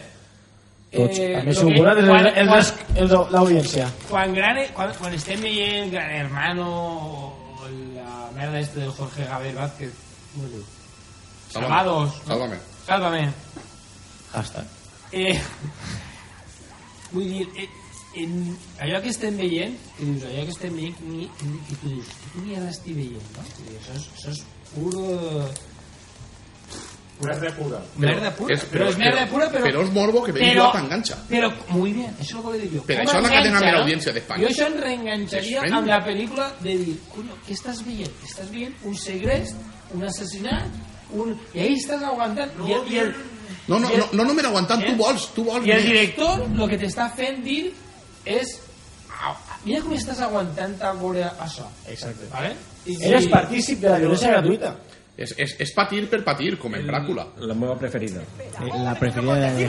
Tots. 0.90 1.20
Eh, 1.20 1.36
a 1.38 1.44
més, 1.46 1.56
lo 1.62 1.68
que- 1.68 1.76
suposa 1.78 1.94
quan- 1.94 2.26
el, 2.26 2.34
el, 2.34 2.50
el, 2.50 3.12
el, 3.12 3.28
l'audiència. 3.32 3.90
quan, 4.10 4.34
gran, 4.34 4.58
quan, 4.74 4.92
quan 4.98 5.14
estem 5.14 5.42
veient 5.42 5.92
Gran 5.94 6.10
Hermano 6.10 6.66
o 6.66 7.68
la 7.94 8.32
merda 8.36 8.60
este 8.60 8.80
del 8.80 8.90
Jorge 8.92 9.24
Gabriel 9.26 9.56
Vázquez 9.56 9.92
diu? 10.34 10.64
Salvados 11.54 12.10
no? 12.10 12.34
Sálvame. 12.34 12.58
Sálvame 12.88 13.30
Hashtag. 14.34 14.66
eh, 15.12 15.40
vull 17.12 17.26
dir 17.30 17.48
eh, 17.58 17.70
en 18.24 18.58
allò 18.82 19.00
que 19.04 19.10
estem 19.14 19.38
veient 19.38 19.78
que 19.98 20.06
dius, 20.06 20.24
allò 20.26 20.44
que 20.46 20.54
estem 20.56 20.74
veient 20.76 20.98
que, 20.98 21.06
ni, 21.06 21.28
que 21.70 21.76
tu 21.84 21.90
dius, 21.94 22.08
que 22.34 22.42
mierda 22.48 22.70
estic 22.74 22.96
veient 22.98 23.38
no? 23.38 23.46
Això, 23.46 23.94
és, 23.94 24.10
això 24.18 24.34
és 24.34 24.42
puro 24.76 25.50
Merda 27.22 27.52
pura. 27.52 27.80
merda 27.98 28.32
pura 28.32 28.54
és- 28.56 28.64
però, 28.72 28.86
és 28.88 28.96
merda 28.98 29.26
pura 29.28 29.50
però, 29.52 29.64
però 29.66 29.82
és 29.84 29.90
morbo 29.92 30.24
que 30.24 30.32
però, 30.32 30.54
jugat 30.54 30.72
t'enganxa. 30.78 31.18
però 31.28 31.50
muy 31.68 31.92
bien, 31.92 32.16
això 32.18 32.40
és 32.40 32.46
el 32.46 32.52
que 32.54 32.60
dic 32.62 32.72
jo 32.78 32.84
Per 32.88 32.96
Com 32.96 33.06
això 33.08 33.22
la 33.22 33.30
cadena 33.30 33.46
enganxa, 33.50 33.66
més 33.66 33.74
no? 33.74 33.80
audiència 33.82 34.14
d'Espanya. 34.14 34.42
jo 34.42 34.48
això 34.54 34.68
em 34.68 34.78
reenganxaria 34.80 35.62
És 35.66 35.72
amb 35.74 35.88
la 35.88 36.00
pel·lícula 36.06 36.46
de 36.62 36.78
dir, 36.78 36.96
coño, 37.14 37.34
què 37.46 37.52
estàs 37.58 37.84
veient? 37.84 38.14
estàs 38.24 38.50
veient 38.52 38.74
un 38.86 38.96
segrest, 38.96 39.56
un 39.92 40.04
assassinat 40.04 40.66
un... 41.12 41.38
i 41.54 41.60
ahí 41.60 41.74
estàs 41.76 42.02
aguantant 42.04 42.52
i, 42.66 42.72
el- 42.72 42.88
i 42.94 42.98
el, 43.00 43.14
No, 43.68 43.80
no, 43.80 43.90
el- 43.90 43.98
no, 44.00 44.08
no 44.14 44.24
només 44.24 44.46
aguantant, 44.46 44.86
tu 44.86 44.96
vols, 44.96 45.28
tu 45.36 45.44
vols 45.44 45.66
i 45.68 45.72
el 45.72 45.84
director 45.84 46.40
el 46.48 46.70
que 46.70 46.80
t'està 46.80 47.10
fent 47.14 47.44
dir 47.44 47.74
és 48.24 48.62
"Au, 49.28 49.36
mira 49.66 49.82
com 49.82 49.92
estàs 49.92 50.22
aguantant 50.22 50.82
a 50.82 50.94
veure 50.94 51.26
això 51.38 51.68
Exacte. 51.86 52.30
vale? 52.32 52.56
I, 52.86 52.96
Eres 53.10 53.28
partícip 53.32 53.82
de 53.84 53.90
la 53.92 54.00
violència 54.04 54.32
gratuïta. 54.38 54.76
És, 55.20 55.34
és, 55.36 55.56
és 55.66 55.72
patir 55.76 56.06
per 56.08 56.22
patir, 56.24 56.54
com 56.62 56.76
en 56.78 56.86
Dràcula. 56.88 57.26
La 57.44 57.56
meva 57.58 57.76
preferida. 57.80 58.22
La 58.86 58.94
preferida 58.96 59.52
de. 59.52 59.68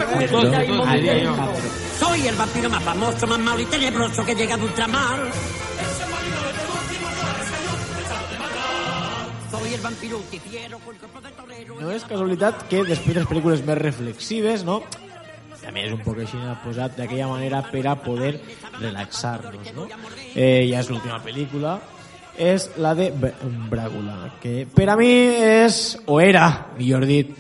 Soy 1.99 2.29
el 2.29 2.37
vampiro 2.37 2.71
más 2.71 2.85
famoso, 2.85 3.27
más 3.27 3.39
malo 3.41 3.61
y 3.61 3.67
tenebroso 3.67 4.25
que 4.25 4.35
llega 4.35 4.57
de 4.57 4.65
ultramar. 4.65 5.19
No 11.81 11.91
és 11.91 12.05
casualitat 12.05 12.67
que 12.71 12.83
després 12.87 13.15
de 13.15 13.21
les 13.23 13.29
pel·lícules 13.29 13.63
més 13.67 13.79
reflexives, 13.79 14.65
no? 14.67 14.83
també 15.61 15.85
és 15.87 15.93
un 15.95 16.01
poc 16.03 16.19
així 16.23 16.39
posat 16.65 16.97
d'aquella 16.99 17.29
manera 17.31 17.61
per 17.69 17.83
a 17.87 17.95
poder 18.01 18.33
relaxar-nos, 18.81 19.73
no? 19.77 19.87
Eh, 20.35 20.67
ja 20.71 20.81
és 20.81 20.89
l'última 20.91 21.21
pel·lícula, 21.25 21.77
és 22.41 22.71
la 22.81 22.95
de 22.97 23.11
B- 23.13 23.33
Bràgula, 23.71 24.33
que 24.41 24.65
per 24.75 24.89
a 24.89 24.97
mi 24.97 25.11
és, 25.11 25.99
o 26.07 26.21
era, 26.25 26.47
millor 26.79 27.05
dit, 27.07 27.31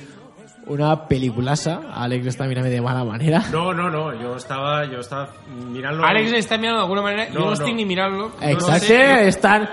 una 0.71 0.93
pel·lículassa. 1.09 1.79
Àlex 1.99 2.29
està 2.31 2.47
mirant 2.47 2.69
de 2.71 2.81
mala 2.85 3.03
manera. 3.05 3.43
No, 3.51 3.73
no, 3.75 3.89
no, 3.91 4.05
jo 4.21 4.37
estava, 4.39 4.85
jo 4.87 5.01
estava 5.03 5.31
mirant-lo... 5.73 6.05
Alex 6.07 6.33
está 6.39 6.59
mirando 6.59 6.79
de 6.79 6.85
alguna 6.85 7.03
manera. 7.03 7.29
yo 7.33 7.41
No, 7.41 7.47
no 7.47 7.53
estoy 7.55 7.75
ni 7.75 7.85
mirando. 7.85 8.31
Exacte, 8.41 9.29
estan... 9.29 9.69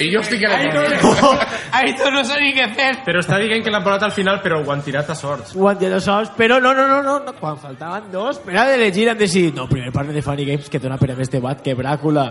I 0.00 0.10
jo 0.12 0.20
estic 0.20 0.44
a 0.46 0.52
Aitor 1.78 2.12
no 2.12 2.22
sé 2.24 2.38
ni 2.40 2.52
què 2.56 2.66
fer. 2.74 2.90
Però 3.06 3.20
està 3.22 3.38
dient 3.40 3.62
que 3.64 3.70
l'han 3.72 3.84
posat 3.84 4.06
al 4.08 4.12
final, 4.16 4.40
però 4.44 4.60
ho 4.62 4.70
han 4.72 4.82
tirat 4.84 5.10
a 5.10 5.16
sorts. 5.18 5.52
Guant 5.56 5.78
de 5.80 6.00
sols, 6.00 6.30
però 6.36 6.58
no, 6.62 6.72
no, 6.74 6.86
no, 6.88 7.02
no, 7.02 7.18
no. 7.24 7.34
quan 7.38 7.58
faltaven 7.60 8.10
dos, 8.12 8.38
per 8.44 8.56
a 8.56 8.66
d'elegir 8.70 9.08
han 9.10 9.18
decidit, 9.18 9.54
no, 9.56 9.66
primer 9.68 9.92
parle 9.92 10.12
de 10.16 10.22
Funny 10.22 10.44
Games 10.48 10.68
que 10.70 10.78
dona 10.80 10.96
per 10.98 11.10
a 11.12 11.16
més 11.18 11.30
debat 11.30 11.60
que 11.62 11.74
Bràcula. 11.76 12.28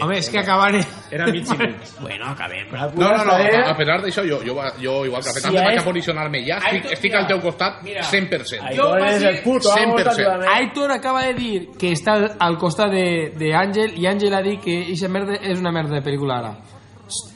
Home, 0.00 0.16
és 0.18 0.28
que 0.32 0.38
acabaré... 0.40 0.80
Era 1.12 1.26
mig 1.28 1.44
i 1.46 1.56
mig. 1.60 1.76
Bueno, 2.02 2.26
acabem. 2.32 2.66
No, 2.72 2.78
Bràcula 2.78 3.10
no, 3.18 3.24
no, 3.24 3.36
està 3.36 3.38
bé. 3.38 3.62
a 3.70 3.76
pesar 3.76 3.98
d'això, 4.02 4.24
jo, 4.28 4.40
jo, 4.46 4.56
jo 4.80 4.94
igual 5.06 5.22
que 5.22 5.28
a 5.28 5.32
Si 5.32 5.40
pesar 5.40 5.52
de 5.52 5.64
vaig 5.66 5.78
a 5.78 5.84
posicionar-me 5.84 6.40
ja, 6.46 6.56
estic, 6.58 6.72
Aitor, 6.80 6.92
estic 6.96 7.14
al 7.20 7.26
teu 7.28 7.40
costat 7.44 7.82
mira. 7.84 8.02
100%. 8.08 8.62
Ahí 8.62 8.76
Jo 8.76 8.88
no 8.88 8.98
vaig 9.00 9.14
és 9.18 9.22
el 9.30 9.40
puto 9.44 9.72
amo, 9.72 9.96
100%. 9.98 10.04
tàcticament. 10.08 10.50
Aitor 10.56 10.92
acaba 10.96 11.22
de 11.28 11.34
dir 11.34 11.68
que 11.78 11.92
està 11.92 12.16
al- 12.38 12.58
costat 12.62 12.90
de, 12.92 13.06
de 13.36 13.52
Àngel 13.58 13.98
i 14.00 14.06
Àngel 14.08 14.34
ha 14.34 14.42
dit 14.42 14.60
que 14.64 14.78
ixa 14.94 15.08
merda 15.12 15.36
és 15.42 15.58
una 15.60 15.72
merda 15.74 15.98
de 15.98 16.02
pel·lícula 16.06 16.38
ara. 16.40 16.54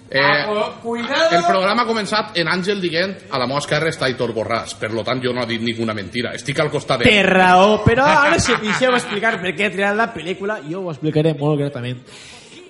Eh, 0.09 0.21
Ah, 0.23 0.71
cuidado. 0.83 1.37
el 1.37 1.43
programa 1.45 1.83
ha 1.83 1.87
començat 1.87 2.37
en 2.39 2.47
Àngel 2.47 2.81
dient 2.81 3.17
a 3.31 3.41
la 3.41 3.47
meva 3.49 3.59
esquerra 3.59 3.91
està 3.91 4.07
Aitor 4.07 4.31
Borràs, 4.33 4.77
per 4.79 4.93
lo 4.95 5.03
tant 5.03 5.19
jo 5.23 5.33
no 5.35 5.43
he 5.43 5.47
dit 5.47 5.61
ninguna 5.61 5.95
mentira. 5.95 6.31
Estic 6.39 6.61
al 6.63 6.71
costat 6.71 7.01
de... 7.03 7.11
Té 7.11 7.23
raó, 7.27 7.81
però 7.85 8.05
ara 8.07 8.39
si 8.39 8.55
deixeu 8.63 8.95
explicar 8.95 9.35
per 9.43 9.57
què 9.57 9.67
he 9.67 9.71
triat 9.75 9.97
la 9.99 10.13
pel·lícula, 10.15 10.61
jo 10.71 10.85
ho 10.85 10.93
explicaré 10.93 11.35
molt 11.35 11.59
gratament. 11.59 12.05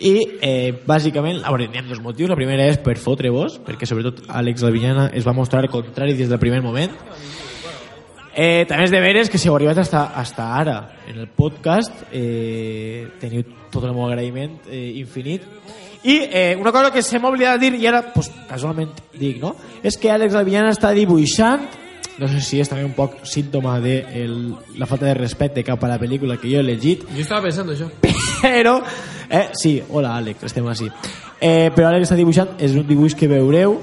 I, 0.00 0.14
eh, 0.40 0.72
bàsicament, 0.86 1.42
a 1.44 1.52
veure, 1.52 1.68
hi 1.72 1.78
ha 1.78 1.82
dos 1.88 2.00
motius. 2.04 2.28
La 2.28 2.36
primera 2.36 2.66
és 2.68 2.76
per 2.78 2.96
fotre-vos, 3.00 3.60
perquè 3.64 3.86
sobretot 3.88 4.24
Àlex 4.28 4.64
Albinyana 4.64 5.10
es 5.12 5.24
va 5.26 5.32
mostrar 5.36 5.68
contrari 5.72 6.12
des 6.16 6.28
del 6.28 6.38
primer 6.40 6.62
moment. 6.62 6.92
Eh, 8.36 8.66
també 8.68 8.84
és 8.84 8.90
de 8.92 9.00
veres 9.00 9.30
que 9.32 9.38
si 9.40 9.48
heu 9.48 9.54
arribat 9.56 9.78
hasta, 9.80 10.02
hasta 10.14 10.50
ara 10.58 10.74
en 11.08 11.16
el 11.22 11.28
podcast 11.32 12.02
eh, 12.12 13.06
teniu 13.20 13.44
tot 13.72 13.84
el 13.88 13.94
meu 13.96 14.04
agraïment 14.04 14.58
eh, 14.68 14.92
infinit 15.00 15.40
i 16.06 16.20
eh, 16.30 16.56
una 16.58 16.70
cosa 16.72 16.92
que 16.94 17.02
se 17.02 17.18
m'ha 17.18 17.32
oblidat 17.32 17.58
de 17.58 17.70
dir 17.70 17.80
i 17.82 17.88
ara 17.90 18.04
pues, 18.14 18.30
casualment 18.48 18.92
dic 19.18 19.40
no? 19.42 19.56
és 19.82 19.98
que 19.98 20.12
Àlex 20.12 20.36
Albinyana 20.38 20.70
està 20.74 20.92
dibuixant 20.94 21.66
no 22.16 22.28
sé 22.32 22.40
si 22.40 22.60
és 22.62 22.70
també 22.70 22.86
un 22.86 22.94
poc 22.96 23.18
símptoma 23.28 23.74
de 23.82 23.98
el, 24.22 24.36
la 24.78 24.86
falta 24.88 25.08
de 25.10 25.16
respecte 25.18 25.64
cap 25.66 25.82
a 25.82 25.90
la 25.90 25.98
pel·lícula 26.00 26.38
que 26.40 26.48
jo 26.52 26.62
he 26.62 26.68
llegit 26.68 27.04
Jo 27.10 27.24
estava 27.24 27.42
pensant 27.48 27.74
això. 27.74 27.90
però 28.40 28.78
eh, 29.28 29.48
sí, 29.58 29.80
hola 29.90 30.14
Àlex, 30.20 30.46
estem 30.46 30.70
així 30.70 30.88
eh, 31.40 31.72
però 31.74 31.90
Àlex 31.90 32.06
està 32.08 32.18
dibuixant 32.18 32.54
és 32.62 32.78
un 32.78 32.86
dibuix 32.86 33.18
que 33.18 33.28
veureu 33.30 33.76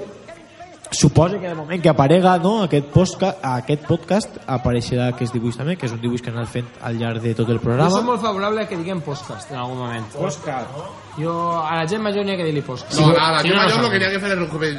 suposa 0.94 1.38
que 1.40 1.48
de 1.48 1.54
moment 1.54 1.82
que 1.82 1.90
aparega 1.90 2.36
no, 2.42 2.54
aquest, 2.64 2.88
podcast, 2.94 3.40
aquest 3.44 3.86
podcast 3.88 4.38
apareixerà 4.46 5.10
aquest 5.12 5.34
dibuix 5.36 5.58
també, 5.58 5.76
que 5.76 5.88
és 5.88 5.94
un 5.94 6.02
dibuix 6.02 6.22
que 6.22 6.32
han 6.32 6.38
anat 6.40 6.52
fent 6.52 6.70
al 6.82 6.98
llarg 7.00 7.22
de 7.24 7.34
tot 7.34 7.48
el 7.48 7.58
Jo 7.58 7.66
programa 7.66 7.90
soc 7.92 8.06
molt 8.06 8.22
favorable 8.22 8.64
a 8.64 8.68
que 8.70 8.78
diguem 8.80 9.02
podcast 9.04 9.50
en 9.52 9.60
algun 9.62 9.82
moment. 9.84 10.06
Podcast. 10.14 10.78
Jo, 11.18 11.34
a 11.62 11.82
la 11.82 11.88
gent 11.90 12.02
major 12.02 12.24
n'hi 12.24 12.34
ha 12.34 12.38
que 12.40 12.48
dir-li 12.48 12.64
podcast. 12.66 12.98
No, 13.00 13.10
a 13.12 13.32
la 13.38 13.42
gent 13.42 13.58
major 13.58 13.82
lo 13.82 13.90
que 13.90 14.00
n'hi 14.00 14.08
ha 14.08 14.14
que 14.14 14.22
fer 14.22 14.32
és 14.34 14.40
recuperar 14.40 14.72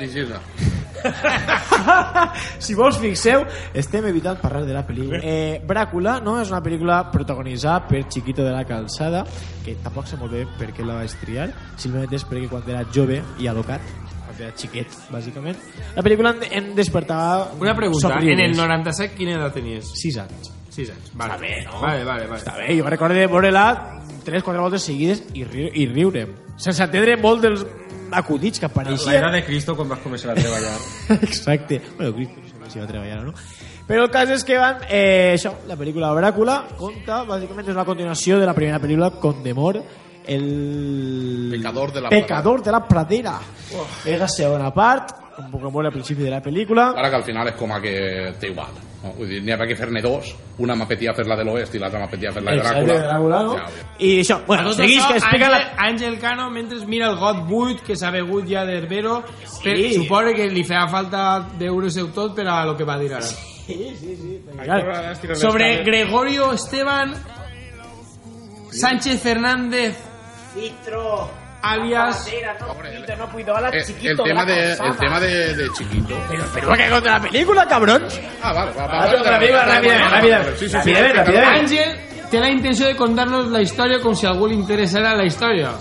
si 2.59 2.73
vos 2.73 2.97
fixeu, 2.97 3.43
estem 3.77 4.07
evitant 4.09 4.39
parlar 4.41 4.63
de 4.65 4.73
la 4.73 4.85
pel·lícula. 4.87 5.19
Eh, 5.21 5.61
Bràcula 5.67 6.17
no 6.23 6.37
és 6.41 6.51
una 6.53 6.63
pel·lícula 6.65 7.01
protagonitzada 7.13 7.85
per 7.89 8.05
Chiquito 8.09 8.45
de 8.45 8.53
la 8.55 8.65
Calçada, 8.65 9.25
que 9.65 9.77
tampoc 9.83 10.09
sé 10.09 10.17
molt 10.21 10.33
bé 10.33 10.45
per 10.59 10.71
què 10.73 10.85
la 10.85 10.99
vaig 11.01 11.13
triar, 11.21 11.51
simplement 11.77 12.13
és 12.13 12.25
perquè 12.25 12.49
quan 12.49 12.65
era 12.69 12.85
jove 12.95 13.21
i 13.41 13.49
alocat, 13.51 14.04
quan 14.35 14.47
era 14.49 14.57
xiquet, 14.59 14.97
bàsicament, 15.11 15.57
la 15.95 16.03
pel·lícula 16.05 16.35
em, 16.35 16.43
em 16.59 16.69
despertava 16.77 17.51
Una 17.59 17.75
pregunta, 17.75 18.07
en 18.07 18.13
el 18.13 18.19
somriures. 18.19 18.57
97 18.57 19.15
quina 19.15 19.37
edat 19.39 19.53
tenies? 19.57 19.91
6 20.01 20.17
anys. 20.25 20.51
6 20.75 20.89
anys. 20.91 21.11
Vale. 21.15 21.33
Està 21.33 21.41
bé, 21.41 21.53
no? 21.65 21.79
Vale, 21.81 22.03
vale, 22.03 22.27
vale. 22.27 22.39
Està 22.41 22.55
bé, 22.57 22.69
jo 22.77 22.85
recordo 22.89 23.15
de 23.15 23.27
veure-la 23.31 23.65
3-4 24.25 24.59
voltes 24.59 24.83
seguides 24.83 25.23
i, 25.33 25.43
ri 25.47 25.69
i 25.81 25.87
riure. 25.87 26.27
Sense 26.57 26.83
entendre 26.83 27.15
molt 27.21 27.41
dels 27.45 27.65
acudits 28.15 28.59
que 28.59 28.67
L'era 28.67 28.81
apareixien. 28.81 29.31
de 29.31 29.43
Cristo 29.45 29.75
quan 29.75 29.89
vas 29.89 29.99
començar 30.03 30.31
a 30.31 30.35
treballar. 30.35 30.75
Exacte. 31.21 31.81
Bueno, 31.97 32.13
Cristo 32.15 32.41
no 32.59 32.65
sé 32.65 32.71
si 32.73 32.79
va 32.79 32.87
treballar 32.87 33.19
o 33.19 33.25
no. 33.29 33.33
Però 33.85 34.01
el 34.03 34.09
cas 34.09 34.29
és 34.33 34.43
que 34.43 34.57
van... 34.57 34.79
Eh, 34.89 35.35
això, 35.35 35.51
la 35.69 35.75
pel·lícula 35.77 36.09
Bràcula 36.17 36.55
conta, 36.77 37.19
bàsicament, 37.23 37.69
és 37.69 37.75
la 37.77 37.85
continuació 37.85 38.39
de 38.41 38.47
la 38.49 38.55
primera 38.57 38.79
pel·lícula 38.81 39.11
Condemor, 39.21 39.77
el... 40.27 41.49
Pecador 41.51 41.91
de 41.93 42.01
la 42.01 42.09
Pecador 42.09 42.63
de 42.63 42.71
la 42.71 42.81
Pradera. 42.87 43.37
És 44.05 44.19
la 44.19 44.27
segona 44.27 44.71
part, 44.73 45.13
un 45.37 45.51
molt 45.71 45.85
al 45.87 45.93
principi 45.93 46.23
de 46.23 46.31
la 46.31 46.41
pel·lícula. 46.43 46.93
Ara 46.95 47.09
que 47.09 47.15
al 47.21 47.23
final 47.27 47.47
és 47.51 47.55
com 47.59 47.71
a 47.75 47.79
que 47.81 48.33
té 48.39 48.51
igual. 48.51 48.73
No? 49.03 49.11
Vull 49.19 49.29
dir, 49.29 49.41
n'hi 49.43 49.51
ha 49.53 49.57
que 49.67 49.75
fer-ne 49.77 50.01
dos. 50.01 50.31
Una 50.63 50.73
m'apetia 50.75 51.13
fer 51.13 51.25
la 51.27 51.35
de 51.37 51.43
l'oest 51.45 51.75
i 51.75 51.79
l'altra 51.81 51.99
m'apetia 52.01 52.31
fer 52.33 52.41
la 52.43 52.55
de 52.55 52.61
Dràcula. 52.63 52.93
de 52.93 53.07
Dràcula, 53.07 53.41
no? 53.45 53.57
Ja. 53.59 53.65
I 53.99 54.11
això, 54.21 54.37
A 54.39 54.45
bueno, 54.47 54.69
tot 54.69 54.79
seguís 54.79 55.01
això, 55.03 55.11
que 55.11 55.17
explica 55.19 55.49
Àngel, 55.49 55.65
la... 55.75 55.89
Àngel 55.89 56.19
Cano, 56.19 56.49
mentre 56.51 56.79
mira 56.87 57.09
el 57.11 57.17
got 57.19 57.43
buit 57.49 57.83
que 57.85 57.95
s'ha 57.95 58.09
begut 58.15 58.47
ja 58.49 58.63
d'Herbero, 58.65 59.23
Sí. 59.61 59.93
suposa 59.93 60.33
que 60.33 60.47
li 60.49 60.63
feia 60.63 60.87
falta 60.87 61.45
veure 61.59 61.91
seu 61.91 62.07
tot 62.15 62.35
per 62.35 62.47
a 62.47 62.63
lo 62.65 62.75
que 62.77 62.83
va 62.83 62.97
dir 62.97 63.13
ara. 63.13 63.27
Claro, 64.63 65.35
Sobre 65.35 65.83
Gregorio 65.83 66.51
Esteban 66.53 67.15
Sánchez 68.71 69.21
Fernández 69.21 69.97
Citro, 70.55 71.29
alias 71.61 72.31
la 72.41 72.51
el 72.89 73.05
tema, 73.05 74.45
de 74.45 74.75
la 74.77 74.87
el 74.87 74.97
tema 74.97 75.19
de, 75.19 75.53
de 75.53 75.69
chiquito. 75.73 76.15
Pero, 76.29 76.43
pero 76.53 76.73
¿qué 76.73 76.89
contra 76.89 77.19
la 77.19 77.21
película, 77.21 77.67
cabrón? 77.67 78.03
Ah, 78.41 78.53
vale, 78.53 78.71
va, 78.71 78.87
va, 78.87 79.03
Ah, 79.03 79.05
va, 79.05 79.19
otra 79.19 79.39
película, 79.39 79.65
rápida. 79.65 81.51
Ángel 81.53 81.97
té 82.31 82.39
la 82.39 82.49
intenció 82.49 82.87
de 82.87 82.95
contar-nos 82.95 83.51
la 83.51 83.61
història 83.61 83.99
com 84.01 84.15
si 84.17 84.25
a 84.25 84.31
algú 84.31 84.47
li 84.49 84.55
interessara 84.57 85.13
la 85.15 85.25
història. 85.27 85.73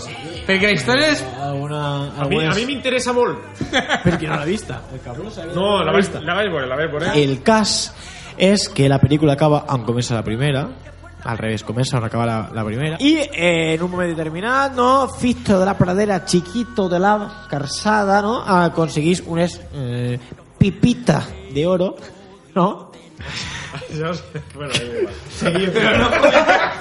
Perquè 0.45 0.69
la 0.69 0.75
història 0.77 1.13
és... 1.15 1.23
Alguna, 1.41 1.81
A 2.21 2.27
mi, 2.29 2.43
a 2.45 2.53
mi 2.53 2.67
m'interessa 2.69 3.15
molt. 3.17 3.63
Perquè 3.71 4.27
no 4.29 4.37
l'ha 4.37 4.45
vista. 4.49 4.83
El 4.93 5.01
cabrón 5.01 5.31
No, 5.55 5.79
que 5.79 5.87
la 5.87 5.93
vaig, 5.95 6.11
la 6.21 6.35
vaig 6.35 6.51
veure, 6.53 6.67
la 6.69 6.77
vaig 6.77 6.91
veure. 6.93 7.15
El 7.23 7.39
cas 7.47 7.95
és 8.37 8.69
que 8.69 8.91
la 8.91 8.99
pel·lícula 9.01 9.39
acaba 9.39 9.65
on 9.73 9.87
comença 9.87 10.19
la 10.19 10.25
primera, 10.27 10.67
al 11.25 11.39
revés, 11.39 11.65
comença 11.65 11.99
on 11.99 12.05
acaba 12.05 12.27
la, 12.29 12.39
la 12.53 12.65
primera, 12.65 12.99
i 13.01 13.17
eh, 13.25 13.75
en 13.75 13.83
un 13.83 13.91
moment 13.91 14.11
determinat, 14.13 14.75
no, 14.77 15.09
Fisto 15.09 15.59
de 15.59 15.67
la 15.67 15.77
Pradera, 15.79 16.25
Chiquito 16.25 16.89
de 16.89 17.01
la 17.01 17.15
Calçada, 17.51 18.21
no, 18.23 18.41
aconseguís 18.43 19.25
unes 19.27 19.61
eh, 19.73 20.19
pipita 20.59 21.23
de 21.53 21.67
oro, 21.67 21.95
no, 22.55 22.93
bueno, 24.55 24.73
no, 25.83 26.09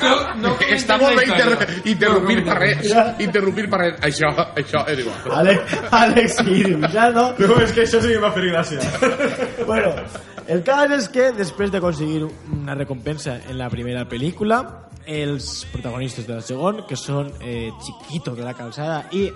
no, 0.02 0.20
no 0.42 0.52
Està 0.74 0.98
molt 1.02 1.18
bé 1.18 1.26
inter 1.26 1.68
interrompir 1.94 2.44
per 2.46 2.58
res. 2.60 2.92
Interrompir 3.24 3.66
per 3.72 3.80
res. 3.82 3.96
Això, 4.10 4.30
això 4.60 4.84
és 4.92 5.02
igual. 5.06 5.34
Àlex, 5.40 5.74
Àlex 6.02 6.38
i 6.44 6.60
dibuixant, 6.68 7.16
no? 7.16 7.26
No, 7.40 7.58
és 7.64 7.74
que 7.74 7.86
això 7.88 8.02
sí 8.04 8.14
que 8.14 8.22
m'ha 8.22 8.34
fet 8.36 8.50
gràcia. 8.52 8.80
bueno, 9.70 9.94
el 10.48 10.64
cas 10.64 10.92
és 10.92 11.08
que 11.10 11.32
després 11.36 11.72
d'aconseguir 11.72 12.24
una 12.52 12.76
recompensa 12.76 13.38
en 13.50 13.58
la 13.58 13.70
primera 13.70 14.06
pel·lícula, 14.10 14.62
els 15.06 15.66
protagonistes 15.72 16.28
de 16.28 16.36
la 16.38 16.42
segon, 16.46 16.84
que 16.88 16.96
són 17.00 17.32
eh, 17.42 17.72
Chiquito 17.84 18.36
de 18.36 18.44
la 18.46 18.54
Calçada 18.56 19.06
i 19.12 19.28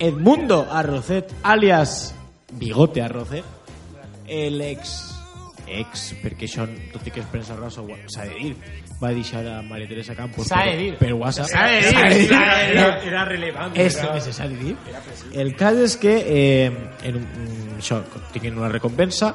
Edmundo 0.00 0.66
Arrocet, 0.70 1.32
alias 1.42 2.14
Bigote 2.52 3.02
Arrocet, 3.02 3.44
l'ex 4.50 4.98
ex, 5.70 6.08
perquè 6.18 6.48
això, 6.48 6.64
tot 6.90 7.04
i 7.06 7.12
que 7.14 7.20
és 7.22 7.26
premsa 7.30 7.54
rosa, 7.54 7.84
s'ha 8.10 8.24
de 8.26 8.34
dir, 8.34 8.56
va 9.00 9.12
deixar 9.14 9.44
a 9.46 9.60
Maria 9.62 9.86
Teresa 9.86 10.16
Campos 10.18 10.48
S'ha 10.48 10.64
de 10.66 10.72
dir. 10.76 10.88
per 10.98 11.12
WhatsApp. 11.14 11.46
S'ha 11.46 11.66
de 11.68 11.78
dir. 12.18 12.32
Era, 12.32 12.88
era 13.06 13.24
relevant. 13.28 13.76
És 13.78 14.00
dir. 14.58 14.74
El 15.32 15.54
cas 15.56 15.78
és 15.78 15.94
que 15.96 16.16
eh, 16.26 16.72
en 17.06 17.20
un, 17.20 17.28
un- 17.44 17.76
això, 17.78 18.00
tinguin 18.34 18.58
una 18.58 18.68
recompensa, 18.68 19.30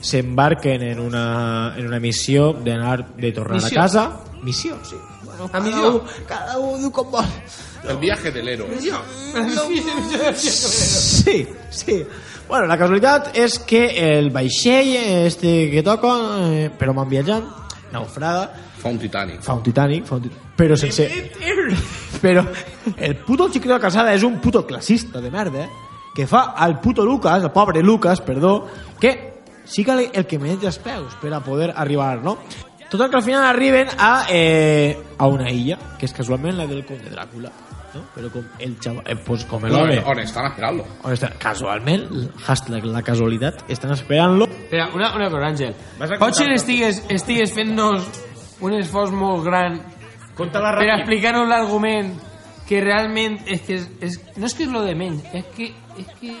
s'embarquen 0.00 0.82
en 0.82 1.00
una, 1.00 1.74
en 1.76 1.86
una 1.86 2.00
missió 2.00 2.52
d'anar 2.52 3.14
de 3.16 3.32
tornar 3.32 3.60
Missió. 3.62 3.78
a 3.78 3.82
casa. 3.82 4.20
Missió, 4.42 4.76
sí. 4.84 4.96
Bueno, 5.24 5.48
cada, 5.50 5.64
missió. 5.64 5.94
un, 5.96 6.02
cada 6.28 6.58
un 6.58 6.80
diu 6.80 6.90
com 6.92 7.10
vol. 7.10 7.24
El 7.88 7.98
viaje 7.98 8.30
del 8.30 8.48
héroe. 8.48 8.68
Sí, 10.34 11.46
sí. 11.70 12.06
Bueno, 12.48 12.66
la 12.68 12.76
casualitat 12.76 13.32
és 13.40 13.58
que 13.64 13.86
el 14.18 14.28
vaixell 14.30 14.92
este 15.26 15.70
que 15.72 15.82
toca, 15.82 16.12
eh, 16.52 16.70
però 16.78 16.92
man 16.96 17.08
viatjant, 17.08 17.46
naufraga, 17.92 18.50
Fa 18.84 18.90
un 18.90 18.98
Titanic. 18.98 19.40
fa 19.40 19.54
un 19.54 19.62
Titanic, 19.62 20.04
fa 20.04 20.16
un 20.16 20.22
Titanic, 20.22 20.52
però 20.56 20.76
sense... 20.76 21.06
Però 22.20 22.44
el 22.98 23.16
puto 23.16 23.48
Chiquito 23.50 23.72
de 23.74 23.80
Casada 23.80 24.12
és 24.14 24.22
un 24.22 24.38
puto 24.40 24.66
classista 24.66 25.20
de 25.20 25.30
merda, 25.30 25.64
eh? 25.64 25.68
que 26.14 26.26
fa 26.26 26.52
al 26.52 26.80
puto 26.80 27.04
Lucas, 27.04 27.42
el 27.42 27.50
pobre 27.50 27.82
Lucas, 27.82 28.20
perdó, 28.20 28.68
que 29.00 29.33
siga 29.64 29.96
el 30.00 30.26
que 30.26 30.38
menja 30.38 30.68
els 30.68 30.78
peus 30.78 31.14
per 31.20 31.32
a 31.34 31.40
poder 31.40 31.72
arribar, 31.76 32.18
no? 32.22 32.38
Total 32.90 33.10
que 33.10 33.16
al 33.16 33.22
final 33.22 33.44
arriben 33.46 33.88
a, 33.98 34.26
eh, 34.30 34.96
a 35.18 35.26
una 35.26 35.50
illa, 35.50 35.78
que 35.98 36.06
és 36.06 36.12
casualment 36.12 36.56
la 36.56 36.66
del 36.66 36.84
conde 36.86 37.10
Dràcula, 37.10 37.50
no? 37.94 38.02
Però 38.14 38.30
com 38.30 38.44
el 38.60 38.76
xaval, 38.78 39.02
eh, 39.06 39.16
pues 39.16 39.44
com 39.46 39.62
No, 39.62 39.68
l'home, 39.68 39.98
on 40.04 40.18
estan 40.20 40.46
esperant-lo. 40.46 40.84
casualment, 41.38 42.04
hashtag 42.44 42.84
la 42.84 43.02
casualitat, 43.02 43.64
estan 43.68 43.92
esperant-lo 43.92 44.44
Espera, 44.44 44.90
una, 44.94 45.14
una 45.16 45.30
cosa, 45.30 45.46
Àngel. 45.48 45.74
Contar- 46.18 46.52
estigues, 46.52 47.02
estigues 47.08 47.52
fent-nos 47.52 48.06
un 48.60 48.74
esforç 48.74 49.10
molt 49.12 49.44
gran 49.44 49.80
Conta-la 50.36 50.72
per 50.76 50.84
ràpid. 50.86 50.98
explicar-nos 51.00 51.48
l'argument 51.48 52.14
que 52.68 52.80
realment 52.80 53.40
és 53.46 53.60
que 53.62 53.74
és, 53.76 53.88
és, 54.00 54.20
no 54.36 54.46
és 54.46 54.54
que 54.54 54.64
és 54.64 54.70
lo 54.70 54.82
de 54.82 54.94
menys, 54.94 55.22
és 55.34 55.44
que 55.56 55.72
és 55.98 56.06
que 56.20 56.36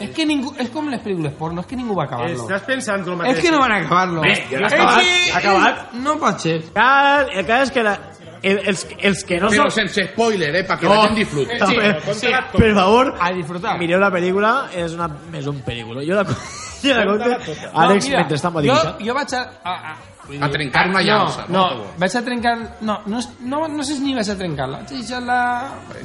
és 0.00 0.10
que 0.16 0.24
ningú, 0.26 0.54
és 0.58 0.70
com 0.72 0.88
les 0.90 1.00
pel·lícules 1.04 1.32
porno, 1.38 1.60
és 1.60 1.66
que 1.70 1.76
ningú 1.76 1.94
va 1.98 2.04
acabar-lo. 2.08 2.42
Estàs 2.46 2.62
pensant 2.66 3.06
el 3.06 3.16
mateix. 3.16 3.36
És 3.36 3.44
que 3.44 3.50
no 3.52 3.60
van 3.60 3.72
acabar-lo. 3.72 4.22
Bé, 4.22 4.34
ja 4.50 4.60
l'ha 4.60 4.68
acabat, 4.72 5.02
que- 5.04 5.32
acabat. 5.40 5.92
No 5.94 6.16
pot 6.18 6.40
ser. 6.40 6.56
Clar, 6.72 7.26
el 7.32 7.46
cas 7.46 7.68
és 7.68 7.70
que 7.76 7.82
la, 7.84 7.94
el, 8.42 8.58
els, 8.72 8.86
els 8.98 9.24
que 9.28 9.38
no 9.40 9.50
Però 9.52 9.66
són... 9.68 9.70
sense 9.70 10.06
spoiler, 10.12 10.54
eh, 10.56 10.64
perquè 10.66 10.88
No. 10.88 10.94
la 10.94 11.02
gent 11.08 11.18
disfruti. 11.20 11.58
Sí, 11.66 11.76
per, 11.76 12.14
sí. 12.14 12.32
per 12.56 12.74
favor, 12.74 13.14
A 13.20 13.32
disfrutar. 13.36 13.78
mireu 13.78 14.00
la 14.00 14.10
pel·lícula, 14.10 14.54
és 14.72 14.94
una, 14.96 15.10
és 15.34 15.46
un 15.46 15.60
pel·lícula. 15.62 16.02
Jo 16.08 16.14
la, 16.16 16.24
jo 16.82 16.94
la 16.96 17.04
conto, 17.04 17.52
Àlex, 17.74 18.06
mira, 18.08 18.18
mentre 18.24 18.36
està 18.40 18.50
jo, 18.54 18.60
dibuixant. 18.62 19.04
jo 19.06 19.14
vaig 19.14 19.34
a... 19.34 19.42
a, 19.64 19.74
a 19.90 19.96
A 20.30 20.48
trencar 20.48 20.86
una 20.88 21.00
llança, 21.02 21.44
No, 21.48 21.58
no? 21.58 21.74
no, 21.74 21.84
vaig 21.98 22.14
a 22.16 22.20
trencar... 22.22 22.52
No, 22.86 23.00
no, 23.06 23.18
és- 23.18 23.28
no, 23.40 23.66
no 23.68 23.82
sé 23.82 23.96
si 23.96 24.02
ni 24.04 24.14
vaig 24.14 24.28
a 24.30 24.36
trencar-la. 24.38 24.78
Vaig 24.84 24.92
a 24.92 24.98
deixar-la... 25.00 25.38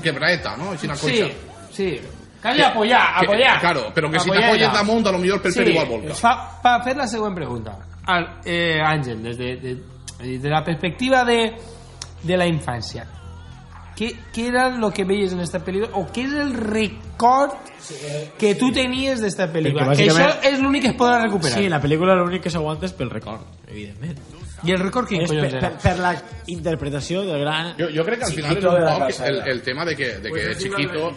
Quebreta, 0.02 0.56
no? 0.58 0.72
Així 0.72 0.88
una 0.88 0.96
Sí, 0.98 1.20
conxa. 1.20 1.34
sí. 1.72 2.02
Calla, 2.46 2.68
apoyar, 2.70 3.20
Que- 3.20 3.26
apoyar. 3.26 3.60
Claro, 3.60 3.92
però 3.94 4.12
que 4.12 4.20
si 4.20 4.30
t'apoyes 4.30 4.72
damunt, 4.74 5.08
a 5.08 5.12
lo 5.12 5.18
millor 5.18 5.42
per 5.42 5.52
Sí, 5.52 5.62
igual 5.62 5.88
volca. 5.88 6.14
fa, 6.14 6.62
pa 6.62 6.80
fer 6.84 6.96
la 6.96 7.08
següent 7.08 7.34
pregunta. 7.36 7.74
Al, 8.06 8.40
eh, 8.46 8.80
Àngel, 8.86 9.24
des 9.24 9.38
de, 9.38 9.56
de, 9.58 10.38
de 10.40 10.50
la 10.50 10.64
perspectiva 10.64 11.24
de, 11.26 11.56
de 12.22 12.38
la 12.38 12.46
infància, 12.46 13.08
¿qué, 13.96 14.14
¿qué 14.32 14.48
era 14.50 14.70
lo 14.70 14.92
que 14.92 15.04
veías 15.06 15.34
en 15.34 15.40
esta 15.40 15.58
película? 15.60 15.90
¿O 15.98 16.06
qué 16.12 16.26
es 16.26 16.34
el 16.34 16.54
record 16.54 17.52
que 18.38 18.54
tú 18.54 18.72
tenías 18.72 19.22
de 19.22 19.28
esta 19.28 19.52
película? 19.52 19.96
Que 19.96 20.06
això 20.10 20.14
bàsicament- 20.14 20.44
és 20.54 20.60
l'únic 20.62 20.82
que 20.84 20.90
es 20.90 20.96
podrà 20.96 21.20
recuperar. 21.24 21.58
Sí, 21.58 21.68
la 21.68 21.82
pel·lícula 21.82 22.14
l'únic 22.16 22.44
que 22.44 22.50
s'aguanta 22.52 22.86
és 22.86 22.94
pel 22.94 23.10
record, 23.10 23.42
evidentment. 23.68 24.20
I 24.66 24.72
el 24.72 24.80
record 24.80 25.08
per, 25.10 25.18
collons 25.28 25.52
per, 25.52 25.56
era? 25.58 25.70
per 25.78 25.98
la 26.00 26.14
interpretació 26.48 27.22
del 27.26 27.40
gran... 27.42 27.74
Jo, 27.78 27.88
jo 27.94 28.04
crec 28.06 28.20
que 28.20 28.26
al 28.26 28.34
final 28.34 28.58
és 28.58 28.64
un 28.64 28.72
poc 28.72 29.20
el, 29.28 29.42
el 29.52 29.62
tema 29.62 29.86
de 29.86 29.96
que, 29.96 30.08
de 30.18 30.22
que 30.24 30.30
Pues 30.30 30.46
es 30.58 30.66
una 30.66 30.78
Chiquito... 30.78 31.12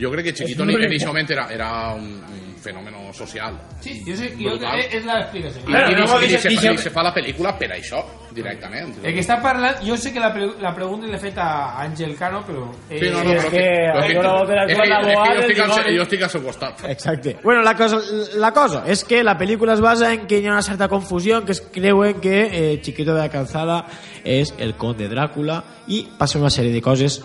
película. 0.00 0.08
Jo 0.08 0.10
crec 0.12 0.24
que 0.24 0.34
Chiquito 0.34 0.62
en, 0.64 0.92
ese 0.92 1.06
moment 1.06 1.30
era, 1.30 1.48
era 1.52 1.94
un, 1.94 2.04
un 2.24 2.56
fenómeno 2.60 3.12
social. 3.12 3.58
Sí, 3.80 4.02
jo 4.06 4.16
sé, 4.16 4.30
jo, 4.38 4.50
Brutal. 4.50 4.80
és 4.90 5.04
la 5.04 5.20
explicació. 5.20 5.60
I, 5.66 5.92
i, 5.92 5.94
no 5.96 6.20
i, 6.22 6.28
se, 6.38 6.52
i 6.52 6.76
se 6.78 6.90
fa 6.90 7.02
la 7.02 7.12
pel·lícula 7.14 7.54
per 7.58 7.70
això, 7.72 8.02
directament. 8.34 8.92
El 9.02 9.14
que 9.16 9.20
està 9.24 9.38
parlant, 9.42 9.80
jo 9.82 9.96
sé 9.96 10.12
que 10.12 10.20
la, 10.20 10.28
pre 10.32 10.46
la 10.60 10.74
pregunta 10.76 11.06
l'he 11.08 11.18
fet 11.18 11.38
a 11.40 11.48
Àngel 11.82 12.12
Cano, 12.18 12.42
però... 12.46 12.66
Eh, 12.90 13.00
Sí, 13.00 13.08
no, 13.10 13.24
no, 13.24 13.30
però 13.32 13.50
que 13.50 13.64
és 13.64 14.76
que, 14.76 14.86
que 14.86 14.94
abogada 14.94 15.34
jo, 15.34 15.40
estic 15.40 15.58
al, 15.58 15.70
digo- 15.70 15.82
se- 15.82 15.96
jo 15.96 16.02
estic 16.02 16.22
al 16.22 16.30
seu 16.30 16.42
costat. 16.44 16.84
Exacte. 16.88 17.36
Bueno, 17.42 17.62
la 17.62 17.74
cosa, 17.76 17.98
la 18.36 18.52
cosa 18.52 18.84
és 18.86 19.04
que 19.04 19.22
la 19.24 19.36
pel·lícula 19.38 19.74
es 19.74 19.80
basa 19.80 20.12
en 20.14 20.26
que 20.28 20.38
hi 20.38 20.46
ha 20.46 20.52
una 20.52 20.62
certa 20.62 20.88
confusió, 20.88 21.44
que 21.44 21.52
es 21.52 21.60
creuen 21.72 22.20
que 22.20 22.36
eh, 22.74 22.80
Chiquito 22.82 23.14
de 23.14 23.20
la 23.24 23.28
Calzada 23.32 23.86
és 24.22 24.52
el 24.58 24.76
conde 24.76 25.08
Dràcula 25.10 25.62
i 25.88 26.04
passa 26.18 26.38
una 26.38 26.50
sèrie 26.52 26.72
de 26.76 26.82
coses 26.84 27.22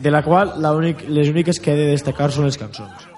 de 0.00 0.10
la 0.10 0.22
qual 0.22 0.54
la 0.62 0.72
únic, 0.76 1.04
les 1.08 1.28
úniques 1.28 1.60
que 1.60 1.72
he 1.74 1.78
de 1.78 1.92
destacar 1.92 2.30
són 2.32 2.48
les 2.48 2.58
cançons. 2.58 3.08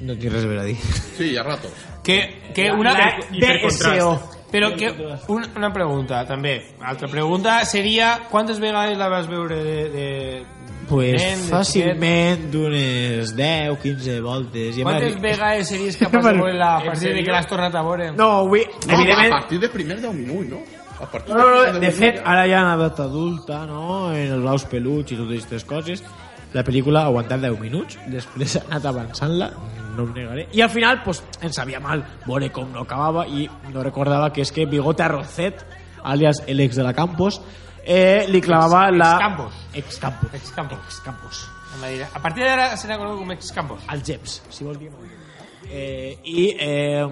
No 0.00 0.14
tinc 0.14 0.32
res 0.32 0.44
a 0.44 0.50
veure 0.50 0.62
a 0.62 0.66
dir. 0.68 0.76
Sí, 1.16 1.32
hi 1.32 1.38
ha 1.38 1.44
ratos. 1.46 1.72
Que, 2.06 2.18
que 2.54 2.70
una... 2.70 2.94
DSO. 3.34 4.12
Però 4.48 4.70
que 4.76 4.88
una, 5.28 5.48
una 5.58 5.72
pregunta, 5.74 6.22
també. 6.24 6.54
Altra 6.80 7.08
pregunta 7.12 7.58
seria 7.68 8.14
quantes 8.30 8.60
vegades 8.62 8.96
la 8.96 9.10
vas 9.12 9.28
veure 9.28 9.58
de... 9.64 9.82
de 9.92 10.06
Pues 10.88 11.20
nen, 11.20 11.42
de 11.44 11.50
fàcilment 11.52 12.46
d'unes 12.48 13.34
10, 13.36 13.74
15 13.82 14.14
voltes. 14.24 14.78
I 14.78 14.86
Quantes 14.86 15.18
vegades 15.20 15.68
series 15.68 15.98
capaç 16.00 16.24
de 16.24 16.32
veure-la 16.38 16.70
a 16.78 16.84
partir 16.86 17.12
de 17.12 17.24
que 17.26 17.34
l'has 17.34 17.50
tornat 17.50 17.76
a 17.76 17.82
veure? 17.84 18.06
No, 18.16 18.46
vull... 18.48 18.64
No, 18.86 18.94
a 18.94 18.96
evidentment... 18.96 19.34
partir 19.34 19.60
del 19.60 19.74
primer 19.74 19.98
10 20.00 20.16
minuts, 20.16 20.48
no? 20.54 20.62
No, 21.28 21.38
no, 21.38 21.48
no, 21.72 21.80
de 21.80 21.90
fet, 21.94 22.20
ara 22.24 22.46
hi 22.46 22.54
ha 22.54 22.62
una 22.64 22.76
edat 22.78 23.02
adulta, 23.04 23.64
no?, 23.68 24.10
en 24.12 24.32
els 24.34 24.42
blaus 24.42 24.64
peluts 24.70 25.14
i 25.14 25.18
totes 25.18 25.36
aquestes 25.38 25.66
coses. 25.68 26.02
La 26.54 26.64
pel·lícula 26.64 27.04
ha 27.04 27.12
aguantat 27.12 27.42
10 27.44 27.58
minuts, 27.60 27.98
després 28.08 28.56
ha 28.56 28.64
anat 28.70 28.88
avançant-la, 28.88 29.50
no 29.96 30.06
ho 30.06 30.08
negaré. 30.14 30.46
I 30.56 30.62
al 30.64 30.72
final, 30.72 31.02
pues, 31.04 31.22
em 31.44 31.52
sabia 31.52 31.80
mal 31.84 32.02
veure 32.24 32.48
com 32.54 32.70
no 32.72 32.86
acabava 32.86 33.26
i 33.28 33.48
no 33.72 33.84
recordava 33.84 34.32
que 34.32 34.42
és 34.46 34.52
que 34.54 34.66
Bigote 34.66 35.04
Arrocet, 35.04 35.64
alias 36.02 36.42
el 36.46 36.64
ex 36.64 36.78
de 36.78 36.86
la 36.86 36.94
Campos, 36.96 37.40
eh, 37.84 38.24
li 38.28 38.40
clavava 38.40 38.88
la... 38.90 39.12
Excampos. 39.16 39.62
Excampos. 39.74 40.34
Excampos. 40.34 40.82
Excampos. 40.88 41.46
A 42.14 42.20
partir 42.22 42.46
d'ara 42.46 42.72
serà 42.80 42.96
conegut 42.98 43.20
com 43.22 43.32
Excampos. 43.36 43.84
Al 43.92 44.02
Jeps, 44.02 44.40
si 44.50 44.64
vols 44.64 44.80
dir 44.80 44.90
eh, 45.70 46.16
i 46.24 46.48
eh, 46.54 47.04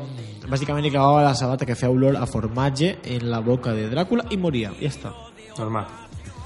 bàsicament 0.46 0.84
li 0.84 0.92
clavava 0.94 1.24
la 1.26 1.34
sabata 1.34 1.66
que 1.66 1.76
feia 1.78 1.92
olor 1.92 2.18
a 2.20 2.26
formatge 2.30 2.96
en 3.04 3.30
la 3.30 3.40
boca 3.44 3.74
de 3.76 3.88
Dràcula 3.92 4.28
i 4.30 4.38
moria, 4.40 4.72
ja 4.80 4.90
està. 4.90 5.12
Normal. 5.58 5.86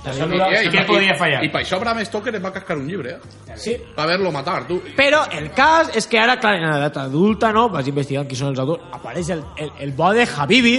I, 0.00 0.08
eh, 0.08 0.62
i, 0.64 0.70
Què 0.72 0.80
i, 0.80 0.86
podia 0.88 1.14
fallar? 1.18 1.42
I 1.44 1.50
per 1.52 1.60
això 1.60 1.76
Bram 1.80 2.00
Stoker 2.06 2.32
es 2.38 2.42
va 2.42 2.52
cascar 2.54 2.78
un 2.80 2.86
llibre, 2.88 3.18
eh? 3.18 3.56
Sí. 3.60 3.74
Va 3.96 4.06
haver-lo 4.06 4.32
matar, 4.32 4.62
tu. 4.68 4.80
Però 4.96 5.26
el 5.36 5.50
cas 5.56 5.92
és 5.96 6.08
que 6.08 6.20
ara, 6.20 6.38
clar, 6.40 6.54
en 6.56 6.68
edat 6.70 6.96
adulta, 7.02 7.52
no? 7.52 7.68
Vas 7.72 7.88
investigant 7.90 8.28
qui 8.28 8.38
són 8.38 8.54
els 8.54 8.62
autors, 8.64 8.88
apareix 8.96 9.34
el, 9.36 9.44
el, 9.60 9.74
el 9.84 9.92
bo 9.98 10.14
de 10.16 10.24
Habibi, 10.24 10.76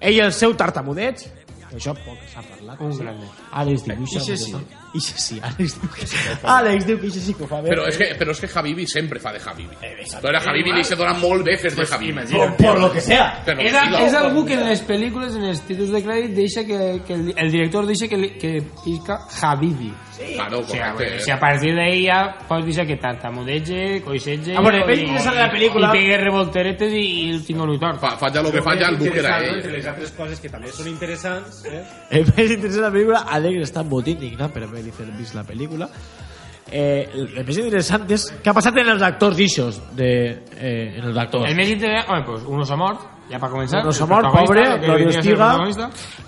ell 0.00 0.18
i 0.18 0.24
el 0.26 0.34
seu 0.34 0.56
tartamudeig, 0.58 1.22
que 1.68 1.76
això 1.78 1.94
poc 2.00 2.26
s'ha 2.32 2.42
parlat. 2.42 2.80
Un 2.82 2.96
sí. 2.96 3.04
grande. 3.06 3.30
Àlex 3.62 3.86
dibuixa... 3.86 4.26
Sí. 4.26 4.56
molt 4.56 4.82
bé. 4.94 4.98
Ixe 5.02 5.18
sí, 5.18 5.40
Àlex 5.42 5.74
diu 5.80 5.90
que 5.90 6.06
sí. 6.06 6.16
Àlex 6.54 6.86
diu 6.86 7.00
que 7.02 7.06
ixe 7.10 7.20
sí 7.20 7.34
que 7.34 7.42
ho 7.44 7.48
fa 7.50 7.60
bé. 7.60 7.72
Però 7.74 7.88
és 7.90 7.98
que, 7.98 8.08
però 8.18 8.30
és 8.30 8.40
que 8.40 8.48
Habibi 8.54 8.86
sempre 8.86 9.18
fa 9.20 9.32
de 9.34 9.40
Habibi. 9.44 9.74
Però 10.22 10.38
a 10.38 10.42
Habibi 10.50 10.72
li 10.78 10.84
se 10.86 10.94
dona 10.96 11.14
molt 11.18 11.44
bé 11.44 11.56
fer 11.58 11.74
de 11.74 11.86
Habibi. 11.90 12.24
Por, 12.30 12.56
por 12.56 12.78
lo 12.80 12.92
que 12.92 13.00
sea. 13.00 13.42
Però 13.44 13.58
És, 13.60 13.72
sí, 13.74 14.04
és 14.04 14.12
no. 14.12 14.18
algú 14.20 14.44
que 14.46 14.54
en 14.54 14.64
les 14.68 14.82
pel·lícules, 14.86 15.34
en 15.36 15.44
els 15.50 15.60
títols 15.66 15.90
de 15.90 16.02
crèdit, 16.06 16.32
deixa 16.38 16.64
que, 16.64 17.02
que 17.06 17.14
el, 17.18 17.34
el 17.36 17.50
director 17.50 17.86
deixa 17.86 18.06
que, 18.08 18.20
que 18.38 18.62
pisca 18.84 19.18
Habibi. 19.42 19.92
Claro, 20.36 20.60
O 20.60 20.62
correcte. 20.62 20.92
bueno, 20.94 21.18
si 21.18 21.30
a 21.32 21.38
partir 21.40 21.74
d'ahí 21.74 22.04
ja 22.06 22.36
pots 22.46 22.64
deixar 22.64 22.86
que 22.86 22.94
tartamudege, 23.02 24.00
coixege... 24.04 24.54
Ah, 24.56 24.60
bueno, 24.62 24.78
i- 24.86 25.00
interessant 25.02 25.34
de 25.34 25.40
la 25.42 25.50
pel·lícula- 25.50 25.88
I 25.90 25.98
pegue 25.98 26.18
revolteretes 26.18 26.92
i, 26.92 27.02
i 27.26 27.30
el 27.34 27.44
tingo 27.44 27.64
un 27.64 27.78
tort. 27.80 27.98
Fa, 28.00 28.12
falla 28.16 28.40
el 28.40 28.52
que 28.52 28.62
falla 28.62 28.88
el 28.92 29.02
era 29.08 29.40
no? 29.40 29.44
ell. 29.48 29.56
Entre 29.56 29.72
les 29.72 29.86
altres 29.90 30.12
coses 30.12 30.38
que 30.40 30.48
també 30.48 30.70
són 30.70 30.86
interessants, 30.88 31.64
eh? 31.66 31.82
El 32.14 32.24
més 32.30 32.50
interessant 32.54 32.78
de 32.78 32.86
la 32.86 32.92
pel·lícula, 32.94 33.24
Àlex 33.34 33.66
està 33.66 33.82
molt 33.82 34.06
indignat 34.14 34.52
per 34.54 34.62
haver 34.92 35.12
vist 35.16 35.36
la 35.36 35.46
pel·lícula. 35.46 35.88
Eh, 36.70 37.04
el, 37.12 37.42
més 37.44 37.58
interessant 37.60 38.06
és 38.14 38.24
què 38.42 38.50
ha 38.50 38.56
passat 38.56 38.78
en 38.80 38.92
els 38.94 39.02
actors 39.04 39.40
ixos 39.44 39.80
de, 39.96 40.10
eh, 40.56 40.94
en 40.98 41.10
els 41.10 41.18
actors. 41.20 41.48
El 41.48 41.56
més 41.58 41.70
interessant... 41.70 42.10
Home, 42.10 42.24
pues, 42.26 42.46
uno 42.50 42.64
s'ha 42.68 42.78
mort, 42.80 43.04
ja 43.30 43.38
per 43.40 43.50
començar. 43.50 43.82
No 43.84 43.92
s'ha 43.94 44.04
el 44.04 44.10
mort, 44.10 44.28
pobre, 44.34 44.64
a 44.64 44.78
ser 44.78 44.94
el 44.94 45.08
Estiga. 45.08 45.48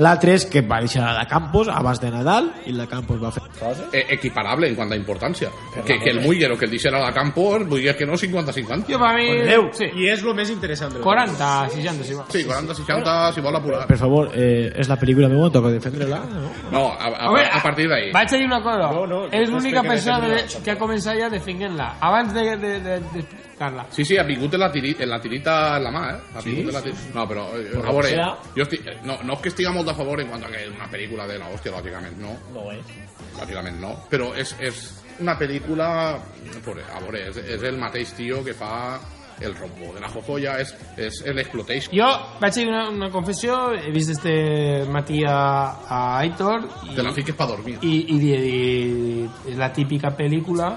L'altre 0.02 0.36
és 0.36 0.46
que 0.50 0.62
va 0.66 0.80
deixar 0.84 1.04
a 1.10 1.14
la 1.16 1.26
Campos 1.28 1.68
abans 1.72 2.00
de 2.00 2.10
Nadal 2.12 2.50
i 2.66 2.74
la 2.76 2.86
Campos 2.90 3.20
va 3.22 3.32
fer 3.34 3.42
coses. 3.58 3.84
Eh, 3.92 4.04
equiparable 4.16 4.70
en 4.70 4.76
quant 4.78 4.92
a 4.92 4.98
importància. 4.98 5.50
Que, 5.84 5.98
que 6.00 6.10
el 6.10 6.20
Muller 6.24 6.52
o 6.52 6.58
que 6.58 6.66
el 6.66 6.72
deixera 6.72 6.98
a 6.98 7.04
la 7.04 7.12
Campos, 7.14 7.66
vull 7.68 7.84
dir 7.84 7.96
que 7.96 8.06
no 8.08 8.16
50-50. 8.16 8.88
Jo, 8.90 9.00
per 9.02 9.12
mi... 9.18 9.28
Déu. 9.46 9.68
Sí. 9.76 9.90
I 9.94 10.10
és 10.14 10.24
el 10.24 10.36
més 10.38 10.52
interessant 10.52 10.94
de 10.94 11.00
la 11.00 11.04
40, 11.04 11.52
60, 11.76 12.08
si 12.08 12.18
vol. 12.18 12.26
Sí, 12.32 12.44
40-60, 12.48 13.16
si 13.36 13.44
vol 13.44 13.60
apurar. 13.60 13.84
Per 13.90 14.00
favor, 14.00 14.30
eh, 14.34 14.72
és 14.74 14.90
la 14.90 14.98
pel·lícula 15.00 15.30
meva, 15.32 15.50
toca 15.52 15.72
defendre-la, 15.74 16.22
no? 16.32 16.52
No, 16.72 16.84
a, 16.92 17.12
a, 17.12 17.30
Home, 17.30 17.44
a 17.44 17.62
partir 17.64 17.88
d'ahí. 17.90 18.12
Vaig 18.14 18.32
a 18.32 18.40
dir 18.40 18.46
una 18.48 18.62
cosa. 18.64 18.90
No, 18.92 19.06
no, 19.10 19.24
és 19.30 19.50
no 19.50 19.58
l'única 19.58 19.84
persona 19.86 20.42
que 20.64 20.72
ha 20.72 20.78
començat 20.80 21.18
ja 21.20 21.30
defendent-la. 21.32 21.92
Abans 22.00 22.32
de, 22.34 22.48
de, 22.56 22.72
de, 22.80 23.00
de 23.12 23.26
explicar-la. 23.56 23.86
Sí, 23.90 24.04
sí, 24.04 24.16
ha 24.18 24.22
vingut 24.24 24.54
en 24.54 24.60
la, 24.60 24.70
tiri, 24.70 24.94
en 24.98 25.08
la 25.08 25.20
tirita 25.20 25.76
en 25.76 25.84
la 25.84 25.90
mà, 25.90 26.10
eh? 26.10 26.20
Ha 26.34 26.40
vingut 26.44 26.68
en 26.68 26.74
la 26.74 26.82
tirita. 26.82 27.14
No, 27.14 27.26
però, 27.26 27.46
eh, 27.56 27.72
a 27.76 27.90
veure, 27.90 28.08
serà? 28.08 28.28
jo 28.54 28.62
estic, 28.62 28.86
no, 29.04 29.18
no 29.24 29.34
és 29.34 29.42
que 29.42 29.48
estiga 29.48 29.72
molt 29.72 29.88
a 29.88 29.94
favor 29.96 30.20
en 30.20 30.28
quant 30.28 30.44
a 30.44 30.52
que 30.52 30.62
és 30.66 30.70
una 30.70 30.88
pel·lícula 30.92 31.26
de 31.26 31.38
la 31.40 31.50
hòstia, 31.50 31.72
lògicament 31.72 32.20
no. 32.20 32.36
No 32.54 32.70
és. 32.72 32.94
Lògicament 33.40 33.80
no. 33.80 33.96
Però 34.10 34.32
és, 34.36 34.54
és 34.60 34.86
una 35.20 35.36
pel·lícula... 35.38 35.90
A 36.16 37.00
veure, 37.00 37.28
és, 37.30 37.36
és 37.56 37.62
el 37.62 37.78
mateix 37.80 38.12
tio 38.16 38.42
que 38.44 38.54
fa 38.54 38.98
el 39.40 39.52
rombo 39.54 39.92
de 39.92 40.00
la 40.00 40.08
jojoya, 40.08 40.54
és, 40.62 40.70
és 40.96 41.18
l'exploitation. 41.36 41.92
Jo 41.92 42.06
vaig 42.40 42.54
dir 42.56 42.68
una, 42.70 42.86
una 42.88 43.10
confessió, 43.12 43.74
he 43.76 43.90
vist 43.92 44.14
este 44.14 44.86
matí 44.88 45.20
a, 45.28 45.36
a 45.84 45.98
Aitor 46.22 46.64
i, 46.88 46.94
Te 46.96 47.04
la 47.04 47.12
fiques 47.12 47.36
per 47.36 47.46
dormir. 47.50 47.76
i, 47.84 47.98
i, 48.14 48.16
i, 48.16 48.32
i 48.32 49.52
és 49.52 49.58
la 49.60 49.68
típica 49.76 50.14
pel·lícula 50.16 50.70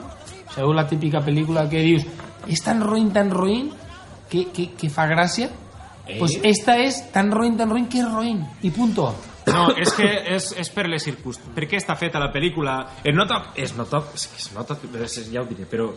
Sabeu 0.53 0.73
la 0.73 0.87
típica 0.89 1.21
pel·lícula 1.25 1.67
que 1.69 1.83
dius 1.85 2.05
és 2.49 2.61
tan 2.65 2.81
roïn, 2.81 3.11
tan 3.13 3.31
roïn 3.33 3.69
que, 4.29 4.47
que, 4.53 4.71
que 4.77 4.89
fa 4.93 5.07
gràcia? 5.09 5.49
Eh? 6.07 6.17
Pues 6.17 6.39
esta 6.43 6.77
és 6.81 7.03
tan 7.13 7.31
roïn, 7.31 7.57
tan 7.57 7.69
roïn 7.69 7.89
que 7.89 8.01
és 8.01 8.07
roïn. 8.09 8.41
I 8.65 8.71
punto. 8.73 9.11
No, 9.49 9.69
és 9.77 9.91
que 9.97 10.07
és, 10.35 10.51
és 10.61 10.69
per 10.73 10.85
les 10.89 11.03
circumstàncies. 11.05 11.55
Per 11.55 11.67
què 11.69 11.79
està 11.79 11.95
feta 11.97 12.21
la 12.21 12.31
pel·lícula? 12.33 12.79
Es 13.03 13.15
nota... 13.15 13.43
Es 13.55 13.75
nota... 13.77 14.03
Es 14.13 14.49
nota... 14.55 14.77
Ja 15.31 15.43
ho 15.43 15.49
diré, 15.49 15.67
però... 15.69 15.91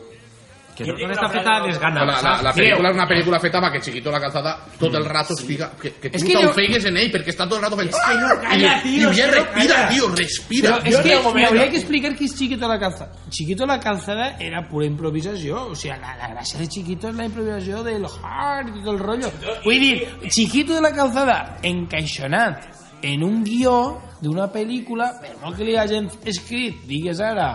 Que 0.74 0.86
no, 0.88 0.94
no 0.96 1.12
està 1.12 1.26
feta 1.28 1.58
a 1.58 1.66
desgana. 1.66 2.04
La, 2.08 2.14
la, 2.24 2.30
la 2.46 2.52
pel·lícula 2.56 2.88
és 2.88 2.96
una 2.96 3.04
pel·lícula 3.10 3.38
feta 3.42 3.60
perquè 3.60 3.80
Chiquito 3.84 4.10
la 4.10 4.20
calzada 4.22 4.54
tot 4.80 4.94
el 4.96 5.04
rato 5.04 5.34
estiga... 5.36 5.70
Que, 5.80 5.90
que 6.00 6.08
És 6.08 6.22
tu 6.22 6.28
que 6.30 6.34
jo- 6.38 6.46
t'ofegues 6.48 6.86
en 6.88 6.96
ell 6.96 7.10
perquè 7.12 7.28
està 7.34 7.44
tot 7.46 7.58
el 7.58 7.64
rato 7.66 7.76
fent... 7.76 7.90
que 7.92 8.14
no 8.16 8.30
calla, 8.40 8.70
I, 8.78 8.82
tio, 8.86 8.94
diu, 8.96 9.10
és 9.10 9.16
ja 9.18 9.26
que 9.26 9.36
no 9.36 9.42
respira, 9.42 9.74
calla". 9.76 9.88
tio, 9.92 10.08
respira. 10.16 10.78
Es 10.84 10.96
que 11.04 11.18
me 11.34 11.44
habría 11.46 11.68
que 11.70 11.76
explicar 11.76 12.16
que 12.16 12.24
es 12.24 12.34
Chiquito 12.38 12.66
la 12.68 12.78
calzada. 12.80 13.12
Chiquito 13.28 13.66
la 13.66 13.78
calzada 13.80 14.36
era 14.40 14.66
pura 14.66 14.86
improvisación. 14.86 15.72
O 15.72 15.74
sea, 15.74 15.98
la, 15.98 16.16
la 16.16 16.28
gracia 16.28 16.58
de 16.60 16.68
Chiquito 16.68 17.08
es 17.10 17.14
la 17.16 17.26
improvisación 17.26 17.84
del 17.84 18.06
hard 18.06 18.68
y 18.74 18.80
todo 18.82 18.92
el 18.92 18.98
rollo. 18.98 19.30
Vull 19.64 19.78
dir, 19.78 20.08
Chiquito 20.28 20.74
de 20.74 20.80
la 20.80 20.92
calzada 20.94 21.58
encaixonat 21.62 22.64
en 23.02 23.22
un 23.24 23.42
guió 23.44 23.98
d'una 24.22 24.46
pel·lícula, 24.54 25.08
per 25.20 25.34
molt 25.42 25.56
que 25.58 25.64
li 25.66 25.74
hagin 25.76 26.06
escrit, 26.24 26.84
digues 26.86 27.18
ara, 27.20 27.48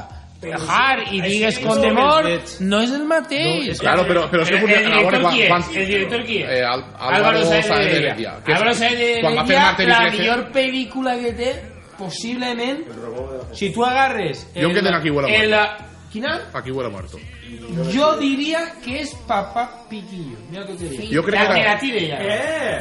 hard 0.67 1.11
i 1.13 1.21
digues 1.21 1.57
con 1.59 1.81
temor, 1.81 2.25
no 2.59 2.81
és 2.81 2.91
el 2.91 3.05
mateix. 3.05 3.79
Claro, 3.79 4.03
però, 4.07 4.29
però 4.29 4.43
és 4.43 4.49
que 4.49 4.57
el, 4.57 4.61
el 4.63 5.05
funciona- 5.09 5.21
quan- 5.49 5.63
quan- 5.63 5.75
El 5.75 5.87
director 5.87 6.23
qui 6.25 6.37
és? 6.43 6.49
Eh, 6.49 6.63
Al- 6.63 6.85
Álvaro 6.99 7.45
Sáenz 7.45 7.67
de 7.69 7.97
Heredia, 7.97 8.35
Álvaro 8.45 8.73
Sáenz 8.73 8.99
de 8.99 9.11
Heredia, 9.13 9.29
la 9.87 10.05
13. 10.07 10.21
millor 10.21 10.51
pel·lícula 10.51 11.17
que 11.19 11.33
té, 11.33 11.61
possiblement, 11.97 12.83
si 13.53 13.71
tu 13.71 13.83
agarres... 13.83 14.47
Jo 14.53 14.67
Aquí 14.69 15.09
huele 15.09 15.25
a 15.25 15.33
el, 15.43 15.86
muerto. 16.07 16.11
Quina? 16.11 16.41
Aquí 16.53 16.71
huele 16.71 16.89
muerto. 16.89 17.17
Jo 17.93 18.17
diria 18.17 18.73
que 18.83 19.01
és 19.01 19.13
Papá 19.27 19.85
Piquillo. 19.89 20.37
Mira 20.49 20.61
el 20.63 20.67
que 20.67 20.73
te 20.75 20.89
dic. 20.89 21.13
Jo 21.13 21.23
crec 21.23 21.41
que 21.41 21.47
la, 21.53 21.59
era- 21.59 21.73
la 21.73 21.79
tira 21.79 21.99
ja. 21.99 22.17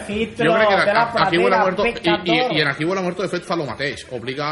Jo 0.06 0.14
crec 0.54 0.68
que 0.68 0.90
a- 0.90 1.12
Aquí 1.26 1.38
huele 1.38 1.56
muerto 1.58 1.86
i, 1.86 1.90
i, 1.90 1.92
i 2.56 2.60
en 2.60 2.68
Aquí 2.68 2.84
huele 2.84 3.02
muerto 3.02 3.22
de 3.22 3.28
fet 3.28 3.44
fa 3.44 3.54
el 3.54 3.66
mateix. 3.66 4.06
Obliga 4.12 4.46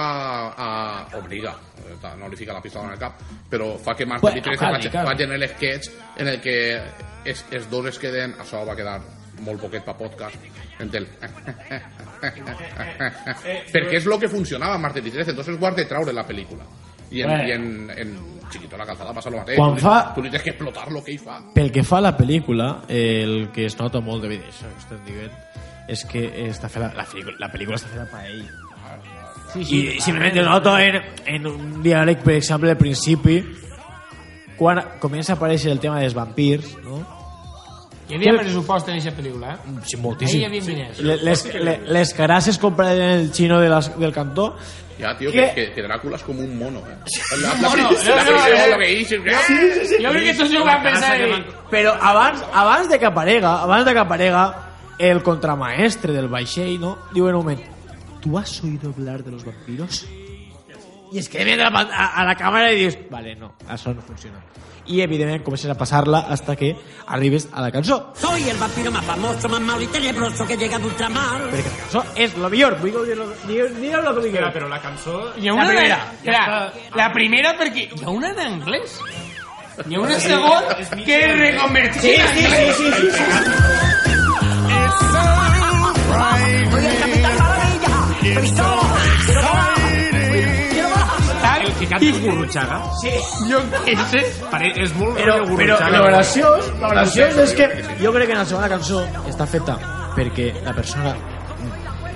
a... 0.57 1.07
Obliga. 1.19 1.55
Eh, 1.79 2.15
No 2.19 2.29
li 2.29 2.37
fica 2.37 2.53
la 2.53 2.61
pistola 2.63 2.87
en 2.87 2.93
el 2.93 2.99
cap, 2.99 3.21
però 3.51 3.77
fa 3.79 3.95
que 3.97 4.07
Marte 4.07 4.23
Bueno, 4.23 4.43
13 4.43 4.59
claro, 4.59 4.75
faci, 4.77 4.89
claro. 4.91 5.09
faci 5.09 5.23
en 5.23 5.33
el 5.33 5.49
sketch 5.49 5.89
en 6.19 6.29
el 6.29 6.41
que 6.41 6.83
es, 7.25 7.45
els 7.51 7.69
dos 7.71 7.87
es 7.87 7.99
queden... 7.99 8.35
Això 8.41 8.65
va 8.67 8.75
quedar 8.77 9.01
molt 9.41 9.61
poquet 9.61 9.85
pa 9.85 9.97
podcast 9.97 10.37
en 10.81 10.91
el... 10.95 11.07
perquè 13.73 13.97
és 13.99 14.07
el 14.07 14.19
que 14.21 14.29
funcionava 14.31 14.75
en 14.77 14.81
Marte 14.83 15.03
13 15.03 15.31
entonces 15.31 15.57
ho 15.61 15.67
has 15.67 15.77
de 15.77 15.85
traure 15.87 16.11
en 16.11 16.17
la 16.17 16.27
pel·lícula 16.27 16.65
i 17.11 17.23
en, 17.23 17.29
Bueno. 17.29 17.49
i 17.49 17.53
en, 17.53 17.91
en 17.97 18.19
Chiquito 18.51 18.77
la 18.77 18.87
calzada 18.87 19.13
passa 19.15 19.29
el 19.31 19.37
mateix 19.37 19.57
Quan 19.59 19.79
fa- 19.79 20.13
tu 20.15 20.23
li 20.23 20.31
tens 20.31 20.43
que 20.43 20.51
explotar 20.51 20.91
lo 20.93 21.03
que 21.03 21.13
ell 21.13 21.19
fa 21.21 21.41
Pel 21.55 21.71
que 21.73 21.83
fa 21.83 21.99
a 21.99 22.01
la 22.07 22.17
pel·lícula, 22.17 22.83
el 22.89 23.49
que 23.53 23.67
es 23.67 23.79
nota 23.79 24.01
molt 24.01 24.23
de 24.23 24.29
vídeo, 24.29 24.49
això 24.49 24.69
que 24.71 24.79
estem 24.85 25.05
dient, 25.05 25.33
és 25.89 26.05
que 26.05 26.23
està 26.49 26.69
feta, 26.69 26.93
la, 26.97 27.05
pel·lícula- 27.07 27.37
la 27.41 27.51
pel·lícula 27.53 27.77
està 27.77 27.89
feta 27.89 28.07
per 28.11 28.25
ell. 28.31 28.45
Sí, 29.55 29.61
I 29.97 30.01
simplement 30.01 30.39
ho 30.41 30.45
noto 30.49 30.77
en, 30.79 30.97
en 31.27 31.47
un 31.47 31.83
diàleg, 31.83 32.23
per 32.25 32.35
exemple, 32.41 32.71
al 32.73 32.79
principi, 32.79 33.37
quan 34.59 34.81
comença 35.03 35.35
a 35.35 35.37
aparèixer 35.37 35.71
el 35.73 35.79
tema 35.83 36.01
dels 36.03 36.15
vampirs, 36.15 36.73
no? 36.85 37.03
Hi 38.05 38.19
havia 38.19 38.35
pressupost 38.37 38.89
en 38.91 38.99
aquesta 38.99 39.15
pel·lícula, 39.17 39.55
eh? 39.55 39.77
Sí, 39.89 39.97
Ahí 39.97 40.03
moltíssim. 40.03 40.41
hi 40.41 40.45
havia 40.45 40.61
diners. 40.61 40.99
Le- 41.01 41.17
Les, 41.25 41.45
le- 41.55 41.79
les 41.89 42.13
carasses 42.15 42.59
comprades 42.59 42.99
en 43.01 43.11
el 43.21 43.33
xino 43.33 43.61
de 43.61 43.69
las, 43.71 43.89
del 43.99 44.13
cantó 44.13 44.57
Ya, 44.99 45.17
tío, 45.17 45.33
que, 45.33 45.53
que, 45.55 45.73
que 45.73 45.83
Drácula 45.83 46.17
es 46.17 46.23
como 46.23 46.41
un 46.41 46.57
mono, 46.57 46.79
eh. 46.87 46.97
La, 47.43 47.55
mono, 47.55 47.91
la, 47.91 48.25
no, 48.25 48.31
la, 48.71 48.79
que 48.79 49.05
Jo 49.11 50.13
crec 50.13 50.25
que 50.25 50.35
tots 50.39 50.55
ho 50.55 50.65
van 50.65 50.83
pensar 50.85 51.15
i... 51.19 51.31
Però 51.73 51.97
abans, 51.99 52.45
abans 52.53 52.91
de 52.91 52.99
que 53.03 53.09
aparega, 53.11 53.57
abans 53.63 53.85
de 53.87 53.93
que 53.93 54.05
aparega 54.05 54.45
el 54.99 55.23
contramaestre 55.27 56.15
del 56.15 56.29
vaixell, 56.31 56.79
no? 56.81 56.97
Diu 57.15 57.27
en 57.29 57.35
un 57.35 57.43
moment, 57.43 57.65
¿tú 58.23 58.39
has 58.39 58.63
oído 58.63 58.95
hablar 58.95 59.25
de 59.25 59.33
los 59.33 59.45
vampiros? 59.45 60.07
I 61.15 61.19
es 61.23 61.29
que 61.31 61.39
a, 61.41 61.71
la- 61.71 61.87
a, 61.87 62.07
a 62.21 62.25
la 62.27 62.35
càmera 62.35 62.73
i 62.75 62.79
dius, 62.81 62.97
vale, 63.11 63.37
no, 63.39 63.53
això 63.71 63.95
no 63.95 64.03
funciona. 64.03 64.41
I 64.87 64.99
evidentment 65.01 65.45
comences 65.47 65.71
a 65.71 65.77
passar-la 65.79 66.27
hasta 66.29 66.57
que 66.61 66.75
arribes 67.07 67.47
a 67.53 67.63
la 67.63 67.71
cançó. 67.73 68.13
Soy 68.21 68.49
el 68.51 68.57
vampiro 68.59 68.91
más 68.93 69.05
famoso, 69.07 69.49
más 69.49 69.61
malo 69.61 69.81
y 69.81 69.87
tenebroso 69.87 70.45
que 70.47 70.57
llega 70.59 70.79
de 70.79 70.85
ultramar. 70.91 71.41
Perquè 71.53 71.71
la 71.71 71.79
cançó 71.79 72.03
és 72.17 72.35
lo 72.37 72.51
millor, 72.51 72.77
vull 72.83 72.91
dir 73.07 73.17
lo 73.17 73.25
que 73.31 73.39
Espera, 73.39 74.13
vull 74.13 74.53
però 74.53 74.69
la 74.69 74.81
cançó... 74.83 75.33
Hi 75.39 75.49
ha 75.49 75.55
una 75.55 75.65
La 75.65 75.71
primera. 75.71 75.97
De, 75.97 76.17
espera, 76.19 76.73
la 77.01 77.09
primera 77.15 77.55
perquè 77.63 77.87
hi 77.95 78.05
ha 78.05 78.11
una 78.11 78.35
en 78.35 78.39
anglès. 78.51 78.99
Hi 79.87 79.95
ha 79.95 80.01
una 80.01 80.19
segon 80.21 80.69
que 81.07 81.17
es 81.31 81.39
reconvertida 81.39 82.15
en 82.15 82.45
anglès. 82.45 82.77
sí, 82.77 82.93
sí, 82.93 83.11
sí. 83.13 83.23
Tal, 83.25 83.45
El 88.25 88.49
que 91.85 91.91
canta 91.93 92.09
és 92.09 92.19
Gurruchaga. 92.25 92.81
jo 93.51 93.61
què 93.85 93.95
sé. 94.11 94.25
Pare, 94.51 94.73
és 94.83 94.95
molt 94.99 95.17
Però, 95.21 95.37
rotllo 95.39 95.57
però 95.61 95.77
Gurruchaga. 95.77 95.99
lo 95.99 96.05
graciós, 96.09 96.73
lo 96.81 96.91
graciós 96.97 97.39
és 97.45 97.55
que 97.59 97.69
jo 98.03 98.13
crec 98.17 98.27
que 98.27 98.37
en 98.37 98.43
la 98.43 98.49
segona 98.49 98.69
cançó 98.73 99.05
està 99.29 99.47
feta 99.47 99.79
perquè 100.17 100.53
la 100.65 100.73
persona, 100.75 101.15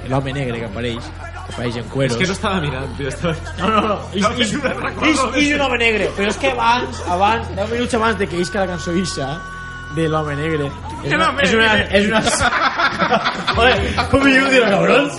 l'home 0.09 0.33
negre 0.33 0.61
que 0.63 0.69
apareix, 0.71 1.05
que 1.05 1.53
apareix 1.55 1.77
en 1.81 1.89
cueros... 1.93 2.13
És 2.15 2.21
que 2.23 2.27
no 2.31 2.37
estava 2.37 2.61
mirant, 2.63 2.93
tio. 2.97 3.09
Estava... 3.09 3.35
No, 3.59 3.69
no, 3.69 3.81
no. 3.81 3.97
No 4.15 4.31
recordo. 4.39 5.07
és, 5.07 5.23
és 5.45 5.55
un 5.57 5.61
home 5.67 5.79
negre. 5.83 6.11
Però 6.17 6.29
és 6.31 6.39
que 6.39 6.53
abans, 6.53 7.03
abans, 7.09 7.49
10 7.57 7.71
minuts 7.75 7.95
abans 7.99 8.19
de 8.19 8.29
que 8.31 8.41
isca 8.41 8.61
la 8.61 8.69
cançó 8.75 8.93
Isha, 8.95 9.33
de 9.97 10.07
l'home 10.09 10.37
negre, 10.37 10.71
és 11.03 11.13
una... 11.17 11.33
És 11.43 11.55
una, 11.57 11.75
és 11.99 12.07
una... 12.13 12.23
Joder, 13.57 13.77
com 14.13 14.25
diu, 14.29 14.49
cabrón? 14.71 15.11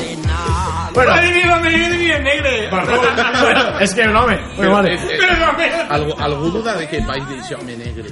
Bueno, 1.00 1.16
l'home 1.50 1.70
negre 1.72 2.02
i 2.04 2.12
el 2.12 2.24
negre. 2.24 2.52
bueno, 2.72 3.80
és 3.80 3.94
que 3.96 4.08
un 4.08 4.16
home. 4.16 4.36
Vale. 4.76 4.94
Eh, 4.94 5.14
eh, 5.14 5.20
Però 5.22 5.38
l'home... 5.46 5.70
algú, 5.96 6.16
algú 6.28 6.52
duda 6.58 6.76
de 6.76 6.88
que 6.92 7.00
vaig 7.08 7.24
dir 7.30 7.56
home 7.56 7.78
negre 7.80 8.12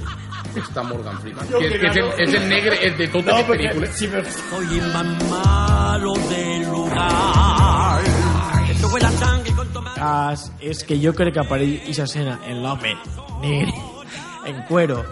està 0.58 0.82
Morgan 0.82 1.18
Freeman 1.20 1.46
que, 1.52 1.68
que 1.68 1.90
és, 1.90 1.98
el, 2.00 2.08
és 2.24 2.34
el 2.34 2.46
negre 2.48 2.78
de 2.98 3.08
totes 3.12 3.34
les 3.36 3.46
pel·lícules 3.50 3.92
Sí, 3.98 4.08
però... 4.10 4.24
Soy 4.48 4.78
el 4.78 4.88
más 4.94 5.28
malo 5.28 6.14
del 6.30 6.64
lugar. 6.64 8.08
Esto 8.70 8.88
fue 8.88 9.00
la 9.00 9.12
sangre 9.12 9.52
con 9.52 9.68
tomate. 9.72 10.00
cas 10.00 10.48
és 10.60 10.82
que 10.84 10.98
jo 11.02 11.12
crec 11.12 11.34
que 11.34 11.44
apareix 11.44 11.82
aquesta 11.82 12.08
escena 12.08 12.38
en 12.46 12.62
l'home 12.62 12.96
negre 13.42 13.74
en 14.46 14.62
cuero 14.70 15.02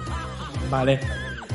vale 0.71 1.01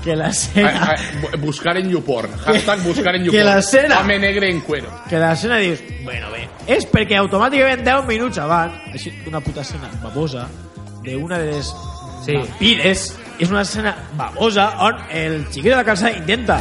que 0.03 0.15
la 0.15 0.25
A, 0.25 0.29
escena 0.29 0.83
a, 0.83 0.95
bu- 1.21 1.39
buscar 1.39 1.77
en 1.77 1.89
YouPorn. 1.89 2.31
Hashtag 2.45 2.79
buscar 2.83 3.15
en 3.15 3.21
Que 3.23 3.27
YouPorn. 3.27 3.45
la 3.45 3.59
escena- 3.59 3.99
home 4.01 4.19
negre 4.19 4.49
en 4.49 4.61
cuero. 4.61 4.89
Que 5.09 5.17
la 5.19 5.33
escena 5.33 5.57
dius 5.57 5.79
bueno 6.03 6.31
bé 6.31 6.47
és 6.67 6.85
perquè 6.91 7.17
automàticament 7.17 7.83
10 7.83 8.05
minuts 8.07 8.37
abans 8.37 8.73
així 8.93 9.11
una 9.27 9.39
puta 9.41 9.61
escena 9.61 9.89
babosa 10.01 10.47
d'una 11.03 11.37
de 11.39 11.51
les 11.53 11.73
Sí. 12.25 12.33
vampires 12.37 13.17
és 13.39 13.49
una 13.49 13.61
escena 13.61 13.95
babosa 14.15 14.75
on 14.85 14.95
el 15.09 15.45
xiquet 15.49 15.71
de 15.71 15.75
la 15.75 15.83
calçada 15.83 16.11
intenta 16.17 16.59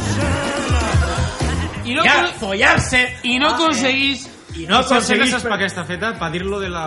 I 1.85 1.95
no, 1.95 2.05
ja 2.05 2.27
follar-se. 2.39 3.01
i 3.25 3.39
no 3.39 3.49
aconseguís... 3.55 4.29
i 4.57 4.67
no 4.69 4.79
aconseguís 4.79 5.33
per 5.43 5.57
què 5.59 5.67
està 5.67 5.85
feta? 5.89 6.13
Per 6.19 6.29
dir-lo 6.33 6.61
de 6.61 6.69
la... 6.71 6.85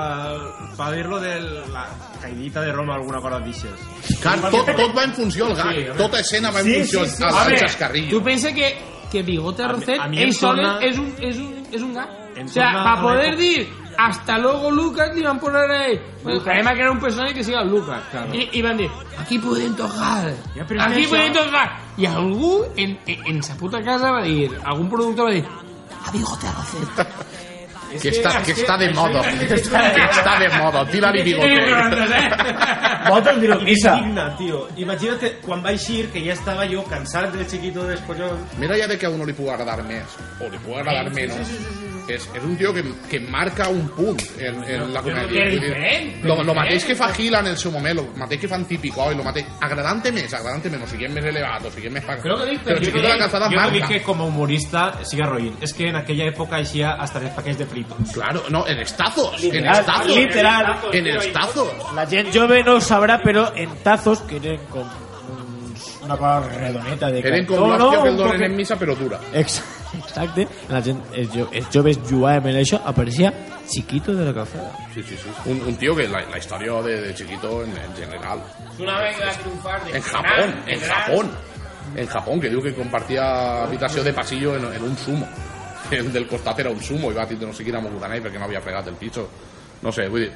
Per 0.78 0.90
dir-lo 0.96 1.20
de 1.20 1.34
la 1.74 1.86
caidita 2.24 2.62
de 2.64 2.72
Roma 2.72 2.96
alguna 2.96 3.20
cosa 3.22 3.40
d'aixes. 3.44 4.18
Car, 4.24 4.40
tot, 4.50 4.66
tot 4.80 4.96
va 4.98 5.04
en 5.04 5.14
funció 5.14 5.46
al 5.52 5.56
gag 5.60 5.94
tota 6.00 6.20
escena 6.24 6.50
va 6.56 6.62
en 6.64 6.66
Sí, 6.72 6.76
funció 6.80 7.06
sí, 7.06 7.16
sí. 7.18 7.24
al, 7.24 7.36
A 7.36 7.44
veure, 7.46 7.60
xascarrillo 7.68 8.18
tu 8.18 8.24
pensa 8.24 8.54
que, 8.56 8.74
que 9.12 9.22
Bigote 9.24 9.64
A 9.64 9.68
mi- 9.68 9.74
Rocet 9.74 10.00
a 10.00 10.08
mi 10.08 10.18
em 10.18 10.28
ell 10.30 10.34
sol 10.34 10.56
torna- 10.56 10.80
és 10.82 10.98
un, 10.98 11.14
és 11.20 11.38
un, 11.38 11.54
és 11.72 11.82
un 11.82 11.94
gag. 11.94 12.10
Em 12.36 12.46
O 12.46 12.50
sea, 12.50 12.72
para 12.74 12.94
a 12.94 13.02
poder 13.02 13.38
dir 13.38 13.68
hasta 13.96 14.40
luego 14.40 14.72
Lucas, 14.72 15.14
li 15.14 15.22
van 15.22 15.40
poner 15.40 15.70
ahí. 15.70 16.00
El 16.26 16.42
problema 16.42 16.74
que 16.74 16.82
era 16.82 16.92
un 16.92 17.00
personaje 17.00 17.34
que 17.36 17.44
llama 17.52 17.66
Lucas. 17.70 18.02
Y, 18.34 18.50
y 18.58 18.62
van 18.64 18.74
a 18.74 18.78
decir, 18.78 18.92
aquí 19.20 19.38
pueden 19.38 19.76
tocar. 19.76 20.34
Ja, 20.56 20.64
aquí 20.64 21.06
això- 21.06 21.10
tocar. 21.34 21.78
I 21.98 22.06
algú 22.08 22.66
en, 22.76 22.98
en, 23.06 23.28
en 23.28 23.44
sa 23.44 23.56
puta 23.56 23.84
casa 23.84 24.10
va 24.10 24.24
dir, 24.24 24.50
algun 24.64 24.90
productor 24.90 25.28
va 25.30 25.32
dir, 25.36 25.46
a 25.46 26.10
Bigote 26.12 26.48
Rocet. 26.58 27.08
que, 28.02 28.10
està, 28.10 28.32
que 28.46 28.56
està 28.56 28.78
de 28.80 28.90
moda. 28.96 29.22
que 29.24 29.56
està 29.58 30.38
de 30.40 30.50
moda. 30.58 30.86
tira-li 30.92 31.24
bigote. 31.24 31.62
Voten 33.08 33.40
dir-ho 33.42 33.60
missa 33.62 33.96
Indigna, 34.00 34.30
tio. 34.40 34.66
Imagina't 34.80 35.42
quan 35.44 35.64
va 35.64 35.74
eixir 35.76 36.08
que 36.14 36.24
ja 36.26 36.34
estava 36.38 36.68
jo 36.70 36.84
cansat 36.90 37.34
del 37.34 37.48
chiquito 37.50 37.88
dels 37.88 38.02
collons. 38.08 38.58
mira 38.58 38.78
ja 38.80 38.88
de 38.88 38.98
que 38.98 39.06
a 39.06 39.10
uno 39.10 39.26
li 39.26 39.34
pugui 39.34 39.52
agradar 39.52 39.84
més 39.84 40.18
o 40.40 40.50
li 40.50 40.60
pugui 40.64 40.80
agradar 40.80 41.12
menys 41.14 41.58
és, 42.08 42.26
és 42.36 42.44
un 42.44 42.56
tio 42.58 42.74
que, 42.74 42.84
que 43.10 43.20
marca 43.32 43.70
un 43.70 43.88
punt 43.96 44.20
en, 44.40 44.58
en 44.64 44.94
la 44.94 45.02
comèdia. 45.02 45.46
dir, 45.50 46.24
Lo, 46.24 46.42
lo 46.44 46.54
mateix 46.56 46.84
que 46.86 46.96
fa 46.96 47.12
Gila 47.14 47.40
en 47.40 47.48
el 47.48 47.58
seu 47.58 47.72
moment, 47.72 47.96
lo 47.96 48.06
mateix 48.18 48.42
que 48.42 48.48
fan 48.48 48.66
Típico, 48.66 49.10
i 49.12 49.16
lo 49.16 49.24
mateix... 49.24 49.46
Agradant-te 49.62 50.12
més, 50.12 50.34
agradant-te 50.34 50.70
menys, 50.70 50.84
o 50.84 50.92
sigui, 50.92 51.08
més 51.14 51.26
elevat, 51.26 51.66
o 51.66 51.72
sigui, 51.72 51.90
més... 51.90 52.04
pa- 52.04 52.18
Però 52.24 52.38
que 52.42 52.50
dic, 52.52 52.64
Però 52.66 52.80
Chiquito 52.80 53.02
de 53.02 53.10
la 53.14 53.18
Calzada 53.24 53.50
Jo 53.50 53.60
no 53.60 53.70
dic 53.72 53.82
marca. 53.86 53.94
que 53.96 54.02
com 54.04 54.22
a 54.22 54.26
humorista 54.32 54.84
siga 55.04 55.28
roïn, 55.30 55.54
és 55.62 55.74
que 55.74 55.88
en 55.90 55.96
aquella 56.02 56.28
època 56.32 56.60
eixia 56.60 56.94
hasta 57.00 57.20
els 57.24 57.32
paquets 57.38 57.58
de 57.60 57.66
fritos. 57.66 58.12
Claro, 58.14 58.44
no, 58.50 58.66
en 58.68 58.80
estazos, 58.80 59.36
en 59.44 59.52
Literal, 59.52 59.80
estazos. 59.80 60.16
literal. 60.16 60.76
En 60.94 61.08
estazos. 61.08 61.72
La 61.96 62.06
gent 62.08 62.34
jove 62.36 62.64
no 62.64 62.76
ho 62.76 62.82
sabrà, 62.82 63.20
però 63.24 63.50
en 63.56 63.70
tazos, 63.84 64.22
que 64.28 64.38
eren 64.42 64.60
com 64.70 64.84
una 66.04 66.18
cosa 66.18 66.50
redoneta 66.50 67.10
de 67.12 67.20
Eren 67.20 67.46
com 67.46 67.60
no? 67.78 67.90
que 67.90 68.10
el 68.10 68.18
donen 68.18 68.44
en 68.44 68.56
missa, 68.58 68.76
però 68.78 68.96
dura. 68.96 69.20
Ex- 69.34 69.62
Exacte. 70.00 70.48
La 70.70 70.82
gent, 70.82 71.02
els, 71.14 71.30
jo, 71.34 71.48
els 71.52 71.70
joves 71.74 72.00
jugaven 72.10 72.56
en 72.56 72.62
això, 72.64 72.80
apareixia 72.86 73.34
Chiquito 73.68 74.14
de 74.14 74.26
la 74.26 74.34
Calzada. 74.34 74.72
Sí, 74.94 75.04
sí, 75.04 75.16
sí. 75.18 75.30
Un, 75.50 75.62
un 75.62 75.76
tío 75.78 75.96
que 75.96 76.08
la, 76.08 76.22
la 76.30 76.38
historia 76.38 76.82
de, 76.82 77.02
de 77.02 77.14
Chiquito 77.14 77.64
en, 77.64 77.72
en 77.72 77.96
general. 77.96 78.42
Es 78.74 78.80
una 78.80 79.00
venga 79.02 79.30
a 79.30 79.34
triunfar 79.34 79.86
de 79.86 79.98
En 79.98 80.02
Japón, 80.02 80.56
en 80.68 80.80
Japón. 80.80 81.32
En 81.96 82.08
Japón, 82.08 82.42
que 82.42 82.50
diu 82.50 82.62
que 82.64 82.74
compartia 82.74 83.64
habitació 83.64 84.04
de 84.04 84.14
pasillo 84.14 84.56
en, 84.58 84.66
en 84.74 84.84
un 84.84 84.98
sumo. 84.98 85.28
El 85.92 86.12
del 86.12 86.28
costat 86.28 86.60
era 86.64 86.72
un 86.72 86.82
sumo 86.82 87.12
i 87.12 87.16
va 87.16 87.28
tindre 87.28 87.48
no 87.48 87.54
sé 87.54 87.64
quina 87.64 87.82
moguda 87.84 88.08
perquè 88.10 88.40
no 88.40 88.46
havia 88.46 88.62
plegat 88.64 88.88
el 88.88 88.96
pitxo. 88.98 89.28
No 89.84 89.92
sé, 89.92 90.08
vull 90.10 90.26
dir... 90.28 90.32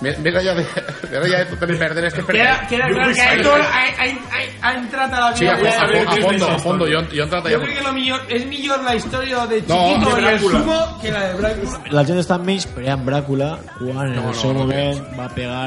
Més, 0.00 0.16
més 0.24 0.32
allà 0.40 0.54
de, 0.56 0.62
més 0.64 1.16
allà 1.26 1.38
de 1.44 1.56
per 1.60 1.66
perdre 1.76 2.06
este 2.08 2.22
Queda, 2.24 2.54
perdre. 2.54 2.68
queda 2.70 2.86
clar 2.88 3.08
que 3.12 3.24
Aitor 3.34 3.60
ha, 3.60 3.80
ha, 4.00 4.06
ha, 4.06 4.38
ha 4.64 4.70
entrat 4.78 5.12
a 5.12 5.18
la 5.26 5.26
Sí, 5.36 5.44
vida 5.44 5.52
a, 5.52 5.58
fo- 5.58 5.66
a, 5.66 5.88
fo- 5.90 6.14
a 6.14 6.22
fondo, 6.22 6.46
a 6.48 6.58
fondo. 6.62 6.86
Jo, 6.88 7.02
jo 7.12 7.18
he 7.20 7.26
entrat 7.26 7.44
Jo 7.44 7.50
allà... 7.50 7.58
crec 7.66 7.76
que 7.76 7.84
lo 7.84 7.92
millor, 7.92 8.22
és 8.32 8.46
millor 8.48 8.80
la 8.86 8.94
història 8.96 9.42
de 9.50 9.58
No, 9.68 9.76
Chiquito 9.76 10.14
de 10.16 10.22
i 10.22 10.24
el. 10.30 10.54
Sumo 10.56 10.78
que 11.02 11.12
la 11.12 11.20
de 11.26 11.34
Bràcula. 11.42 11.82
La 11.98 12.04
gent 12.08 12.22
està 12.22 12.38
menys 12.40 12.64
preant 12.78 13.04
Bràcula 13.04 13.50
quan 13.76 14.06
en 14.06 14.16
No, 14.16 14.22
el 14.22 14.32
no, 14.32 14.38
seu 14.40 14.54
no 14.56 14.62
moment 14.64 15.02
va 15.20 15.28
pegar... 15.36 15.66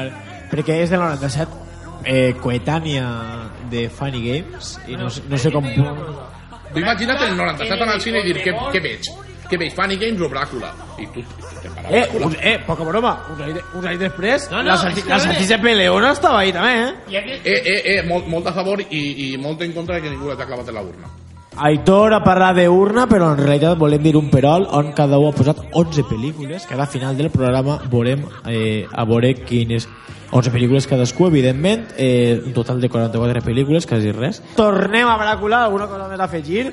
Perquè 0.50 0.80
és 0.82 0.90
del 0.90 1.04
97, 1.06 1.62
eh, 2.04 2.34
coetània 2.42 3.06
de 3.70 3.86
Funny 4.00 4.24
Games, 4.26 4.74
i 4.90 4.98
no, 4.98 5.12
no 5.30 5.38
sé 5.38 5.54
com... 5.54 5.70
Tu 6.74 6.82
imagina't 6.82 7.22
el 7.22 7.36
97 7.38 7.86
anar 7.86 7.94
al 7.94 8.02
cine 8.02 8.18
i 8.18 8.26
dir 8.32 8.40
què, 8.42 8.50
què 8.74 8.82
veig? 8.82 9.06
Què 9.50 9.58
veig? 9.60 9.74
Funny 9.76 9.96
Games 10.00 10.20
o 10.20 10.28
Bràcula? 10.30 10.70
I 10.98 11.06
tu, 11.12 11.20
tu 11.22 11.60
te'n 11.62 11.74
vas 11.74 11.84
a 11.84 11.90
Eh, 11.90 12.02
Bràcula. 12.08 12.26
un, 12.26 12.36
eh, 12.40 12.58
poca 12.66 12.84
broma, 12.84 13.12
uns 13.30 13.40
anys, 13.40 13.54
de- 13.54 13.64
uns 13.76 13.86
anys 13.86 14.00
després, 14.00 14.50
No, 14.50 14.56
no, 14.62 14.70
la, 14.70 14.76
salsi, 14.76 14.98
és 15.00 15.04
que 15.04 15.10
la 15.10 15.16
a 15.16 15.20
salsitxa 15.20 15.60
Peleona 15.60 16.12
estava 16.12 16.38
ahí 16.40 16.52
també, 16.52 16.72
eh? 16.88 16.94
I 17.10 17.16
aquest, 17.16 17.46
Eh, 17.46 17.62
eh, 17.64 17.82
eh, 17.98 18.02
molt, 18.08 18.26
molt 18.26 18.46
a 18.46 18.52
favor 18.52 18.80
i, 18.80 19.32
i 19.34 19.36
molt 19.38 19.60
en 19.62 19.72
contra 19.72 19.96
de 19.96 20.02
que 20.02 20.10
ningú 20.10 20.28
l'ha 20.28 20.46
clavat 20.46 20.68
en 20.68 20.74
la 20.74 20.82
urna. 20.82 21.08
Aitor 21.56 22.12
ha 22.14 22.24
parlat 22.24 22.56
d'urna, 22.56 23.06
però 23.06 23.28
en 23.30 23.38
realitat 23.38 23.78
volem 23.78 24.02
dir 24.02 24.16
un 24.16 24.28
perol 24.28 24.66
on 24.72 24.92
cada 24.92 25.18
un 25.18 25.28
ha 25.28 25.36
posat 25.36 25.56
11 25.72 26.02
pel·lícules, 26.02 26.66
que 26.66 26.74
ara 26.74 26.82
al 26.82 26.88
final 26.88 27.16
del 27.16 27.30
programa 27.30 27.78
veurem 27.88 28.24
eh, 28.46 28.86
a 28.90 29.04
veure 29.04 29.34
quines 29.36 29.86
11 30.32 30.50
pel·lícules 30.50 30.88
cadascú, 30.88 31.28
evidentment, 31.28 31.92
eh, 31.96 32.42
un 32.44 32.52
total 32.52 32.80
de 32.80 32.88
44 32.88 33.40
pel·lícules, 33.42 33.86
quasi 33.86 34.10
res. 34.10 34.42
Tornem 34.56 35.06
a 35.06 35.16
Bràcula, 35.16 35.62
alguna 35.66 35.86
cosa 35.86 36.08
més 36.08 36.18
a 36.18 36.24
afegir? 36.24 36.72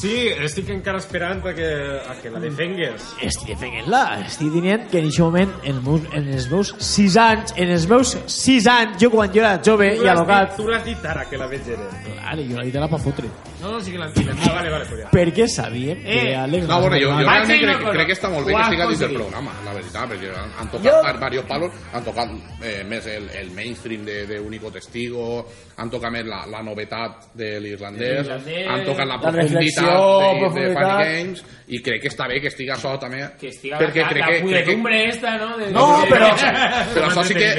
Sí, 0.00 0.12
estic 0.46 0.70
encara 0.72 0.96
esperant 1.02 1.42
a 1.44 1.52
que, 1.52 1.66
a 2.08 2.14
que 2.22 2.30
la 2.32 2.40
defengues. 2.40 3.02
Estic 3.26 3.50
defendent-la, 3.52 4.02
estic 4.24 4.48
dient 4.54 4.86
que 4.88 4.98
en 5.02 5.08
aquest 5.10 5.20
moment, 5.20 5.50
en, 5.62 5.74
el 5.76 5.82
meus, 5.84 6.06
en 6.16 6.28
els 6.32 6.46
meus 6.50 6.70
6 6.78 7.16
anys, 7.20 7.52
en 7.60 7.72
els 7.74 7.84
meus 7.90 8.14
6 8.32 8.68
anys, 8.72 8.96
jo 9.02 9.10
quan 9.12 9.28
jo 9.34 9.42
era 9.42 9.58
jove 9.66 9.90
i 10.00 10.08
alocat, 10.08 10.54
Tu 10.56 10.66
l'has 10.68 10.84
dit 10.86 11.04
ara, 11.04 11.26
que 11.28 11.36
la 11.36 11.46
veig 11.50 11.68
era. 11.68 11.88
Claro, 12.06 12.46
jo 12.48 12.56
la 12.56 12.64
dit 12.64 12.78
era 12.80 12.88
pa 12.88 12.98
fotre. 13.02 13.28
no, 13.60 13.72
no, 13.74 13.80
sí 13.84 13.92
que 13.92 13.98
l'entenc. 14.00 14.30
Ah, 14.40 14.52
vale, 14.54 14.70
vale, 14.72 14.86
pues 14.88 15.02
ja. 15.02 15.10
Perquè 15.12 15.48
sabíem 15.52 16.00
que 16.02 16.16
Eh, 16.30 16.36
Àlex... 16.36 16.66
No, 16.68 16.80
bueno, 16.80 16.96
jo, 16.96 17.10
jo 17.10 17.18
realment 17.20 17.60
crec, 17.60 17.84
crec 17.92 18.06
que 18.08 18.16
està 18.16 18.30
molt 18.32 18.46
bé 18.46 18.54
que 18.54 18.62
estigui 18.62 18.86
dins 18.88 19.00
del 19.04 19.14
programa, 19.18 19.52
la 19.66 19.74
veritat, 19.76 20.08
perquè 20.14 20.30
han, 20.32 20.54
han 20.58 20.70
tocat 20.72 20.86
Jo- 20.86 21.02
diversos 21.18 21.46
palos, 21.50 21.72
han 21.92 22.04
tocat 22.04 22.30
eh, 22.62 22.84
més 22.88 23.06
el, 23.06 23.28
el 23.36 23.50
mainstream 23.52 24.04
de, 24.08 24.22
de 24.26 24.40
Único 24.40 24.70
Testigo, 24.72 25.44
han 25.80 25.88
tocat 25.90 26.12
més 26.12 26.26
la, 26.28 26.42
la 26.50 26.60
novetat 26.66 27.30
de 27.40 27.54
l'irlandès, 27.62 28.28
han 28.28 28.82
tocat 28.84 29.06
la 29.08 29.16
la 29.16 29.20
profunditat 29.22 29.86
de, 29.86 29.94
de 29.96 30.40
profunditat. 30.42 30.76
Funny 30.76 31.06
Games, 31.08 31.42
i 31.70 31.80
crec 31.86 32.02
que 32.02 32.10
està 32.10 32.26
bé 32.28 32.40
que 32.42 32.50
estigui 32.50 32.72
això 32.74 32.92
també, 33.00 33.22
Que 33.40 33.48
estiga 33.48 33.78
perquè 33.80 34.02
la, 34.04 34.08
crec 34.10 34.20
la 34.20 34.28
que... 34.30 34.40
Crec 34.50 34.68
que 34.90 35.00
esta, 35.08 35.36
no? 35.38 35.56
De, 35.56 35.70
No, 35.72 35.86
de- 36.02 36.10
però- 36.10 36.30
però 36.94 37.08
això 37.08 37.24
sí 37.24 37.34
que 37.38 37.50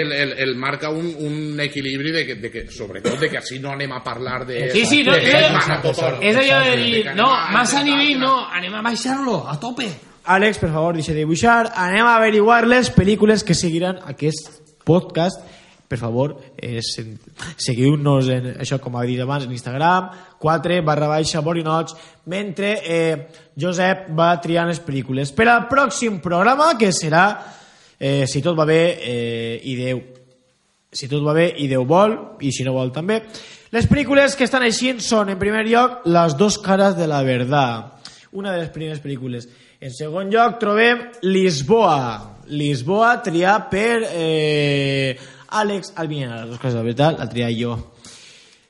el, 0.00 0.12
el, 0.12 0.32
el 0.46 0.54
marca 0.56 0.90
un, 0.90 1.08
un 1.18 1.60
equilibri 1.60 2.12
de 2.12 2.26
que, 2.26 2.34
de 2.42 2.50
que, 2.50 2.66
sobretot, 2.70 3.18
de 3.20 3.30
que 3.30 3.38
així 3.38 3.58
no 3.62 3.72
anem 3.72 3.92
a 3.96 4.02
parlar 4.04 4.44
de... 4.46 4.68
Sí, 4.74 4.84
sí, 4.86 5.02
no, 5.06 5.12
de 5.16 5.22
és- 5.24 6.36
allò 6.36 6.60
de 6.66 6.76
dir, 6.76 7.04
no, 7.14 7.30
massa 7.54 7.82
nivell 7.86 8.18
no, 8.20 8.34
anem 8.50 8.74
a 8.74 8.82
baixar-lo, 8.82 9.44
a 9.48 9.58
tope. 9.60 9.88
Àlex, 10.30 10.58
per 10.60 10.68
favor, 10.70 10.94
deixa 10.94 11.14
de 11.14 11.22
dibuixar. 11.22 11.70
Anem 11.74 12.04
a 12.06 12.16
averiguar 12.18 12.66
les 12.68 12.90
pel·lícules 12.92 13.42
que 13.42 13.54
seguiran 13.56 13.98
aquest 14.06 14.50
podcast. 14.84 15.40
Per 15.90 15.98
favor, 15.98 16.36
eh, 16.54 16.78
seguiu-nos 17.58 18.28
en 18.30 18.44
això, 18.62 18.78
com 18.78 18.94
ha 18.94 19.02
dit 19.08 19.18
abans, 19.18 19.48
en 19.48 19.50
Instagram, 19.56 20.12
4 20.38 20.76
barra 20.86 21.08
baixa 21.10 21.42
borinots, 21.42 21.96
mentre 22.30 22.76
eh, 22.84 23.26
Josep 23.58 24.06
va 24.14 24.30
triant 24.38 24.70
les 24.70 24.78
pel·lícules. 24.78 25.34
Per 25.34 25.48
al 25.50 25.66
pròxim 25.66 26.20
programa, 26.22 26.76
que 26.78 26.92
serà, 26.94 27.26
eh, 27.98 28.22
si 28.30 28.38
tot 28.40 28.54
va 28.54 28.68
bé, 28.70 28.82
eh, 29.02 29.60
i 29.66 29.74
Déu 29.82 30.00
si 30.92 31.06
tot 31.06 31.22
va 31.22 31.34
bé 31.36 31.46
i 31.62 31.68
Déu 31.70 31.84
vol, 31.86 32.16
i 32.42 32.50
si 32.52 32.64
no 32.66 32.74
vol 32.74 32.90
també. 32.94 33.20
Les 33.70 33.86
pel·lícules 33.86 34.34
que 34.34 34.46
estan 34.46 34.64
així 34.66 34.96
són, 34.98 35.30
en 35.30 35.38
primer 35.38 35.62
lloc, 35.68 36.06
Les 36.06 36.36
dos 36.36 36.58
caras 36.58 36.96
de 36.96 37.06
la 37.06 37.22
verdad. 37.22 37.92
Una 38.32 38.52
de 38.52 38.58
les 38.58 38.70
primeres 38.70 39.02
pel·lícules. 39.02 39.48
En 39.80 39.90
segon 39.94 40.30
lloc 40.30 40.58
trobem 40.58 41.10
Lisboa. 41.22 42.38
Lisboa 42.50 43.22
triat 43.22 43.70
per 43.70 44.02
eh, 44.10 45.16
Àlex 45.50 45.94
Albinyana. 45.96 46.42
Les 46.42 46.50
dos 46.50 46.58
caras 46.58 46.76
de 46.78 46.82
verdad 46.82 47.18
la 47.18 47.28
triat 47.28 47.56
jo. 47.58 47.76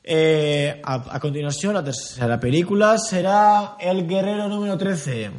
Eh, 0.03 0.81
a, 0.83 0.95
a 0.95 1.21
la 1.21 1.85
tercera 1.85 2.41
pel·lícula 2.41 2.97
serà 2.99 3.77
El 3.79 4.07
guerrero 4.09 4.49
número 4.49 4.79
13, 4.79 5.31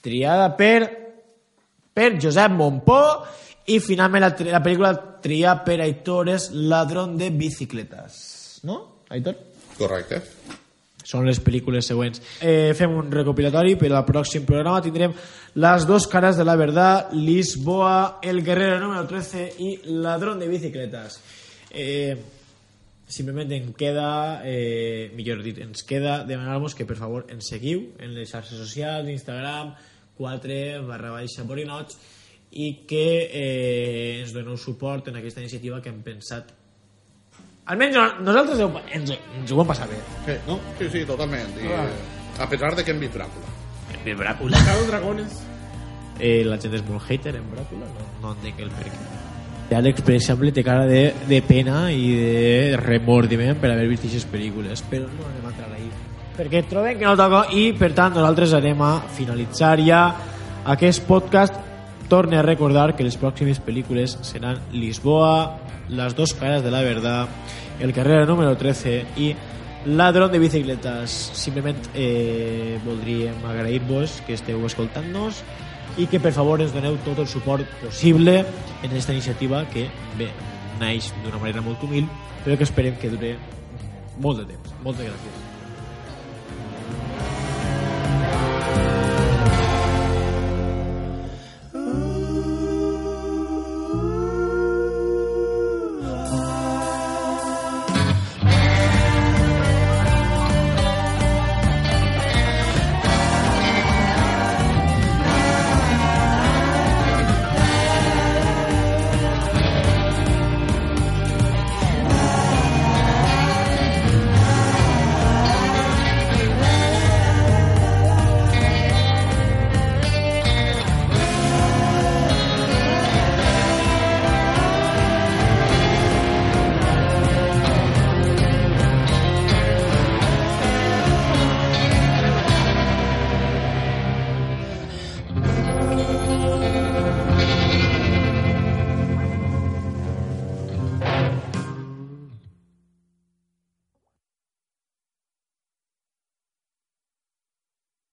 triada 0.00 0.56
per 0.56 1.04
per 1.94 2.18
Josep 2.20 2.50
Montpó 2.50 3.00
i 3.70 3.78
finalment 3.80 4.24
la, 4.24 4.30
la 4.50 4.62
pel·lícula 4.62 4.94
tria 5.22 5.54
per 5.64 5.80
Aitor 5.80 6.28
és 6.28 6.50
Ladrón 6.52 7.16
de 7.18 7.30
bicicletes 7.30 8.60
no, 8.64 9.04
Aitor? 9.10 9.36
Correcte. 9.78 10.22
Són 11.04 11.26
les 11.28 11.38
pel·lícules 11.44 11.84
següents. 11.84 12.22
Eh, 12.40 12.72
fem 12.76 12.94
un 12.96 13.10
recopilatori, 13.12 13.76
per 13.76 13.90
al 13.92 14.06
pròxim 14.08 14.46
programa 14.48 14.82
tindrem 14.82 15.12
Las 15.60 15.86
dos 15.86 16.06
caras 16.08 16.36
de 16.36 16.44
la 16.44 16.56
verdad, 16.56 17.12
Lisboa, 17.12 18.20
El 18.22 18.42
guerrero 18.42 18.80
número 18.80 19.06
13 19.06 19.52
i 19.58 19.76
Ladrón 19.84 20.40
de 20.40 20.48
bicicletes. 20.48 21.20
Eh, 21.70 22.16
simplement 23.06 23.52
em 23.52 23.72
queda, 23.76 24.40
eh, 24.44 25.12
millor 25.14 25.42
dit, 25.42 25.60
ens 25.60 25.84
queda 25.84 26.24
demanar-vos 26.24 26.74
que 26.74 26.86
per 26.88 26.96
favor 26.96 27.26
ens 27.28 27.52
seguiu 27.52 27.92
en 28.00 28.14
les 28.14 28.30
xarxes 28.30 28.58
socials, 28.58 29.08
Instagram, 29.12 29.74
4 30.16 30.82
barra 30.88 31.12
baixa 31.12 31.44
borinots 31.44 31.98
i 32.54 32.86
que 32.88 33.06
eh, 33.28 34.20
ens 34.22 34.32
doneu 34.32 34.56
suport 34.56 35.08
en 35.10 35.18
aquesta 35.18 35.42
iniciativa 35.42 35.82
que 35.82 35.90
hem 35.90 36.02
pensat 36.06 36.54
almenys 37.66 37.96
no- 37.96 38.20
nosaltres 38.20 38.60
ho- 38.60 38.80
ens, 38.92 39.10
ens 39.10 39.52
ho 39.52 39.60
hem 39.60 39.66
passat 39.66 39.88
bé 39.90 39.98
Sí, 40.26 40.38
no? 40.46 40.58
sí, 40.78 40.88
sí, 40.92 41.04
totalment. 41.04 41.48
I, 41.62 41.68
Ah. 41.72 42.44
a 42.44 42.48
pesar 42.48 42.74
de 42.76 42.84
que 42.84 42.90
hem 42.92 43.00
vist 43.00 43.14
Bràcula. 43.14 43.50
en 44.04 44.18
Bràcula 44.18 44.56
Cada 44.64 44.82
dragones. 44.86 45.42
eh, 46.20 46.42
la 46.44 46.58
gent 46.58 46.74
és 46.74 46.84
molt 46.88 47.02
hater 47.10 47.36
en 47.36 47.44
Bràcula 47.50 47.86
no, 47.88 48.04
no 48.22 48.32
entenc 48.34 48.60
el 48.60 48.70
per 48.70 48.84
què 48.84 48.98
i 49.70 49.74
Àlex, 49.74 50.02
per 50.02 50.14
exemple, 50.14 50.52
té 50.52 50.62
cara 50.62 50.84
de, 50.86 51.14
de 51.26 51.40
pena 51.42 51.90
i 51.90 52.10
de 52.14 52.76
remordiment 52.76 53.56
per 53.58 53.70
haver 53.72 53.88
vist 53.88 54.04
aquestes 54.04 54.26
pel·lícules, 54.30 54.82
però 54.90 55.08
no 55.08 55.24
anem 55.26 55.46
a 55.46 55.48
entrar 55.48 55.72
ahí. 55.72 55.88
Perquè 56.36 56.60
trobem 56.68 56.98
que 56.98 57.06
no 57.06 57.16
toca 57.16 57.46
i, 57.50 57.72
per 57.72 57.94
tant, 57.94 58.12
nosaltres 58.14 58.52
anem 58.52 58.82
a 58.82 59.00
finalitzar 59.16 59.80
ja 59.80 60.14
aquest 60.66 61.02
podcast. 61.08 61.54
Torne 62.10 62.36
a 62.36 62.42
recordar 62.42 62.94
que 62.94 63.02
les 63.02 63.16
pròximes 63.18 63.58
pel·lícules 63.64 64.18
seran 64.20 64.60
Lisboa, 64.70 65.56
Las 65.88 66.16
dos 66.16 66.34
caras 66.34 66.62
de 66.62 66.70
la 66.70 66.80
verdad, 66.80 67.28
El 67.80 67.92
carrera 67.92 68.24
número 68.24 68.56
13 68.56 69.04
i 69.16 69.34
Ladrón 69.84 70.32
de 70.32 70.38
bicicletes. 70.38 71.10
Simplement 71.34 71.76
eh, 71.94 72.78
voldríem 72.84 73.34
agrair-vos 73.44 74.22
que 74.26 74.38
esteu 74.38 74.62
escoltant-nos 74.64 75.42
i 76.00 76.06
que 76.08 76.22
per 76.22 76.32
favor 76.32 76.62
ens 76.64 76.72
doneu 76.74 76.96
tot 77.04 77.20
el 77.20 77.28
suport 77.28 77.68
possible 77.82 78.40
en 78.40 78.88
aquesta 78.88 79.12
iniciativa 79.12 79.64
que 79.70 79.88
bé, 80.18 80.30
naix 80.80 81.12
d'una 81.22 81.42
manera 81.42 81.62
molt 81.62 81.82
humil 81.84 82.08
però 82.44 82.56
que 82.56 82.66
esperem 82.68 82.96
que 83.00 83.12
dure 83.12 83.34
molt 84.20 84.42
de 84.42 84.52
temps. 84.54 84.78
Moltes 84.84 85.10
gràcies. 85.10 85.43